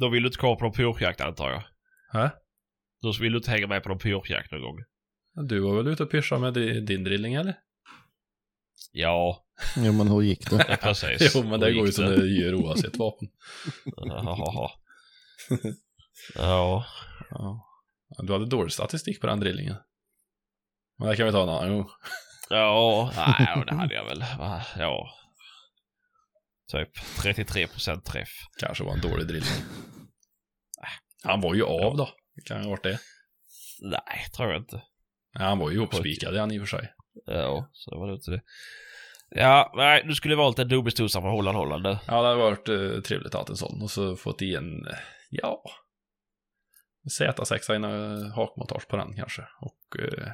Då 0.00 0.08
vill 0.08 0.22
du 0.22 0.26
inte 0.26 0.38
komma 0.38 0.56
på 0.56 0.64
någon 0.64 0.72
pyrschjakt 0.74 1.20
antar 1.20 1.50
jag? 1.50 1.62
Hä? 2.20 2.30
Då 3.02 3.12
vill 3.20 3.32
du 3.32 3.38
inte 3.38 3.50
hänga 3.50 3.66
med 3.66 3.82
på 3.82 3.88
någon 3.88 3.98
pyrschjakt 3.98 4.52
någon 4.52 4.60
gång? 4.62 4.78
Du 5.48 5.60
var 5.60 5.76
väl 5.76 5.88
ute 5.88 6.02
och 6.02 6.10
pyschade 6.10 6.40
med 6.40 6.54
di- 6.54 6.80
din 6.80 7.04
drilling 7.04 7.34
eller? 7.34 7.54
Ja, 8.92 9.44
Jo, 9.76 9.92
men 9.92 10.08
hur 10.08 10.22
gick 10.22 10.50
det? 10.50 10.66
ja, 10.68 10.76
precis. 10.76 11.32
jo, 11.34 11.42
men 11.42 11.60
det 11.60 11.72
går 11.72 11.86
ju 11.86 11.92
som 11.92 12.04
det 12.04 12.26
gör 12.26 12.54
oavsett 12.54 12.96
vapen. 12.96 13.28
Ja. 16.34 16.84
Ja. 17.30 17.64
Du 18.22 18.32
hade 18.32 18.46
dålig 18.46 18.72
statistik 18.72 19.20
på 19.20 19.26
den 19.26 19.40
drillingen. 19.40 19.76
Men 20.98 21.08
det 21.08 21.16
kan 21.16 21.26
vi 21.26 21.32
ta 21.32 21.42
en 21.42 21.48
annan 21.48 21.74
gång. 21.76 21.88
Ja, 22.50 23.12
nej, 23.16 23.64
det 23.66 23.74
hade 23.74 23.94
jag 23.94 24.04
väl. 24.04 24.24
Ja. 24.78 25.10
Typ 26.72 26.96
33% 27.22 28.00
träff. 28.02 28.28
Kanske 28.60 28.84
var 28.84 28.92
en 28.92 29.00
dålig 29.00 29.26
drilling. 29.26 29.62
Han 31.24 31.40
var 31.40 31.54
ju 31.54 31.64
av 31.64 31.96
då. 31.96 32.08
Det 32.38 32.48
kan 32.48 32.56
ju 32.58 32.62
ha 32.62 32.70
varit 32.70 32.82
det. 32.82 32.98
Nej, 33.80 34.26
tror 34.36 34.52
jag 34.52 34.60
inte. 34.60 34.82
Nej, 35.34 35.48
han 35.48 35.58
var 35.58 35.70
ju 35.70 35.76
ihopspikad 35.76 36.36
han 36.36 36.52
i 36.52 36.58
och 36.58 36.68
för 36.68 36.78
sig. 36.78 36.92
Ja, 37.26 37.70
så 37.72 37.98
var 37.98 38.08
det 38.08 38.14
inte 38.14 38.30
det. 38.30 38.42
Ja, 39.30 39.72
nej, 39.76 40.04
du 40.06 40.14
skulle 40.14 40.34
valt 40.36 40.58
en 40.58 40.68
dubbelstudsare 40.68 41.22
från 41.22 41.30
Holland 41.30 41.56
Holland. 41.56 41.84
du. 41.84 41.90
Ja, 42.06 42.22
det 42.22 42.28
hade 42.28 42.34
varit 42.34 42.68
eh, 42.68 43.00
trevligt 43.00 43.34
att 43.34 43.48
ha 43.48 43.52
en 43.52 43.56
sån. 43.56 43.82
Och 43.82 43.90
så 43.90 44.16
fått 44.16 44.42
i 44.42 44.54
en, 44.54 44.86
eh, 44.86 44.98
ja, 45.30 45.62
Z6 47.18 47.76
innan 47.76 48.30
hakmontage 48.32 48.88
på 48.88 48.96
den 48.96 49.16
kanske. 49.16 49.42
Och 49.60 50.00
eh, 50.00 50.28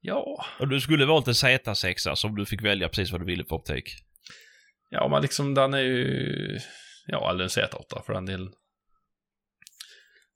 ja, 0.00 0.44
Och 0.60 0.68
du 0.68 0.80
skulle 0.80 1.06
valt 1.06 1.26
en 1.28 1.34
Z6 1.34 2.14
som 2.14 2.34
du 2.34 2.46
fick 2.46 2.62
välja 2.62 2.88
precis 2.88 3.12
vad 3.12 3.20
du 3.20 3.24
ville 3.24 3.44
på 3.44 3.56
optik. 3.56 3.84
ja 4.90 5.08
men 5.08 5.22
liksom 5.22 5.54
den 5.54 5.74
är 5.74 5.78
ju, 5.78 6.58
ja 7.06 7.30
eller 7.30 7.44
en 7.44 7.48
Z8 7.50 8.04
för 8.06 8.12
den 8.12 8.26
delen. 8.26 8.52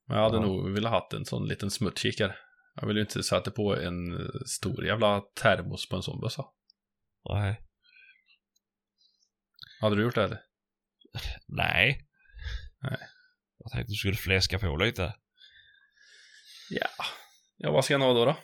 Men 0.09 0.17
jag 0.19 0.25
hade 0.25 0.37
Ja. 0.37 0.43
nog 0.43 0.71
velat 0.75 0.93
haft 0.93 1.13
en 1.13 1.25
sån 1.25 1.49
liten 1.49 1.71
smutskikare. 1.71 2.37
Jag 2.75 2.87
vill 2.87 2.97
ju 2.97 3.03
inte 3.03 3.23
sätta 3.23 3.51
på 3.51 3.77
en 3.77 4.31
stor 4.47 4.85
jävla 4.85 5.21
termos 5.21 5.89
på 5.89 5.97
en 5.97 6.03
sån 6.03 6.21
bössa. 6.21 6.45
Nej. 7.31 7.61
Hade 9.81 9.97
du 9.97 10.03
gjort 10.03 10.15
det 10.15 10.25
eller? 10.25 10.41
Nej. 11.49 12.07
Nej. 12.83 12.99
Jag 13.59 13.73
tänkte 13.73 13.93
du 13.93 13.97
skulle 13.97 14.17
fläska 14.17 14.59
på 14.59 14.77
lite. 14.77 15.15
Ja. 16.71 16.89
Ja, 17.57 17.71
vad 17.71 17.85
ska 17.85 17.95
jag 17.95 18.01
ha 18.01 18.13
då 18.15 18.25
då? 18.25 18.37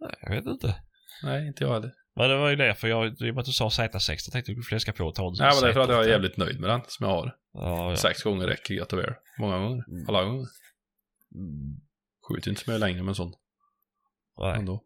Nej, 0.00 0.16
jag 0.20 0.30
vet 0.30 0.46
inte. 0.46 0.82
Nej, 1.22 1.46
inte 1.46 1.64
jag 1.64 1.72
heller. 1.72 1.94
Men 2.16 2.28
det 2.30 2.36
var 2.36 2.50
ju 2.50 2.56
därför 2.56 2.88
jag, 2.88 3.06
i 3.06 3.30
och 3.30 3.34
med 3.34 3.38
att 3.38 3.44
du 3.46 3.52
sa 3.52 3.68
Z6, 3.68 4.10
jag 4.10 4.32
tänkte 4.32 4.38
du 4.38 4.42
skulle 4.54 4.64
fläska 4.64 4.92
på 4.92 5.04
och 5.04 5.14
ta 5.14 5.26
en 5.28 5.34
Nej, 5.38 5.50
men 5.54 5.62
det 5.62 5.68
är 5.68 5.72
för 5.72 5.80
att 5.80 5.88
jag 5.88 5.98
är 6.00 6.04
Z8. 6.04 6.10
jävligt 6.10 6.36
nöjd 6.36 6.60
med 6.60 6.70
den 6.70 6.80
som 6.88 7.06
jag 7.06 7.12
har. 7.14 7.36
Ja, 7.52 7.90
ja. 7.90 7.96
Sex 7.96 8.22
gånger 8.22 8.46
räcker 8.46 8.78
gott 8.78 8.92
och 8.92 8.98
väl. 8.98 9.14
Många 9.38 9.58
gånger. 9.58 9.84
Mm. 9.88 10.08
Alla 10.08 10.24
gånger. 10.24 10.46
Mm. 11.34 11.80
Skjuter 12.28 12.50
inte 12.50 12.64
så 12.64 12.70
mycket 12.70 12.80
längre 12.80 13.02
med 13.02 13.08
en 13.08 13.14
sån. 13.14 13.32
Nej. 14.38 14.58
ändå. 14.58 14.84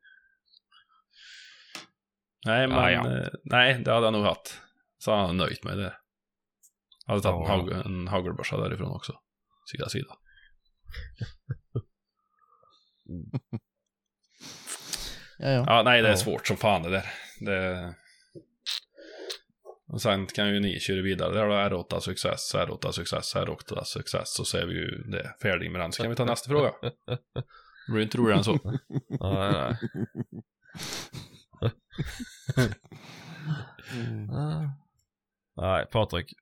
Nej, 2.47 2.69
men 2.69 2.77
Ja, 2.77 2.91
ja. 2.91 3.19
eh, 3.19 3.29
nej, 3.45 3.83
det 3.85 3.93
hade 3.93 4.07
jag 4.07 4.13
nog 4.13 4.25
haft. 4.25 4.61
Så 4.99 5.11
hade 5.11 5.27
han 5.27 5.37
nöjt 5.37 5.65
mig 5.65 5.77
det. 5.77 5.97
Jag 7.07 7.13
hade 7.13 7.23
tagit 7.23 7.49
Ja, 7.49 7.55
en, 7.55 7.61
hag- 7.61 7.87
en 7.87 8.09
hagelbörsa 8.09 8.57
därifrån 8.57 8.91
också. 8.97 9.13
Sida 9.73 9.89
sida. 9.89 10.15
Ja, 15.39 15.49
ja. 15.51 15.65
Ja, 15.67 15.83
nej, 15.83 16.03
det 16.03 16.09
är 16.09 16.13
Ja. 16.13 16.17
svårt 16.17 16.47
som 16.47 16.57
fan 16.57 16.83
det 16.83 16.91
där. 16.91 17.05
Det... 17.41 17.95
Och 19.89 20.03
sen 20.03 20.27
kan 20.27 20.49
ju 20.49 20.61
ni 20.61 20.81
köra 20.81 21.03
vidare. 21.03 21.35
Där 21.35 21.47
du 21.71 21.77
R8 21.77 22.01
success, 22.01 22.55
R8 22.55 22.91
success, 22.93 23.35
R8 23.37 23.85
success. 23.85 24.35
Så 24.35 24.45
ser 24.45 24.67
vi 24.67 24.75
ju 24.75 25.03
det 25.03 25.35
färdig 25.43 25.71
med 25.71 25.81
den. 25.81 25.93
Så 25.93 26.03
kan 26.03 26.11
vi 26.11 26.17
ta 26.17 26.25
nästa 26.25 26.49
fråga. 26.49 26.71
Det 27.87 27.93
blir 27.93 28.03
inte 28.03 28.19
roligare 28.19 28.39
än 28.39 28.45
så. 28.45 28.59
Nej, 29.21 29.53
nej. 29.53 29.77
Nej, 35.57 35.87
Patrik. 35.93 36.33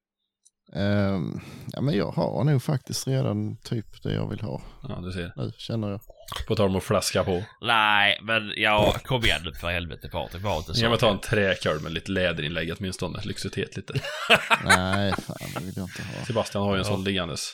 Ehm, 0.72 1.40
ja, 1.72 1.80
men 1.80 1.94
jag 1.96 2.10
har 2.10 2.44
nog 2.44 2.62
faktiskt 2.62 3.08
redan 3.08 3.56
typ 3.56 4.02
det 4.02 4.14
jag 4.14 4.28
vill 4.30 4.40
ha 4.40 4.62
Ja, 4.88 5.00
du 5.04 5.12
ser. 5.12 5.32
nu, 5.36 5.52
känner 5.58 5.90
jag. 5.90 6.00
På 6.48 6.56
tal 6.56 6.66
om 6.70 6.76
att 6.76 6.84
flaska 6.84 7.24
på. 7.24 7.44
Nej, 7.60 8.18
men 8.22 8.52
ja, 8.56 8.96
kom 9.04 9.24
igen 9.24 9.40
nu 9.44 9.54
för 9.54 9.70
helvete 9.70 10.08
Patrik. 10.08 10.42
Var 10.42 10.56
inte 10.56 10.66
så. 10.68 10.74
Ska 10.74 10.88
man 10.88 10.98
ta 10.98 11.10
en 11.10 11.20
träkurv 11.20 11.82
med 11.82 11.92
lite 11.92 12.10
läderinlägg 12.12 12.74
åtminstone. 12.78 13.20
Lyxitet 13.24 13.76
lite. 13.76 13.92
Nej, 14.64 15.12
fan 15.26 15.36
det 15.54 15.64
vill 15.64 15.72
jag 15.76 15.84
inte 15.84 16.02
ha. 16.02 16.24
Sebastian 16.26 16.64
har 16.64 16.74
ju 16.74 16.78
en 16.80 16.86
Ja. 16.86 16.92
sån 16.92 17.04
liggandes. 17.04 17.52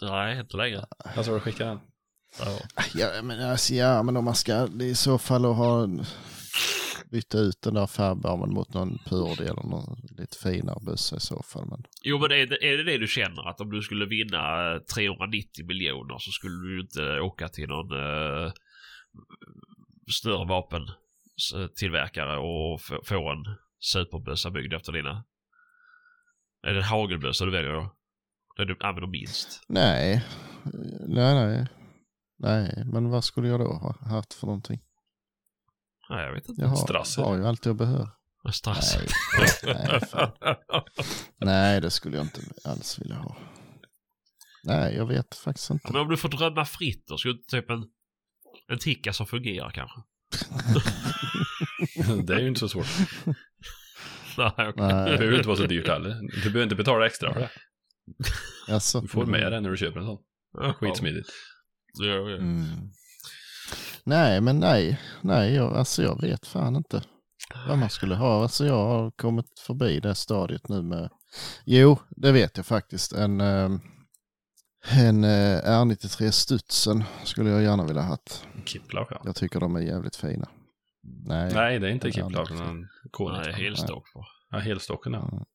Nej, 0.00 0.38
inte 0.40 0.56
längre. 0.56 0.84
Jag 1.16 1.24
tror 1.24 1.34
du 1.34 1.40
skickar 1.40 1.66
den. 1.66 1.78
Ja. 2.40 2.58
Ja, 2.94 3.22
men, 3.22 3.50
alltså, 3.50 3.74
ja, 3.74 4.02
men 4.02 4.16
om 4.16 4.24
man 4.24 4.34
ska 4.34 4.66
det 4.66 4.84
är 4.84 4.88
i 4.88 4.94
så 4.94 5.18
fall 5.18 5.44
att 5.50 5.56
ha 5.56 5.86
byta 7.12 7.38
ut 7.38 7.62
den 7.62 7.74
där 7.74 7.86
färbarmen 7.86 8.50
mot 8.54 8.74
någon 8.74 8.98
Purdy 8.98 9.44
eller 9.44 9.62
någon 9.62 10.00
lite 10.18 10.36
finare 10.36 10.78
bössa 10.86 11.16
i 11.16 11.20
så 11.20 11.42
fall. 11.42 11.66
Men 11.70 11.84
Jo, 12.02 12.18
men 12.18 12.30
är 12.30 12.46
det, 12.46 12.64
är 12.64 12.76
det 12.76 12.84
det 12.84 12.98
du 12.98 13.06
känner? 13.06 13.48
Att 13.48 13.60
om 13.60 13.70
du 13.70 13.82
skulle 13.82 14.06
vinna 14.06 14.72
eh, 14.74 14.78
390 14.78 15.66
miljoner 15.66 16.18
så 16.18 16.30
skulle 16.30 16.54
du 16.54 16.80
inte 16.80 17.20
åka 17.20 17.48
till 17.48 17.68
någon 17.68 17.92
uh, 17.92 18.52
större 20.12 20.46
vapentillverkare 20.48 22.38
och 22.38 22.80
få, 22.80 23.30
en 23.30 23.44
superbössa 23.80 24.50
byggd 24.50 24.72
efter 24.72 24.92
dina... 24.92 25.24
Är 26.66 26.72
det 26.72 26.78
en 26.78 26.84
hagelbössa 26.84 27.44
du 27.44 27.50
väljer 27.50 27.72
då? 27.72 27.94
Det 28.56 28.64
du 28.64 28.76
använder 28.80 29.10
minst? 29.10 29.64
nej, 29.68 30.24
nej, 31.08 31.34
nej. 31.34 31.66
Nej, 32.38 32.84
men 32.92 33.10
vad 33.10 33.24
skulle 33.24 33.48
jag 33.48 33.60
då 33.60 33.72
ha 33.72 33.94
haft 34.08 34.34
för 34.34 34.46
någonting? 34.46 34.80
Nej, 36.12 36.24
jag 36.26 36.34
vet 36.34 36.48
inte. 36.48 36.62
Jag 36.62 36.68
har, 36.68 36.76
Strasser. 36.76 37.22
har 37.22 37.36
ju 37.36 37.46
allt 37.46 37.66
jag 37.66 37.76
behöver. 37.76 38.08
Strass. 38.52 38.96
Nej, 38.96 39.08
nej, 39.64 40.00
nej, 41.36 41.80
det 41.80 41.90
skulle 41.90 42.16
jag 42.16 42.24
inte 42.26 42.40
alls 42.64 42.98
vilja 42.98 43.16
ha. 43.16 43.36
Nej, 44.64 44.94
jag 44.96 45.06
vet 45.06 45.34
faktiskt 45.34 45.70
inte. 45.70 45.92
Men 45.92 46.00
om 46.00 46.08
du 46.08 46.16
får 46.16 46.28
drömma 46.28 46.64
fritt 46.64 47.04
då? 47.06 47.18
Skulle 47.18 47.38
typ 47.48 47.70
en, 47.70 47.84
en 48.68 48.78
ticka 48.78 49.12
som 49.12 49.26
fungerar 49.26 49.70
kanske? 49.70 50.00
det 52.24 52.34
är 52.34 52.40
ju 52.40 52.48
inte 52.48 52.60
så 52.60 52.68
svårt. 52.68 52.86
Nej, 54.38 54.52
okej. 54.56 54.72
Det 54.76 54.76
behöver 54.76 55.30
ju 55.30 55.36
inte 55.36 55.48
vara 55.48 55.58
så 55.58 55.66
dyrt 55.66 55.88
heller. 55.88 56.20
Du 56.20 56.40
behöver 56.40 56.62
inte 56.62 56.74
betala 56.74 57.06
extra 57.06 57.32
för 57.32 57.40
det. 57.40 57.50
alltså. 58.68 59.00
Du 59.00 59.08
får 59.08 59.26
med 59.26 59.52
det 59.52 59.60
när 59.60 59.70
du 59.70 59.76
köper 59.76 60.00
en 60.00 60.06
sån. 60.06 60.18
Skitsmidigt. 60.74 61.28
Ja, 61.98 62.04
ja. 62.06 62.36
Mm. 62.36 62.64
Nej, 64.04 64.40
men 64.40 64.58
nej, 64.60 65.00
nej, 65.20 65.54
jag, 65.54 65.76
alltså 65.76 66.02
jag 66.02 66.20
vet 66.20 66.46
fan 66.46 66.76
inte 66.76 67.02
vad 67.68 67.78
man 67.78 67.90
skulle 67.90 68.14
ha. 68.14 68.42
Alltså 68.42 68.66
jag 68.66 68.86
har 68.86 69.10
kommit 69.10 69.58
förbi 69.66 70.00
det 70.00 70.14
stadiet 70.14 70.68
nu 70.68 70.82
med, 70.82 71.10
jo, 71.64 71.98
det 72.10 72.32
vet 72.32 72.56
jag 72.56 72.66
faktiskt, 72.66 73.12
en, 73.12 73.40
eh, 73.40 73.70
en 74.90 75.24
eh, 75.24 75.60
R93 75.64 76.30
Studsen 76.30 77.04
skulle 77.24 77.50
jag 77.50 77.62
gärna 77.62 77.86
vilja 77.86 78.02
ha 78.02 78.08
haft. 78.08 78.46
Kiplauf 78.64 79.08
ja. 79.10 79.22
Jag 79.24 79.36
tycker 79.36 79.60
de 79.60 79.76
är 79.76 79.80
jävligt 79.80 80.16
fina. 80.16 80.48
Nej, 81.26 81.54
Nej, 81.54 81.78
det 81.78 81.86
är 81.88 81.90
inte 81.90 82.08
Ja, 82.08 82.28
K19. 82.28 82.86
Nej, 83.32 83.52
helstock. 83.52 84.04
Ja, 84.50 84.58
helstocken 84.58 85.12
ja. 85.12 85.46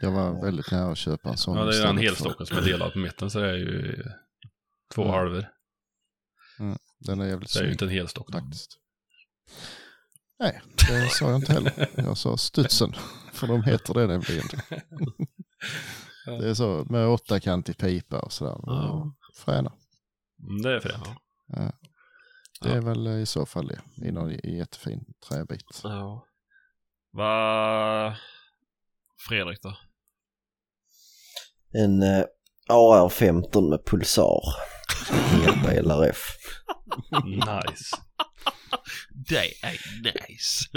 jag 0.00 0.10
var 0.10 0.42
väldigt 0.44 0.70
nära 0.72 0.92
att 0.92 0.98
köpa 0.98 1.28
en 1.30 1.36
sån. 1.36 1.56
Ja, 1.58 1.64
det 1.64 1.76
är 1.82 1.86
för- 1.86 2.02
helstocken 2.02 2.46
som 2.46 2.56
är 2.58 2.62
delad 2.62 2.92
på 2.92 2.98
mitten 2.98 3.30
så 3.30 3.38
det 3.38 3.48
är 3.50 3.54
ju 3.54 4.02
två 4.94 5.02
Mm. 5.02 5.14
halvor. 5.14 5.48
Den 6.98 7.20
är 7.20 7.26
jävligt 7.26 7.52
Det 7.52 7.58
är 7.58 7.62
ju 7.62 7.66
snygg 7.68 7.72
inte 7.74 7.84
en 7.84 7.90
helstock. 7.90 8.32
faktiskt. 8.32 8.78
Nej, 10.40 10.62
det 10.88 11.08
sa 11.10 11.30
jag 11.30 11.36
inte 11.40 11.52
heller. 11.52 11.88
Jag 11.96 12.16
sa 12.18 12.36
studsen, 12.36 12.92
för 13.32 13.46
de 13.46 13.62
heter 13.62 13.94
det 13.94 14.06
nämligen. 14.06 14.44
Det 16.26 16.48
är 16.50 16.54
så 16.54 16.86
med 16.90 17.08
åttakantig 17.08 17.78
pipa 17.78 18.18
och 18.20 18.32
sådär. 18.32 18.56
Ja. 18.62 19.14
Fräna. 19.34 19.72
Mm, 20.48 20.62
Det 20.62 20.72
är 20.76 20.80
fränt. 20.80 21.08
Ja. 21.46 21.72
Det 22.60 22.68
är 22.72 22.80
väl 22.80 23.06
i 23.06 23.26
så 23.26 23.46
fall 23.46 23.66
det, 23.66 24.06
i 24.08 24.12
någon 24.12 24.30
jättefin 24.44 25.04
träbit. 25.28 25.80
Ja. 25.82 26.26
Va... 27.12 28.16
Fredrik 29.28 29.62
då? 29.62 29.76
En 31.72 32.02
eh, 32.02 32.24
AR-15 32.68 33.70
med 33.70 33.84
pulsar. 33.86 34.40
Hjälpa 35.44 35.72
LRF. 35.72 36.22
Nice. 37.24 37.96
Det 39.28 39.52
är 39.62 39.78
nice. 40.02 40.68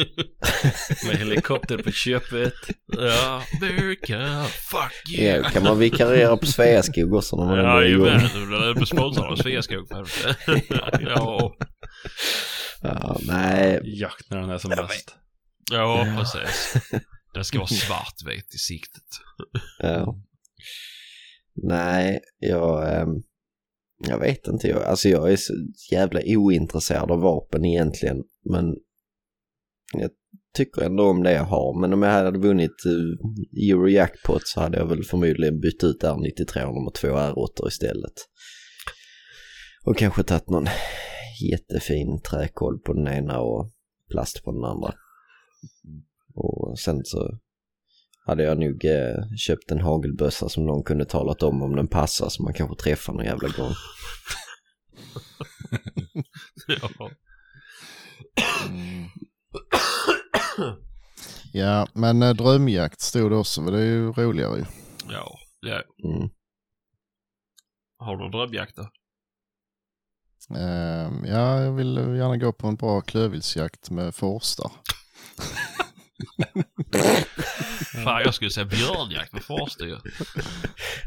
Med 1.08 1.18
helikopter 1.18 1.78
på 1.78 1.92
köpet. 1.92 2.54
ja, 2.88 3.44
America, 3.62 4.44
fuck 4.44 4.94
Ja, 5.08 5.22
yeah. 5.24 5.52
kan 5.52 5.64
man 5.64 5.80
vikariera 5.80 6.38
på 6.38 6.46
Sveaskog 6.46 7.14
också 7.14 7.36
när 7.36 7.46
man 7.46 7.60
ändå 7.60 7.72
är 7.72 7.84
igång? 7.86 8.08
Jajamän, 8.08 8.86
sponsrad 8.86 9.32
av 9.32 9.36
Sveaskog 9.36 9.88
ja, 11.02 11.54
Ja, 12.82 13.18
nej, 13.28 13.82
Jakt 13.84 14.30
när 14.30 14.38
den 14.42 14.50
är 14.50 14.58
som 14.58 14.70
bäst. 14.70 15.16
ja, 15.72 16.08
precis. 16.18 16.74
Den 17.34 17.46
ska 17.46 17.58
vara 17.58 17.68
svartvit 17.68 18.56
i 18.56 18.58
siktet. 18.58 19.04
ja. 19.80 20.16
nej, 21.64 22.20
jag, 22.40 23.02
ehm, 23.02 23.10
jag 24.08 24.20
vet 24.20 24.48
inte. 24.48 24.68
Jag, 24.68 24.84
alltså 24.84 25.10
jag 25.10 25.32
är 25.32 25.36
så 25.36 25.54
jävla 25.92 26.22
ointresserad 26.26 27.12
av 27.12 27.20
vapen 27.20 27.66
egentligen. 27.66 28.24
Men 28.50 28.76
jag 29.94 30.10
tycker 30.54 30.82
ändå 30.82 31.04
om 31.04 31.24
det 31.24 31.32
jag 31.34 31.44
har. 31.44 31.82
Men 31.82 31.94
om 31.94 32.02
jag 32.02 32.12
hade 32.12 32.40
vunnit 32.40 32.86
uh, 32.86 33.16
Eurojackpot 33.72 34.48
så 34.48 34.62
hade 34.62 34.78
jag 34.78 34.88
väl 34.88 35.04
förmodligen 35.04 35.60
bytt 35.60 35.84
ut 35.84 36.04
R93 36.04 36.66
mot 36.84 36.96
två 36.96 37.08
R8 37.08 37.68
istället. 37.68 38.14
Och 39.86 39.98
kanske 39.98 40.24
tagit 40.24 40.50
någon 40.50 40.68
jättefin 41.52 42.22
träkoll 42.22 42.80
på 42.80 42.94
den 42.94 43.08
ena 43.08 43.40
och 43.40 43.72
plast 44.10 44.44
på 44.44 44.52
den 44.52 44.64
andra. 44.64 44.94
Och 46.34 46.80
sen 46.80 47.02
så 47.04 47.40
hade 48.26 48.44
jag 48.44 48.60
nog 48.60 48.86
eh, 48.86 49.36
köpt 49.38 49.72
en 49.72 49.82
hagelbössa 49.82 50.50
som 50.50 50.66
någon 50.66 50.84
kunde 50.84 51.06
talat 51.06 51.44
om 51.44 51.62
om 51.62 51.76
den 51.76 51.88
passar 51.88 52.30
så 52.30 52.44
man 52.44 52.54
kanske 52.54 52.84
träffar 52.84 53.14
någon 53.14 53.26
jävla 53.26 53.50
gång. 53.50 53.74
ja. 56.68 57.10
Mm. 58.70 59.08
Ja, 61.54 61.88
men 61.94 62.24
eh, 62.24 62.34
drömjakt 62.34 63.02
stod 63.02 63.32
det 63.32 63.36
också, 63.36 63.62
men 63.62 63.74
det 63.74 63.80
är 63.80 63.86
ju 63.86 64.12
roligare 64.12 64.58
ju. 64.58 64.66
ja, 65.10 65.40
ja. 65.60 65.82
Mm. 66.10 66.30
Har 67.98 68.18
du 68.18 68.30
drömjakt 68.30 68.76
då? 68.76 68.90
Ehm, 70.58 71.26
ja, 71.26 71.62
jag 71.62 71.72
vill 71.72 71.96
gärna 71.98 72.38
gå 72.38 72.52
på 72.52 72.68
en 72.68 72.76
bra 72.76 73.02
klövviltsjakt 73.02 73.90
med 73.90 74.16
forstar. 74.16 74.72
Fan, 78.04 78.22
jag 78.26 78.34
skulle 78.34 78.52
säga 78.52 78.66
björnjakt 78.66 79.34
med 79.34 79.44
farstyr. 79.44 80.00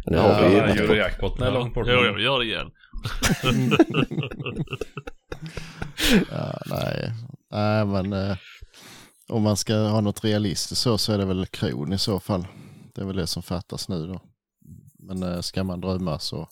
Det 0.07 0.19
har 0.20 0.49
vi 0.49 0.55
ju 0.55 0.59
Ja. 0.59 0.66
Eurojackpoten 0.66 1.47
är 1.47 1.51
långt 1.53 1.74
bort. 1.74 1.86
Jo, 1.89 2.01
jo, 2.05 2.19
gör 2.19 2.39
det 2.39 2.45
igen. 2.45 2.70
Ja, 6.31 6.59
nej, 6.66 7.12
nej 7.51 7.86
men 7.86 8.12
eh, 8.12 8.36
om 9.28 9.43
man 9.43 9.57
ska 9.57 9.74
ha 9.77 10.01
något 10.01 10.24
realistiskt 10.24 10.82
så, 10.82 10.99
så 10.99 11.12
är 11.12 11.19
det 11.19 11.24
väl 11.24 11.47
kron 11.47 11.93
i 11.93 11.99
så 11.99 12.20
fall. 12.20 12.47
Det 12.95 13.01
är 13.01 13.07
väl 13.07 13.16
det 13.16 13.27
som 13.27 13.43
fattas 13.43 13.89
nu 13.89 14.07
då. 14.07 14.20
Men 14.99 15.23
eh, 15.23 15.41
ska 15.41 15.65
man 15.65 15.81
drömma 15.81 16.19
så, 16.19 16.49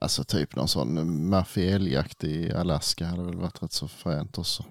alltså 0.00 0.24
typ 0.24 0.56
någon 0.56 0.68
sån 0.68 1.28
maffielljakt 1.28 2.24
i 2.24 2.52
Alaska 2.52 3.06
hade 3.06 3.22
väl 3.24 3.36
varit 3.36 3.62
rätt 3.62 3.72
så 3.72 3.88
fränt 3.88 4.38
också. 4.38 4.64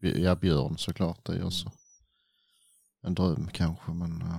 Ja, 0.00 0.34
björn 0.34 0.78
såklart, 0.78 1.24
det 1.26 1.32
är 1.32 1.36
ju 1.36 1.44
också 1.44 1.72
en 3.02 3.14
dröm 3.14 3.48
kanske, 3.52 3.92
men 3.92 4.22
eh, 4.22 4.38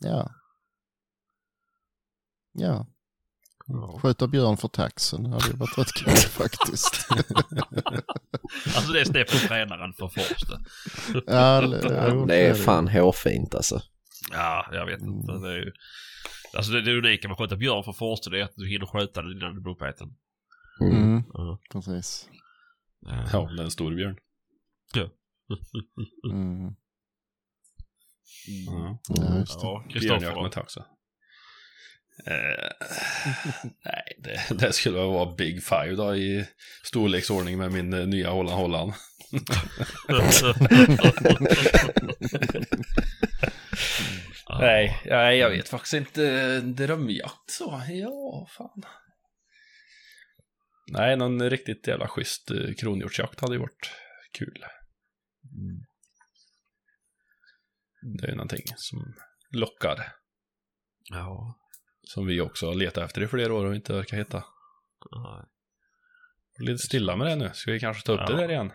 ja. 0.00 0.30
Ja, 2.52 2.86
Skjuta 4.02 4.26
björn 4.28 4.56
för 4.56 4.68
taxen 4.68 5.26
hade 5.26 5.46
ju 5.46 5.52
varit 5.56 5.78
rätt 5.78 5.92
kul 5.92 6.16
faktiskt. 6.16 7.06
Alltså 8.76 8.92
det 8.92 9.00
är 9.00 9.04
snett 9.04 9.30
på 9.30 9.36
tränaren 9.36 9.92
för 9.92 10.08
Forster. 10.08 10.58
ja, 11.26 11.60
det, 11.60 12.26
Det 12.26 12.46
är 12.46 12.54
fan 12.54 12.88
hårfint 12.88 13.54
alltså. 13.54 13.82
Ja, 14.32 14.68
jag 14.72 14.86
vet 14.86 15.00
inte. 15.00 15.32
Det 15.32 15.52
är 15.52 15.56
ju... 15.56 15.72
Alltså 16.56 16.72
det, 16.72 16.80
det 16.82 16.98
unika 16.98 17.28
med 17.28 17.32
att 17.32 17.38
skjuta 17.38 17.56
björn 17.56 17.84
för 17.84 17.92
Forster 17.92 18.30
det 18.30 18.40
är 18.40 18.44
att 18.44 18.56
du 18.56 18.68
hinner 18.68 18.86
skjuta 18.86 19.22
den 19.22 19.32
innan 19.32 19.54
du 19.54 19.60
blir 19.60 19.72
uppäten. 19.72 20.08
Mm. 20.80 21.02
Mm, 21.02 21.22
Ja. 21.32 21.58
precis. 21.72 22.28
Ja, 23.32 23.50
det 23.56 23.62
är 23.62 23.64
en 23.64 23.70
stor 23.70 23.94
björn. 23.94 24.16
Mm. 26.30 26.74
Ja. 28.66 28.98
Ja, 29.08 29.38
just 29.38 29.60
det. 29.60 29.66
Ja, 29.66 29.84
Kristoffer 29.90 30.42
med 30.42 30.52
tax. 30.52 30.76
Eh, 30.76 30.84
nej, 33.84 34.18
det, 34.18 34.40
det 34.58 34.72
skulle 34.72 34.98
väl 34.98 35.06
vara 35.06 35.34
Big 35.34 35.62
Five 35.62 35.94
då 35.94 36.16
i 36.16 36.46
storleksordning 36.84 37.58
med 37.58 37.72
min 37.72 37.92
eh, 37.92 38.06
nya 38.06 38.30
Holland 38.30 38.56
Holland. 38.56 38.92
Nej, 44.60 45.02
nej, 45.06 45.38
jag 45.38 45.50
vet 45.50 45.68
faktiskt 45.68 45.94
inte. 45.94 46.60
Drömjakt 46.60 47.50
så, 47.50 47.82
ja, 47.88 48.46
fan. 48.56 48.82
Nej, 50.92 51.16
någon 51.16 51.50
riktigt 51.50 51.86
jävla 51.86 52.08
schysst 52.08 52.50
eh, 52.50 52.74
kronhjortsjakt 52.78 53.40
hade 53.40 53.54
ju 53.54 53.60
varit 53.60 53.90
kul. 54.32 54.64
Det 58.02 58.26
är 58.28 58.34
någonting 58.34 58.62
som 58.76 59.14
lockar. 59.50 60.12
Ja. 61.10 61.58
Som 62.02 62.26
vi 62.26 62.40
också 62.40 62.66
har 62.66 62.74
letat 62.74 63.04
efter 63.04 63.20
i 63.22 63.26
flera 63.28 63.54
år 63.54 63.66
och 63.66 63.74
inte 63.74 63.92
verkar 63.92 64.16
hitta. 64.16 64.44
Lite 66.58 66.78
stilla 66.78 67.16
med 67.16 67.26
det 67.26 67.36
nu. 67.36 67.50
Ska 67.54 67.72
vi 67.72 67.80
kanske 67.80 68.06
ta 68.06 68.12
upp 68.12 68.20
Ja. 68.20 68.26
det 68.36 68.42
där 68.42 68.50
igen? 68.50 68.72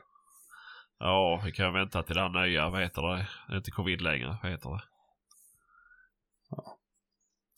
Ja, 0.99 1.41
vi 1.45 1.51
kan 1.51 1.73
vänta 1.73 2.03
till 2.03 2.15
det 2.15 2.29
nya, 2.41 2.69
vad 2.69 2.81
heter 2.81 3.01
det? 3.01 3.27
Det 3.47 3.53
är 3.53 3.57
inte 3.57 3.71
covid 3.71 4.01
längre, 4.01 4.37
vad 4.43 4.51
heter 4.51 4.69
det? 4.69 4.83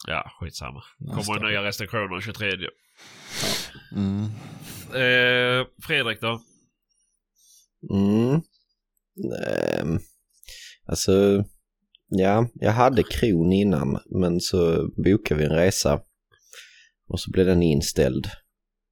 Ja, 0.08 0.32
skitsamma. 0.40 0.84
Nästa. 0.98 1.34
Kommer 1.34 1.50
nya 1.50 1.64
restriktioner 1.64 2.08
den 2.10 2.22
23. 2.22 2.70
Mm. 3.96 4.26
Eh, 4.90 5.68
Fredrik 5.84 6.22
då? 6.22 6.41
Mm. 7.91 8.41
Ehm, 9.48 10.00
alltså, 10.86 11.44
ja, 12.10 12.48
jag 12.53 12.72
hade 12.72 13.03
kron 13.03 13.52
innan 13.52 13.99
men 14.06 14.40
så 14.40 14.90
bokade 15.03 15.40
vi 15.40 15.45
en 15.45 15.56
resa 15.56 16.02
och 17.07 17.19
så 17.19 17.31
blev 17.31 17.45
den 17.45 17.64
inställd. 17.64 18.27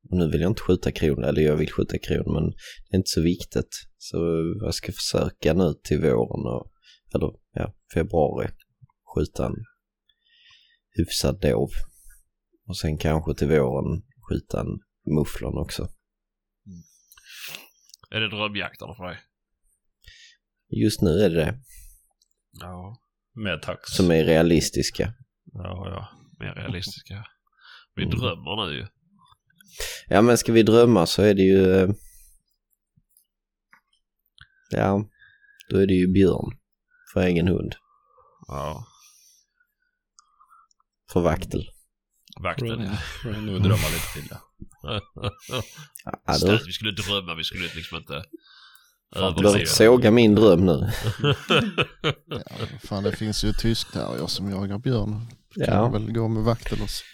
Och 0.10 0.18
nu 0.18 0.32
vill 0.32 0.42
jag 0.42 0.52
inte 0.52 0.62
skjuta 0.62 0.92
kron, 0.92 1.24
eller 1.24 1.42
jag 1.42 1.56
vill 1.56 1.72
skjuta 1.72 1.98
kron 1.98 2.34
men 2.34 2.50
det 2.50 2.96
är 2.96 2.98
inte 2.98 3.10
så 3.10 3.22
viktigt. 3.22 3.88
Så 3.98 4.18
jag 4.62 4.74
ska 4.74 4.92
försöka 4.92 5.54
nu 5.54 5.74
till 5.84 6.02
våren 6.02 6.46
och, 6.46 6.72
eller 7.16 7.32
ja, 7.54 7.74
februari 7.94 8.48
skjuta 9.16 9.46
en 9.46 9.56
hyfsad 10.90 11.40
dov. 11.42 11.70
Och 12.68 12.78
sen 12.78 12.98
kanske 12.98 13.34
till 13.34 13.48
våren 13.48 14.02
skjuta 14.30 14.60
en 14.60 14.80
mufflon 15.16 15.58
också. 15.58 15.88
Är 18.10 18.20
det 18.20 18.30
drömjakterna 18.30 18.96
för 18.96 19.04
dig? 19.04 19.18
Just 20.70 21.02
nu 21.02 21.10
är 21.10 21.30
det 21.30 21.36
det 21.36 21.60
Ja. 22.60 22.98
Med 23.44 23.62
tax. 23.62 23.82
som 23.96 24.12
är 24.12 24.24
realistiska. 24.24 25.14
Ja, 25.54 25.90
ja. 25.90 26.10
Mer 26.40 26.54
realistiska. 26.56 27.26
Vi 27.96 28.04
Mm. 28.04 28.20
drömmer 28.20 28.66
nu 28.66 28.76
ju. 28.76 28.88
Ja 30.08 30.22
men 30.22 30.38
ska 30.38 30.52
vi 30.52 30.64
drömma 30.64 31.06
så 31.06 31.22
är 31.22 31.34
det 31.34 31.42
ju... 31.42 31.72
eh, 31.76 31.90
Ja, 34.70 35.10
då 35.70 35.78
är 35.78 35.88
det 35.88 35.94
ju 35.94 36.08
björn 36.08 36.58
för 37.14 37.22
egen 37.22 37.48
hund. 37.48 37.76
Ja. 38.48 38.86
För 41.14 41.22
vaktel. 41.22 41.70
Vakten. 42.40 42.90
Jag 43.24 43.44
nog 43.44 43.62
drömma 43.64 43.88
lite 43.94 44.14
till 44.14 44.28
ja. 44.30 44.42
Ja, 46.26 46.60
vi 46.66 46.72
skulle 46.74 46.92
drömma, 46.92 47.36
vi 47.36 47.44
skulle 47.44 47.64
liksom 47.76 47.98
inte... 47.98 48.24
överdriva. 49.16 49.66
såga 49.66 50.12
min 50.12 50.36
dröm 50.36 50.66
nu. 50.66 50.90
Ja, 52.30 52.42
fan, 52.84 53.04
det 53.04 53.12
finns 53.12 53.44
ju 53.44 53.54
tyskterrier 53.54 54.28
som 54.28 54.50
jagar 54.52 54.78
björn. 54.78 55.28
Kan 55.66 55.76
Ja. 55.76 55.90
väl 55.90 56.12
gå 56.12 56.28
med 56.28 56.44
vaktel 56.44 56.78
också. 56.82 57.04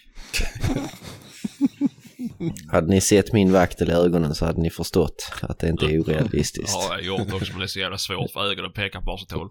Hade 2.71 2.87
ni 2.87 3.01
sett 3.01 3.33
min 3.33 3.51
vaktel 3.51 3.89
i 3.89 3.93
ögonen 3.93 4.35
så 4.35 4.45
hade 4.45 4.61
ni 4.61 4.69
förstått 4.69 5.31
att 5.41 5.59
det 5.59 5.69
inte 5.69 5.85
är 5.85 5.99
orealistiskt. 6.01 6.73
Ja, 6.73 6.99
jag 7.01 7.17
har 7.17 7.19
gjort 7.25 7.33
också 7.33 7.51
men 7.51 7.59
det 7.59 7.65
är 7.65 7.67
så 7.67 7.79
jävla 7.79 7.97
svårt 7.97 8.31
för 8.31 8.51
ögonen 8.51 8.71
pekar 8.73 8.99
på 8.99 9.05
varsitt 9.05 9.31
håll. 9.31 9.49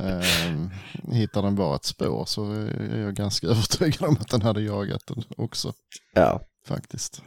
Ehm, 0.00 0.70
hittar 1.12 1.42
den 1.42 1.54
bara 1.54 1.76
ett 1.76 1.84
spår 1.84 2.24
så 2.26 2.52
är 2.52 2.98
jag 3.00 3.14
ganska 3.14 3.46
övertygad 3.46 4.02
om 4.08 4.16
att 4.20 4.28
den 4.28 4.42
hade 4.42 4.62
jagat 4.62 5.02
den 5.06 5.24
också 5.36 5.72
Ja, 6.14 6.40
faktiskt. 6.68 7.22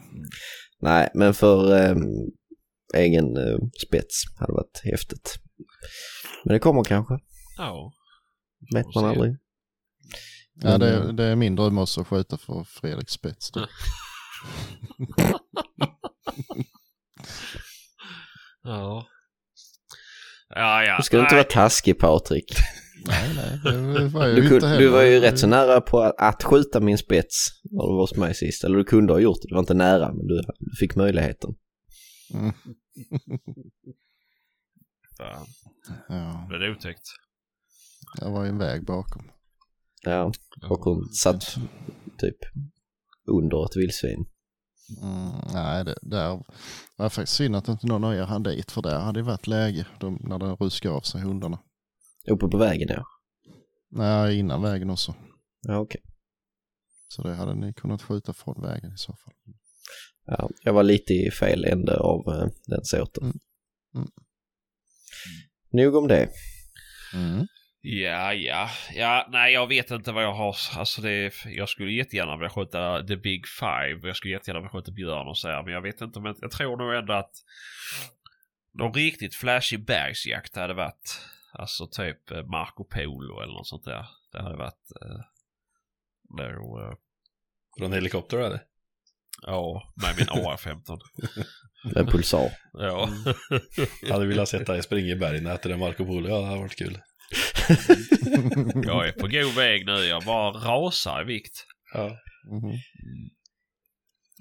Nej 0.83 1.09
men 1.13 1.33
för 1.33 1.75
eh, 1.75 1.95
egen 2.95 3.37
eh, 3.37 3.57
spets 3.87 4.23
hade 4.39 4.53
varit 4.53 4.81
häftigt. 4.83 5.35
Men 6.45 6.53
det 6.53 6.59
kommer 6.59 6.83
kanske, 6.83 7.19
Ja. 7.57 7.93
vet 8.75 8.95
man 8.95 9.05
aldrig. 9.05 9.37
Ja, 10.61 10.77
det, 10.77 10.95
Mm. 10.97 11.15
det 11.15 11.23
är 11.23 11.35
min 11.35 11.55
dröm 11.55 11.77
också 11.77 12.01
att 12.01 12.07
skjuta 12.07 12.37
för 12.37 12.63
Fredrik 12.63 13.09
Spets. 13.09 13.51
då. 13.51 13.67
Ja. 18.63 19.07
Ja, 20.49 20.83
ja. 20.83 20.97
Du 20.97 21.03
ska 21.03 21.19
inte 21.19 21.35
vara 21.35 21.43
taskig 21.43 21.99
Patrik. 21.99 22.53
Nej, 23.07 23.35
nej, 23.63 24.07
var 24.07 24.27
Du, 24.27 24.35
ju 24.41 24.47
kun, 24.47 24.55
inte 24.55 24.67
heller. 24.67 24.81
du 24.81 24.89
var 24.89 25.01
ju 25.01 25.19
rätt 25.19 25.39
så 25.39 25.47
nära 25.47 25.81
på 25.81 25.99
att, 26.01 26.15
att 26.17 26.43
skjuta 26.43 26.79
min 26.79 26.97
spets 26.97 27.47
när 27.63 27.83
du 27.83 27.93
var 27.93 28.01
hos 28.01 28.15
mig 28.15 28.33
sist. 28.35 28.63
Eller 28.63 28.77
du 28.77 28.83
kunde 28.83 29.13
ha 29.13 29.19
gjort 29.19 29.37
det, 29.41 29.47
du 29.47 29.53
var 29.55 29.59
inte 29.59 29.73
nära 29.73 30.13
men 30.13 30.27
du, 30.27 30.41
du 30.59 30.75
fick 30.79 30.95
möjligheten. 30.95 31.55
Mm, 32.33 32.51
Fan, 35.17 35.45
ja, 36.09 36.47
det 36.49 36.65
är 36.65 36.71
otäckt. 36.71 37.07
jag 38.21 38.31
var 38.31 38.43
ju 38.43 38.49
en 38.49 38.57
väg 38.57 38.85
bakom. 38.85 39.23
Ja, 40.05 40.31
och 40.69 40.79
hon 40.79 41.05
satt 41.13 41.43
typ 42.17 42.37
under 43.31 43.65
ett 43.65 43.75
vildsvin. 43.77 44.25
Mm, 45.01 45.31
nej, 45.53 45.85
det 45.85 45.95
där 46.01 46.43
var 46.97 47.09
faktiskt 47.09 47.35
synd 47.37 47.55
att 47.55 47.67
inte 47.67 47.87
någon 47.87 48.03
av 48.03 48.13
er 48.15 48.23
hann 48.23 48.43
dit 48.43 48.71
för 48.71 48.81
där 48.81 48.99
hade 48.99 49.19
det 49.19 49.23
varit 49.23 49.47
läge 49.47 49.85
de, 49.99 50.19
när 50.23 50.39
den 50.39 50.55
ruskade 50.55 50.95
av 50.95 51.01
sig 51.01 51.21
hundarna. 51.21 51.59
Uppe 52.27 52.47
på 52.47 52.57
vägen 52.57 52.87
ja. 52.89 53.05
Nej, 53.89 54.39
innan 54.39 54.61
vägen 54.61 54.89
också. 54.89 55.15
Ja, 55.61 55.77
okej. 55.77 56.01
Så 57.07 57.21
det 57.21 57.33
hade 57.33 57.55
ni 57.55 57.73
kunnat 57.73 58.01
skjuta 58.01 58.33
från 58.33 58.61
vägen 58.61 58.93
i 58.93 58.97
så 58.97 59.13
fall. 59.13 59.33
Ja, 60.25 60.49
jag 60.63 60.73
var 60.73 60.83
lite 60.83 61.13
i 61.13 61.31
fel 61.31 61.65
ände 61.65 61.99
av 61.99 62.19
eh, 62.27 62.47
den 62.65 62.83
såten. 62.83 63.23
Mm. 63.23 63.39
Mm. 63.95 64.07
Nog 65.71 65.95
om 65.95 66.07
det. 66.07 66.29
Mm. 67.13 67.47
Ja, 67.81 68.33
ja. 68.33 68.69
Ja, 68.93 69.27
nej 69.31 69.53
jag 69.53 69.67
vet 69.67 69.91
inte 69.91 70.11
vad 70.11 70.23
jag 70.23 70.33
har. 70.33 70.55
Alltså 70.75 71.01
det, 71.01 71.33
jag 71.45 71.69
skulle 71.69 71.91
jättegärna 71.91 72.37
vilja 72.37 72.49
skjuta 72.49 73.07
the 73.07 73.15
big 73.15 73.47
five. 73.59 74.07
Jag 74.07 74.15
skulle 74.15 74.33
jättegärna 74.33 74.59
vilja 74.59 74.71
skjuta 74.71 74.91
björn 74.91 75.27
och 75.27 75.37
så 75.37 75.47
här. 75.47 75.63
Men 75.63 75.73
jag 75.73 75.81
vet 75.81 76.01
inte 76.01 76.19
jag, 76.19 76.35
jag 76.41 76.51
tror 76.51 76.77
nog 76.77 76.93
ändå 76.93 77.13
att 77.13 77.31
någon 78.73 78.93
riktigt 78.93 79.35
flashig 79.35 79.85
bergsjakt 79.85 80.55
hade 80.55 80.73
varit. 80.73 81.19
Alltså 81.53 81.87
typ 81.87 82.31
eh, 82.31 82.43
Marco 82.45 82.83
Polo 82.83 83.41
eller 83.41 83.53
något 83.53 83.67
sånt 83.67 83.83
där. 83.85 84.05
Det 84.31 84.41
hade 84.41 84.57
varit 84.57 84.91
eh, 85.01 85.19
nog, 86.59 86.79
eh, 86.81 86.93
Från 87.79 87.93
helikopter 87.93 88.37
eller? 88.37 88.61
ja, 89.45 89.93
med 89.95 90.15
min 90.17 90.29
AR-15. 90.29 90.99
En 91.95 92.05
pulsar. 92.11 92.49
ja. 92.73 93.09
Hade 94.09 94.25
velat 94.25 94.49
sett 94.49 94.67
dig 94.67 94.83
springa 94.83 95.07
i 95.11 95.15
bergen 95.15 95.47
efter 95.47 95.69
en 95.69 95.79
Marco 95.79 96.05
Polo. 96.05 96.29
Ja, 96.29 96.39
det 96.39 96.45
hade 96.45 96.59
varit 96.59 96.77
kul. 96.77 96.99
jag 98.85 99.07
är 99.07 99.11
på 99.11 99.27
god 99.27 99.55
väg 99.55 99.85
nu. 99.85 99.91
Jag 100.05 100.23
bara 100.23 100.51
rasar 100.51 101.21
i 101.21 101.25
vikt. 101.25 101.65
Ja. 101.93 102.17
Mhm. 102.51 102.77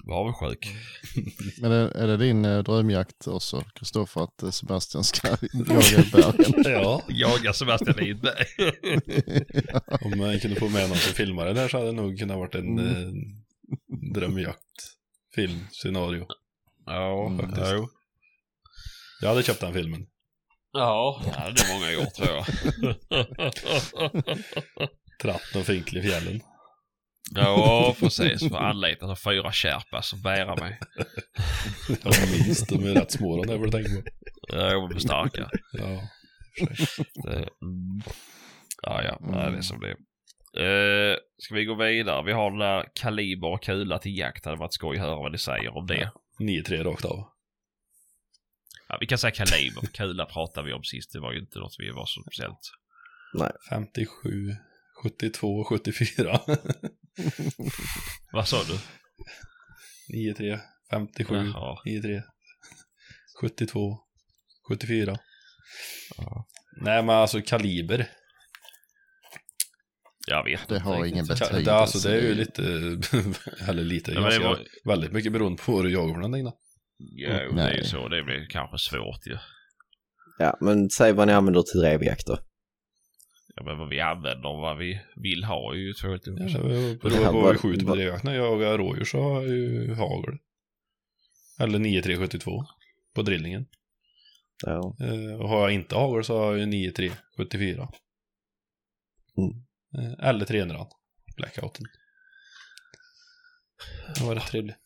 Var 0.04 0.16
avundsjuk. 0.16 0.68
Men 1.60 1.72
är, 1.72 1.88
är 1.88 2.06
det 2.06 2.16
din 2.16 2.44
eh, 2.44 2.58
drömjakt 2.62 3.26
också, 3.26 3.64
Kristoffer, 3.74 4.20
att 4.24 4.42
eh, 4.42 4.50
Sebastian 4.50 5.04
ska 5.04 5.28
jaga 5.52 6.04
bergen? 6.12 6.72
ja. 6.72 7.02
Jaga 7.08 7.52
Sebastian 7.52 7.96
Lidberg. 7.96 8.44
Om 10.00 10.18
man 10.18 10.38
kunde 10.40 10.56
få 10.60 10.68
med 10.68 10.88
någon 10.88 10.98
som 10.98 11.14
filmar 11.14 11.46
det 11.46 11.52
där 11.52 11.68
så 11.68 11.76
hade 11.76 11.88
det 11.90 11.96
nog 11.96 12.18
kunnat 12.18 12.36
varit 12.38 12.54
en 12.54 12.78
Mm. 12.78 12.86
eh, 12.88 13.12
drömjakt-film, 14.14 15.66
scenario. 15.70 16.26
ja, 16.86 17.26
Mm, 17.26 17.38
faktiskt. 17.38 17.72
jo. 17.72 17.88
Jag 19.20 19.28
hade 19.28 19.42
köpt 19.42 19.60
den 19.60 19.72
filmen. 19.72 20.06
Ja, 20.72 21.22
det 21.24 21.30
hade 21.30 21.62
många 21.74 21.90
gjort 21.92 22.14
tror 22.14 22.28
jag. 22.28 22.46
Tratten 25.22 25.60
och 25.60 25.66
Finkle 25.66 25.98
i 26.00 26.02
fjällen. 26.02 26.40
Ja, 27.30 27.96
precis. 28.00 28.48
Får 28.48 28.56
anlita 28.56 29.06
så 29.06 29.16
fyra 29.16 29.52
kärpas 29.52 30.12
och 30.12 30.18
bära 30.18 30.56
mig. 30.56 30.80
Ja, 32.04 32.10
minst. 32.32 32.68
De 32.68 32.86
är 32.86 32.94
rätt 32.94 33.12
små 33.12 33.36
de 33.36 33.46
där 33.46 33.58
får 33.58 33.64
du 33.64 33.70
tänka 33.70 33.90
på. 33.90 34.08
Ja, 34.48 34.72
de 34.72 34.88
blir 34.88 34.98
starka. 34.98 35.50
Ja. 35.72 36.08
Det, 37.24 37.48
mm. 37.62 38.02
Ja, 38.82 39.02
ja, 39.02 39.18
det 39.32 39.38
är 39.38 39.50
det 39.50 39.62
som 39.62 39.78
blir. 39.78 39.96
Uh, 40.58 41.16
ska 41.38 41.54
vi 41.54 41.64
gå 41.64 41.74
vidare? 41.74 42.24
Vi 42.24 42.32
har 42.32 42.50
den 42.50 42.58
där 42.58 42.88
kaliber 42.94 43.48
och 43.48 43.62
kula 43.62 43.98
till 43.98 44.18
jakt. 44.18 44.44
Det 44.44 44.50
hade 44.50 44.60
varit 44.60 44.74
skoj 44.74 44.96
att 44.96 45.02
höra 45.02 45.16
vad 45.16 45.32
ni 45.32 45.38
säger 45.38 45.76
om 45.76 45.86
det. 45.86 46.10
9-3 46.38 46.84
rakt 46.84 47.04
av. 47.04 47.24
Ja, 48.88 48.98
vi 49.00 49.06
kan 49.06 49.18
säga 49.18 49.30
kaliber. 49.30 49.80
för 49.80 49.86
Kula 49.86 50.26
pratade 50.26 50.66
vi 50.66 50.72
om 50.72 50.84
sist. 50.84 51.12
Det 51.12 51.20
var 51.20 51.32
ju 51.32 51.38
inte 51.38 51.58
något 51.58 51.76
vi 51.78 51.90
var 51.90 52.06
så 52.06 52.20
speciellt. 52.22 52.72
57, 53.70 54.56
72, 55.02 55.64
74. 55.64 56.40
Vad 58.32 58.48
sa 58.48 58.56
du? 58.64 58.78
9-3, 60.32 60.58
57, 60.90 61.34
Jaha. 61.34 61.76
9-3, 61.86 62.22
72, 63.40 63.98
74. 64.68 65.16
Ja. 66.16 66.46
Nej 66.80 67.02
men 67.02 67.14
alltså 67.16 67.40
kaliber. 67.42 68.10
Jag 70.26 70.44
vet 70.44 70.68
Det 70.68 70.78
har 70.78 71.04
ingen 71.04 71.26
betydelse. 71.26 71.60
det, 71.64 71.74
alltså, 71.74 72.08
det 72.08 72.14
är 72.16 72.20
ju 72.22 72.34
lite, 72.34 72.62
eller 73.68 73.84
lite, 73.84 74.12
Ja, 74.12 74.20
ganska, 74.20 74.42
var- 74.44 74.64
väldigt 74.84 75.12
mycket 75.12 75.32
beroende 75.32 75.62
på 75.62 75.72
vad 75.72 75.84
du 75.84 75.92
jagar 75.92 76.14
för 76.14 76.20
någonting 76.20 76.44
då. 76.44 76.58
Jo, 76.98 77.28
det 77.28 77.34
är 77.36 77.44
ju 77.44 77.52
Nej. 77.52 77.84
så. 77.84 78.08
Det 78.08 78.22
blir 78.22 78.46
kanske 78.50 78.78
svårt 78.78 79.26
ju. 79.26 79.38
Ja, 80.38 80.56
men 80.60 80.90
säg 80.90 81.12
vad 81.12 81.26
ni 81.26 81.32
använder 81.32 81.62
till 81.62 81.80
drevjakt 81.80 82.26
då. 82.26 82.38
Ja, 83.54 83.62
men 83.62 83.78
vad 83.78 83.88
vi 83.88 84.00
använder 84.00 84.48
och 84.48 84.60
vad 84.60 84.78
vi 84.78 85.00
vill 85.16 85.44
ha 85.44 85.72
är 85.72 85.76
ju 85.76 85.92
två 85.92 86.08
helt 86.08 86.28
olika 86.28 86.44
det 86.44 86.50
saker. 86.50 86.68
beror 86.68 87.32
på 87.32 87.40
vad 87.40 87.52
vi 87.52 87.58
skjuter 87.58 87.86
på 87.86 87.94
drevjakt. 87.94 88.24
När 88.24 88.34
jag 88.34 88.46
jagar 88.46 88.78
rådjur 88.78 89.04
så 89.04 89.22
har 89.22 89.42
jag 89.42 89.50
ju 89.50 89.94
hagel. 89.94 90.38
Eller 91.58 91.78
9-3-72 91.78 92.64
på 93.14 93.22
drillningen. 93.22 93.66
Ja. 94.64 94.96
Eh, 95.00 95.40
och 95.40 95.48
har 95.48 95.60
jag 95.60 95.72
inte 95.72 95.94
hagel 95.94 96.24
så 96.24 96.38
har 96.38 96.56
jag 96.56 96.58
ju 96.58 96.90
9-3-74. 97.36 97.88
Mm. 99.38 99.50
Eh, 99.98 100.28
eller 100.28 100.44
300 100.44 100.86
blackouten. 101.36 101.86
Det 104.14 104.24
var 104.24 104.34
rätt 104.34 104.46
trevligt. 104.46 104.76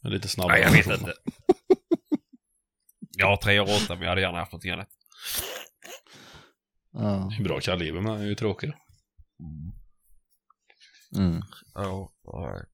Men 0.00 0.12
lite 0.12 0.28
snabbare. 0.28 0.52
Nej, 0.52 0.62
jag 0.62 0.72
vet 0.72 1.00
inte. 1.00 1.14
Jag 3.18 3.26
har 3.26 3.36
tre 3.36 3.60
och 3.60 3.68
åtta 3.68 3.94
men 3.94 4.02
jag 4.02 4.08
hade 4.08 4.20
gärna 4.20 4.38
haft 4.38 4.52
något 4.52 4.64
annat. 4.64 4.88
Ja. 6.92 7.30
Bra 7.44 7.60
kaliber 7.60 8.00
men 8.00 8.18
det 8.18 8.24
är 8.24 8.28
ju 8.28 8.34
tråkigt. 8.34 8.74
Mm. 11.16 11.42
Ja, 11.74 12.12
nej. 12.24 12.64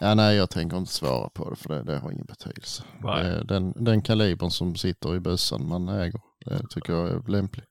ja, 0.00 0.14
nej 0.14 0.36
jag 0.36 0.50
tänker 0.50 0.76
inte 0.76 0.92
svara 0.92 1.30
på 1.30 1.50
det 1.50 1.56
för 1.56 1.68
det, 1.68 1.82
det 1.82 1.98
har 1.98 2.12
ingen 2.12 2.26
betydelse. 2.26 2.84
Nej. 3.00 3.44
Den, 3.44 3.84
den 3.84 4.02
kalibern 4.02 4.50
som 4.50 4.76
sitter 4.76 5.16
i 5.16 5.20
bössan 5.20 5.68
man 5.68 5.88
äger, 5.88 6.20
det 6.44 6.68
tycker 6.70 6.92
jag 6.92 7.08
är 7.08 7.30
lämplig. 7.30 7.64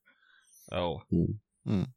Ja. 0.68 1.06
Mm. 1.12 1.40
Mm. 1.78 1.92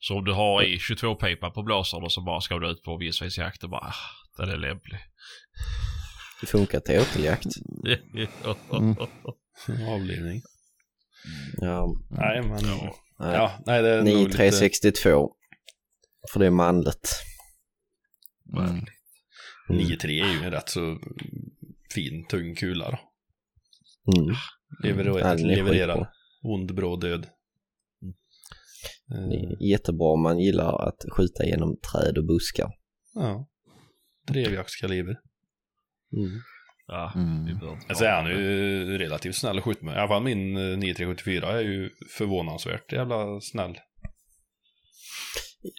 Så 0.00 0.18
om 0.18 0.24
du 0.24 0.32
har 0.32 0.62
i 0.62 0.78
22 0.78 1.14
pipa 1.14 1.50
på 1.50 1.62
blåsaren 1.62 2.04
och 2.04 2.12
så 2.12 2.20
bara 2.20 2.40
ska 2.40 2.58
du 2.58 2.70
ut 2.70 2.82
på 2.82 2.96
vildsvinsjakt 2.96 3.64
och 3.64 3.70
bara, 3.70 3.86
ah, 3.86 3.94
den 4.36 4.48
är 4.48 4.56
lämplig. 4.56 5.00
Det 6.40 6.46
funkar 6.46 6.80
till 6.80 7.00
åteljakt. 7.00 7.46
Mm. 8.72 8.96
Avlivning. 9.88 10.42
Ja. 11.56 11.94
Nej 12.10 12.42
men. 12.42 12.64
Ja. 12.64 12.94
Ja, 13.18 13.26
Nej. 13.28 13.62
nej 13.66 13.82
det 13.82 13.88
är 13.88 13.96
nog 13.96 14.04
9 14.04 14.24
lite. 14.24 14.36
3 14.36 14.52
62. 14.52 15.32
För 16.32 16.40
det 16.40 16.46
är 16.46 16.50
manligt. 16.50 17.10
Mm. 18.56 18.84
9-3 19.68 20.04
är 20.04 20.38
ju 20.40 20.44
en 20.44 20.50
rätt 20.50 20.68
så 20.68 20.98
fin 21.94 22.26
tung 22.26 22.54
kula 22.54 22.90
då. 22.90 22.98
Mm. 24.16 24.34
Är 24.84 25.36
levererar. 25.36 25.94
skitbra. 25.94 26.08
ond, 26.42 26.74
bra 26.74 26.96
död. 26.96 27.26
Det 29.08 29.36
är 29.36 29.70
jättebra 29.70 30.08
om 30.08 30.22
man 30.22 30.38
gillar 30.38 30.88
att 30.88 31.04
skjuta 31.16 31.44
genom 31.44 31.76
träd 31.76 32.18
och 32.18 32.24
buskar. 32.24 32.72
Ja. 33.14 33.48
Drevjaktskaliber. 34.26 35.20
Mm. 36.12 36.40
Ja, 36.86 37.12
Mm. 37.14 37.60
Alltså 37.88 38.04
är 38.04 38.12
han 38.12 38.30
ju 38.30 38.98
relativt 38.98 39.36
snäll 39.36 39.58
att 39.58 39.64
skjuta 39.64 39.84
med. 39.84 39.94
I 39.94 39.98
alla 39.98 40.08
fall 40.08 40.22
min 40.22 40.56
eh, 40.56 40.78
9374 40.78 41.52
är 41.52 41.60
ju 41.60 41.90
förvånansvärt 42.18 42.92
jävla 42.92 43.40
snäll. 43.40 43.78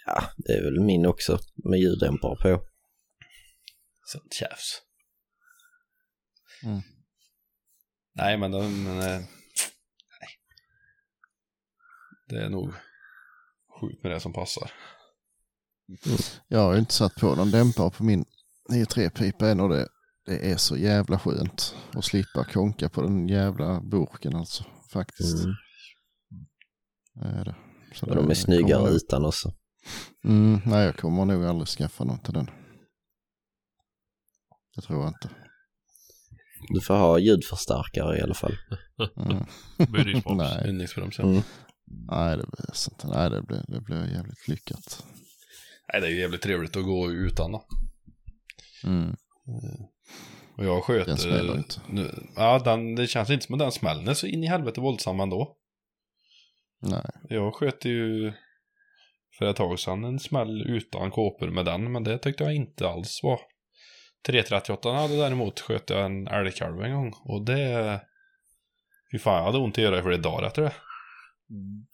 Ja, 0.06 0.22
det 0.36 0.52
är 0.52 0.64
väl 0.64 0.80
min 0.80 1.06
också 1.06 1.38
med 1.64 1.78
ljuddämpare 1.80 2.36
på. 2.42 2.64
Sånt 4.04 4.32
tjafs. 4.34 4.82
Mm. 6.64 6.80
Nej 8.14 8.38
men, 8.38 8.50
de, 8.50 8.84
men 8.84 8.98
eh, 8.98 9.20
nej. 10.20 10.38
Det 12.28 12.44
är 12.44 12.48
nog 12.48 12.72
skjut 13.80 14.02
med 14.02 14.12
det 14.12 14.20
som 14.20 14.32
passar. 14.32 14.70
Jag 16.48 16.58
har 16.58 16.72
ju 16.72 16.78
inte 16.78 16.94
satt 16.94 17.14
på 17.14 17.34
någon 17.34 17.50
dämpare 17.50 17.90
på 17.90 18.04
min 18.04 18.24
9-3-pipa 18.70 19.48
än 19.48 19.60
och 19.60 19.68
det, 19.68 19.88
det 20.28 20.50
är 20.52 20.56
så 20.56 20.76
jävla 20.76 21.18
skönt 21.18 21.74
att 21.92 22.04
slippa 22.04 22.44
konka 22.44 22.88
på 22.88 23.02
den 23.02 23.28
jävla 23.28 23.80
burken 23.80 24.36
alltså. 24.36 24.64
Faktiskt. 24.92 25.44
Mm. 25.44 25.54
Det 27.14 27.26
är 27.40 27.44
det. 27.44 27.56
Så 27.94 28.06
Och 28.06 28.14
de 28.16 28.26
det 28.26 28.32
är 28.32 28.34
snyggare 28.34 28.78
kommer- 28.84 28.96
utan 28.96 29.24
också. 29.24 29.52
Mm, 30.24 30.60
nej, 30.66 30.84
jag 30.84 30.96
kommer 30.96 31.24
nog 31.24 31.44
aldrig 31.44 31.68
skaffa 31.68 32.04
någon 32.04 32.18
till 32.18 32.32
den. 32.34 32.50
Det 34.76 34.82
tror 34.82 35.00
jag 35.00 35.08
inte. 35.08 35.30
Du 36.68 36.80
får 36.80 36.94
ha 36.94 37.18
ljudförstärkare 37.18 38.18
i 38.18 38.22
alla 38.22 38.34
fall. 38.34 38.56
Mm. 39.16 39.44
Ynningsbromsen. 40.68 41.24
Mm. 41.30 41.42
nej, 42.10 42.36
det 42.36 42.46
blir 42.46 42.90
inte. 42.90 43.06
Nej, 43.18 43.30
det 43.30 43.42
blir, 43.42 43.64
det 43.68 43.80
blir 43.80 44.12
jävligt 44.12 44.48
lyckat. 44.48 45.04
Nej 45.92 46.00
det 46.00 46.06
är 46.06 46.10
ju 46.10 46.20
jävligt 46.20 46.42
trevligt 46.42 46.76
att 46.76 46.84
gå 46.84 47.10
utan 47.12 47.52
då. 47.52 47.64
Mm. 48.84 49.16
Och 50.56 50.64
jag 50.64 50.84
sköt... 50.84 51.06
Den 51.06 51.18
smäller 51.18 51.52
eh, 51.52 51.58
inte. 51.58 51.80
Nu, 51.88 52.10
ja, 52.36 52.58
den, 52.58 52.94
det 52.94 53.06
känns 53.06 53.30
inte 53.30 53.46
som 53.46 53.54
att 53.54 53.58
den 53.58 53.72
smäller 53.72 54.14
så 54.14 54.26
in 54.26 54.44
i 54.44 54.46
helvete 54.46 54.80
våldsam 54.80 55.20
ändå. 55.20 55.56
Nej, 56.80 57.10
Jag 57.28 57.54
sköt 57.54 57.84
ju 57.84 58.32
för 59.38 59.46
ett 59.46 59.56
tag 59.56 59.78
sedan 59.78 60.04
en 60.04 60.18
smäll 60.18 60.62
utan 60.66 61.10
kåpor 61.10 61.50
med 61.50 61.64
den, 61.64 61.92
men 61.92 62.04
det 62.04 62.18
tyckte 62.18 62.44
jag 62.44 62.54
inte 62.54 62.88
alls 62.88 63.20
var. 63.22 63.40
338 64.26 64.92
hade 64.92 65.16
däremot 65.16 65.60
sköt 65.60 65.90
jag 65.90 66.04
en 66.04 66.28
älgkalv 66.28 66.82
en 66.82 66.94
gång 66.94 67.12
och 67.24 67.44
det... 67.44 68.00
Fy 69.12 69.18
fan, 69.18 69.36
jag 69.36 69.44
hade 69.44 69.58
ont 69.58 69.78
i 69.78 69.84
örat 69.84 70.00
i 70.00 70.02
flera 70.02 70.16
dagar 70.16 70.46
efter 70.46 70.62
det. 70.62 70.72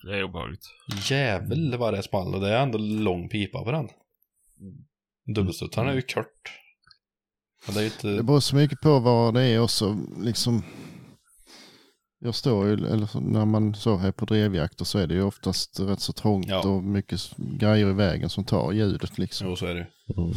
Det 0.03 0.17
är 0.17 0.23
obehagligt. 0.23 0.65
Jävel 1.09 1.77
vad 1.77 1.93
det 1.93 2.03
small 2.03 2.35
och 2.35 2.41
det 2.41 2.49
är 2.49 2.63
ändå 2.63 2.77
lång 2.77 3.29
pipa 3.29 3.63
på 3.63 3.71
den. 3.71 3.89
Dubbelstudsaren 5.35 5.89
är 5.89 5.93
ju 5.93 6.01
kort. 6.01 6.59
Det 7.73 7.79
är 7.79 7.83
ju 7.83 7.89
det 7.89 8.09
inte... 8.11 8.23
beror 8.23 8.39
så 8.39 8.55
mycket 8.55 8.81
på 8.81 8.99
vad 8.99 9.33
det 9.33 9.41
är 9.43 9.59
också. 9.59 9.97
Liksom, 10.17 10.63
jag 12.19 12.35
står 12.35 12.67
ju, 12.67 12.73
eller 12.73 13.19
när 13.21 13.45
man 13.45 13.75
så 13.75 13.97
är 13.99 14.11
på 14.11 14.25
drevjakter 14.25 14.85
så 14.85 14.99
är 14.99 15.07
det 15.07 15.13
ju 15.13 15.23
oftast 15.23 15.79
rätt 15.79 15.99
så 15.99 16.13
trångt 16.13 16.47
Ja. 16.49 16.67
och 16.69 16.83
mycket 16.83 17.19
grejer 17.37 17.89
i 17.89 17.93
vägen 17.93 18.29
som 18.29 18.43
tar 18.43 18.71
ljudet 18.71 19.17
liksom. 19.17 19.47
Jo, 19.47 19.55
så 19.55 19.65
är 19.65 19.75
det. 19.75 19.87
Mm. 20.17 20.33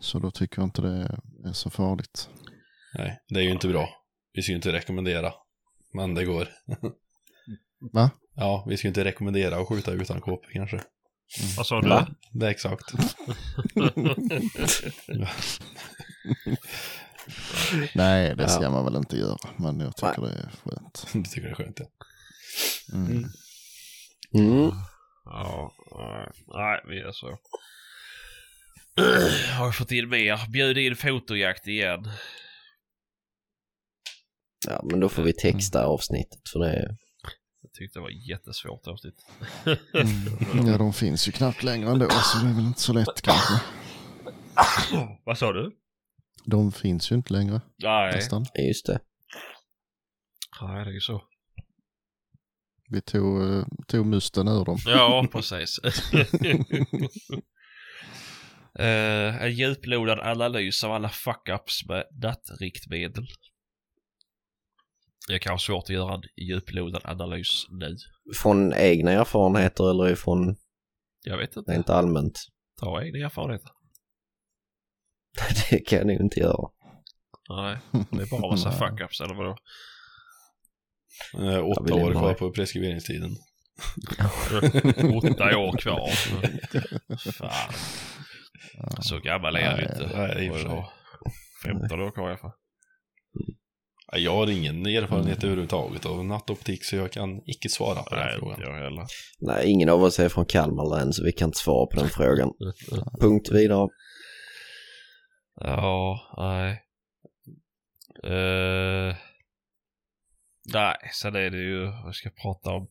Så 0.00 0.18
då 0.18 0.30
tycker 0.30 0.58
jag 0.58 0.66
inte 0.66 0.82
det 0.82 1.18
är 1.48 1.52
så 1.52 1.70
farligt. 1.70 2.28
Nej, 2.94 3.20
det 3.28 3.40
är 3.40 3.44
ju 3.44 3.50
inte 3.50 3.68
bra. 3.68 3.88
Vi 4.34 4.42
ska 4.42 4.52
ju 4.52 4.56
inte 4.56 4.72
rekommendera. 4.72 5.32
Men 5.94 6.14
det 6.14 6.24
går. 6.24 6.48
Va? 7.92 8.10
Ja, 8.34 8.64
vi 8.68 8.76
ska 8.76 8.86
ju 8.86 8.90
inte 8.90 9.04
rekommendera 9.04 9.56
att 9.56 9.68
skjuta 9.68 9.92
utan 9.92 10.20
kåpor 10.20 10.50
kanske. 10.52 10.82
Vad 11.56 11.66
sa 11.66 11.80
du? 11.80 11.88
Va? 11.88 12.08
Det 12.32 12.46
är 12.46 12.50
exakt. 12.50 12.92
Nej, 17.94 18.36
det 18.36 18.48
ska 18.48 18.62
Ja. 18.62 18.70
man 18.70 18.84
väl 18.84 18.96
inte 18.96 19.16
göra. 19.16 19.38
Men 19.58 19.80
jag 19.80 19.96
tycker 19.96 20.22
det 20.22 20.28
är 20.32 20.50
skönt. 20.64 21.06
Du 21.12 21.22
tycker 21.22 21.42
det 21.42 21.50
är 21.50 21.54
skönt 21.54 21.80
ja. 21.80 21.86
Mm. 22.92 23.24
Mm. 24.34 24.70
Ja, 25.24 25.72
nej, 25.98 26.28
nej, 26.46 26.80
vi 26.88 27.00
är 27.00 27.12
så. 27.12 27.26
Har 29.58 29.64
jag 29.64 29.76
fått 29.76 29.92
in 29.92 30.08
mer? 30.08 30.50
Bjud 30.50 30.78
in 30.78 30.96
fotojakt 30.96 31.66
igen. 31.66 32.08
Ja, 34.68 34.80
men 34.84 35.00
då 35.00 35.08
får 35.08 35.22
vi 35.22 35.32
texta 35.32 35.84
avsnittet 35.84 36.48
för 36.52 36.58
det. 36.58 36.96
Tyckte 37.78 37.98
det 37.98 38.02
var 38.02 38.10
jättesvårt 38.10 38.86
avsnitt. 38.86 39.26
Mm. 39.94 40.66
Ja, 40.66 40.78
de 40.78 40.92
finns 40.92 41.28
ju 41.28 41.32
knappt 41.32 41.62
längre 41.62 41.90
ändå, 41.90 42.10
så 42.10 42.38
det 42.38 42.50
är 42.50 42.54
väl 42.54 42.66
inte 42.66 42.80
så 42.80 42.92
lätt 42.92 43.22
kanske. 43.22 43.60
Vad 45.24 45.38
sa 45.38 45.52
du? 45.52 45.72
De 46.44 46.72
finns 46.72 47.12
ju 47.12 47.16
inte 47.16 47.32
längre 47.32 47.60
Nej. 47.82 48.14
nästan. 48.14 48.46
Ja, 48.54 48.62
just 48.62 48.86
det. 48.86 49.00
Nej, 50.60 50.84
det 50.84 50.90
är 50.90 50.94
ju 50.94 51.00
så. 51.00 51.22
Vi 52.88 53.00
tog, 53.00 53.42
eh, 53.42 53.64
tog 53.86 54.06
musten 54.06 54.48
ur 54.48 54.64
dem. 54.64 54.78
Ja, 54.86 55.26
precis. 55.32 55.80
uh, 58.80 59.42
en 59.42 59.52
djuplodad 59.52 60.20
analys 60.20 60.84
av 60.84 60.92
alla 60.92 61.08
fuck-ups 61.08 61.88
med 61.88 62.04
nattriktmedel. 62.22 63.26
Det 65.28 65.38
kan 65.38 65.50
vara 65.50 65.58
svårt 65.58 65.84
att 65.84 65.90
göra 65.90 66.14
en 66.14 66.22
djuplodad 66.36 67.02
analys 67.04 67.66
nu. 67.70 67.96
Från 68.36 68.72
egna 68.74 69.10
erfarenheter 69.10 69.90
eller 69.90 70.08
ifrån 70.12 70.56
Jag 71.24 71.36
vet 71.38 71.56
inte. 71.56 71.72
rent 71.72 71.90
allmänt? 71.90 72.38
Ta 72.80 73.02
egna 73.04 73.18
erfarenheter. 73.26 73.70
Det 75.70 75.78
kan 75.78 75.98
jag 75.98 76.06
nog 76.06 76.20
inte 76.20 76.40
göra. 76.40 76.68
Nej, 77.48 77.78
det 78.10 78.22
är 78.22 78.30
bara 78.40 78.50
massa 78.50 78.68
Nej. 78.70 78.78
fuck-ups 78.78 79.20
eller 79.24 79.34
vadå? 79.34 79.56
Eh, 81.38 81.44
Jag 81.54 81.68
åtta 81.68 81.94
år 81.94 82.00
inte 82.00 82.18
ha 82.18 82.24
kvar 82.24 82.34
på 82.34 82.50
preskriberingstiden. 82.52 83.30
Åtta 85.16 85.58
år 85.58 85.76
kvar. 85.78 86.10
Fan. 87.32 87.72
Så 89.02 89.18
gammal 89.18 89.56
är 89.56 89.60
jag 89.60 89.80
inte. 89.80 90.10
nej, 90.16 90.46
i 90.46 90.50
och 90.50 90.54
för 90.54 90.60
sig. 90.62 90.68
Vad 90.68 90.78
är 90.78 91.74
det? 91.74 91.80
15 91.80 92.00
år 92.00 92.10
kvar 92.10 92.24
i 92.24 92.28
alla 92.28 92.38
fall. 92.38 92.52
Jag 94.16 94.34
har 94.34 94.50
ingen 94.50 94.86
erfarenhet 94.86 95.44
överhuvudtaget 95.44 96.06
av 96.06 96.24
nattoptik 96.24 96.84
så 96.84 96.96
jag 96.96 97.12
kan 97.12 97.42
icke 97.46 97.68
svara 97.68 98.02
på 98.02 98.14
den 98.14 98.24
Nej, 98.24 98.36
frågan. 98.38 98.60
jag 98.60 98.74
heller. 98.74 99.04
Nej, 99.40 99.70
ingen 99.70 99.88
av 99.88 100.02
oss 100.02 100.18
är 100.18 100.28
från 100.28 100.46
Kalmar 100.46 100.98
län 100.98 101.12
så 101.12 101.24
vi 101.24 101.32
kan 101.32 101.48
inte 101.48 101.58
svara 101.58 101.86
på 101.86 102.00
den 102.00 102.08
frågan. 102.08 102.50
Punkt 103.20 103.48
vidare. 103.52 103.88
Ja, 105.60 106.20
nej. 106.36 106.82
Uh, 108.26 109.14
nej, 110.72 110.96
sen 111.22 111.36
är 111.36 111.50
det 111.50 111.58
ju, 111.58 111.86
vi 112.06 112.12
ska 112.12 112.30
prata 112.42 112.70
om 112.70 112.88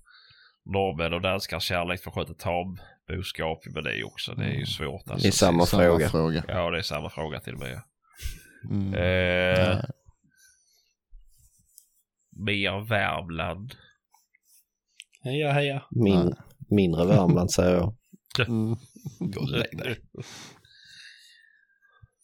norrmän 0.66 1.14
och 1.14 1.22
danskars 1.22 1.64
kärlek 1.64 2.04
för 2.04 2.10
att 2.10 2.16
sköta 2.16 2.34
tamboskap, 2.34 3.60
men 3.74 3.84
det 3.84 3.90
är 3.90 3.96
ju 3.96 4.04
också, 4.04 4.34
det 4.34 4.46
är 4.46 4.54
ju 4.54 4.66
svårt 4.66 5.10
alltså. 5.10 5.24
Det 5.24 5.30
är 5.30 5.32
samma 5.32 5.66
Samma 5.66 5.84
fråga. 5.84 6.10
fråga. 6.10 6.44
Ja, 6.48 6.70
det 6.70 6.78
är 6.78 6.82
samma 6.82 7.10
fråga 7.10 7.40
till 7.40 7.54
och 7.54 7.60
med. 7.60 7.82
Mm. 8.70 8.92
Nej. 8.92 9.82
Mer 12.32 12.88
Värmland. 12.90 13.76
Heja, 15.24 15.52
heja. 15.52 15.84
Min, 15.92 16.36
mindre 16.70 17.06
Värmland 17.06 17.52
säger 17.52 17.76
jag. 17.76 17.96
Mm. 18.48 18.76
Gå 19.20 19.42
och 19.42 19.50
lägg 19.50 19.78
dig. 19.78 19.98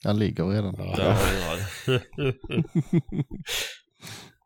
Han 0.03 0.19
ligger 0.19 0.45
redan. 0.45 0.75
Ja, 0.77 0.95
det 0.95 1.03
gör 1.03 1.57
det. 1.57 1.71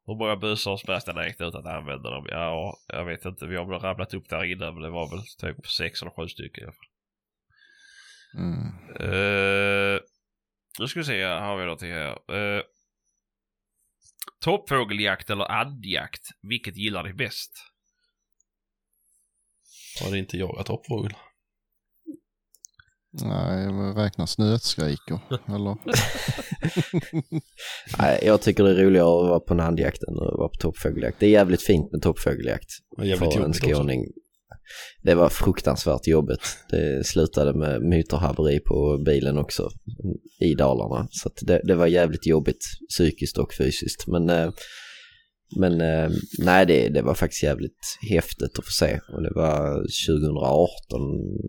Hur 0.06 0.16
många 0.20 0.36
bössor 0.36 0.72
har 0.72 0.78
Sebastian 0.78 1.18
räknat 1.18 1.48
ut 1.48 1.56
att 1.56 1.66
han 1.66 1.78
använder 1.78 2.12
dem? 2.12 2.26
Ja, 2.30 2.78
jag 2.88 3.06
vet 3.06 3.26
inte. 3.26 3.48
Vi 3.48 3.56
har 3.56 3.66
väl 3.66 3.80
rabblat 3.80 4.14
upp 4.14 4.30
där 4.30 4.44
innan, 4.44 4.74
men 4.74 4.84
det 4.84 4.90
var 4.90 5.10
väl 5.10 5.24
typ 5.38 5.68
sex 5.68 6.02
eller 6.02 6.12
sju 6.12 6.28
stycken 6.28 6.64
i 6.64 6.66
alla 6.66 6.74
fall. 6.74 6.92
Mm. 8.38 8.68
Uh, 9.14 10.00
nu 10.80 10.88
ska 10.88 11.00
vi 11.00 11.06
se, 11.06 11.26
här 11.26 11.42
har 11.42 11.58
vi 11.58 11.64
någonting 11.64 11.92
här. 11.92 12.12
Uh, 12.12 12.62
toppfågeljakt 14.42 15.30
eller 15.30 15.52
andjakt? 15.52 16.22
Vilket 16.42 16.78
gillar 16.78 17.04
ni 17.04 17.14
bäst? 17.14 17.52
Har 20.02 20.16
inte 20.16 20.38
jagat 20.38 20.66
toppfågel? 20.66 21.14
Nej, 23.14 23.64
jag 23.64 23.98
räknar 23.98 24.26
snöskrikor. 24.26 25.20
Eller? 25.48 25.78
Nej, 27.98 28.20
jag 28.26 28.42
tycker 28.42 28.64
det 28.64 28.70
är 28.70 28.86
roligare 28.86 29.08
att 29.08 29.30
vara 29.30 29.40
på 29.40 29.54
nandjakt 29.54 30.04
än 30.04 30.14
att 30.14 30.38
vara 30.38 30.48
på 30.48 30.58
toppfågeljakt. 30.60 31.20
Det 31.20 31.26
är 31.26 31.30
jävligt 31.30 31.62
fint 31.62 31.92
med 31.92 32.02
toppfågeljakt. 32.02 32.70
Det 32.92 32.98
var 32.98 33.06
jävligt 33.06 33.34
för 33.34 33.40
en 33.40 33.52
jobbigt 33.54 33.64
också. 33.64 33.84
Det 35.04 35.16
var 35.16 35.30
fruktansvärt 35.30 36.08
jobbigt. 36.08 36.58
Det 36.70 37.08
slutade 37.08 37.54
med 37.54 37.82
motorhaveri 37.82 38.60
på 38.60 38.98
bilen 39.06 39.38
också 39.38 39.70
i 40.40 40.54
Dalarna. 40.56 41.08
Så 41.12 41.28
att 41.28 41.38
det, 41.42 41.62
det 41.64 41.76
var 41.76 41.88
jävligt 41.88 42.26
jobbigt 42.26 42.64
psykiskt 42.90 43.38
och 43.38 43.54
fysiskt. 43.54 44.08
Men, 44.08 44.30
eh, 44.30 44.52
men 45.60 45.82
eh, 45.82 46.10
nej, 46.40 46.66
det, 46.66 46.90
det 46.90 47.02
var 47.02 47.14
faktiskt 47.14 47.44
jävligt 47.44 47.98
häftigt 48.10 48.60
att 48.60 48.66
få 48.66 48.72
se. 48.72 49.00
Och 49.14 49.22
det 49.24 49.32
var 49.36 49.76
2018 50.08 51.02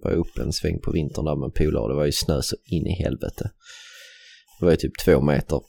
var 0.03 0.11
jag 0.11 0.19
uppe 0.19 0.43
en 0.43 0.53
sväng 0.53 0.81
på 0.81 0.93
vintern 0.93 1.25
där 1.25 1.37
med 1.37 1.55
polare. 1.55 1.93
Det 1.93 1.97
var 1.97 2.07
ju 2.07 2.13
snö 2.13 2.43
så 2.43 2.57
in 2.65 2.87
i 2.87 3.03
helvete. 3.03 3.51
Det 4.61 4.65
var 4.65 4.73
ju 4.73 4.77
typ 4.77 4.99
två 5.05 5.21
meter. 5.21 5.61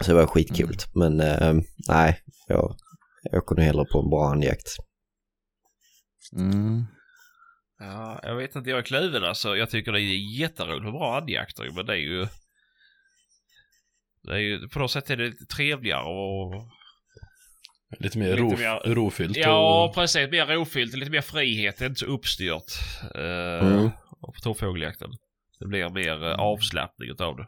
Så 0.00 0.10
det 0.10 0.14
var 0.14 0.26
skitcoolt. 0.26 0.86
Men 0.94 1.20
eh, 1.20 1.54
nej, 1.88 2.18
jag, 2.48 2.76
jag 3.22 3.42
åker 3.42 3.56
nog 3.56 3.64
hellre 3.64 3.84
på 3.92 3.98
en 3.98 4.10
bra 4.10 4.28
andjakt. 4.28 4.68
Mm. 6.32 6.84
Ja, 7.78 8.20
jag 8.22 8.36
vet 8.36 8.56
inte, 8.56 8.70
jag 8.70 8.78
är 8.78 8.82
kluven 8.82 9.24
alltså. 9.24 9.56
Jag 9.56 9.70
tycker 9.70 9.92
det 9.92 10.00
är 10.00 10.40
jätteroligt 10.40 10.84
med 10.84 10.92
bra 10.92 11.16
andjakter, 11.16 11.70
men 11.74 11.86
det 11.86 11.92
är 11.92 11.96
ju... 11.96 12.26
Det 14.22 14.32
är 14.32 14.38
ju, 14.38 14.68
på 14.68 14.78
något 14.78 14.90
sätt 14.90 15.10
är 15.10 15.16
det 15.16 15.24
lite 15.24 15.46
trevligare 15.46 16.02
och... 16.04 16.68
Lite 17.98 18.18
mer 18.18 18.26
Lite 18.30 18.40
ro, 18.40 18.50
mer- 18.50 18.94
rofyllt. 18.94 19.36
Ja, 19.36 19.84
och, 19.84 19.94
precis. 19.94 20.30
Mer 20.30 20.46
rofyllt, 20.46 20.94
lite 20.96 21.10
mer 21.10 21.20
frihet, 21.20 21.78
det 21.78 21.84
är 21.84 21.88
inte 21.88 22.00
så 22.00 22.06
uppstyrt. 22.06 22.72
Uh, 23.16 23.66
Mm. 23.66 23.90
På 24.20 24.32
toppfågeljakten. 24.42 25.10
Det 25.60 25.66
blir 25.66 25.88
mer 25.88 26.24
uh, 26.24 26.40
avslappning 26.40 27.10
utav 27.10 27.36
det. 27.36 27.46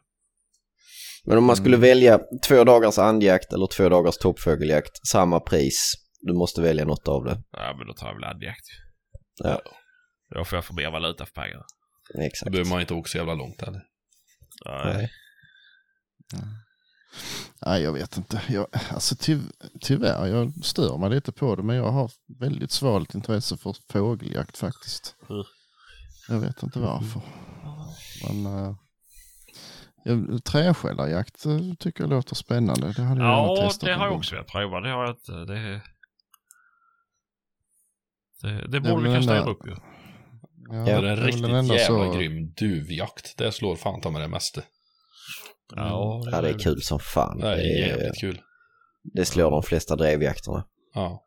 Men 1.25 1.39
om 1.39 1.45
man 1.45 1.57
skulle 1.57 1.77
välja 1.77 2.21
två 2.49 2.65
dagars 2.65 2.99
andjakt 2.99 3.53
eller 3.53 3.67
två 3.67 3.89
dagars 3.89 4.17
toppfågeljakt, 4.17 5.07
samma 5.09 5.41
pris. 5.41 5.93
Du 6.21 6.33
måste 6.35 6.61
välja 6.63 6.85
något 6.85 7.09
av 7.09 7.25
det. 7.25 7.43
Ja, 7.51 7.75
men 7.79 7.87
då 7.87 7.93
tar 7.93 8.07
jag 8.07 8.15
väl 8.15 8.25
andjakt. 8.25 8.65
Ja. 9.45 9.61
Då 10.35 10.45
får 10.45 10.57
jag 10.57 10.65
få 10.65 10.75
mer 10.75 10.91
valuta 10.91 11.27
för 11.27 11.33
pengarna. 11.33 11.65
Då 12.15 12.21
Exakt. 12.23 12.53
behöver 12.53 12.71
man 12.71 12.81
inte 12.81 12.95
åka 12.95 13.09
så 13.09 13.19
jävla 13.19 13.35
långt 13.35 13.61
heller. 13.61 13.83
Nej. 14.65 14.95
Nej. 16.33 16.43
Nej, 17.67 17.83
jag 17.83 17.93
vet 17.93 18.17
inte. 18.17 18.43
Jag, 18.49 18.67
alltså 18.91 19.17
ty, 19.17 19.39
tyvärr, 19.81 20.27
jag 20.27 20.65
stör 20.65 20.99
mig 20.99 21.11
lite 21.11 21.33
på 21.33 21.57
det, 21.57 21.63
men 21.63 21.77
jag 21.77 21.91
har 21.91 22.11
väldigt 22.39 22.71
svalt 22.71 23.15
intresse 23.15 23.57
för 23.57 23.77
fågeljakt 23.93 24.59
faktiskt. 24.59 25.17
Mm. 25.31 25.45
Jag 26.29 26.41
vet 26.41 26.63
inte 26.63 26.79
varför. 26.79 27.23
Men 28.29 28.47
äh, 28.47 28.75
jag- 30.05 30.45
träskällarjakt 30.45 31.47
eh, 31.47 31.61
tycker 31.79 32.03
jag 32.05 32.11
låter 32.11 32.35
spännande. 32.35 32.93
Det 32.93 33.03
hade 33.03 33.21
jag 33.21 33.31
gärna 33.31 33.47
Ja, 33.57 33.57
testat 33.69 33.87
det 33.87 33.95
har 33.95 34.07
jag 34.07 34.17
också 34.17 34.35
velat 34.35 34.47
prova. 34.49 34.81
Det 34.81 34.91
har 34.91 35.05
jag 35.05 35.11
inte. 35.11 35.33
Det, 35.33 35.83
det, 38.43 38.69
det 38.69 38.81
borde 38.81 39.11
vi 39.17 39.23
styra 39.23 39.35
där- 39.35 39.49
upp 39.51 39.67
ju. 39.67 39.75
Ja, 40.71 40.75
det 40.85 40.93
är 40.93 41.03
det 41.03 41.11
en 41.11 41.17
riktigt 41.17 41.49
jävla 41.49 41.79
så- 41.79 42.13
grym 42.19 42.53
duvjakt. 42.53 43.39
Det 43.39 43.53
slår 43.53 43.77
fan 43.77 44.01
ta 44.01 44.11
med 44.11 44.21
det 44.21 44.29
mesta. 44.29 44.63
Ja, 45.77 46.23
Ja, 46.33 46.41
det 46.41 46.49
är 46.49 46.59
kul 46.59 46.83
som 46.83 46.99
fan. 47.01 47.39
Det 47.39 47.53
är 47.53 47.57
Det, 47.57 47.63
jävligt 47.89 48.21
kul. 48.21 48.41
det 49.15 49.25
slår 49.25 49.51
de 49.51 49.63
flesta 49.63 49.97
drevjakterna. 49.97 50.65
Ja. 50.95 51.25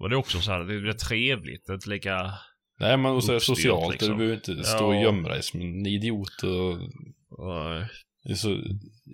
Men 0.00 0.10
det 0.10 0.14
är 0.16 0.18
också 0.18 0.40
så 0.40 0.50
här, 0.50 0.58
det 0.60 0.88
är 0.88 0.92
trevligt. 0.92 1.66
Det 1.66 1.72
är 1.72 1.74
inte 1.74 1.90
lika... 1.90 2.32
Nej 2.80 2.96
men 2.96 3.12
och 3.12 3.24
så 3.24 3.30
är 3.32 3.34
det 3.34 3.40
socialt. 3.40 3.92
liksom. 3.92 4.08
Du 4.10 4.16
behöver 4.16 4.34
inte 4.36 4.64
stå 4.64 4.86
och 4.86 4.94
Ja. 4.94 5.00
gömma 5.00 5.28
dig 5.28 5.42
som 5.42 5.60
en 5.60 5.86
idiot. 5.86 6.42
Och 6.42 6.78
Nej. 7.38 7.88
det 8.24 8.30
är 8.30 8.34
så 8.34 8.50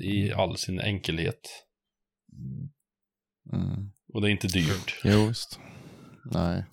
i 0.01 0.33
all 0.33 0.57
sin 0.57 0.81
enkelhet. 0.81 1.41
Mm. 3.53 3.91
Och 4.15 4.21
det 4.23 4.29
är 4.29 4.31
inte 4.31 4.49
dyrt. 4.49 5.01
Jo, 5.05 5.27
visst. 5.27 5.61
Nej. 6.33 6.65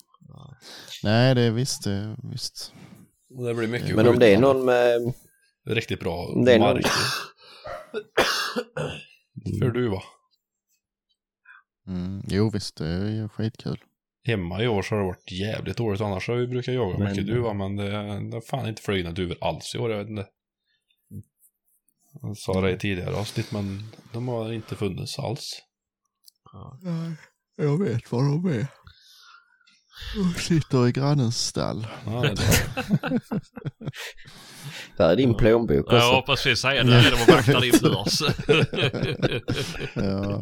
Nej, 1.04 1.36
det 1.36 1.42
är 1.42 1.52
visst. 1.52 1.84
Det 1.84 1.92
är 1.92 2.16
visst. 2.32 2.74
Det 3.48 3.54
blir 3.54 3.68
mycket 3.68 3.96
Men 3.96 4.08
om 4.08 4.20
det 4.20 4.34
är 4.34 4.40
någon 4.40 4.66
med... 4.66 5.14
Riktigt 5.66 6.00
bra 6.00 6.26
Om 6.36 6.46
det 6.46 6.54
är 6.54 6.60
någon- 6.60 6.74
mark. 6.74 6.86
För 9.60 9.70
du 9.72 9.88
va? 9.90 10.04
Mm. 11.88 12.22
Jo, 12.28 12.50
visst. 12.50 12.76
Det 12.78 12.88
är 12.88 13.10
ju 13.10 13.30
skitkul. 13.30 13.80
Hemma 14.26 14.64
i 14.64 14.68
år 14.68 14.82
så 14.82 14.96
har 14.96 15.00
det 15.02 15.08
varit 15.08 15.32
jävligt 15.32 15.78
dåligt. 15.78 16.02
Annars 16.02 16.28
har 16.28 16.36
vi 16.36 16.48
brukat 16.48 16.74
jaga 16.74 16.98
Men- 16.98 17.10
mycket 17.10 17.28
duva. 17.28 17.54
Men 17.54 17.76
det, 17.76 17.92
det 17.92 18.36
har 18.36 18.42
fan 18.50 18.68
inte 18.68 18.82
flugit 18.82 19.06
några 19.06 19.16
duvor 19.16 19.38
alls 19.42 19.76
i 19.76 19.78
år. 19.78 19.92
Jag 19.92 19.98
vet 19.98 20.10
inte. 20.10 20.28
Jag 22.22 22.38
sa 22.38 22.62
det 22.62 22.72
i 22.72 22.78
tidigare 22.78 23.16
avsnitt 23.16 23.52
men 23.52 23.84
de 24.14 24.28
har 24.28 24.54
inte 24.54 24.76
funnits 24.76 25.20
alls. 25.20 25.62
Jag 27.56 27.84
vet 27.84 28.12
vad 28.12 28.24
de 28.24 28.46
är. 28.46 28.68
Sitter 30.38 30.88
i 30.88 30.92
grannens 30.92 31.46
stall. 31.48 31.88
Ja, 32.06 32.12
det 32.22 32.28
är 32.28 32.36
det. 32.36 33.20
Där 34.98 35.10
är 35.10 35.16
din 35.16 35.36
plånbok 35.36 35.80
också. 35.80 35.96
Ja, 35.96 36.24
precis 36.26 36.60
säga 36.60 36.84
det. 36.84 36.90
Det 36.92 36.98
är 36.98 37.12
de 37.12 37.22
och 37.22 37.28
vaktar 37.38 37.62
din 37.62 37.80
börs. 37.82 38.22
Ja. 39.96 40.42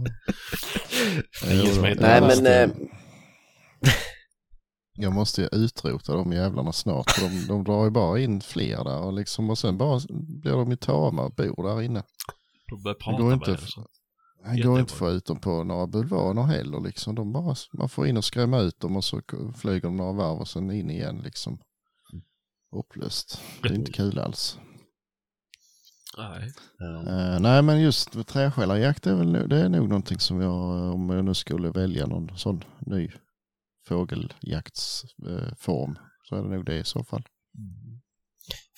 Nej 1.47 1.65
jag, 1.65 1.81
men... 1.81 2.23
måste, 2.23 2.63
Eh, 2.63 2.69
jag 4.93 5.13
måste 5.13 5.41
ju 5.41 5.47
utrota 5.51 6.13
de 6.13 6.33
jävlarna 6.33 6.71
snart. 6.73 7.11
För 7.11 7.21
de, 7.21 7.45
de 7.47 7.63
drar 7.63 7.83
ju 7.83 7.89
bara 7.89 8.19
in 8.19 8.41
fler 8.41 8.83
där 8.83 8.99
och, 8.99 9.13
liksom, 9.13 9.49
och 9.49 9.57
sen 9.57 9.77
bara 9.77 9.99
blir 10.41 10.51
de 10.51 10.69
ju 10.71 10.75
tama 10.77 11.23
och 11.23 11.33
bor 11.35 11.67
där 11.67 11.81
inne. 11.81 12.03
De 12.69 12.83
börjar 12.83 12.95
Det 12.95 13.03
prata 13.03 13.17
går 13.17 13.25
med 13.29 13.33
inte. 13.33 13.51
dig. 13.51 13.59
Han 14.43 14.61
går 14.61 14.79
inte 14.79 14.93
att 14.93 14.97
få 14.99 15.09
ut 15.09 15.25
dem 15.25 15.39
på 15.39 15.63
några 15.63 15.87
bulvaner 15.87 16.43
heller 16.43 16.79
liksom. 16.81 17.15
De 17.15 17.33
bara, 17.33 17.55
man 17.73 17.89
får 17.89 18.07
in 18.07 18.17
och 18.17 18.25
skrämma 18.25 18.59
ut 18.59 18.79
dem 18.79 18.95
och 18.97 19.03
så 19.03 19.21
flyger 19.55 19.81
de 19.81 19.97
några 19.97 20.11
varv 20.13 20.39
och 20.39 20.47
sen 20.47 20.71
in 20.71 20.89
igen 20.89 21.21
liksom. 21.23 21.59
Upplöst. 22.75 23.41
Det 23.61 23.69
är 23.69 23.73
inte 23.73 23.91
kul 23.91 24.19
alls. 24.19 24.59
Nej. 26.17 26.53
Eh, 27.07 27.39
nej 27.39 27.61
men 27.61 27.81
just 27.81 28.27
träskälarjakt 28.27 29.07
är 29.07 29.15
väl 29.15 29.35
no- 29.35 29.47
det 29.47 29.57
är 29.57 29.69
nog 29.69 29.89
någonting 29.89 30.19
som 30.19 30.41
jag, 30.41 30.77
eh, 30.77 30.93
om 30.93 31.09
jag 31.09 31.25
nu 31.25 31.33
skulle 31.33 31.69
välja 31.71 32.07
någon 32.07 32.37
sån 32.37 32.63
ny 32.79 33.09
fågeljaktsform, 33.87 35.95
så 36.29 36.35
är 36.35 36.43
det 36.43 36.49
nog 36.49 36.65
det 36.65 36.77
i 36.77 36.83
så 36.83 37.03
fall. 37.03 37.23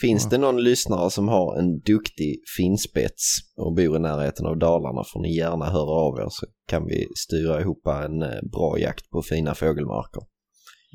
Finns 0.02 0.24
Ja. 0.24 0.30
det 0.30 0.38
någon 0.38 0.64
lyssnare 0.64 1.10
som 1.12 1.28
har 1.28 1.60
en 1.60 1.80
duktig 1.80 2.41
finspets 2.58 3.38
och 3.58 3.74
bor 3.76 3.95
i 3.95 4.00
närheten 4.00 4.45
av 4.45 4.58
Dalarna 4.58 5.04
får 5.14 5.22
ni 5.22 5.36
gärna 5.38 5.66
höra 5.66 5.91
av 5.91 6.20
er 6.20 6.28
så 6.30 6.45
kan 6.68 6.86
vi 6.86 7.08
styra 7.16 7.62
ihop 7.62 7.88
en 7.88 8.22
eh, 8.22 8.41
bra 8.52 8.80
jakt 8.80 9.10
på 9.10 9.22
fina 9.22 9.56
fågelmarker. 9.56 10.22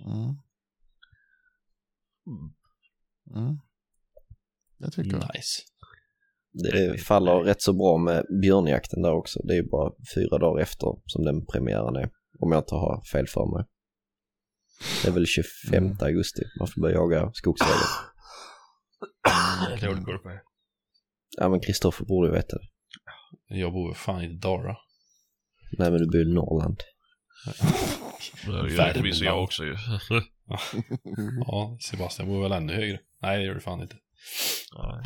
Mm. 0.07 0.35
Mm. 3.37 3.59
Tycker 4.93 5.11
jag. 5.11 5.31
Nice. 5.35 5.63
Det 6.53 6.99
faller 6.99 7.33
rätt 7.45 7.63
så 7.63 7.73
bra 7.73 7.97
med 7.99 8.25
björnjakten 8.43 9.03
där 9.03 9.13
också. 9.13 9.41
Det 9.45 9.53
är 9.53 9.57
ju 9.57 9.69
bara 9.69 9.93
fyra 10.15 10.39
dagar 10.39 10.63
efter 10.63 10.87
som 11.07 11.25
den 11.25 11.47
premiären 11.47 11.97
är. 11.97 12.11
Om 12.39 12.53
jag 12.53 12.61
inte 12.61 12.75
har 12.75 13.03
fel 13.13 13.27
för 13.27 13.57
mig. 13.57 13.65
Det 15.03 15.09
är 15.09 15.13
väl 15.13 15.27
25 15.27 15.85
Mm. 15.85 15.97
augusti 16.01 16.43
man 16.59 16.69
får 16.69 16.81
börja 16.81 16.95
jaga 16.95 17.31
skogsfågel. 17.35 17.75
Dålig 19.81 20.05
koll 20.05 20.19
på 20.19 20.29
det. 20.29 20.43
Ja 21.37 21.49
men 21.49 21.61
Kristoffer 21.61 22.05
borde 22.05 22.29
ju 22.29 22.35
veta 22.35 22.57
det. 22.59 22.67
Jag 23.59 23.73
bor 23.73 23.95
fan 23.95 24.23
i 24.23 24.39
Dara. 24.39 24.77
Nej 25.79 25.91
men 25.91 25.99
du 26.01 26.07
bor 26.07 26.21
i 26.21 26.35
Norrland. 26.35 26.79
Det 28.47 28.93
förvisso 28.95 29.25
jag 29.25 29.43
också 29.43 29.65
ju. 29.65 29.77
Ja, 31.47 31.79
Sebastian 31.81 32.29
bor 32.29 32.43
väl 32.43 32.53
ännu 32.53 32.75
högre. 32.75 33.01
Nej, 33.23 33.39
det 33.39 33.45
gör 33.45 33.55
du 33.55 33.61
fan 33.61 33.81
inte. 33.83 33.97
Nej. 34.79 35.03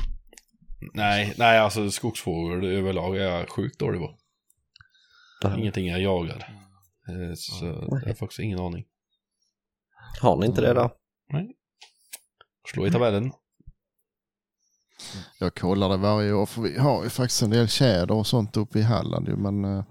Nej, 0.95 1.35
nej 1.39 1.59
alltså 1.59 1.91
skogsfågel 1.91 2.65
överlag 2.65 3.17
är 3.17 3.23
jag 3.23 3.51
sjukt 3.51 3.79
dålig 3.79 4.01
på. 4.01 4.19
Ingenting 5.59 5.87
jag 5.87 6.01
jagar. 6.01 6.37
Eh, 7.09 7.35
Så 7.35 7.65
jag 7.65 8.07
har 8.09 8.15
faktiskt 8.15 8.41
ingen 8.41 8.59
aning. 8.59 8.85
Har 10.21 10.37
ni 10.37 10.47
inte 10.47 10.61
det 10.61 10.75
där? 10.75 10.91
Slå 12.75 12.87
i 12.87 12.91
tabellen. 12.91 13.33
Jag 15.39 15.55
kollar 15.55 15.89
det 15.89 15.97
varje 15.97 16.33
år 16.33 16.47
för 16.47 16.63
vi 16.63 16.79
har 16.79 17.05
ju 17.05 17.11
faktiskt 17.11 17.43
en 17.43 17.51
del 17.51 17.69
tjäder 17.69 18.15
och 18.15 18.27
sånt 18.27 18.57
uppe 18.57 18.79
i 18.79 18.83
Halland 18.83 19.29
ju, 19.29 19.37
men 19.37 19.65
eh, 19.65 19.85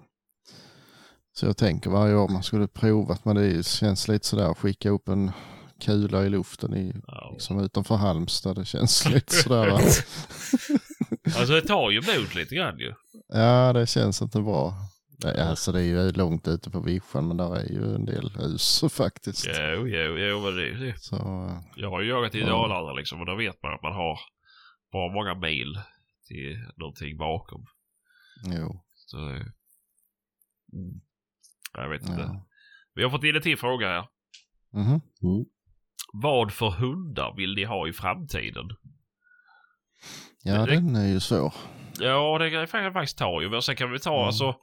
så 1.34 1.46
jag 1.46 1.58
tänker 1.58 1.90
varje 1.90 2.16
år 2.16 2.28
man 2.30 2.44
skulle 2.44 2.68
provat 2.68 3.26
men 3.26 3.36
det 3.36 3.66
känns 3.66 4.08
lite 4.08 4.28
sådär 4.28 4.52
att 4.52 4.58
skicka 4.58 4.90
upp 4.90 5.08
en 5.08 5.32
kula 5.82 6.24
i 6.26 6.30
luften 6.30 6.74
i, 6.76 6.94
Ja. 7.08 7.30
liksom 7.34 7.60
utanför 7.60 7.96
Halmstad. 7.96 8.56
Det 8.56 8.66
känns 8.66 9.06
lite 9.10 9.36
sådär. 9.36 9.72
Alltså 11.38 11.54
det 11.54 11.62
tar 11.62 11.92
ju 11.92 11.98
emot 11.98 12.36
lite 12.36 12.56
grann 12.56 12.80
ju. 12.80 12.94
Ja, 13.34 13.74
det 13.74 13.88
känns 13.88 14.22
inte 14.22 14.42
bra. 14.42 14.74
Nej, 15.24 15.40
Alltså 15.42 15.72
det 15.72 15.80
är 15.80 15.84
ju 15.84 16.12
långt 16.12 16.48
ute 16.48 16.70
på 16.70 16.80
vischan 16.80 17.28
men 17.28 17.38
där 17.38 17.56
är 17.56 17.64
ju 17.72 17.96
en 17.96 18.06
del 18.06 18.32
hus 18.40 18.84
faktiskt. 18.92 19.48
Jo, 19.48 19.88
jo, 19.88 20.18
jo, 20.18 20.40
men 20.42 20.56
det, 20.56 20.86
det. 20.86 20.94
Så, 21.02 21.16
eh, 21.16 21.58
Jag 21.76 21.90
har 21.90 22.02
ju 22.02 22.10
jagat 22.10 22.36
i. 22.36 22.42
Dalarna 22.42 22.94
liksom 22.94 23.20
och 23.20 23.26
då 23.26 23.36
vet 23.36 23.64
man 23.64 23.74
att 23.74 23.82
man 23.82 23.94
har 23.94 24.20
bra 24.92 25.12
många 25.14 25.36
mil 25.36 25.82
till 26.28 26.66
någonting 26.78 27.18
bakom. 27.18 27.66
jo. 28.46 28.86
Så. 28.94 29.18
Mm. 29.18 31.02
Jag 31.74 31.90
vet 31.90 32.02
inte. 32.02 32.22
Ja. 32.22 32.48
Vi 32.94 33.04
har 33.04 33.10
fått 33.10 33.24
in 33.24 33.36
en 33.36 33.42
till 33.42 33.58
fråga 33.58 33.88
här. 33.88 34.08
Mhm. 34.74 35.02
Vad 36.14 36.54
för 36.54 36.70
hundar 36.70 37.34
vill 37.38 37.56
ni 37.56 37.64
ha 37.64 37.88
i 37.88 37.94
framtiden? 37.94 38.70
ja, 40.44 40.66
Det- 40.66 40.76
den 40.76 40.96
är 40.96 41.08
ju 41.08 41.20
svår. 41.20 41.54
Ja, 42.00 42.38
det 42.38 42.50
kan 42.50 42.84
jag 42.84 42.94
faktiskt 42.94 43.18
ta 43.18 43.42
ju. 43.42 43.50
Men 43.50 43.62
sen 43.62 43.76
kan 43.76 43.92
vi 43.92 44.00
ta 44.00 44.16
Mm. 44.16 44.26
alltså. 44.28 44.56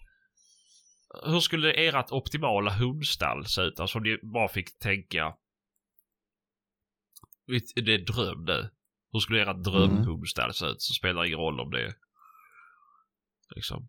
Hur 1.25 1.41
skulle 1.41 1.73
ert 1.73 2.11
optimala 2.13 2.71
hundstall 2.73 3.47
se 3.47 3.63
ut? 3.63 3.81
Alltså 3.81 3.99
om 3.99 4.05
ni 4.05 4.19
bara 4.23 4.49
fick 4.49 4.79
tänka. 4.79 5.35
Det 7.75 7.95
är 7.95 7.99
dröm 8.07 8.45
nu. 8.45 8.71
Hur 9.13 9.21
skulle 9.21 9.43
ert 9.43 9.65
drömhundstall 9.65 10.55
se 10.55 10.67
ut? 10.67 10.83
Så 10.83 10.93
spelar 10.95 11.21
det 11.23 11.29
ingen 11.29 11.39
roll 11.39 11.61
om 11.61 11.71
det 11.71 11.83
är... 11.87 11.93
Liksom. 13.57 13.89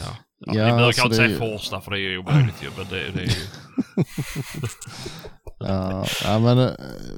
Ja. 0.00 0.06
ja, 0.06 0.16
Ja, 0.38 0.52
ni 0.52 0.58
behöver 0.58 0.82
alltså 0.82 1.02
kanske 1.02 1.24
inte 1.24 1.36
säga 1.38 1.46
ju- 1.48 1.58
Forsta 1.58 1.80
för 1.80 1.90
det 1.90 1.98
är 1.98 2.00
ju 2.00 2.18
omöjligt 2.18 2.62
ju. 2.62 2.70
Men 2.76 2.86
det, 2.88 3.10
det 3.10 3.20
är 3.22 3.26
ju... 3.26 3.46
Ja, 5.58 6.06
ja 6.24 6.38
men 6.38 6.58
eh, 6.58 6.70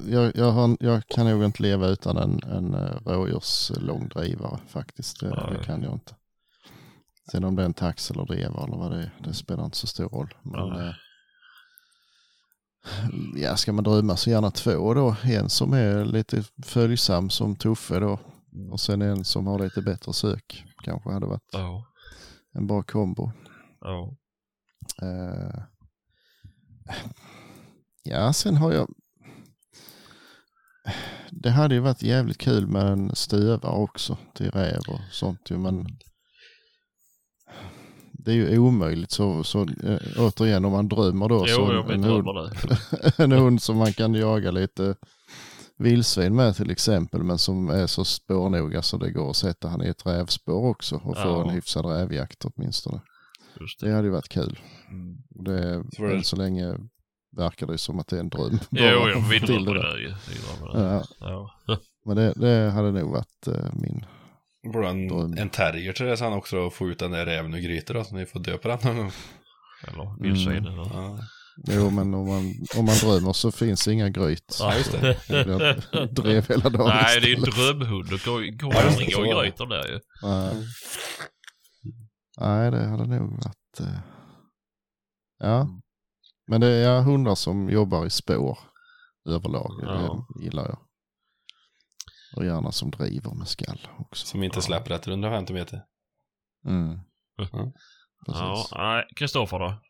jag, 0.06 0.32
jag, 0.36 0.50
har, 0.52 0.76
jag 0.80 1.06
kan 1.08 1.26
nog 1.26 1.44
inte 1.44 1.62
leva 1.62 1.86
utan 1.88 2.16
en, 2.16 2.42
en 2.42 2.74
eh, 2.74 2.96
rådjurslångdrivare 3.06 4.58
faktiskt. 4.68 5.20
Det, 5.20 5.28
det 5.28 5.64
kan 5.64 5.82
jag 5.82 5.92
inte. 5.92 6.14
Sen 7.30 7.44
om 7.44 7.56
det 7.56 7.62
är 7.62 7.66
en 7.66 7.74
tax 7.74 8.10
eller 8.10 8.24
driva 8.26 8.64
eller 8.64 8.76
vad 8.76 8.90
det 8.90 8.98
är, 8.98 9.10
det 9.24 9.34
spelar 9.34 9.64
inte 9.64 9.76
så 9.76 9.86
stor 9.86 10.08
roll. 10.08 10.34
Men, 10.42 10.68
ja, 13.36 13.56
ska 13.56 13.72
man 13.72 13.84
drömma 13.84 14.16
så 14.16 14.30
gärna 14.30 14.50
två 14.50 14.94
då. 14.94 15.16
En 15.22 15.48
som 15.48 15.72
är 15.72 16.04
lite 16.04 16.44
följsam 16.64 17.30
som 17.30 17.56
Tuffe 17.56 17.98
då. 17.98 18.18
Och 18.70 18.80
sen 18.80 19.02
en 19.02 19.24
som 19.24 19.46
har 19.46 19.58
lite 19.58 19.82
bättre 19.82 20.12
sök. 20.12 20.64
Kanske 20.84 21.10
hade 21.12 21.26
varit 21.26 21.48
Ja. 21.52 21.86
en 22.54 22.66
bra 22.66 22.82
kombo. 22.82 23.32
Ja. 23.80 24.16
Eh, 25.02 25.62
ja, 28.02 28.32
sen 28.32 28.56
har 28.56 28.72
jag... 28.72 28.88
Det 31.30 31.50
hade 31.50 31.74
ju 31.74 31.80
varit 31.80 32.02
jävligt 32.02 32.38
kul 32.38 32.66
med 32.66 32.86
en 32.86 33.14
stövare 33.16 33.72
också 33.72 34.18
till 34.34 34.50
räv 34.50 34.80
och 34.88 35.00
sånt 35.10 35.50
ju, 35.50 35.58
men 35.58 35.86
det 38.24 38.30
är 38.32 38.34
ju 38.36 38.58
omöjligt 38.58 39.10
så, 39.10 39.44
så 39.44 39.60
äh, 39.62 39.98
återigen 40.18 40.64
om 40.64 40.72
man 40.72 40.88
drömmer 40.88 41.28
då 41.28 41.44
Jo, 41.48 41.54
så 41.66 41.72
jag 41.72 41.90
en, 41.90 42.04
hund, 42.04 42.28
en 43.18 43.32
hund 43.32 43.62
som 43.62 43.76
man 43.76 43.92
kan 43.92 44.14
jaga 44.14 44.50
lite 44.50 44.94
vildsvin 45.78 46.36
med 46.36 46.56
till 46.56 46.70
exempel 46.70 47.22
men 47.22 47.38
som 47.38 47.68
är 47.68 47.86
så 47.86 48.04
spårnoga 48.04 48.82
så 48.82 48.96
det 48.96 49.10
går 49.10 49.30
att 49.30 49.36
sätta 49.36 49.68
han 49.68 49.82
i 49.82 49.88
ett 49.88 50.06
rävspår 50.06 50.66
också 50.70 50.96
och 50.96 51.16
få 51.16 51.28
Ja. 51.28 51.42
en 51.42 51.50
hyfsad 51.50 51.86
rävjakt 51.86 52.44
åtminstone. 52.44 53.00
Just 53.60 53.80
det. 53.80 53.86
Det 53.88 53.94
hade 53.94 54.06
ju 54.08 54.12
varit 54.12 54.28
kul. 54.28 54.58
Mm. 54.90 55.16
Det, 55.44 55.84
Så 55.96 56.02
det- 56.02 56.24
så 56.24 56.36
länge 56.36 56.76
verkar 57.36 57.66
det 57.66 57.78
som 57.78 57.98
att 57.98 58.06
det 58.08 58.16
är 58.16 58.20
en 58.20 58.28
dröm. 58.28 58.58
Jo, 58.70 59.02
att 59.16 59.30
vi 59.32 59.40
få 59.40 59.46
drömmer 59.46 59.74
det 59.74 59.82
där. 59.82 61.04
Ja. 61.20 61.50
men 62.06 62.16
det, 62.16 62.32
det 62.36 62.70
hade 62.70 62.92
nog 62.92 63.10
varit 63.12 63.46
eh, 63.46 63.72
min. 63.72 64.04
Borde 64.72 64.88
en, 64.88 65.38
en 65.38 65.48
terrier 65.50 65.92
till 65.92 66.06
det 66.06 66.16
sen 66.16 66.32
också 66.32 66.58
och 66.58 66.74
få 66.74 66.88
ut 66.88 66.98
den 66.98 67.10
där 67.10 67.26
räven 67.26 67.54
ur 67.54 67.58
grytor 67.58 67.94
då, 67.94 68.04
så 68.04 68.14
ni 68.14 68.26
får 68.26 68.40
döpa 68.40 68.68
den 68.68 68.78
någon 68.96 68.96
gång. 69.04 69.12
Eller 69.88 70.22
vildsvin. 70.22 70.66
Mm. 70.66 70.78
Ja. 70.78 71.18
Jo, 71.68 71.90
men 71.90 72.14
om 72.14 72.26
man, 72.28 72.54
om 72.78 72.84
man 72.84 72.94
drömmer 72.96 73.32
så 73.32 73.52
finns 73.52 73.88
inga 73.88 74.08
gryt. 74.08 74.56
Ja, 74.60 74.76
just 74.76 74.92
det. 74.92 75.16
Blir 75.28 76.06
drev 76.06 76.48
hela 76.48 76.70
dagen 76.70 76.86
Nej, 76.88 77.20
det 77.20 77.26
är 77.26 77.30
ju 77.30 77.36
drömhund. 77.36 78.08
Går 78.10 78.16
går 78.58 78.72
det, 78.72 79.16
och 79.16 79.24
var 79.26 79.42
det. 79.42 79.48
grytor 79.48 79.66
där 79.66 79.88
ju. 79.88 80.00
Nej. 80.22 80.54
Nej, 82.40 82.70
det 82.70 82.86
hade 82.86 83.06
nog 83.06 83.30
varit... 83.30 83.80
eh, 83.80 83.98
Ja, 85.38 85.68
men 86.46 86.60
det 86.60 86.66
är 86.66 87.00
hundar 87.02 87.34
som 87.34 87.70
jobbar 87.70 88.06
i 88.06 88.10
spår 88.10 88.58
överlag. 89.28 89.78
Ja. 89.82 90.26
Det 90.38 90.44
gillar 90.44 90.62
jag. 90.64 90.78
Och 92.36 92.44
gärna 92.44 92.72
som 92.72 92.90
driver 92.90 93.34
med 93.34 93.48
skall 93.48 93.88
också. 93.98 94.26
Som 94.26 94.42
inte 94.42 94.62
släpper 94.62 94.90
efter 94.90 95.10
150 95.10 95.52
meter. 95.52 95.84
Mm. 96.66 96.98
Ja. 97.36 97.48
Ja, 97.52 97.72
Precis. 98.26 98.72
nej. 98.76 99.04
Kristoffer 99.16 99.58
då? 99.58 99.82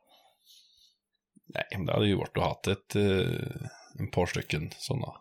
Nej, 1.47 1.65
men 1.77 1.87
det 1.87 1.93
hade 1.93 2.07
ju 2.07 2.17
varit 2.17 2.37
att 2.37 2.45
ha 2.45 2.73
ett, 2.73 2.97
eh, 2.97 3.61
en 3.99 4.11
par 4.11 4.27
stycken 4.27 4.71
sådana 4.79 5.13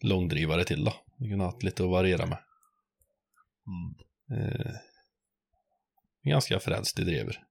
långdrivare 0.00 0.64
till 0.64 0.84
då. 0.84 0.92
Vi 1.18 1.28
kunde 1.28 1.44
ha 1.44 1.52
haft 1.52 1.62
lite 1.62 1.84
att 1.84 1.90
variera 1.90 2.26
med. 2.26 2.38
Eh, 4.32 4.72
ganska 6.22 6.60
frälst 6.60 6.98
i 6.98 7.04
drever. 7.04 7.42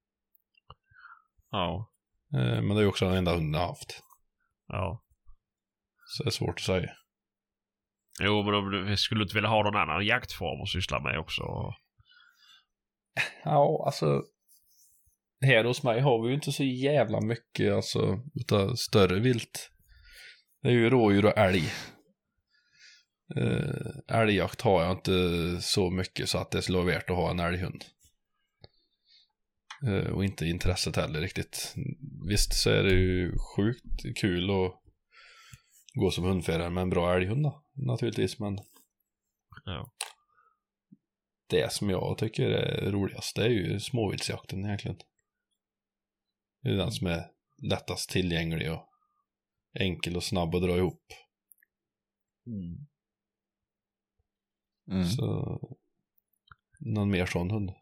Ja. 1.51 1.91
Eh, 2.33 2.61
men 2.61 2.67
det 2.67 2.75
är 2.75 2.81
ju 2.81 2.87
också 2.87 3.05
den 3.05 3.17
enda 3.17 3.33
hunden 3.33 3.53
jag 3.53 3.59
har 3.59 3.67
haft. 3.67 4.03
Ja. 4.67 5.03
Så 6.05 6.23
det 6.23 6.29
är 6.29 6.31
svårt 6.31 6.59
att 6.59 6.65
säga. 6.65 6.91
Jo, 8.21 8.43
men 8.43 8.53
om 8.53 8.71
du 8.71 8.97
skulle 8.97 9.23
inte 9.23 9.35
vilja 9.35 9.49
ha 9.49 9.63
någon 9.63 9.75
annan 9.75 10.05
jaktform 10.05 10.61
att 10.61 10.69
syssla 10.69 10.99
med 10.99 11.19
också? 11.19 11.43
Ja, 13.43 13.83
alltså. 13.85 14.23
Här 15.45 15.63
hos 15.63 15.83
mig 15.83 16.01
har 16.01 16.21
vi 16.23 16.29
ju 16.29 16.35
inte 16.35 16.51
så 16.51 16.63
jävla 16.63 17.21
mycket 17.21 17.73
alltså 17.73 18.19
utav 18.35 18.75
större 18.75 19.19
vilt. 19.19 19.71
Det 20.61 20.67
är 20.67 20.73
ju 20.73 20.89
rådjur 20.89 21.25
och 21.25 21.37
älg. 21.37 21.63
Eh, 23.37 24.17
älgjakt 24.19 24.61
har 24.61 24.83
jag 24.83 24.91
inte 24.91 25.11
så 25.61 25.89
mycket 25.89 26.29
så 26.29 26.37
att 26.37 26.51
det 26.51 26.61
skulle 26.61 26.77
vara 26.77 26.87
värt 26.87 27.09
att 27.09 27.15
ha 27.15 27.31
en 27.31 27.39
älghund. 27.39 27.85
Eh, 29.87 30.11
Och 30.11 30.25
inte 30.25 30.45
intresset 30.45 30.95
heller 30.95 31.21
riktigt. 31.21 31.75
Visst 32.29 32.53
så 32.53 32.69
är 32.69 32.83
det 32.83 32.93
ju 32.93 33.31
sjukt 33.55 34.17
kul 34.17 34.49
att 34.49 34.81
gå 35.95 36.11
som 36.11 36.23
hundförare 36.23 36.69
med 36.69 36.81
en 36.81 36.89
bra 36.89 37.13
älghund 37.15 37.43
då, 37.43 37.63
naturligtvis. 37.73 38.39
Men 38.39 38.59
Ja. 39.65 39.91
det 41.47 41.73
som 41.73 41.89
jag 41.89 42.17
tycker 42.17 42.49
är 42.49 42.91
roligast, 42.91 43.35
det 43.35 43.43
är 43.45 43.49
ju 43.49 43.79
småviltsjakten 43.79 44.65
egentligen. 44.65 44.97
Det 46.61 46.69
är 46.69 46.77
den 46.77 46.91
som 46.91 47.07
är 47.07 47.31
lättast 47.61 48.09
tillgänglig 48.09 48.71
och 48.71 48.89
enkel 49.73 50.15
och 50.15 50.23
snabb 50.23 50.55
att 50.55 50.61
dra 50.61 50.77
ihop. 50.77 51.03
Mm. 52.47 52.87
Så 55.05 55.59
någon 56.79 57.11
mer 57.11 57.25
sån 57.25 57.51
hund. 57.51 57.73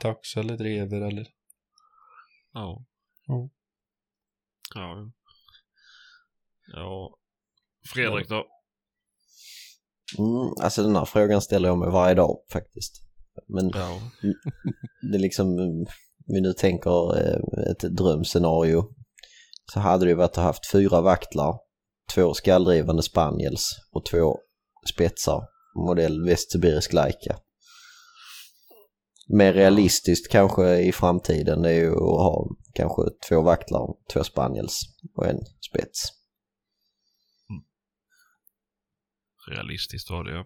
Tax 0.00 0.36
eller 0.36 0.56
drever 0.56 1.00
eller 1.00 1.28
Ja. 2.52 2.84
Ja. 3.26 3.48
Ja. 4.74 5.10
Ja. 6.72 7.18
Fredrik 7.94 8.28
då? 8.28 8.44
Mm, 10.18 10.52
alltså 10.62 10.82
den 10.82 10.96
här 10.96 11.04
frågan 11.04 11.40
ställer 11.40 11.68
jag 11.68 11.78
mig 11.78 11.90
varje 11.90 12.14
dag 12.14 12.36
faktiskt. 12.52 12.92
Men 13.48 13.70
Ja. 13.74 14.00
det 15.10 15.16
är 15.16 15.20
liksom, 15.20 15.56
vi 16.26 16.40
nu 16.40 16.52
tänker 16.52 17.18
eh, 17.18 17.70
ett 17.70 17.96
drömscenario. 17.96 18.84
Så 19.72 19.80
hade 19.80 20.04
det 20.04 20.08
ju 20.08 20.14
varit 20.16 20.30
att 20.30 20.36
ha 20.36 20.42
haft 20.42 20.70
fyra 20.72 21.00
vaktlar, 21.00 21.54
två 22.14 22.34
skalldrivande 22.34 23.02
spaniels 23.02 23.68
och 23.92 24.04
två 24.06 24.38
spetsar, 24.94 25.42
modell 25.88 26.24
västsibirisk 26.24 26.92
laika. 26.92 27.36
Mer 29.28 29.52
realistiskt 29.52 30.32
kanske 30.32 30.76
i 30.76 30.92
framtiden 30.92 31.64
är 31.64 31.70
ju 31.70 31.90
att 31.90 31.98
ha 31.98 32.46
kanske 32.74 33.02
två 33.28 33.42
vaktlar, 33.42 33.86
två 34.12 34.24
spaniels 34.24 34.80
och 35.16 35.26
en 35.26 35.38
spets. 35.70 36.15
Realistiskt 39.50 40.10
var 40.10 40.24
det 40.24 40.32
ja. 40.32 40.44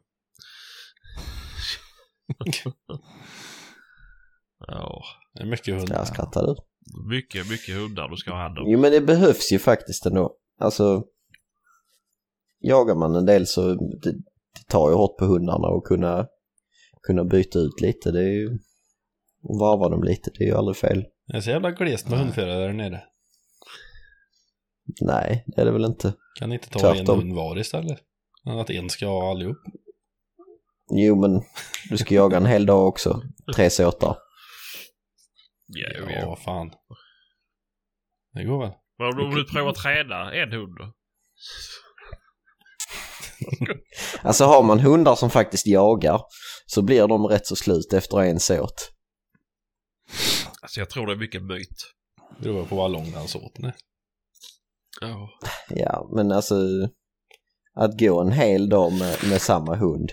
ja. 4.66 5.02
Det 5.34 5.42
är 5.42 5.46
mycket 5.46 5.74
hund. 5.74 5.90
Jag 5.90 6.06
skrattar 6.06 6.46
du? 6.46 6.56
Mycket, 7.08 7.50
mycket 7.50 7.76
hundar 7.76 8.08
du 8.08 8.16
ska 8.16 8.30
ha 8.30 8.42
hand 8.42 8.58
om. 8.58 8.64
Jo 8.70 8.78
men 8.78 8.92
det 8.92 9.00
behövs 9.00 9.52
ju 9.52 9.58
faktiskt 9.58 10.06
ändå. 10.06 10.36
Alltså, 10.58 11.04
jagar 12.58 12.94
man 12.94 13.14
en 13.14 13.26
del 13.26 13.46
så 13.46 13.74
det, 13.74 14.12
det 14.54 14.66
tar 14.68 14.90
ju 14.90 14.96
hårt 14.96 15.18
på 15.18 15.24
hundarna 15.24 15.68
och 15.68 15.86
kunna, 15.86 16.26
kunna 17.02 17.24
byta 17.24 17.58
ut 17.58 17.80
lite. 17.80 18.10
Det 18.10 18.20
är 18.20 18.32
ju, 18.32 18.58
och 19.42 19.58
varva 19.58 19.88
dem 19.88 20.02
lite, 20.02 20.30
det 20.38 20.44
är 20.44 20.48
ju 20.48 20.54
aldrig 20.54 20.76
fel. 20.76 21.04
Det 21.26 21.36
är 21.36 21.40
så 21.40 21.50
jävla 21.50 21.70
glest 21.70 22.08
med 22.08 22.18
hundförare 22.18 22.66
där 22.66 22.72
nere. 22.72 23.02
Nej, 25.00 25.44
det 25.46 25.60
är 25.60 25.64
det 25.64 25.72
väl 25.72 25.84
inte. 25.84 26.12
Kan 26.38 26.48
ni 26.48 26.54
inte 26.54 26.68
ta 26.68 26.78
Tvärtom. 26.78 27.00
en 27.00 27.26
hund 27.26 27.34
var 27.34 27.58
istället? 27.58 27.98
Att 28.46 28.70
en 28.70 28.90
ska 28.90 29.06
ha 29.06 29.30
allihop. 29.30 29.56
Jo 30.92 31.20
men 31.20 31.42
du 31.90 31.98
ska 31.98 32.14
jaga 32.14 32.36
en 32.36 32.46
hel 32.46 32.66
dag 32.66 32.88
också. 32.88 33.22
Tre 33.56 33.70
såtar. 33.70 34.16
Ja, 35.66 35.88
Ja, 35.94 36.10
ja. 36.20 36.26
vad 36.26 36.42
fan. 36.42 36.70
Det 38.32 38.44
går 38.44 38.60
väl. 38.60 38.72
Men 38.98 39.20
om 39.26 39.34
du- 39.34 39.46
provar 39.46 39.72
träna 39.72 40.34
en 40.34 40.52
hund 40.52 40.76
då? 40.78 40.92
Alltså 44.22 44.44
har 44.44 44.62
man 44.62 44.80
hundar 44.80 45.14
som 45.14 45.30
faktiskt 45.30 45.66
jagar 45.66 46.22
så 46.66 46.82
blir 46.82 47.06
de 47.08 47.26
rätt 47.26 47.46
så 47.46 47.56
slut 47.56 47.92
efter 47.92 48.20
en 48.20 48.40
såt. 48.40 48.90
Alltså 50.62 50.80
jag 50.80 50.90
tror 50.90 51.06
det 51.06 51.12
är 51.12 51.16
mycket 51.16 51.42
myt. 51.42 51.92
Det 52.38 52.48
beror 52.52 52.64
på 52.66 52.76
vad 52.76 52.90
lång 52.90 53.10
den 53.12 53.28
såten 53.28 53.64
är. 53.64 53.74
Ja. 55.00 55.30
Ja, 55.68 56.10
men 56.16 56.32
alltså 56.32 56.54
att 57.76 57.98
gå 57.98 58.20
en 58.20 58.32
hel 58.32 58.68
dag 58.68 58.92
med, 58.92 59.16
med 59.30 59.40
samma 59.42 59.76
hund. 59.76 60.10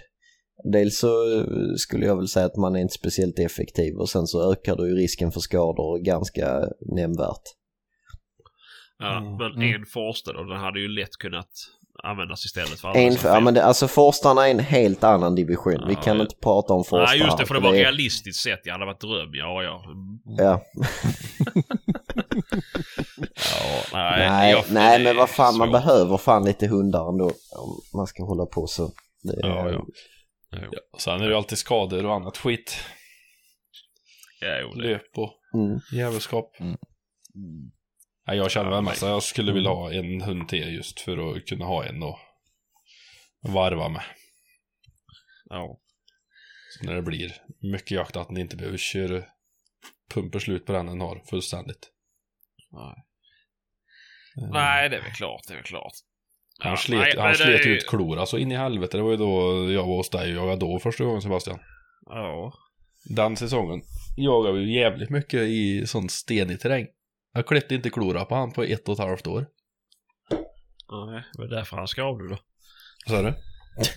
Dels 0.74 1.00
så 1.00 1.10
skulle 1.78 2.06
jag 2.06 2.16
väl 2.18 2.28
säga 2.28 2.46
att 2.46 2.56
man 2.58 2.76
är 2.76 2.80
inte 2.80 2.94
speciellt 2.94 3.40
effektiv 3.40 3.96
och 3.98 4.10
sen 4.10 4.28
så 4.28 4.52
ökar 4.52 4.76
du 4.76 4.90
ju 4.90 4.96
risken 4.96 5.32
för 5.32 5.40
skador 5.40 6.00
ganska 6.00 6.62
nämnvärt. 6.96 7.42
ja 9.00 9.18
Mm. 9.18 9.36
men 9.38 9.52
Mm. 9.52 9.76
en 9.82 9.86
Forster 9.86 10.34
då, 10.34 10.44
den 10.44 10.58
hade 10.60 10.80
ju 10.80 10.88
lätt 10.88 11.12
kunnat 11.20 11.50
användas 12.04 12.46
istället 12.46 12.80
för 12.80 12.88
alla 12.88 13.00
En, 13.00 13.16
ja, 13.24 13.40
men 13.40 13.54
det, 13.54 13.64
alltså 13.64 13.88
forstarna 13.88 14.48
är 14.48 14.52
en 14.52 14.60
helt 14.60 15.04
annan 15.04 15.36
division. 15.36 15.84
Vi 15.88 15.94
Ja, 15.94 16.02
kan 16.02 16.16
ja. 16.18 16.22
inte 16.24 16.36
prata 16.36 16.74
om 16.74 16.84
forstar 16.84 17.06
Nej 17.06 17.20
just 17.20 17.38
det, 17.38 17.46
för 17.46 17.54
det 17.54 17.60
var 17.62 17.74
är- 17.74 17.78
realistiskt 17.80 18.44
sett. 18.44 18.60
Det 18.64 18.72
hade 18.72 18.86
varit 18.86 19.02
dröm. 19.02 19.30
Ja, 19.34 19.64
ja. 19.64 19.84
Mm. 19.86 20.20
Ja, 20.38 20.62
Ja, 23.36 23.84
nej. 23.94 24.30
nej, 24.30 24.52
jag- 24.52 24.66
nej 24.72 25.04
men 25.04 25.16
vad 25.16 25.30
fan, 25.30 25.58
man 25.58 25.68
svårt. 25.68 25.72
behöver 25.82 26.18
fan 26.18 26.46
lite 26.46 26.68
hundar 26.68 27.10
ändå 27.10 27.26
om 27.58 27.82
man 27.98 28.08
ska 28.08 28.24
hålla 28.24 28.46
på 28.46 28.68
så. 28.68 28.88
Det, 29.24 29.40
Ja, 29.48 29.72
ja. 29.72 29.86
Ja. 30.50 30.70
Sen 31.00 31.22
är 31.22 31.30
det 31.30 31.38
alltid 31.38 31.58
skador 31.58 32.06
och 32.06 32.14
annat 32.16 32.38
skit. 32.38 32.78
ja, 34.42 34.60
jo, 34.62 34.74
det. 34.74 34.88
Löp 34.88 35.18
och 35.18 35.34
Mm. 35.54 35.80
jävelskap. 35.94 36.60
Mm. 36.60 36.78
Nej, 38.28 38.38
jag 38.38 38.52
känner 38.52 38.70
väl 38.70 38.82
mest 38.84 39.04
att 39.04 39.10
jag 39.10 39.24
skulle 39.24 39.52
vilja 39.52 39.70
ha 39.70 39.92
en 39.94 40.22
hund 40.22 40.50
till 40.50 40.74
just 40.76 41.00
för 41.00 41.18
att 41.38 41.46
kunna 41.46 41.66
ha 41.66 41.86
en 41.86 42.04
och 42.04 42.20
varva 43.42 43.90
med. 43.90 44.04
Ja. 45.50 45.80
Så 46.80 46.86
när 46.86 46.96
det 46.96 47.02
blir 47.02 47.34
mycket 47.74 47.92
jakt 47.92 48.16
att 48.16 48.28
den 48.28 48.38
inte 48.38 48.56
behöver 48.56 48.78
köra 48.78 49.24
pumper 50.14 50.40
slut 50.40 50.66
på 50.66 50.72
den 50.74 50.86
den 50.86 51.02
har 51.02 51.22
fullständigt. 51.30 51.90
Nej. 52.72 52.96
Nej, 54.52 54.90
det 54.90 54.98
är 54.98 55.02
väl 55.02 55.12
klart. 55.12 55.42
Det 55.48 55.54
är 55.54 55.58
väl 55.58 55.66
klart. 55.66 55.94
Han 56.60 56.72
Ja, 56.72 56.78
slet, 56.78 57.00
nej, 57.00 57.14
han 57.18 57.36
slet 57.36 57.66
ju- 57.66 57.70
ut 57.78 57.88
klor 57.90 58.20
alltså 58.20 58.38
in 58.38 58.52
i 58.52 58.56
helvete. 58.56 58.98
Det 58.98 59.04
var 59.04 59.12
ju 59.12 59.18
då 59.18 59.32
jag 59.72 59.88
var 59.88 59.96
hos 59.98 60.10
dig 60.10 60.38
och 60.38 60.44
jagade 60.44 60.60
då 60.60 60.80
första 60.80 61.04
gången 61.04 61.22
Sebastian. 61.22 61.60
Ja. 62.06 62.54
Den 63.16 63.36
säsongen 63.38 63.82
jagade 64.18 64.58
vi 64.60 64.76
jävligt 64.80 65.10
mycket 65.10 65.40
i 65.42 65.88
sån 65.88 66.10
stenig 66.10 66.60
terräng. 66.60 66.88
Jag 67.34 67.48
klippte 67.48 67.76
inte 67.76 67.90
klora 67.90 68.26
på 68.26 68.36
han 68.36 68.52
på 68.54 68.64
ett 68.64 68.88
och 68.88 68.94
ett 68.94 69.00
halvt 69.00 69.28
år. 69.28 69.48
Nej, 71.10 71.24
det 71.34 71.42
var 71.42 71.48
därför 71.48 71.78
han 71.78 71.88
skav 71.88 72.18
nu 72.18 72.28
då. 72.28 72.38
Vad 73.08 73.18
sa 73.18 73.22
du? 73.22 73.34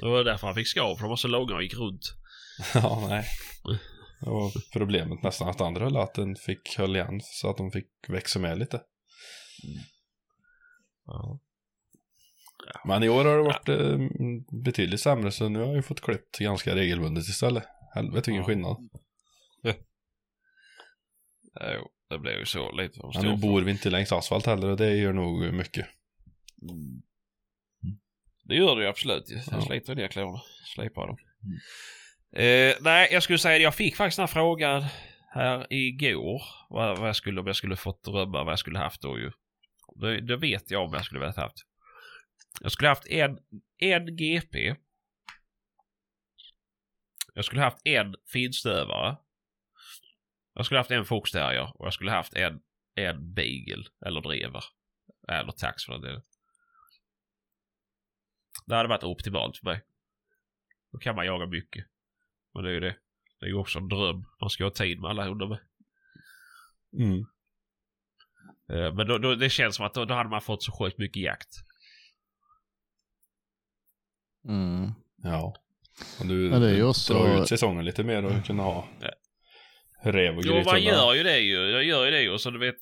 Det 0.00 0.08
var 0.08 0.24
därför 0.24 0.46
han 0.46 0.56
fick 0.56 0.68
skav, 0.68 0.94
för 0.94 1.02
de 1.02 1.08
var 1.08 1.16
så 1.16 1.28
långa 1.28 1.54
och 1.54 1.62
gick 1.62 1.74
runt. 1.74 2.02
Ja, 2.74 3.06
nej. 3.08 3.24
Det 4.20 4.30
var 4.30 4.52
problemet 4.72 5.22
nästan 5.22 5.48
att 5.48 5.60
andra 5.60 5.84
höll 5.84 5.96
att 5.96 6.14
den 6.14 6.36
fick 6.36 6.76
höll 6.78 6.96
igen 6.96 7.20
så 7.22 7.50
att 7.50 7.56
de 7.56 7.70
fick 7.70 7.86
växa 8.08 8.38
med 8.38 8.58
lite. 8.58 8.82
Ja. 11.06 11.38
Men 12.84 13.02
i 13.02 13.08
år 13.08 13.24
har 13.24 13.36
det 13.36 13.42
varit 13.42 13.68
eh, 13.68 13.98
betydligt 14.64 15.00
sämre 15.00 15.32
så 15.32 15.48
nu 15.48 15.58
har 15.58 15.66
jag 15.66 15.76
ju 15.76 15.82
fått 15.82 16.00
klippt 16.00 16.38
ganska 16.38 16.74
regelbundet 16.74 17.24
istället. 17.28 17.64
Helvete 17.94 18.30
vilken 18.30 18.34
Ja. 18.34 18.44
skillnad. 18.46 18.76
Jo, 21.60 21.90
det 22.08 22.18
blev 22.18 22.38
ju 22.38 22.44
så 22.46 22.72
lite. 22.72 23.00
Men 23.14 23.24
nu 23.26 23.36
bor 23.36 23.62
vi 23.62 23.70
inte 23.70 23.90
längs 23.90 24.12
asfalt 24.12 24.46
heller 24.46 24.68
och 24.68 24.76
det 24.76 24.96
gör 24.96 25.12
nog 25.12 25.54
mycket. 25.54 25.86
Det 28.44 28.54
gör 28.54 28.76
det 28.76 28.82
ju 28.82 28.88
absolut. 28.88 29.24
Jag 29.30 29.42
Ja. 29.50 29.60
sliter 29.66 29.94
ner 29.94 30.08
klorna. 30.08 30.40
Slipar 30.74 31.06
dem. 31.06 31.16
Eh, 32.32 32.76
nej, 32.80 33.08
jag 33.12 33.22
skulle 33.22 33.38
säga 33.38 33.58
jag 33.58 33.74
fick 33.74 33.96
faktiskt 33.96 34.16
den 34.16 34.22
här 34.22 34.32
frågan 34.32 34.84
här 35.30 35.66
igår. 35.70 36.42
Vad, 36.68 36.98
vad 36.98 37.08
jag 37.08 37.16
skulle, 37.16 37.40
om 37.40 37.46
jag 37.46 37.56
skulle 37.56 37.76
fått 37.76 38.04
drömma 38.04 38.44
vad 38.44 38.52
jag 38.52 38.58
skulle 38.58 38.78
haft 38.78 39.02
då 39.02 39.18
ju. 39.18 39.32
Det, 39.94 40.20
det 40.20 40.36
vet 40.36 40.70
jag 40.70 40.84
om 40.84 40.92
jag 40.92 41.04
skulle 41.04 41.20
velat 41.20 41.36
haft. 41.36 41.56
Jag 42.60 42.72
skulle 42.72 42.88
haft 42.88 43.06
en, 43.06 43.38
en 43.78 44.16
GP. 44.16 44.76
Jag 47.34 47.44
skulle 47.44 47.60
haft 47.60 47.80
en 47.84 48.16
finstövare. 48.32 49.16
Jag 50.54 50.64
skulle 50.64 50.80
haft 50.80 50.90
en 50.90 51.04
foxterrier 51.04 51.72
och 51.74 51.86
jag 51.86 51.92
skulle 51.94 52.10
haft 52.10 52.34
en, 52.34 52.60
en 52.94 53.34
beagle 53.34 53.84
eller 54.06 54.20
drever. 54.20 54.64
Eller 55.28 55.52
tax 55.52 55.84
för 55.84 55.92
den 55.92 56.02
delen. 56.02 56.22
Det 58.66 58.74
hade 58.74 58.88
varit 58.88 59.04
optimalt 59.04 59.56
för 59.56 59.64
mig. 59.64 59.84
Då 60.92 60.98
kan 60.98 61.16
man 61.16 61.26
jaga 61.26 61.46
mycket. 61.46 61.86
Men 62.54 62.62
det 62.64 62.70
är 62.70 62.74
ju 62.74 62.80
det. 62.80 62.96
Det 63.40 63.46
är 63.46 63.48
ju 63.48 63.54
också 63.56 63.78
en 63.78 63.88
dröm. 63.88 64.24
Man 64.40 64.50
ska 64.50 64.64
ha 64.64 64.70
tid 64.70 65.00
med 65.00 65.10
alla 65.10 65.24
hundar 65.24 65.46
med. 65.46 65.58
Mm. 66.98 67.18
Eh, 68.72 68.94
Men 68.94 69.06
då, 69.06 69.18
då, 69.18 69.34
det 69.34 69.50
känns 69.50 69.76
som 69.76 69.86
att 69.86 69.94
då, 69.94 70.04
då 70.04 70.14
hade 70.14 70.30
man 70.30 70.40
fått 70.40 70.62
så 70.62 70.72
sjukt 70.72 70.98
mycket 70.98 71.22
jakt. 71.22 71.48
Mm. 74.48 74.92
Ja. 75.22 75.54
Och 76.20 76.26
du 76.26 76.50
Men 76.50 76.60
det 76.60 76.70
är 76.70 76.74
ju 76.74 76.84
också- 76.84 77.14
drar 77.14 77.42
ut 77.42 77.48
säsongen 77.48 77.84
lite 77.84 78.04
mer 78.04 78.24
och 78.24 78.44
kunna 78.44 78.62
ha 78.62 78.88
rev 80.02 80.36
och 80.36 80.42
Jo, 80.44 80.52
grejer. 80.52 80.64
man 80.64 80.82
gör 80.82 81.14
ju 81.14 81.22
det 81.22 81.38
ju. 81.38 81.54
Jag 81.70 81.84
gör 81.84 82.04
ju 82.04 82.10
det 82.10 82.22
ju. 82.22 82.38
Så 82.38 82.50
du 82.50 82.58
vet, 82.58 82.76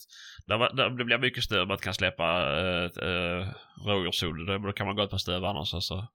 när, 0.47 0.59
man, 0.59 0.69
när 0.77 0.90
det 0.90 1.05
blir 1.05 1.19
mycket 1.19 1.45
stöv 1.45 1.69
man 1.69 1.78
kan 1.78 1.95
släppa 1.95 2.59
äh, 2.59 2.85
äh, 2.85 3.49
rådjurshund, 3.86 4.47
då, 4.47 4.59
då 4.59 4.73
kan 4.73 4.86
man 4.86 4.97
gå 4.97 5.03
ut 5.03 5.11
på 5.11 5.19
stövarna 5.19 5.59
och 5.59 5.69
så, 5.69 5.81
så. 5.81 6.07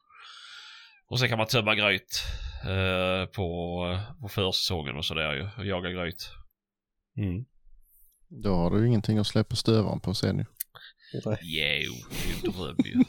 Och 1.14 1.20
sen 1.20 1.30
kan 1.30 1.38
man 1.38 1.48
tömma 1.48 1.76
gryt 1.76 2.24
eh, 2.64 3.26
på, 3.26 4.00
på 4.22 4.28
försäsongen 4.30 4.96
och 4.98 5.06
sådär 5.06 5.34
ju. 5.34 5.50
Och 5.58 5.66
jaga 5.66 5.90
gryt. 5.90 6.30
Mm. 7.18 7.46
Då 8.44 8.56
har 8.56 8.72
du 8.72 8.80
ju 8.82 8.88
ingenting 8.88 9.18
att 9.18 9.28
släppa 9.28 9.56
stövaren 9.56 10.00
på 10.00 10.14
sen 10.14 10.38
ju. 10.38 10.46
Jo, 11.14 11.22
det 11.26 11.60
är 11.60 11.80
ju 11.82 11.88
en 12.44 12.52
dröm 12.52 12.76
ju. 12.86 13.04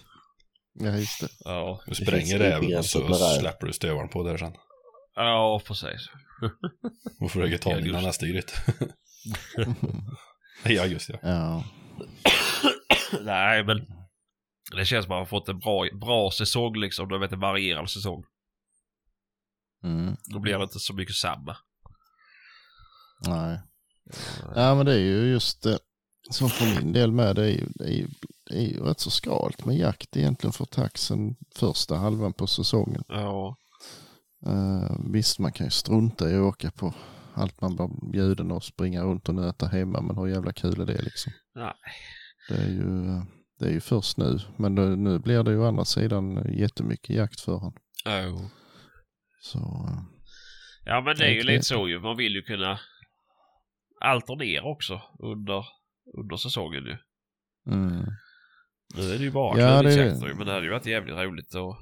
Ja, 0.74 0.96
just 0.96 1.20
det. 1.20 1.28
Ja, 1.44 1.80
Du 1.86 1.94
spränger 1.94 2.38
räven 2.38 2.76
och 2.78 2.84
så 2.84 3.14
släpper 3.14 3.66
du 3.66 3.72
stövaren 3.72 4.08
på 4.08 4.22
där 4.22 4.36
sen. 4.36 4.52
ja 5.14 5.60
precis. 5.66 6.08
Och 7.20 7.30
försöker 7.30 7.58
ta 7.58 7.70
Ja, 7.70 7.78
in 7.78 7.86
just. 7.86 8.02
nästa 8.02 8.26
gryt. 8.26 8.54
ja, 10.64 10.86
just 10.86 11.08
det. 11.08 11.18
Ja. 11.22 11.64
Nej, 13.20 13.64
men 13.64 13.86
det 14.74 14.84
känns 14.84 15.04
som 15.04 15.12
att 15.12 15.18
man 15.18 15.26
fått 15.26 15.48
en 15.48 15.58
bra, 15.58 15.88
bra 15.92 16.30
säsong 16.30 16.76
liksom. 16.76 17.08
Du 17.08 17.18
vet 17.18 17.32
en 17.32 17.40
varierande 17.40 17.90
säsong. 17.90 18.24
Mm. 19.84 20.16
Då 20.24 20.38
blir 20.38 20.58
det 20.58 20.64
inte 20.64 20.78
så 20.78 20.94
mycket 20.94 21.14
samma. 21.14 21.56
Nej. 23.26 23.60
Ja, 24.54 24.74
men 24.74 24.86
det 24.86 24.92
är 24.94 24.98
ju 24.98 25.30
just 25.30 25.62
det. 25.62 25.78
Som 26.30 26.50
för 26.50 26.80
min 26.80 26.92
del 26.92 27.12
med, 27.12 27.36
det 27.36 27.42
är 27.42 27.50
ju, 27.50 27.66
det 27.74 27.84
är 27.84 27.92
ju, 27.92 28.08
det 28.50 28.56
är 28.56 28.62
ju 28.62 28.80
rätt 28.80 29.00
så 29.00 29.10
skralt 29.10 29.64
med 29.64 29.76
jakt 29.76 30.16
egentligen 30.16 30.52
för 30.52 30.64
taxen 30.64 31.36
första 31.54 31.96
halvan 31.96 32.32
på 32.32 32.46
säsongen. 32.46 33.04
Ja. 33.08 33.56
Uh, 34.46 34.96
visst, 35.10 35.38
man 35.38 35.52
kan 35.52 35.66
ju 35.66 35.70
strunta 35.70 36.30
i 36.30 36.34
att 36.34 36.40
åka 36.40 36.70
på 36.70 36.94
allt 37.34 37.60
man 37.60 37.76
blir 37.76 38.10
bjuden 38.12 38.50
och 38.50 38.64
springa 38.64 39.02
runt 39.02 39.28
och 39.28 39.34
nöta 39.34 39.66
hemma, 39.66 40.00
men 40.00 40.16
hur 40.16 40.26
jävla 40.26 40.52
kul 40.52 40.80
är 40.80 40.86
det 40.86 41.02
liksom? 41.02 41.32
Nej. 41.54 41.74
Det 42.48 42.54
är 42.54 42.68
ju, 42.68 43.20
det 43.58 43.66
är 43.66 43.70
ju 43.72 43.80
först 43.80 44.16
nu, 44.16 44.38
men 44.58 44.74
det, 44.74 44.96
nu 44.96 45.18
blir 45.18 45.42
det 45.42 45.50
ju 45.50 45.58
å 45.58 45.64
andra 45.68 45.84
sidan 45.84 46.44
jättemycket 46.52 47.16
jakt 47.16 47.40
för 47.40 47.58
han. 47.58 47.74
Oh. 48.06 48.46
Så, 49.40 49.58
eh, 49.58 50.02
Ja 50.84 51.00
men 51.00 51.16
det 51.16 51.24
är 51.24 51.30
ju 51.30 51.42
lite 51.42 51.64
så 51.64 51.88
ju. 51.88 52.00
Man 52.00 52.16
vill 52.16 52.34
ju 52.34 52.42
kunna 52.42 52.80
alternera 54.00 54.64
också 54.64 55.02
under, 55.18 55.64
under 56.18 56.36
säsongen 56.36 56.84
ju. 56.84 56.96
mm. 57.72 58.04
Nu 58.94 59.02
är 59.02 59.18
det 59.18 59.24
ju 59.24 59.30
bara 59.30 59.60
Ja, 59.60 59.66
ja, 59.66 59.82
det 59.82 60.34
men 60.34 60.46
det 60.46 60.52
hade 60.52 60.64
ju 60.64 60.70
varit 60.70 60.86
jävligt 60.86 61.16
roligt 61.16 61.54
att 61.54 61.76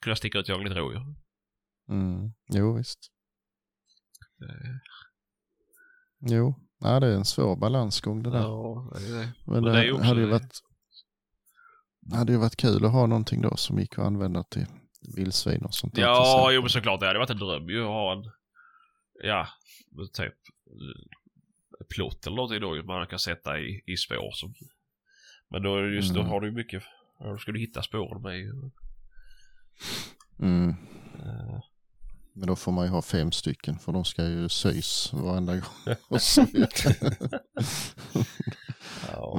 kunna 0.00 0.16
sticka 0.16 0.38
ut 0.38 0.48
och 0.48 0.54
jaga 0.54 0.64
lite 0.64 0.80
rådjur. 0.80 1.02
Mm. 1.88 2.32
Jo, 2.48 2.76
visst. 2.76 2.98
Eh, 4.42 4.76
Jo, 6.20 6.65
ja, 6.92 7.00
det 7.00 7.06
är 7.06 7.14
en 7.16 7.24
svår 7.24 7.56
balansgång 7.56 8.22
det 8.22 8.30
där. 8.30 8.38
Ja, 8.40 8.90
det 8.94 9.06
är 9.08 9.18
det. 9.18 9.32
Men 9.44 9.62
det, 9.62 9.70
det 9.72 10.04
hade 10.04 10.20
ju 10.20 10.26
varit 10.26 10.62
hade 12.12 12.32
ju 12.32 12.38
varit 12.38 12.56
kul 12.56 12.84
att 12.84 12.92
ha 12.92 13.06
någonting 13.06 13.40
då 13.42 13.56
som 13.56 13.78
gick 13.78 13.98
att 13.98 14.04
använda 14.04 14.42
till 14.42 14.66
vildsvin 15.16 15.64
och 15.64 15.74
sånt 15.74 15.94
där. 15.94 16.02
Ja, 16.02 16.50
jo 16.52 16.60
men 16.60 16.70
såklart. 16.70 17.00
Det 17.00 17.06
hade 17.06 17.18
varit 17.18 17.30
en 17.30 17.38
dröm 17.38 17.68
ju 17.68 17.80
att 17.82 17.86
ha 17.88 18.12
en, 18.12 18.30
ja, 19.22 19.48
typ 20.12 20.34
eh, 20.66 21.86
plott 21.94 22.26
eller 22.26 22.36
någonting 22.36 22.60
då 22.60 22.82
man 22.82 23.06
kan 23.06 23.18
sätta 23.18 23.58
i, 23.58 23.82
i 23.86 23.96
spår 23.96 24.30
som. 24.32 24.54
Men 25.50 25.62
då 25.62 25.86
just, 25.88 26.10
Mm. 26.10 26.22
då 26.22 26.30
har 26.30 26.40
du 26.40 26.46
ju 26.48 26.52
mycket, 26.54 26.82
då 27.18 27.38
ska 27.38 27.52
du 27.52 27.60
hitta 27.60 27.82
spåren 27.82 28.22
med 28.22 28.38
ju. 28.38 28.52
Mm. 30.40 30.68
Eh, 31.24 31.60
Men 32.36 32.46
då 32.48 32.56
får 32.56 32.72
man 32.72 32.84
ju 32.84 32.90
ha 32.90 33.02
fem 33.02 33.32
stycken 33.32 33.78
för 33.78 33.92
de 33.92 34.04
ska 34.04 34.24
ju 34.24 34.48
sys 34.48 35.12
varenda 35.12 35.52
gång. 35.52 35.96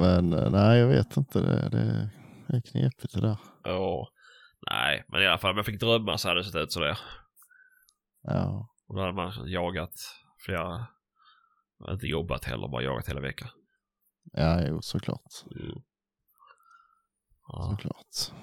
Men 0.00 0.32
eh, 0.32 0.50
nej, 0.50 0.78
jag 0.78 0.88
vet 0.88 1.16
inte. 1.16 1.40
Det, 1.40 1.68
det 1.68 2.56
är 2.56 2.60
knepigt 2.60 3.14
det 3.14 3.20
där. 3.20 3.36
Ja. 3.64 4.08
Nej, 4.70 5.04
men 5.08 5.22
i 5.22 5.26
alla 5.26 5.38
fall 5.38 5.50
om 5.50 5.56
jag 5.56 5.66
fick 5.66 5.80
drömma 5.80 6.18
så 6.18 6.28
hade 6.28 6.40
det 6.40 6.44
sett 6.44 6.54
ut 6.54 6.72
sådär. 6.72 6.98
Ja. 8.22 8.68
Och 8.88 8.94
då 8.94 9.00
hade 9.00 9.12
man 9.12 9.32
jagat 9.46 9.94
flera, 10.46 10.86
inte 11.90 12.06
jobbat 12.06 12.44
heller, 12.44 12.68
bara 12.68 12.82
jagat 12.82 13.08
hela 13.08 13.20
veckan. 13.20 13.48
Ja, 14.32 14.62
jo, 14.66 14.82
såklart. 14.82 15.32
Ja. 17.48 17.70
såklart. 17.70 18.38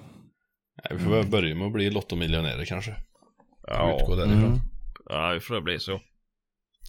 Nej, 0.82 0.98
vi 0.98 1.04
får 1.04 1.10
väl 1.10 1.30
börja 1.30 1.54
med 1.54 1.66
att 1.66 1.72
bli 1.72 1.90
lottomiljonärer 1.90 2.64
kanske. 2.64 2.96
Ja. 3.66 3.96
Utgå 4.00 4.16
därifrån. 4.16 4.44
Mm. 4.44 4.60
Ja, 5.08 5.34
det 5.34 5.40
får 5.40 5.54
det 5.54 5.60
bli 5.60 5.78
så. 5.78 6.00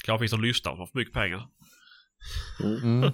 Kanske 0.06 0.24
finns 0.24 0.32
det 0.42 0.48
lyssnare 0.48 0.74
som 0.74 0.80
har 0.80 0.88
för 0.88 1.00
mycket 1.00 1.14
pengar. 1.14 1.48
Mm. 2.64 3.12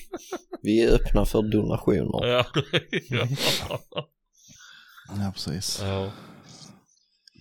Vi 0.62 0.80
är 0.84 0.94
öppna 0.94 1.24
för 1.24 1.42
donationer. 1.42 2.26
Ja. 2.28 2.46
Ja, 5.08 5.30
precis. 5.32 5.78
ja. 5.82 6.12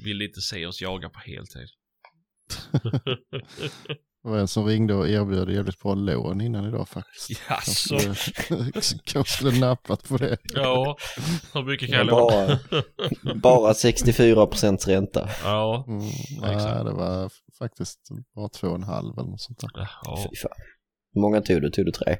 Vill 0.04 0.22
inte 0.22 0.42
se 0.42 0.66
oss 0.66 0.82
jaga 0.82 1.10
på 1.10 1.20
heltid. 1.20 1.68
Det 4.26 4.32
var 4.32 4.38
en 4.38 4.48
som 4.48 4.66
ringde 4.66 4.94
och 4.94 5.10
erbjöd 5.10 5.50
jävligt 5.50 5.80
bra 5.80 5.94
lån 5.94 6.42
innan 6.42 6.66
idag 6.68 6.88
faktiskt. 6.88 7.42
Jaså? 7.50 7.98
Kanske 8.48 8.98
kanske 9.06 9.38
skulle 9.38 9.60
nappat 9.60 10.08
på 10.10 10.18
det. 10.18 10.38
Ja. 10.44 10.98
Hur 11.54 11.64
mycket 11.64 11.90
kan 11.90 11.98
jag 11.98 12.08
låna? 12.08 12.60
Bara, 13.42 13.62
bara 13.62 13.74
64 13.74 14.48
procents 14.48 14.88
ränta. 14.88 15.30
Ja. 15.44 15.86
Mm, 15.88 16.02
exakt. 16.02 16.76
nej, 16.76 16.84
det 16.84 16.92
var 16.92 17.32
faktiskt 17.60 18.00
bara 18.36 18.50
två 18.50 18.68
och 18.68 18.76
en 18.76 18.84
halv 18.84 19.20
eller 19.20 19.30
något 19.30 19.42
sånt 19.42 19.60
där. 19.60 19.90
Ja. 20.04 20.28
Fy 20.30 20.36
fan. 20.36 20.52
Hur 21.14 21.22
många 21.22 21.42
tog 21.42 21.62
du? 21.62 21.70
Tog 21.70 21.86
du 21.86 21.92
tre? 21.92 22.18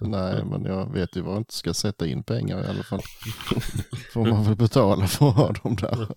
nej, 0.00 0.44
men 0.44 0.64
jag 0.64 0.92
vet 0.92 1.16
ju 1.16 1.20
var 1.20 1.32
jag 1.32 1.40
inte 1.40 1.54
ska 1.54 1.74
sätta 1.74 2.06
in 2.06 2.22
pengar 2.22 2.64
i 2.64 2.66
alla 2.66 2.82
fall. 2.82 3.02
Får 4.12 4.26
man 4.26 4.44
väl 4.44 4.56
betala 4.56 5.06
för 5.06 5.28
att 5.28 5.36
ha 5.36 5.52
dem 5.52 5.76
där. 5.76 6.08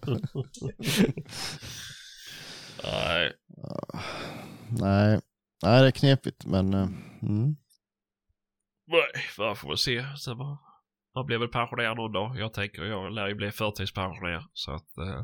Nej. 2.84 3.34
nej, 4.70 5.20
nej, 5.64 5.82
det 5.82 5.88
är 5.88 5.92
knepigt, 5.92 6.46
men 6.46 6.74
eh, 6.74 6.88
mm. 7.22 7.56
Nej, 8.88 9.24
vad 9.38 9.58
får 9.58 9.70
vi 9.70 9.78
se. 9.78 10.06
Sen 10.18 10.38
man, 10.38 10.58
man 11.16 11.26
blir 11.26 11.38
väl 11.38 11.48
pensionär 11.48 11.96
någon 11.96 12.12
dag. 12.12 12.40
Jag 12.40 12.54
tänker 12.54 12.84
jag 12.84 13.14
lär 13.14 13.28
ju 13.28 13.36
bli 13.36 13.52
förtidspensionär. 13.52 14.46
Så 14.54 14.72
att 14.72 14.98
eh, 14.98 15.24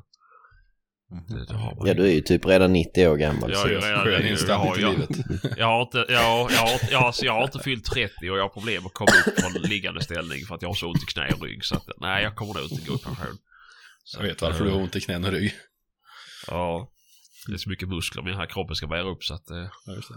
det, 1.27 1.45
det 1.45 1.53
har 1.53 1.75
man 1.75 1.87
Ja, 1.87 1.93
du 1.93 2.05
är 2.05 2.13
ju 2.13 2.21
typ 2.21 2.45
redan 2.45 2.73
90 2.73 3.07
år 3.07 3.17
gammal. 3.17 3.51
Jag 3.51 3.59
så 3.59 3.67
är 3.67 3.71
ju 3.71 3.79
redan 3.79 4.03
Skön 4.03 4.37
jag 4.47 4.57
har, 4.57 4.77
jag, 5.57 5.67
har 5.67 5.81
inte, 5.81 6.05
jag, 6.09 6.51
jag, 6.51 6.61
har, 6.61 6.79
jag, 6.91 6.99
har, 6.99 7.15
jag 7.21 7.33
har 7.33 7.43
inte 7.43 7.59
fyllt 7.59 7.85
30 7.85 8.29
och 8.29 8.37
jag 8.37 8.41
har 8.41 8.49
problem 8.49 8.85
att 8.85 8.93
komma 8.93 9.11
upp 9.27 9.39
från 9.39 9.61
liggande 9.61 10.01
ställning 10.01 10.45
för 10.45 10.55
att 10.55 10.61
jag 10.61 10.69
har 10.69 10.73
så 10.73 10.87
ont 10.87 11.03
i 11.03 11.05
knä 11.05 11.33
och 11.33 11.43
rygg. 11.43 11.65
Så 11.65 11.75
att, 11.75 11.85
nej, 11.97 12.23
jag 12.23 12.35
kommer 12.35 12.53
nog 12.53 12.63
inte 12.63 12.87
gå 12.89 12.95
i 12.95 12.97
pension. 12.97 13.37
Så 14.03 14.19
Jag 14.19 14.27
vet 14.27 14.41
varför 14.41 14.65
du 14.65 14.71
har 14.71 14.77
ont 14.77 14.95
i 14.95 15.01
knän 15.01 15.25
och 15.25 15.31
rygg. 15.31 15.53
Ja. 16.47 16.91
Det 17.47 17.53
är 17.53 17.57
så 17.57 17.69
mycket 17.69 17.89
muskler 17.89 18.23
min 18.23 18.35
här 18.35 18.45
kroppen 18.45 18.75
ska 18.75 18.87
bära 18.87 19.09
upp 19.09 19.23
så 19.23 19.33
att... 19.33 19.49
Eh, 19.49 19.69
Ja, 19.85 19.93
just 19.95 20.09
det. 20.09 20.15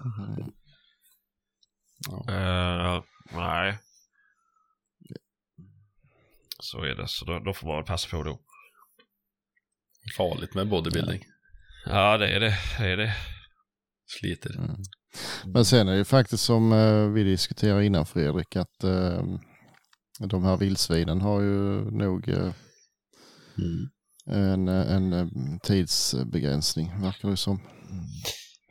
eh, 2.33 3.03
nej. 3.33 3.79
Så 6.59 6.83
är 6.85 6.95
det, 6.95 7.09
så 7.09 7.25
då, 7.25 7.39
då 7.39 7.53
får 7.55 7.67
man 7.67 7.77
väl 7.77 7.85
passa 7.85 8.09
på 8.09 8.23
då. 8.23 8.41
Farligt 10.17 10.55
med 10.55 10.69
bodybuilding. 10.69 11.25
Ja, 11.87 12.19
det 12.19 12.29
är 12.29 12.41
det. 12.41 12.55
Det 12.79 12.85
är 12.85 12.97
det. 12.97 13.15
Sliter. 14.07 14.57
Mm. 14.59 14.77
Men 15.47 15.65
sen 15.65 15.89
är 15.89 15.93
det 15.93 15.99
ju 15.99 16.05
faktiskt 16.05 16.45
som 16.45 16.73
eh, 16.73 17.09
vi 17.09 17.23
diskuterade 17.25 17.85
innan 17.87 18.07
Fredrik 18.07 18.57
att 18.57 18.85
eh, 18.85 19.23
de 20.19 20.45
här 20.45 20.57
vildsvinen 20.57 21.21
har 21.21 21.41
ju 21.41 21.91
nog 21.91 22.29
Mm. 23.59 23.91
En, 24.31 24.69
en, 24.69 25.13
eh, 25.13 25.27
tidsbegränsning 25.63 26.91
verkar 27.03 27.31
det 27.31 27.37
som. 27.37 27.61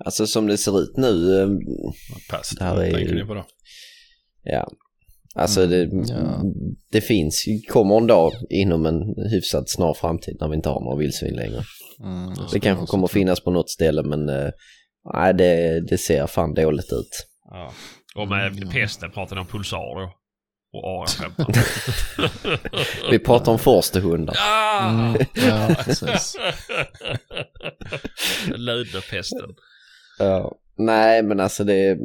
Alltså 0.05 0.27
som 0.27 0.47
det 0.47 0.57
ser 0.57 0.81
ut 0.81 0.97
nu, 0.97 1.41
eh, 1.41 1.47
Pest, 2.31 2.59
Det 2.59 2.63
här 2.65 2.81
är 2.83 2.97
ju- 2.99 3.25
på 3.27 3.33
då? 3.33 3.45
ja. 4.43 4.67
Alltså 5.35 5.65
det, 5.67 5.89
ja. 6.09 6.41
det 6.91 7.01
finns, 7.01 7.45
kommer 7.69 7.97
en 7.97 8.07
dag 8.07 8.31
inom 8.49 8.85
en 8.85 9.01
hyfsat 9.31 9.69
snar 9.69 9.93
framtid 9.93 10.37
när 10.39 10.47
vi 10.49 10.55
inte 10.55 10.69
har 10.69 10.81
några 10.81 10.97
vildsvin 10.97 11.35
längre. 11.35 11.63
Mm, 12.03 12.29
Det 12.29 12.49
ska 12.49 12.59
kanske 12.59 12.85
kommer 12.85 13.07
finnas 13.07 13.39
på 13.43 13.51
något 13.51 13.69
ställe 13.69 14.03
men 14.03 14.29
eh, 14.29 14.49
nej, 15.13 15.33
det, 15.33 15.79
det 15.89 15.97
ser 15.97 16.27
fan 16.27 16.53
dåligt 16.53 16.93
ut. 16.93 17.27
Ja. 17.49 17.73
Och 18.15 18.27
med 18.27 18.47
Mm, 18.47 18.59
ja. 18.63 18.69
pesten 18.71 19.11
pratar 19.11 19.35
ni 19.35 19.39
om 19.41 19.47
pulsar 19.47 19.77
då. 20.01 20.11
Och 20.73 21.03
A 21.03 21.05
Vi 23.11 23.19
pratar 23.19 23.51
om 23.51 23.59
forsterhundar. 23.59 24.35
Ah! 24.39 24.89
Mm, 24.89 25.21
ja, 25.35 25.75
precis. 25.85 26.35
Lödnepesten. 28.57 29.49
Ja. 30.19 30.59
Nej 30.77 31.23
men 31.23 31.39
alltså 31.39 31.63
det, 31.63 31.97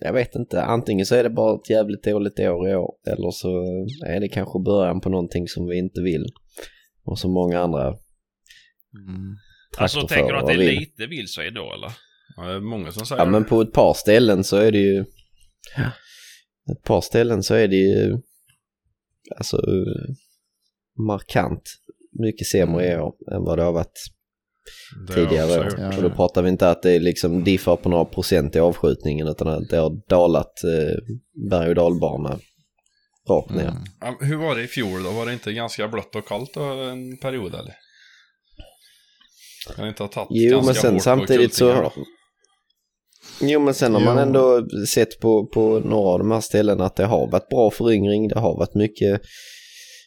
jag 0.00 0.12
vet 0.12 0.34
inte, 0.34 0.62
antingen 0.62 1.06
så 1.06 1.14
är 1.14 1.22
det 1.22 1.30
bara 1.30 1.54
ett 1.54 1.70
jävligt 1.70 2.04
dåligt 2.04 2.40
år 2.40 2.68
i 2.68 2.74
år 2.74 2.94
eller 3.06 3.30
så 3.30 3.48
är 4.06 4.20
det 4.20 4.28
kanske 4.28 4.58
början 4.58 5.00
på 5.00 5.08
någonting 5.08 5.48
som 5.48 5.66
vi 5.66 5.78
inte 5.78 6.00
vill. 6.00 6.26
Och 7.04 7.18
som 7.18 7.32
många 7.32 7.60
andra 7.60 7.94
Mm. 9.08 9.36
Alltså 9.78 10.06
tänker 10.08 10.32
du 10.32 10.38
att 10.38 10.46
det 10.46 10.52
är 10.52 10.58
vill. 10.58 10.78
lite 10.78 11.06
vildsvin 11.06 11.54
då 11.54 11.72
eller? 11.74 11.92
Ja, 12.36 12.42
det 12.42 12.52
är 12.52 12.60
många 12.60 12.92
som 12.92 13.06
säger 13.06 13.22
Ja 13.22 13.26
men 13.30 13.44
på 13.44 13.60
ett 13.60 13.72
par 13.72 13.94
ställen 13.94 14.44
så 14.44 14.56
är 14.56 14.72
det 14.72 14.78
ju 14.78 15.04
ett 16.72 16.82
par 16.82 17.00
ställen 17.00 17.42
så 17.42 17.54
är 17.54 17.68
det 17.68 17.76
ju 17.76 18.18
alltså 19.36 19.60
markant 21.06 21.62
mycket 22.12 22.46
sämre 22.46 22.86
i 22.86 22.96
år 22.96 23.14
än 23.32 23.44
vad 23.44 23.58
det 23.58 23.62
har 23.62 23.72
varit 23.72 23.98
Det 25.06 25.14
tidigare 25.14 25.60
år. 25.60 25.74
Ja, 25.78 25.96
Och 25.96 26.02
då 26.02 26.10
pratar 26.10 26.42
vi 26.42 26.48
inte 26.48 26.70
att 26.70 26.82
det 26.82 26.98
liksom 26.98 27.44
diffar 27.44 27.76
på 27.76 27.88
några 27.88 28.04
procent 28.04 28.56
i 28.56 28.58
avskjutningen 28.58 29.28
utan 29.28 29.48
att 29.48 29.68
det 29.68 29.76
har 29.76 30.08
dalat 30.08 30.64
eh, 30.64 31.14
berg 31.50 31.68
och 31.68 31.74
dalbana 31.74 32.38
rakt 33.28 33.50
ner. 33.50 33.68
Mm. 33.68 33.82
Ja, 34.00 34.16
hur 34.20 34.36
var 34.36 34.56
det 34.56 34.62
i 34.62 34.66
fjol 34.66 35.02
då? 35.02 35.10
Var 35.10 35.26
det 35.26 35.32
inte 35.32 35.52
ganska 35.52 35.88
blött 35.88 36.16
och 36.16 36.28
kallt 36.28 36.54
då 36.54 36.62
en 36.62 37.16
period 37.16 37.54
eller? 37.54 37.74
Kan 39.76 39.88
inte 39.88 40.02
ha 40.02 40.08
tagit 40.08 40.28
Jo, 40.30 40.50
ganska 40.50 40.66
men 40.66 40.74
sen 40.74 40.92
hårt 40.92 40.98
på 40.98 41.02
samtidigt 41.02 41.54
så... 41.54 41.92
Jo, 43.40 43.60
men 43.60 43.74
sen 43.74 43.94
har 43.94 44.00
man 44.00 44.18
ändå 44.18 44.66
sett 44.88 45.20
på, 45.20 45.46
på 45.46 45.78
några 45.84 46.08
av 46.10 46.18
de 46.18 46.30
här 46.30 46.40
ställena 46.40 46.84
att 46.84 46.96
det 46.96 47.04
har 47.04 47.30
varit 47.30 47.48
bra 47.48 47.70
föryngring. 47.70 48.28
Det 48.28 48.38
har 48.38 48.56
varit 48.58 48.74
mycket, 48.74 49.20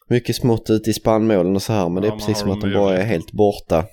mycket 0.10 0.36
smått 0.36 0.70
ute 0.70 0.90
i 0.90 0.94
spannmålen 0.94 1.56
och 1.56 1.62
så 1.62 1.74
här. 1.74 1.90
Men 1.90 2.02
det 2.02 2.08
Ja, 2.08 2.14
är 2.14 2.18
man 2.18 2.20
precis 2.20 2.40
som 2.40 2.52
att 2.52 2.62
de 2.62 2.74
bara 2.74 2.98
är 2.98 3.04
helt 3.06 3.32
borta. 3.32 3.86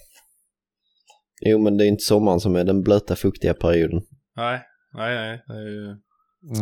Jo, 1.46 1.58
men 1.58 1.76
det 1.76 1.84
är 1.84 1.88
inte 1.88 2.04
sommaren 2.04 2.40
som 2.40 2.56
är 2.56 2.64
den 2.64 2.82
blöta, 2.82 3.16
fuktiga 3.16 3.54
perioden. 3.54 4.00
Nej, 4.36 4.60
nej, 4.94 5.14
nej. 5.16 5.42
Det 5.46 5.54
är 5.54 5.68
ju... 5.68 5.96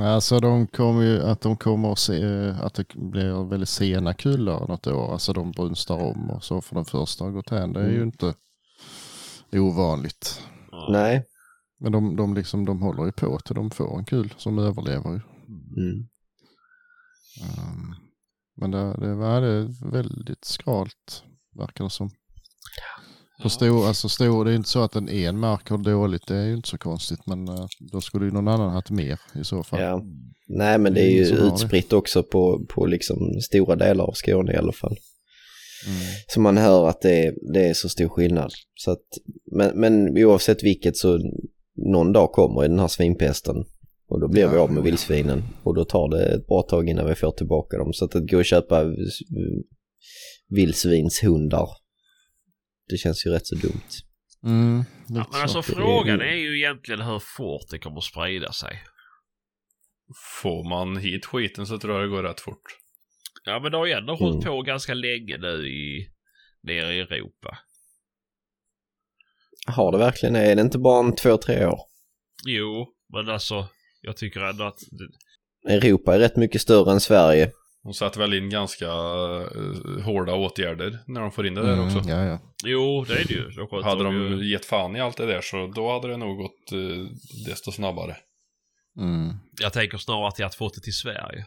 Alltså 0.04 0.40
de 0.40 0.66
kommer 0.66 1.02
ju, 1.02 1.22
att 1.22 1.40
de 1.40 1.56
kommer 1.56 1.92
att 1.92 1.98
se, 1.98 2.22
att 2.62 2.74
det 2.74 2.84
blir 2.94 3.50
väldigt 3.50 3.68
sena 3.68 4.14
kullar 4.14 4.68
något 4.68 4.86
år. 4.86 5.12
Alltså 5.12 5.32
de 5.32 5.50
brunstar 5.52 5.94
om 6.02 6.30
och 6.30 6.44
så 6.44 6.60
för 6.60 6.74
den 6.74 6.84
första 6.84 7.24
har 7.24 7.30
gått 7.30 7.50
hän. 7.50 7.72
Det 7.72 7.80
är 7.80 7.88
ju 7.88 7.94
Mm. 7.96 8.06
inte 8.06 8.34
ovanligt. 9.52 10.40
Nej. 10.88 11.24
Men 11.80 11.92
de, 11.92 12.16
de, 12.16 12.34
liksom, 12.34 12.64
de 12.64 12.82
håller 12.82 13.04
ju 13.04 13.12
på 13.12 13.38
till 13.38 13.54
de 13.54 13.70
får 13.70 13.98
en 13.98 14.04
kul 14.04 14.34
som 14.36 14.58
överlever. 14.58 15.10
Mm. 15.10 16.08
Um, 17.42 17.94
men 18.56 18.70
det, 18.70 18.96
det 19.00 19.14
var 19.14 19.40
det 19.40 19.48
är 19.48 19.90
väldigt 19.92 20.44
skralt 20.44 21.22
verkar 21.58 21.84
det 21.84 21.90
som. 21.90 22.10
På 23.42 23.48
stor, 23.48 23.86
alltså 23.86 24.08
stor, 24.08 24.44
det 24.44 24.50
är 24.50 24.56
inte 24.56 24.68
så 24.68 24.82
att 24.82 24.96
en 24.96 25.08
en 25.08 25.38
mark 25.38 25.68
har 25.70 25.78
dåligt, 25.78 26.26
det 26.26 26.36
är 26.36 26.46
ju 26.46 26.54
inte 26.54 26.68
så 26.68 26.78
konstigt. 26.78 27.26
Men 27.26 27.48
eh, 27.48 27.66
då 27.92 28.00
skulle 28.00 28.24
ju 28.24 28.30
någon 28.30 28.48
annan 28.48 28.70
haft 28.72 28.90
mer 28.90 29.20
i 29.34 29.44
så 29.44 29.62
fall. 29.62 29.80
Ja. 29.80 30.02
Nej, 30.48 30.78
men 30.78 30.94
det 30.94 31.00
Det 31.00 31.06
är 31.06 31.22
är 31.22 31.26
ju 31.26 31.46
utspritt 31.46 31.92
också 31.92 32.22
på, 32.22 32.66
på 32.68 32.86
liksom 32.86 33.40
stora 33.40 33.76
delar 33.76 34.04
av 34.04 34.12
Skåne 34.12 34.52
i 34.52 34.56
alla 34.56 34.72
fall. 34.72 34.96
Mm. 35.86 36.00
Så 36.28 36.40
man 36.40 36.56
hör 36.56 36.88
att 36.88 37.00
det 37.00 37.26
är, 37.26 37.34
det 37.52 37.68
är 37.68 37.74
så 37.74 37.88
stor 37.88 38.08
skillnad. 38.08 38.52
Så 38.74 38.90
att, 38.90 39.04
men, 39.52 39.80
men 39.80 40.18
oavsett 40.18 40.62
vilket 40.62 40.96
så 40.96 41.18
någon 41.76 42.12
dag 42.12 42.32
kommer 42.32 42.64
i 42.64 42.68
den 42.68 42.78
här 42.78 42.88
svinpesten 42.88 43.56
och 44.08 44.20
då 44.20 44.28
blir 44.28 44.42
Ja, 44.42 44.50
vi 44.50 44.56
av 44.58 44.70
med 44.72 44.80
ja. 44.80 44.84
vildsvinen 44.84 45.42
och 45.62 45.74
då 45.74 45.84
tar 45.84 46.08
det 46.08 46.34
ett 46.34 46.46
bra 46.46 46.62
tag 46.62 46.88
innan 46.88 47.06
vi 47.08 47.14
får 47.14 47.30
tillbaka 47.32 47.76
dem. 47.76 47.92
Så 47.92 48.04
att, 48.04 48.14
att 48.14 48.30
gå 48.30 48.36
och 48.38 48.44
köpa 48.44 48.80
eh, 48.82 48.88
vildsvinshundar 50.48 51.68
det 52.88 52.96
känns 52.96 53.26
ju 53.26 53.30
rätt 53.30 53.46
så 53.46 53.54
dumt. 53.54 53.90
Mm, 54.44 54.84
Ja, 55.08 55.26
men 55.32 55.40
alltså 55.42 55.62
så. 55.62 55.72
frågan 55.74 56.20
är 56.20 56.34
ju 56.34 56.58
egentligen 56.58 57.00
hur 57.00 57.18
fort 57.36 57.70
det 57.70 57.78
kommer 57.78 57.98
att 57.98 58.04
sprida 58.04 58.52
sig. 58.52 58.82
Får 60.42 60.68
man 60.68 60.96
hit 60.96 61.26
skiten 61.26 61.66
så 61.66 61.78
tror 61.78 61.94
jag 61.94 62.02
det 62.02 62.08
går 62.16 62.22
rätt 62.22 62.40
fort. 62.40 62.62
Ja 63.44 63.60
men 63.62 63.72
det 63.72 63.78
har 63.78 63.86
ju 63.86 63.92
ändå 63.92 64.14
hållit 64.14 64.44
Mm. 64.44 64.56
på 64.56 64.62
ganska 64.62 64.94
länge 64.94 65.38
nu 65.38 65.68
i, 65.68 66.08
nere 66.62 66.94
i 66.94 67.00
Europa. 67.00 67.58
Har 69.66 69.92
det 69.92 69.98
verkligen 69.98 70.36
Är 70.36 70.54
det 70.56 70.62
inte 70.62 70.78
bara 70.78 71.06
en 71.06 71.14
två, 71.16 71.36
tre 71.36 71.66
år? 71.66 71.80
Jo, 72.46 72.86
men 73.12 73.28
alltså 73.28 73.66
jag 74.00 74.16
tycker 74.16 74.40
ändå 74.40 74.64
att 74.64 74.78
det, 74.90 75.74
Europa 75.74 76.14
är 76.14 76.18
rätt 76.18 76.36
mycket 76.36 76.60
större 76.60 76.92
än 76.92 77.00
Sverige. 77.00 77.50
De 77.82 77.94
sätter 77.94 78.20
väl 78.20 78.34
in 78.34 78.50
ganska 78.50 78.86
eh, 78.86 80.04
hårda 80.04 80.34
åtgärder 80.34 80.98
när 81.06 81.20
de 81.20 81.32
får 81.32 81.46
in 81.46 81.54
det 81.54 81.62
där 81.66 81.72
Mm, 81.72 81.86
också. 81.96 82.10
ja, 82.10 82.24
ja. 82.24 82.38
Jo, 82.64 83.04
det 83.08 83.14
är 83.14 83.24
det 83.24 83.34
ju. 83.34 83.50
Sköter 83.50 83.82
Hade 83.82 84.04
de 84.04 84.14
ju... 84.14 84.36
de 84.36 84.44
gett 84.46 84.64
fan 84.64 84.96
i 84.96 85.00
allt 85.00 85.16
det 85.16 85.26
där 85.26 85.40
så 85.40 85.66
då 85.74 85.92
hade 85.92 86.08
det 86.08 86.16
nog 86.16 86.38
gått 86.38 86.72
eh, 86.72 87.06
desto 87.46 87.72
snabbare. 87.72 88.16
Mm. 88.98 89.32
Jag 89.60 89.72
tänker 89.72 89.98
snarare 89.98 90.28
att 90.28 90.38
jag 90.38 90.46
har 90.46 90.50
fått 90.52 90.74
det 90.74 90.80
till 90.80 90.96
Sverige. 90.96 91.46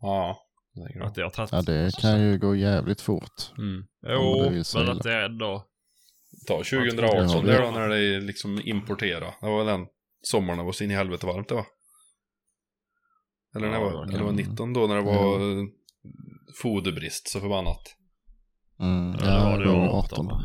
Ja, 0.00 0.38
det 0.74 0.92
jag. 0.94 1.06
Att 1.06 1.14
det 1.14 1.22
har 1.22 1.30
tagit... 1.30 1.52
ja, 1.52 1.62
det 1.62 1.90
kan 2.00 2.20
ju 2.22 2.38
gå 2.38 2.54
jävligt 2.56 3.00
fort. 3.00 3.52
Mm. 3.58 3.84
Jo, 4.08 4.42
det 4.50 4.74
men 4.74 4.88
att 4.88 5.02
det 5.02 5.12
är 5.12 5.24
ändå... 5.24 5.64
Ta 6.46 6.54
Ja, 6.54 6.64
2018 6.64 7.44
det 7.46 7.52
där 7.52 7.62
då 7.62 7.70
när 7.70 7.88
det 7.88 8.20
liksom 8.20 8.60
importera. 8.64 9.34
Det 9.40 9.46
var 9.46 9.64
väl 9.64 9.66
den 9.66 9.86
sommaren 10.22 10.58
det 10.58 10.64
var 10.64 10.72
så 10.72 10.84
in 10.84 10.90
i 10.90 10.94
helvete 10.94 11.26
varmt 11.26 11.48
det 11.48 11.54
var. 11.54 11.66
Eller 13.56 13.66
när 13.66 13.74
Ja, 13.80 13.84
det 13.88 13.94
var, 13.94 14.06
eller 14.06 14.24
var 14.24 14.32
det. 14.32 14.36
19 14.36 14.72
då 14.72 14.86
när 14.86 14.96
det 14.96 15.02
var 15.02 15.40
eh, 15.40 15.64
foderbrist 16.62 17.28
så 17.28 17.40
förbannat. 17.40 17.96
Mm. 18.80 19.16
Ja, 19.20 19.26
det 19.26 19.44
var 19.44 19.58
det 19.58 19.64
det 19.64 19.70
var 19.70 19.98
18. 19.98 20.26
18. 20.26 20.26
va? 20.26 20.40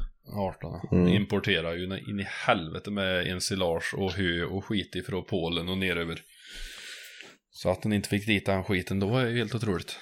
18. 0.90 0.99
Mm. 0.99 1.07
Importerar 1.14 1.73
ju 1.73 1.84
in 1.84 2.19
i 2.19 2.26
helvete 2.45 2.91
med 2.91 3.28
ensilage 3.28 3.94
och 3.98 4.11
hö 4.11 4.44
och 4.44 4.65
skit 4.65 4.95
ifrån 4.95 5.26
Polen 5.30 5.69
och 5.69 5.78
neröver. 5.78 6.22
Så 7.49 7.69
att 7.69 7.82
den 7.82 7.94
inte 7.94 8.10
fick 8.10 8.26
dit 8.26 8.45
den 8.45 8.64
skiten 8.64 8.99
då 8.99 9.18
är 9.18 9.28
ju 9.28 9.38
helt 9.38 9.56
otroligt. 9.56 9.99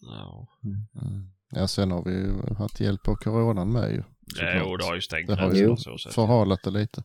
Ja. 0.00 0.48
Mm. 0.64 1.30
Ja, 1.50 1.68
sen 1.68 1.90
har 1.90 2.04
vi 2.04 2.10
ju 2.10 2.54
haft 2.54 2.80
hjälp 2.80 3.08
av 3.08 3.14
coronan 3.14 3.72
med 3.72 3.92
ju. 3.92 4.02
Ja, 4.26 4.54
jo, 4.58 4.76
det 4.76 4.84
har 4.84 4.94
ju 4.94 5.00
stängt 5.00 5.28
Det 5.28 5.34
har 5.34 5.52
ju. 5.52 5.76
Förhalat 6.10 6.62
det 6.64 6.70
lite. 6.70 7.02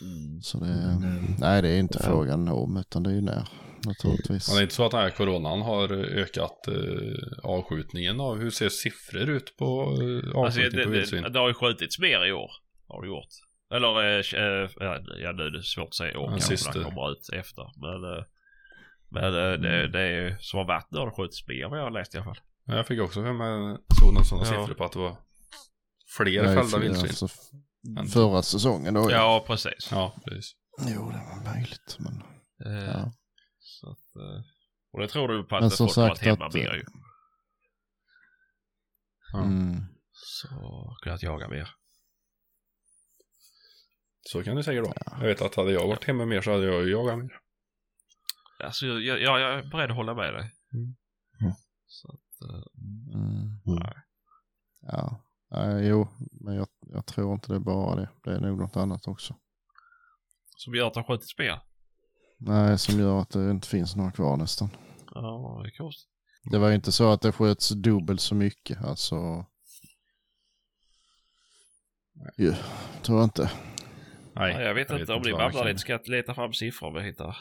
Mm. 0.00 0.42
Så 0.42 0.58
det, 0.58 1.00
nej 1.38 1.62
det 1.62 1.68
är 1.68 1.78
inte 1.78 1.98
frågan 2.02 2.48
om 2.48 2.76
utan 2.76 3.02
det 3.02 3.10
är 3.10 3.14
ju 3.14 3.20
när 3.20 3.48
naturligtvis. 3.86 4.48
Men 4.48 4.56
det 4.56 4.60
är 4.60 4.62
inte 4.62 4.74
så 4.74 4.84
att 4.84 4.90
den 4.90 5.00
här 5.00 5.10
coronan 5.10 5.62
har 5.62 5.92
ökat 5.92 6.68
eh, 6.68 6.74
avskjutningen 7.50 8.20
av, 8.20 8.38
hur 8.38 8.50
ser 8.50 8.68
siffror 8.68 9.30
ut 9.30 9.56
på 9.56 9.98
eh, 10.00 10.16
Alltså, 10.16 10.38
avskjutning 10.38 10.78
det, 10.78 10.84
på 10.84 10.90
det, 10.90 10.96
vildsvin? 10.96 11.22
det 11.32 11.38
har 11.38 11.48
ju 11.48 11.54
skjutits 11.54 11.98
mer 11.98 12.26
i 12.26 12.32
år. 12.32 12.50
Har 12.88 13.02
det 13.02 13.08
gjort. 13.08 13.28
Eller, 13.74 13.98
eh, 13.98 14.42
eh, 14.44 14.70
ja, 14.76 14.98
ja 15.22 15.32
nu 15.32 15.42
är 15.42 15.50
det 15.50 15.62
svårt 15.62 15.88
att 15.88 15.94
säga 15.94 16.18
år 16.18 16.30
Den 16.30 16.40
kanske 16.40 16.78
det 16.78 16.84
kommer 16.84 17.12
ut 17.12 17.28
efter. 17.32 17.64
Men, 17.76 18.12
eh, 18.18 18.24
men 19.08 19.24
eh, 19.24 19.60
det, 19.60 19.88
det 19.88 20.00
är 20.00 20.10
ju 20.22 20.36
som 20.40 20.58
har 20.58 20.66
varit 20.66 20.90
nu 20.90 20.98
har 20.98 21.06
det 21.06 21.12
skjutits 21.12 21.48
mer 21.48 21.68
vad 21.68 21.78
jag 21.78 21.84
har 21.84 21.90
läst 21.90 22.14
i 22.14 22.18
alla 22.18 22.24
fall. 22.24 22.38
Ja, 22.66 22.76
Jag 22.76 22.86
fick 22.86 23.00
också 23.00 23.22
för 23.22 23.32
mig 23.32 23.78
såg 24.00 24.14
någon 24.14 24.24
sådana 24.24 24.46
Ja. 24.46 24.50
siffror 24.60 24.74
på 24.74 24.84
att 24.84 24.92
det 24.92 24.98
var 24.98 25.16
fler 26.16 26.42
Nej, 26.42 26.54
fällda 26.56 26.70
för- 26.70 26.80
vildsvin. 26.80 27.08
alltså, 27.08 27.28
förra 28.12 28.42
säsongen 28.42 28.94
då. 28.94 29.10
Ja, 29.10 29.44
precis. 29.46 29.88
Ja, 29.90 30.16
precis. 30.24 30.52
Jo 30.78 31.10
det 31.10 31.16
var 31.44 31.54
möjligt 31.54 31.96
men 31.98 32.22
Eh, 32.66 32.72
ja. 32.84 33.12
Så 33.58 33.90
att, 33.90 34.16
eh, 34.16 34.42
och 34.92 35.00
det 35.00 35.08
tror 35.08 35.28
du 35.28 35.44
på 35.44 35.56
att 35.56 35.62
Men 35.62 35.70
det 35.70 35.76
som 35.76 35.86
folk 35.86 35.96
har 35.96 36.08
varit 36.08 36.18
hemma 36.18 36.46
att, 36.46 36.54
mer 36.54 36.74
ju. 36.74 36.84
Ja. 39.32 39.42
Mm. 39.44 39.80
Så 40.12 40.96
kunnat 41.02 41.22
jaga 41.22 41.48
mer. 41.48 41.70
Så 44.20 44.42
kan 44.44 44.56
du 44.56 44.62
säga 44.62 44.82
då. 44.82 44.92
Jag 45.20 45.26
vet 45.26 45.42
att 45.42 45.54
hade 45.54 45.72
jag 45.72 45.88
varit 45.88 46.04
hemma 46.04 46.24
mer 46.26 46.40
så 46.40 46.52
hade 46.52 46.64
jag 46.66 46.84
ju 46.84 46.90
jagat 46.90 47.18
mer. 47.18 47.40
Alltså 48.64 48.86
jag, 48.86 49.00
jag, 49.00 49.40
jag 49.40 49.54
är 49.58 49.70
beredd 49.70 49.90
att 49.90 49.96
hålla 49.96 50.14
med 50.14 50.34
dig. 50.34 50.52
Mm. 50.74 50.94
Mm. 51.40 51.52
Så 51.86 52.08
att, 52.12 52.48
eh, 52.50 52.64
Mm. 53.14 53.60
nej. 53.64 53.94
Jo, 55.86 56.08
men 56.40 56.54
jag, 56.54 56.66
jag 56.80 57.06
tror 57.06 57.34
inte 57.34 57.48
det 57.48 57.54
är 57.54 57.60
bara 57.60 57.96
det. 57.96 58.08
Det 58.24 58.30
är 58.30 58.40
nog 58.40 58.58
något 58.58 58.76
annat 58.76 59.08
också. 59.08 59.34
Som 60.56 60.74
gör 60.74 60.86
att 60.86 60.94
det 60.94 61.00
har 61.00 61.06
skjutits 61.06 61.38
mer. 61.38 61.60
Nej, 62.38 62.78
som 62.78 62.98
gör 63.00 63.20
att 63.20 63.30
det 63.30 63.50
inte 63.50 63.68
finns 63.68 63.96
några 63.96 64.12
kvar 64.12 64.36
nästan. 64.36 64.68
Ja, 65.14 65.60
det 65.62 65.68
är 65.68 65.76
konstigt. 65.76 66.10
Det 66.50 66.58
var 66.58 66.72
inte 66.72 66.92
så 66.92 67.12
att 67.12 67.20
det 67.20 67.32
sköts 67.32 67.68
dubbelt 67.68 68.20
så 68.20 68.34
mycket, 68.34 68.84
alltså. 68.84 69.46
Jo, 72.36 72.52
tror 73.02 73.18
jag 73.18 73.26
inte. 73.26 73.50
Nej, 74.34 74.52
Ja, 74.52 74.60
jag 74.60 74.74
vet 74.74 74.90
inte 74.90 75.12
om 75.12 75.22
ni 75.22 75.32
babblar 75.32 75.64
lite. 75.64 75.78
Ska 75.78 75.92
jag 75.92 76.08
leta 76.08 76.34
fram 76.34 76.52
siffror 76.52 76.88
om 76.88 76.94
jag 76.96 77.02
hittar. 77.02 77.36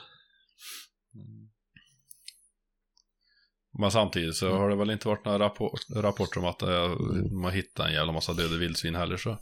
Men 3.79 3.91
samtidigt 3.91 4.35
så 4.35 4.51
har 4.57 4.69
det 4.69 4.75
väl 4.75 4.89
inte 4.89 5.07
varit 5.07 5.25
några 5.25 5.39
rapport, 5.39 5.79
rapporter 5.95 6.39
om 6.39 6.45
att 6.45 6.61
eh, 6.61 6.89
man 7.31 7.51
hittar 7.51 7.87
en 7.87 7.93
jävla 7.93 8.11
massa 8.13 8.33
döda 8.33 8.57
vildsvin 8.57 8.95
heller 8.95 9.17
så. 9.17 9.29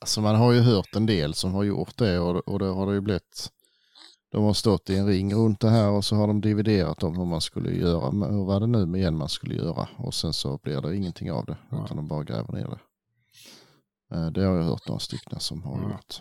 Alltså 0.00 0.20
man 0.20 0.36
har 0.36 0.52
ju 0.52 0.60
hört 0.60 0.96
en 0.96 1.06
del 1.06 1.34
som 1.34 1.52
har 1.54 1.64
gjort 1.64 1.96
det 1.96 2.18
och, 2.18 2.48
och 2.48 2.58
det 2.58 2.64
har 2.64 2.86
det 2.86 2.94
ju 2.94 3.00
blivit. 3.00 3.50
De 4.32 4.44
har 4.44 4.52
stått 4.54 4.90
i 4.90 4.96
en 4.96 5.06
ring 5.06 5.34
runt 5.34 5.60
det 5.60 5.70
här 5.70 5.90
och 5.90 6.04
så 6.04 6.16
har 6.16 6.26
de 6.26 6.40
dividerat 6.40 7.02
om 7.02 7.16
hur 7.16 7.24
man 7.24 7.40
skulle 7.40 7.70
göra, 7.70 8.10
hur 8.10 8.44
var 8.46 8.60
det 8.60 8.66
nu 8.66 8.86
med 8.86 9.00
igen 9.00 9.16
man 9.16 9.28
skulle 9.28 9.54
göra 9.54 9.88
och 9.98 10.14
sen 10.14 10.32
så 10.32 10.58
blir 10.62 10.80
det 10.80 10.96
ingenting 10.96 11.32
av 11.32 11.44
det 11.44 11.56
Ja. 11.70 11.84
utan 11.84 11.96
de 11.96 12.08
bara 12.08 12.24
gräver 12.24 12.52
ner 12.52 12.66
det. 12.68 12.78
Eh, 14.16 14.26
Det 14.30 14.44
har 14.44 14.56
jag 14.56 14.64
hört 14.64 14.88
några 14.88 15.00
stycken 15.00 15.40
som 15.40 15.62
har 15.62 15.82
Ja. 15.82 15.90
gjort. 15.90 16.20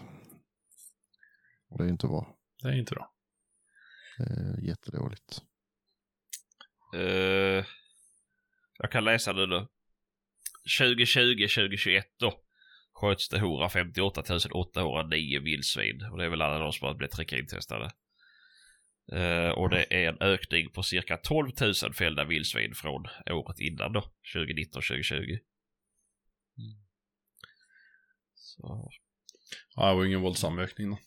Och 1.70 1.78
det 1.78 1.84
är 1.84 1.90
inte 1.90 2.08
bra. 2.08 2.28
Det 2.64 2.68
är 2.70 2.74
inte 2.80 2.92
bra. 2.96 3.12
Det 4.18 4.24
är 4.24 4.68
jättedåligt. 4.68 5.42
Eh, 6.94 7.66
jag 8.78 8.92
kan 8.92 9.04
läsa 9.06 9.34
nu 9.34 9.46
då. 9.46 9.68
2020-2021 10.80 12.04
då 12.20 12.40
sköts 12.94 13.30
det 13.30 13.38
158 13.38 14.24
809 14.54 15.40
vildsvin. 15.42 16.06
Och 16.12 16.18
det 16.18 16.26
är 16.26 16.30
väl 16.30 16.42
alla 16.42 16.60
de 16.60 16.74
som 16.74 16.88
har 16.88 16.94
blivit 16.96 17.16
trikintestade. 17.16 17.92
Eh, 19.12 19.50
och 19.50 19.70
det 19.70 19.86
är 19.94 20.10
en 20.10 20.22
ökning 20.22 20.70
på 20.72 20.84
cirka 20.84 21.18
12 21.18 21.52
000 21.84 21.94
fällda 21.94 22.24
vildsvin 22.24 22.76
från 22.76 23.06
året 23.32 23.60
innan 23.60 23.94
då. 23.94 24.04
2019-2020. 24.36 25.40
Så. 28.36 28.90
Ja, 29.76 29.90
det 29.90 29.96
var 29.96 30.06
ingen 30.06 30.22
våldsam 30.22 30.60
ökning 30.60 30.90
då. 30.90 30.98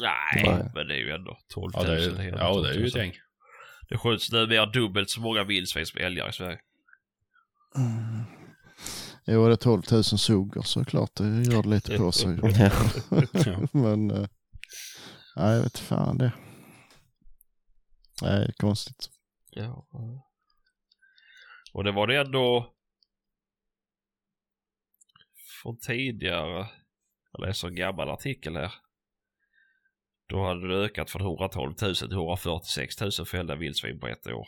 Nej, 0.00 0.42
Nej. 0.44 0.70
men 0.74 0.88
det 0.88 0.94
är 0.94 0.98
ju 0.98 1.10
ändå 1.10 1.38
12 1.48 1.72
Ja, 1.74 1.82
000. 1.82 1.96
det 2.16 2.22
är, 2.24 2.28
ja, 2.28 2.52
12 2.52 2.62
det 2.64 2.70
är 2.70 2.74
000. 2.74 2.82
ju 2.82 2.88
ett 2.88 2.94
gäng. 2.96 3.12
Det 3.88 3.98
skjuts 3.98 4.32
numera 4.32 4.66
dubbelt 4.66 5.10
så 5.10 5.20
många 5.20 5.44
vildsvin 5.44 5.86
som 5.86 6.00
älgar 6.00 6.28
i 6.28 6.32
Sverige. 6.32 6.60
Mm. 7.76 8.24
Jo, 9.24 9.46
det 9.46 9.52
är 9.52 9.56
12 9.56 9.82
000 9.90 10.04
suggor 10.04 10.62
så 10.62 10.84
klart 10.84 11.14
det 11.14 11.24
gör 11.24 11.62
det 11.62 11.68
lite 11.68 11.96
på 11.98 12.12
sig. 12.12 12.28
Men, 13.72 14.10
eh, 14.10 14.28
nej 15.36 15.54
jag 15.54 15.62
vet 15.62 15.78
fan 15.78 16.18
det. 16.18 16.32
Nej, 18.22 18.44
är 18.44 18.52
konstigt. 18.52 19.10
Ja. 19.50 19.86
Och 21.72 21.84
det 21.84 21.92
var 21.92 22.06
det 22.06 22.16
ändå 22.16 22.74
från 25.62 25.78
tidigare, 25.78 26.68
jag 27.32 27.46
läser 27.46 27.68
en 27.68 27.74
gammal 27.74 28.10
artikel 28.10 28.56
här. 28.56 28.72
Då 30.28 30.46
hade 30.46 30.68
det 30.68 30.84
ökat 30.84 31.10
från 31.10 31.22
112 31.22 31.74
000 31.82 31.94
till 31.94 32.12
146 32.12 33.00
000 33.00 33.10
fällda 33.26 33.56
vildsvin 33.56 34.00
på 34.00 34.06
ett 34.08 34.26
år. 34.26 34.46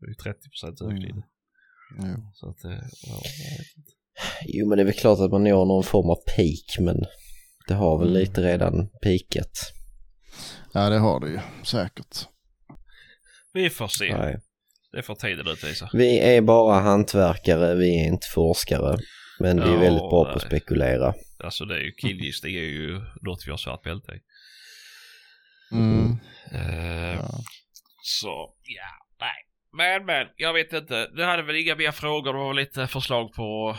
Det 0.00 0.06
är 0.06 0.08
ju 0.08 0.14
30 0.14 0.48
procent 0.50 0.82
ökning. 0.82 1.10
Mm. 1.10 2.10
Jo. 2.16 2.30
Så 2.34 2.48
att, 2.50 2.64
eh, 2.64 2.70
ja. 3.06 3.20
Jo 4.46 4.68
men 4.68 4.78
det 4.78 4.82
är 4.82 4.84
väl 4.84 4.94
klart 4.94 5.18
att 5.20 5.30
man 5.30 5.44
når 5.44 5.64
någon 5.66 5.82
form 5.84 6.10
av 6.10 6.16
peak 6.36 6.78
men 6.86 6.96
det 7.68 7.74
har 7.74 7.98
väl 7.98 8.08
Mm. 8.08 8.20
lite 8.20 8.40
redan 8.42 8.88
peakat. 9.02 9.52
Ja, 10.74 10.88
det 10.90 10.98
har 10.98 11.20
det 11.20 11.28
ju 11.28 11.38
säkert. 11.64 12.16
Vi 13.52 13.70
får 13.70 13.88
se. 13.88 14.16
Nej. 14.16 14.38
Det 14.92 15.02
får 15.02 15.14
tiden 15.14 15.48
utvisa. 15.48 15.90
Vi 15.92 16.18
är 16.18 16.40
bara 16.40 16.80
hantverkare, 16.80 17.74
vi 17.74 18.00
är 18.00 18.08
inte 18.08 18.26
forskare. 18.34 18.98
Men 19.40 19.56
vi 19.56 19.62
är 19.68 19.72
Ja, 19.72 19.78
väldigt 19.80 20.00
bra 20.10 20.10
på 20.24 20.30
att 20.30 20.36
nej. 20.36 20.46
spekulera. 20.46 21.14
Alltså 21.44 21.64
det 21.64 21.74
är 21.74 21.80
ju 21.80 21.92
killgissning 21.92 22.54
är 22.54 22.60
ju 22.60 23.00
något 23.22 23.42
vi 23.46 23.50
har 23.50 23.58
svart 23.58 23.82
bälte 23.82 24.12
i. 24.12 24.20
Mm. 25.72 26.18
Eh, 26.52 27.14
Ja. 27.14 27.28
Så, 28.04 28.54
ja, 28.62 29.06
nej. 29.20 29.30
Men, 29.72 30.06
men, 30.06 30.26
jag 30.36 30.52
vet 30.52 30.72
inte. 30.72 31.08
Det 31.08 31.24
hade 31.24 31.42
väl 31.42 31.56
inga 31.56 31.76
mer 31.76 31.90
frågor 31.90 32.36
och 32.36 32.54
lite 32.54 32.86
förslag 32.86 33.32
på, 33.32 33.76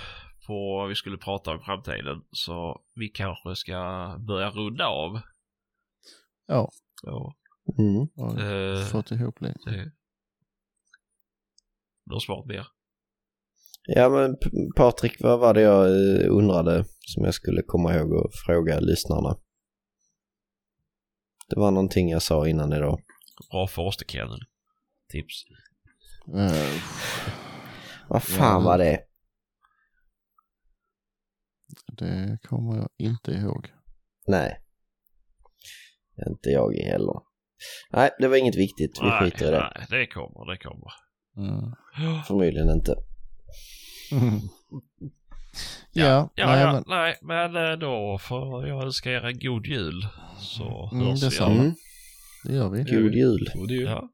på 0.48 0.78
vad 0.78 0.90
vi 0.90 0.96
skulle 0.96 1.18
prata 1.18 1.52
om 1.52 1.60
i 1.60 1.64
framtiden. 1.64 2.22
Så 2.32 2.82
vi 2.96 3.08
kanske 3.10 3.56
ska 3.56 3.76
börja 4.28 4.50
runda 4.50 4.86
av. 4.88 5.20
Ja, 6.48 6.70
Ja. 7.04 7.36
Mm. 7.80 8.08
och 8.16 8.42
Eh, 8.42 8.86
fått 8.86 9.12
ihop 9.12 9.42
lite. 9.42 9.70
det... 9.70 9.92
Något 12.12 12.24
smart 12.24 12.46
mer? 12.46 12.68
Ja 13.86 14.10
men 14.10 14.36
Patrik, 14.76 15.16
vad 15.20 15.40
var 15.40 15.54
det 15.54 15.62
jag 15.62 15.86
eh, 15.86 16.32
undrade 16.32 16.86
som 17.00 17.24
jag 17.24 17.34
skulle 17.34 17.62
komma 17.66 17.96
ihåg 17.96 18.12
och 18.12 18.32
fråga 18.46 18.80
lyssnarna? 18.80 19.36
Det 21.50 21.60
var 21.60 21.72
någonting 21.72 22.10
jag 22.10 22.22
sa 22.22 22.48
innan 22.48 22.74
idag. 22.74 23.02
Bra 23.52 23.68
fosterkennel. 23.68 24.40
Tips. 25.12 25.44
Eh, 26.36 26.82
Vad 28.10 28.24
fan 28.24 28.62
Ja. 28.62 28.68
var 28.70 28.78
det? 28.78 29.00
det 31.98 32.38
kommer 32.44 32.76
jag 32.78 32.90
inte 32.98 33.32
ihåg. 33.32 33.72
Nej. 34.28 34.60
Inte 36.28 36.50
jag 36.50 36.74
heller. 36.76 37.14
Nej, 37.92 38.10
det 38.20 38.28
var 38.28 38.36
inget 38.38 38.56
viktigt. 38.58 39.00
Vi 39.02 39.06
nej, 39.06 39.20
skiter 39.32 39.48
i 39.48 39.52
det. 39.52 39.72
Nej, 39.76 39.86
det 39.90 40.08
kommer, 40.08 40.52
det 40.52 40.58
kommer. 40.58 40.92
Mm. 41.38 42.24
Förmodligen 42.24 42.70
inte. 42.70 42.96
Mm. 45.96 46.06
Ja, 46.06 46.30
Ja, 46.36 46.46
nej, 46.48 46.60
ja, 46.62 46.74
men, 46.74 46.84
nej, 46.88 47.16
men 47.22 47.56
eh, 47.72 47.78
då 47.78 48.18
får 48.18 48.68
jag 48.68 48.84
önska 48.84 49.12
er 49.12 49.26
en 49.26 49.40
god 49.40 49.66
jul. 49.66 50.08
Så 50.40 50.90
Mm, 50.94 51.08
hörs 51.08 51.24
vi. 51.42 51.44
Mm. 51.46 51.74
det 52.44 52.54
gör 52.54 52.70
vi. 52.70 52.84
God 52.84 53.14
jul. 53.16 53.50
God 53.56 53.72
jul. 53.72 53.86
Ja, 53.86 54.10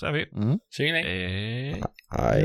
säger 0.00 0.12
vi. 0.12 0.26
Mm. 0.42 0.58
Tjingeling. 0.76 1.04
Eh. 1.04 1.84
Hej. 2.10 2.44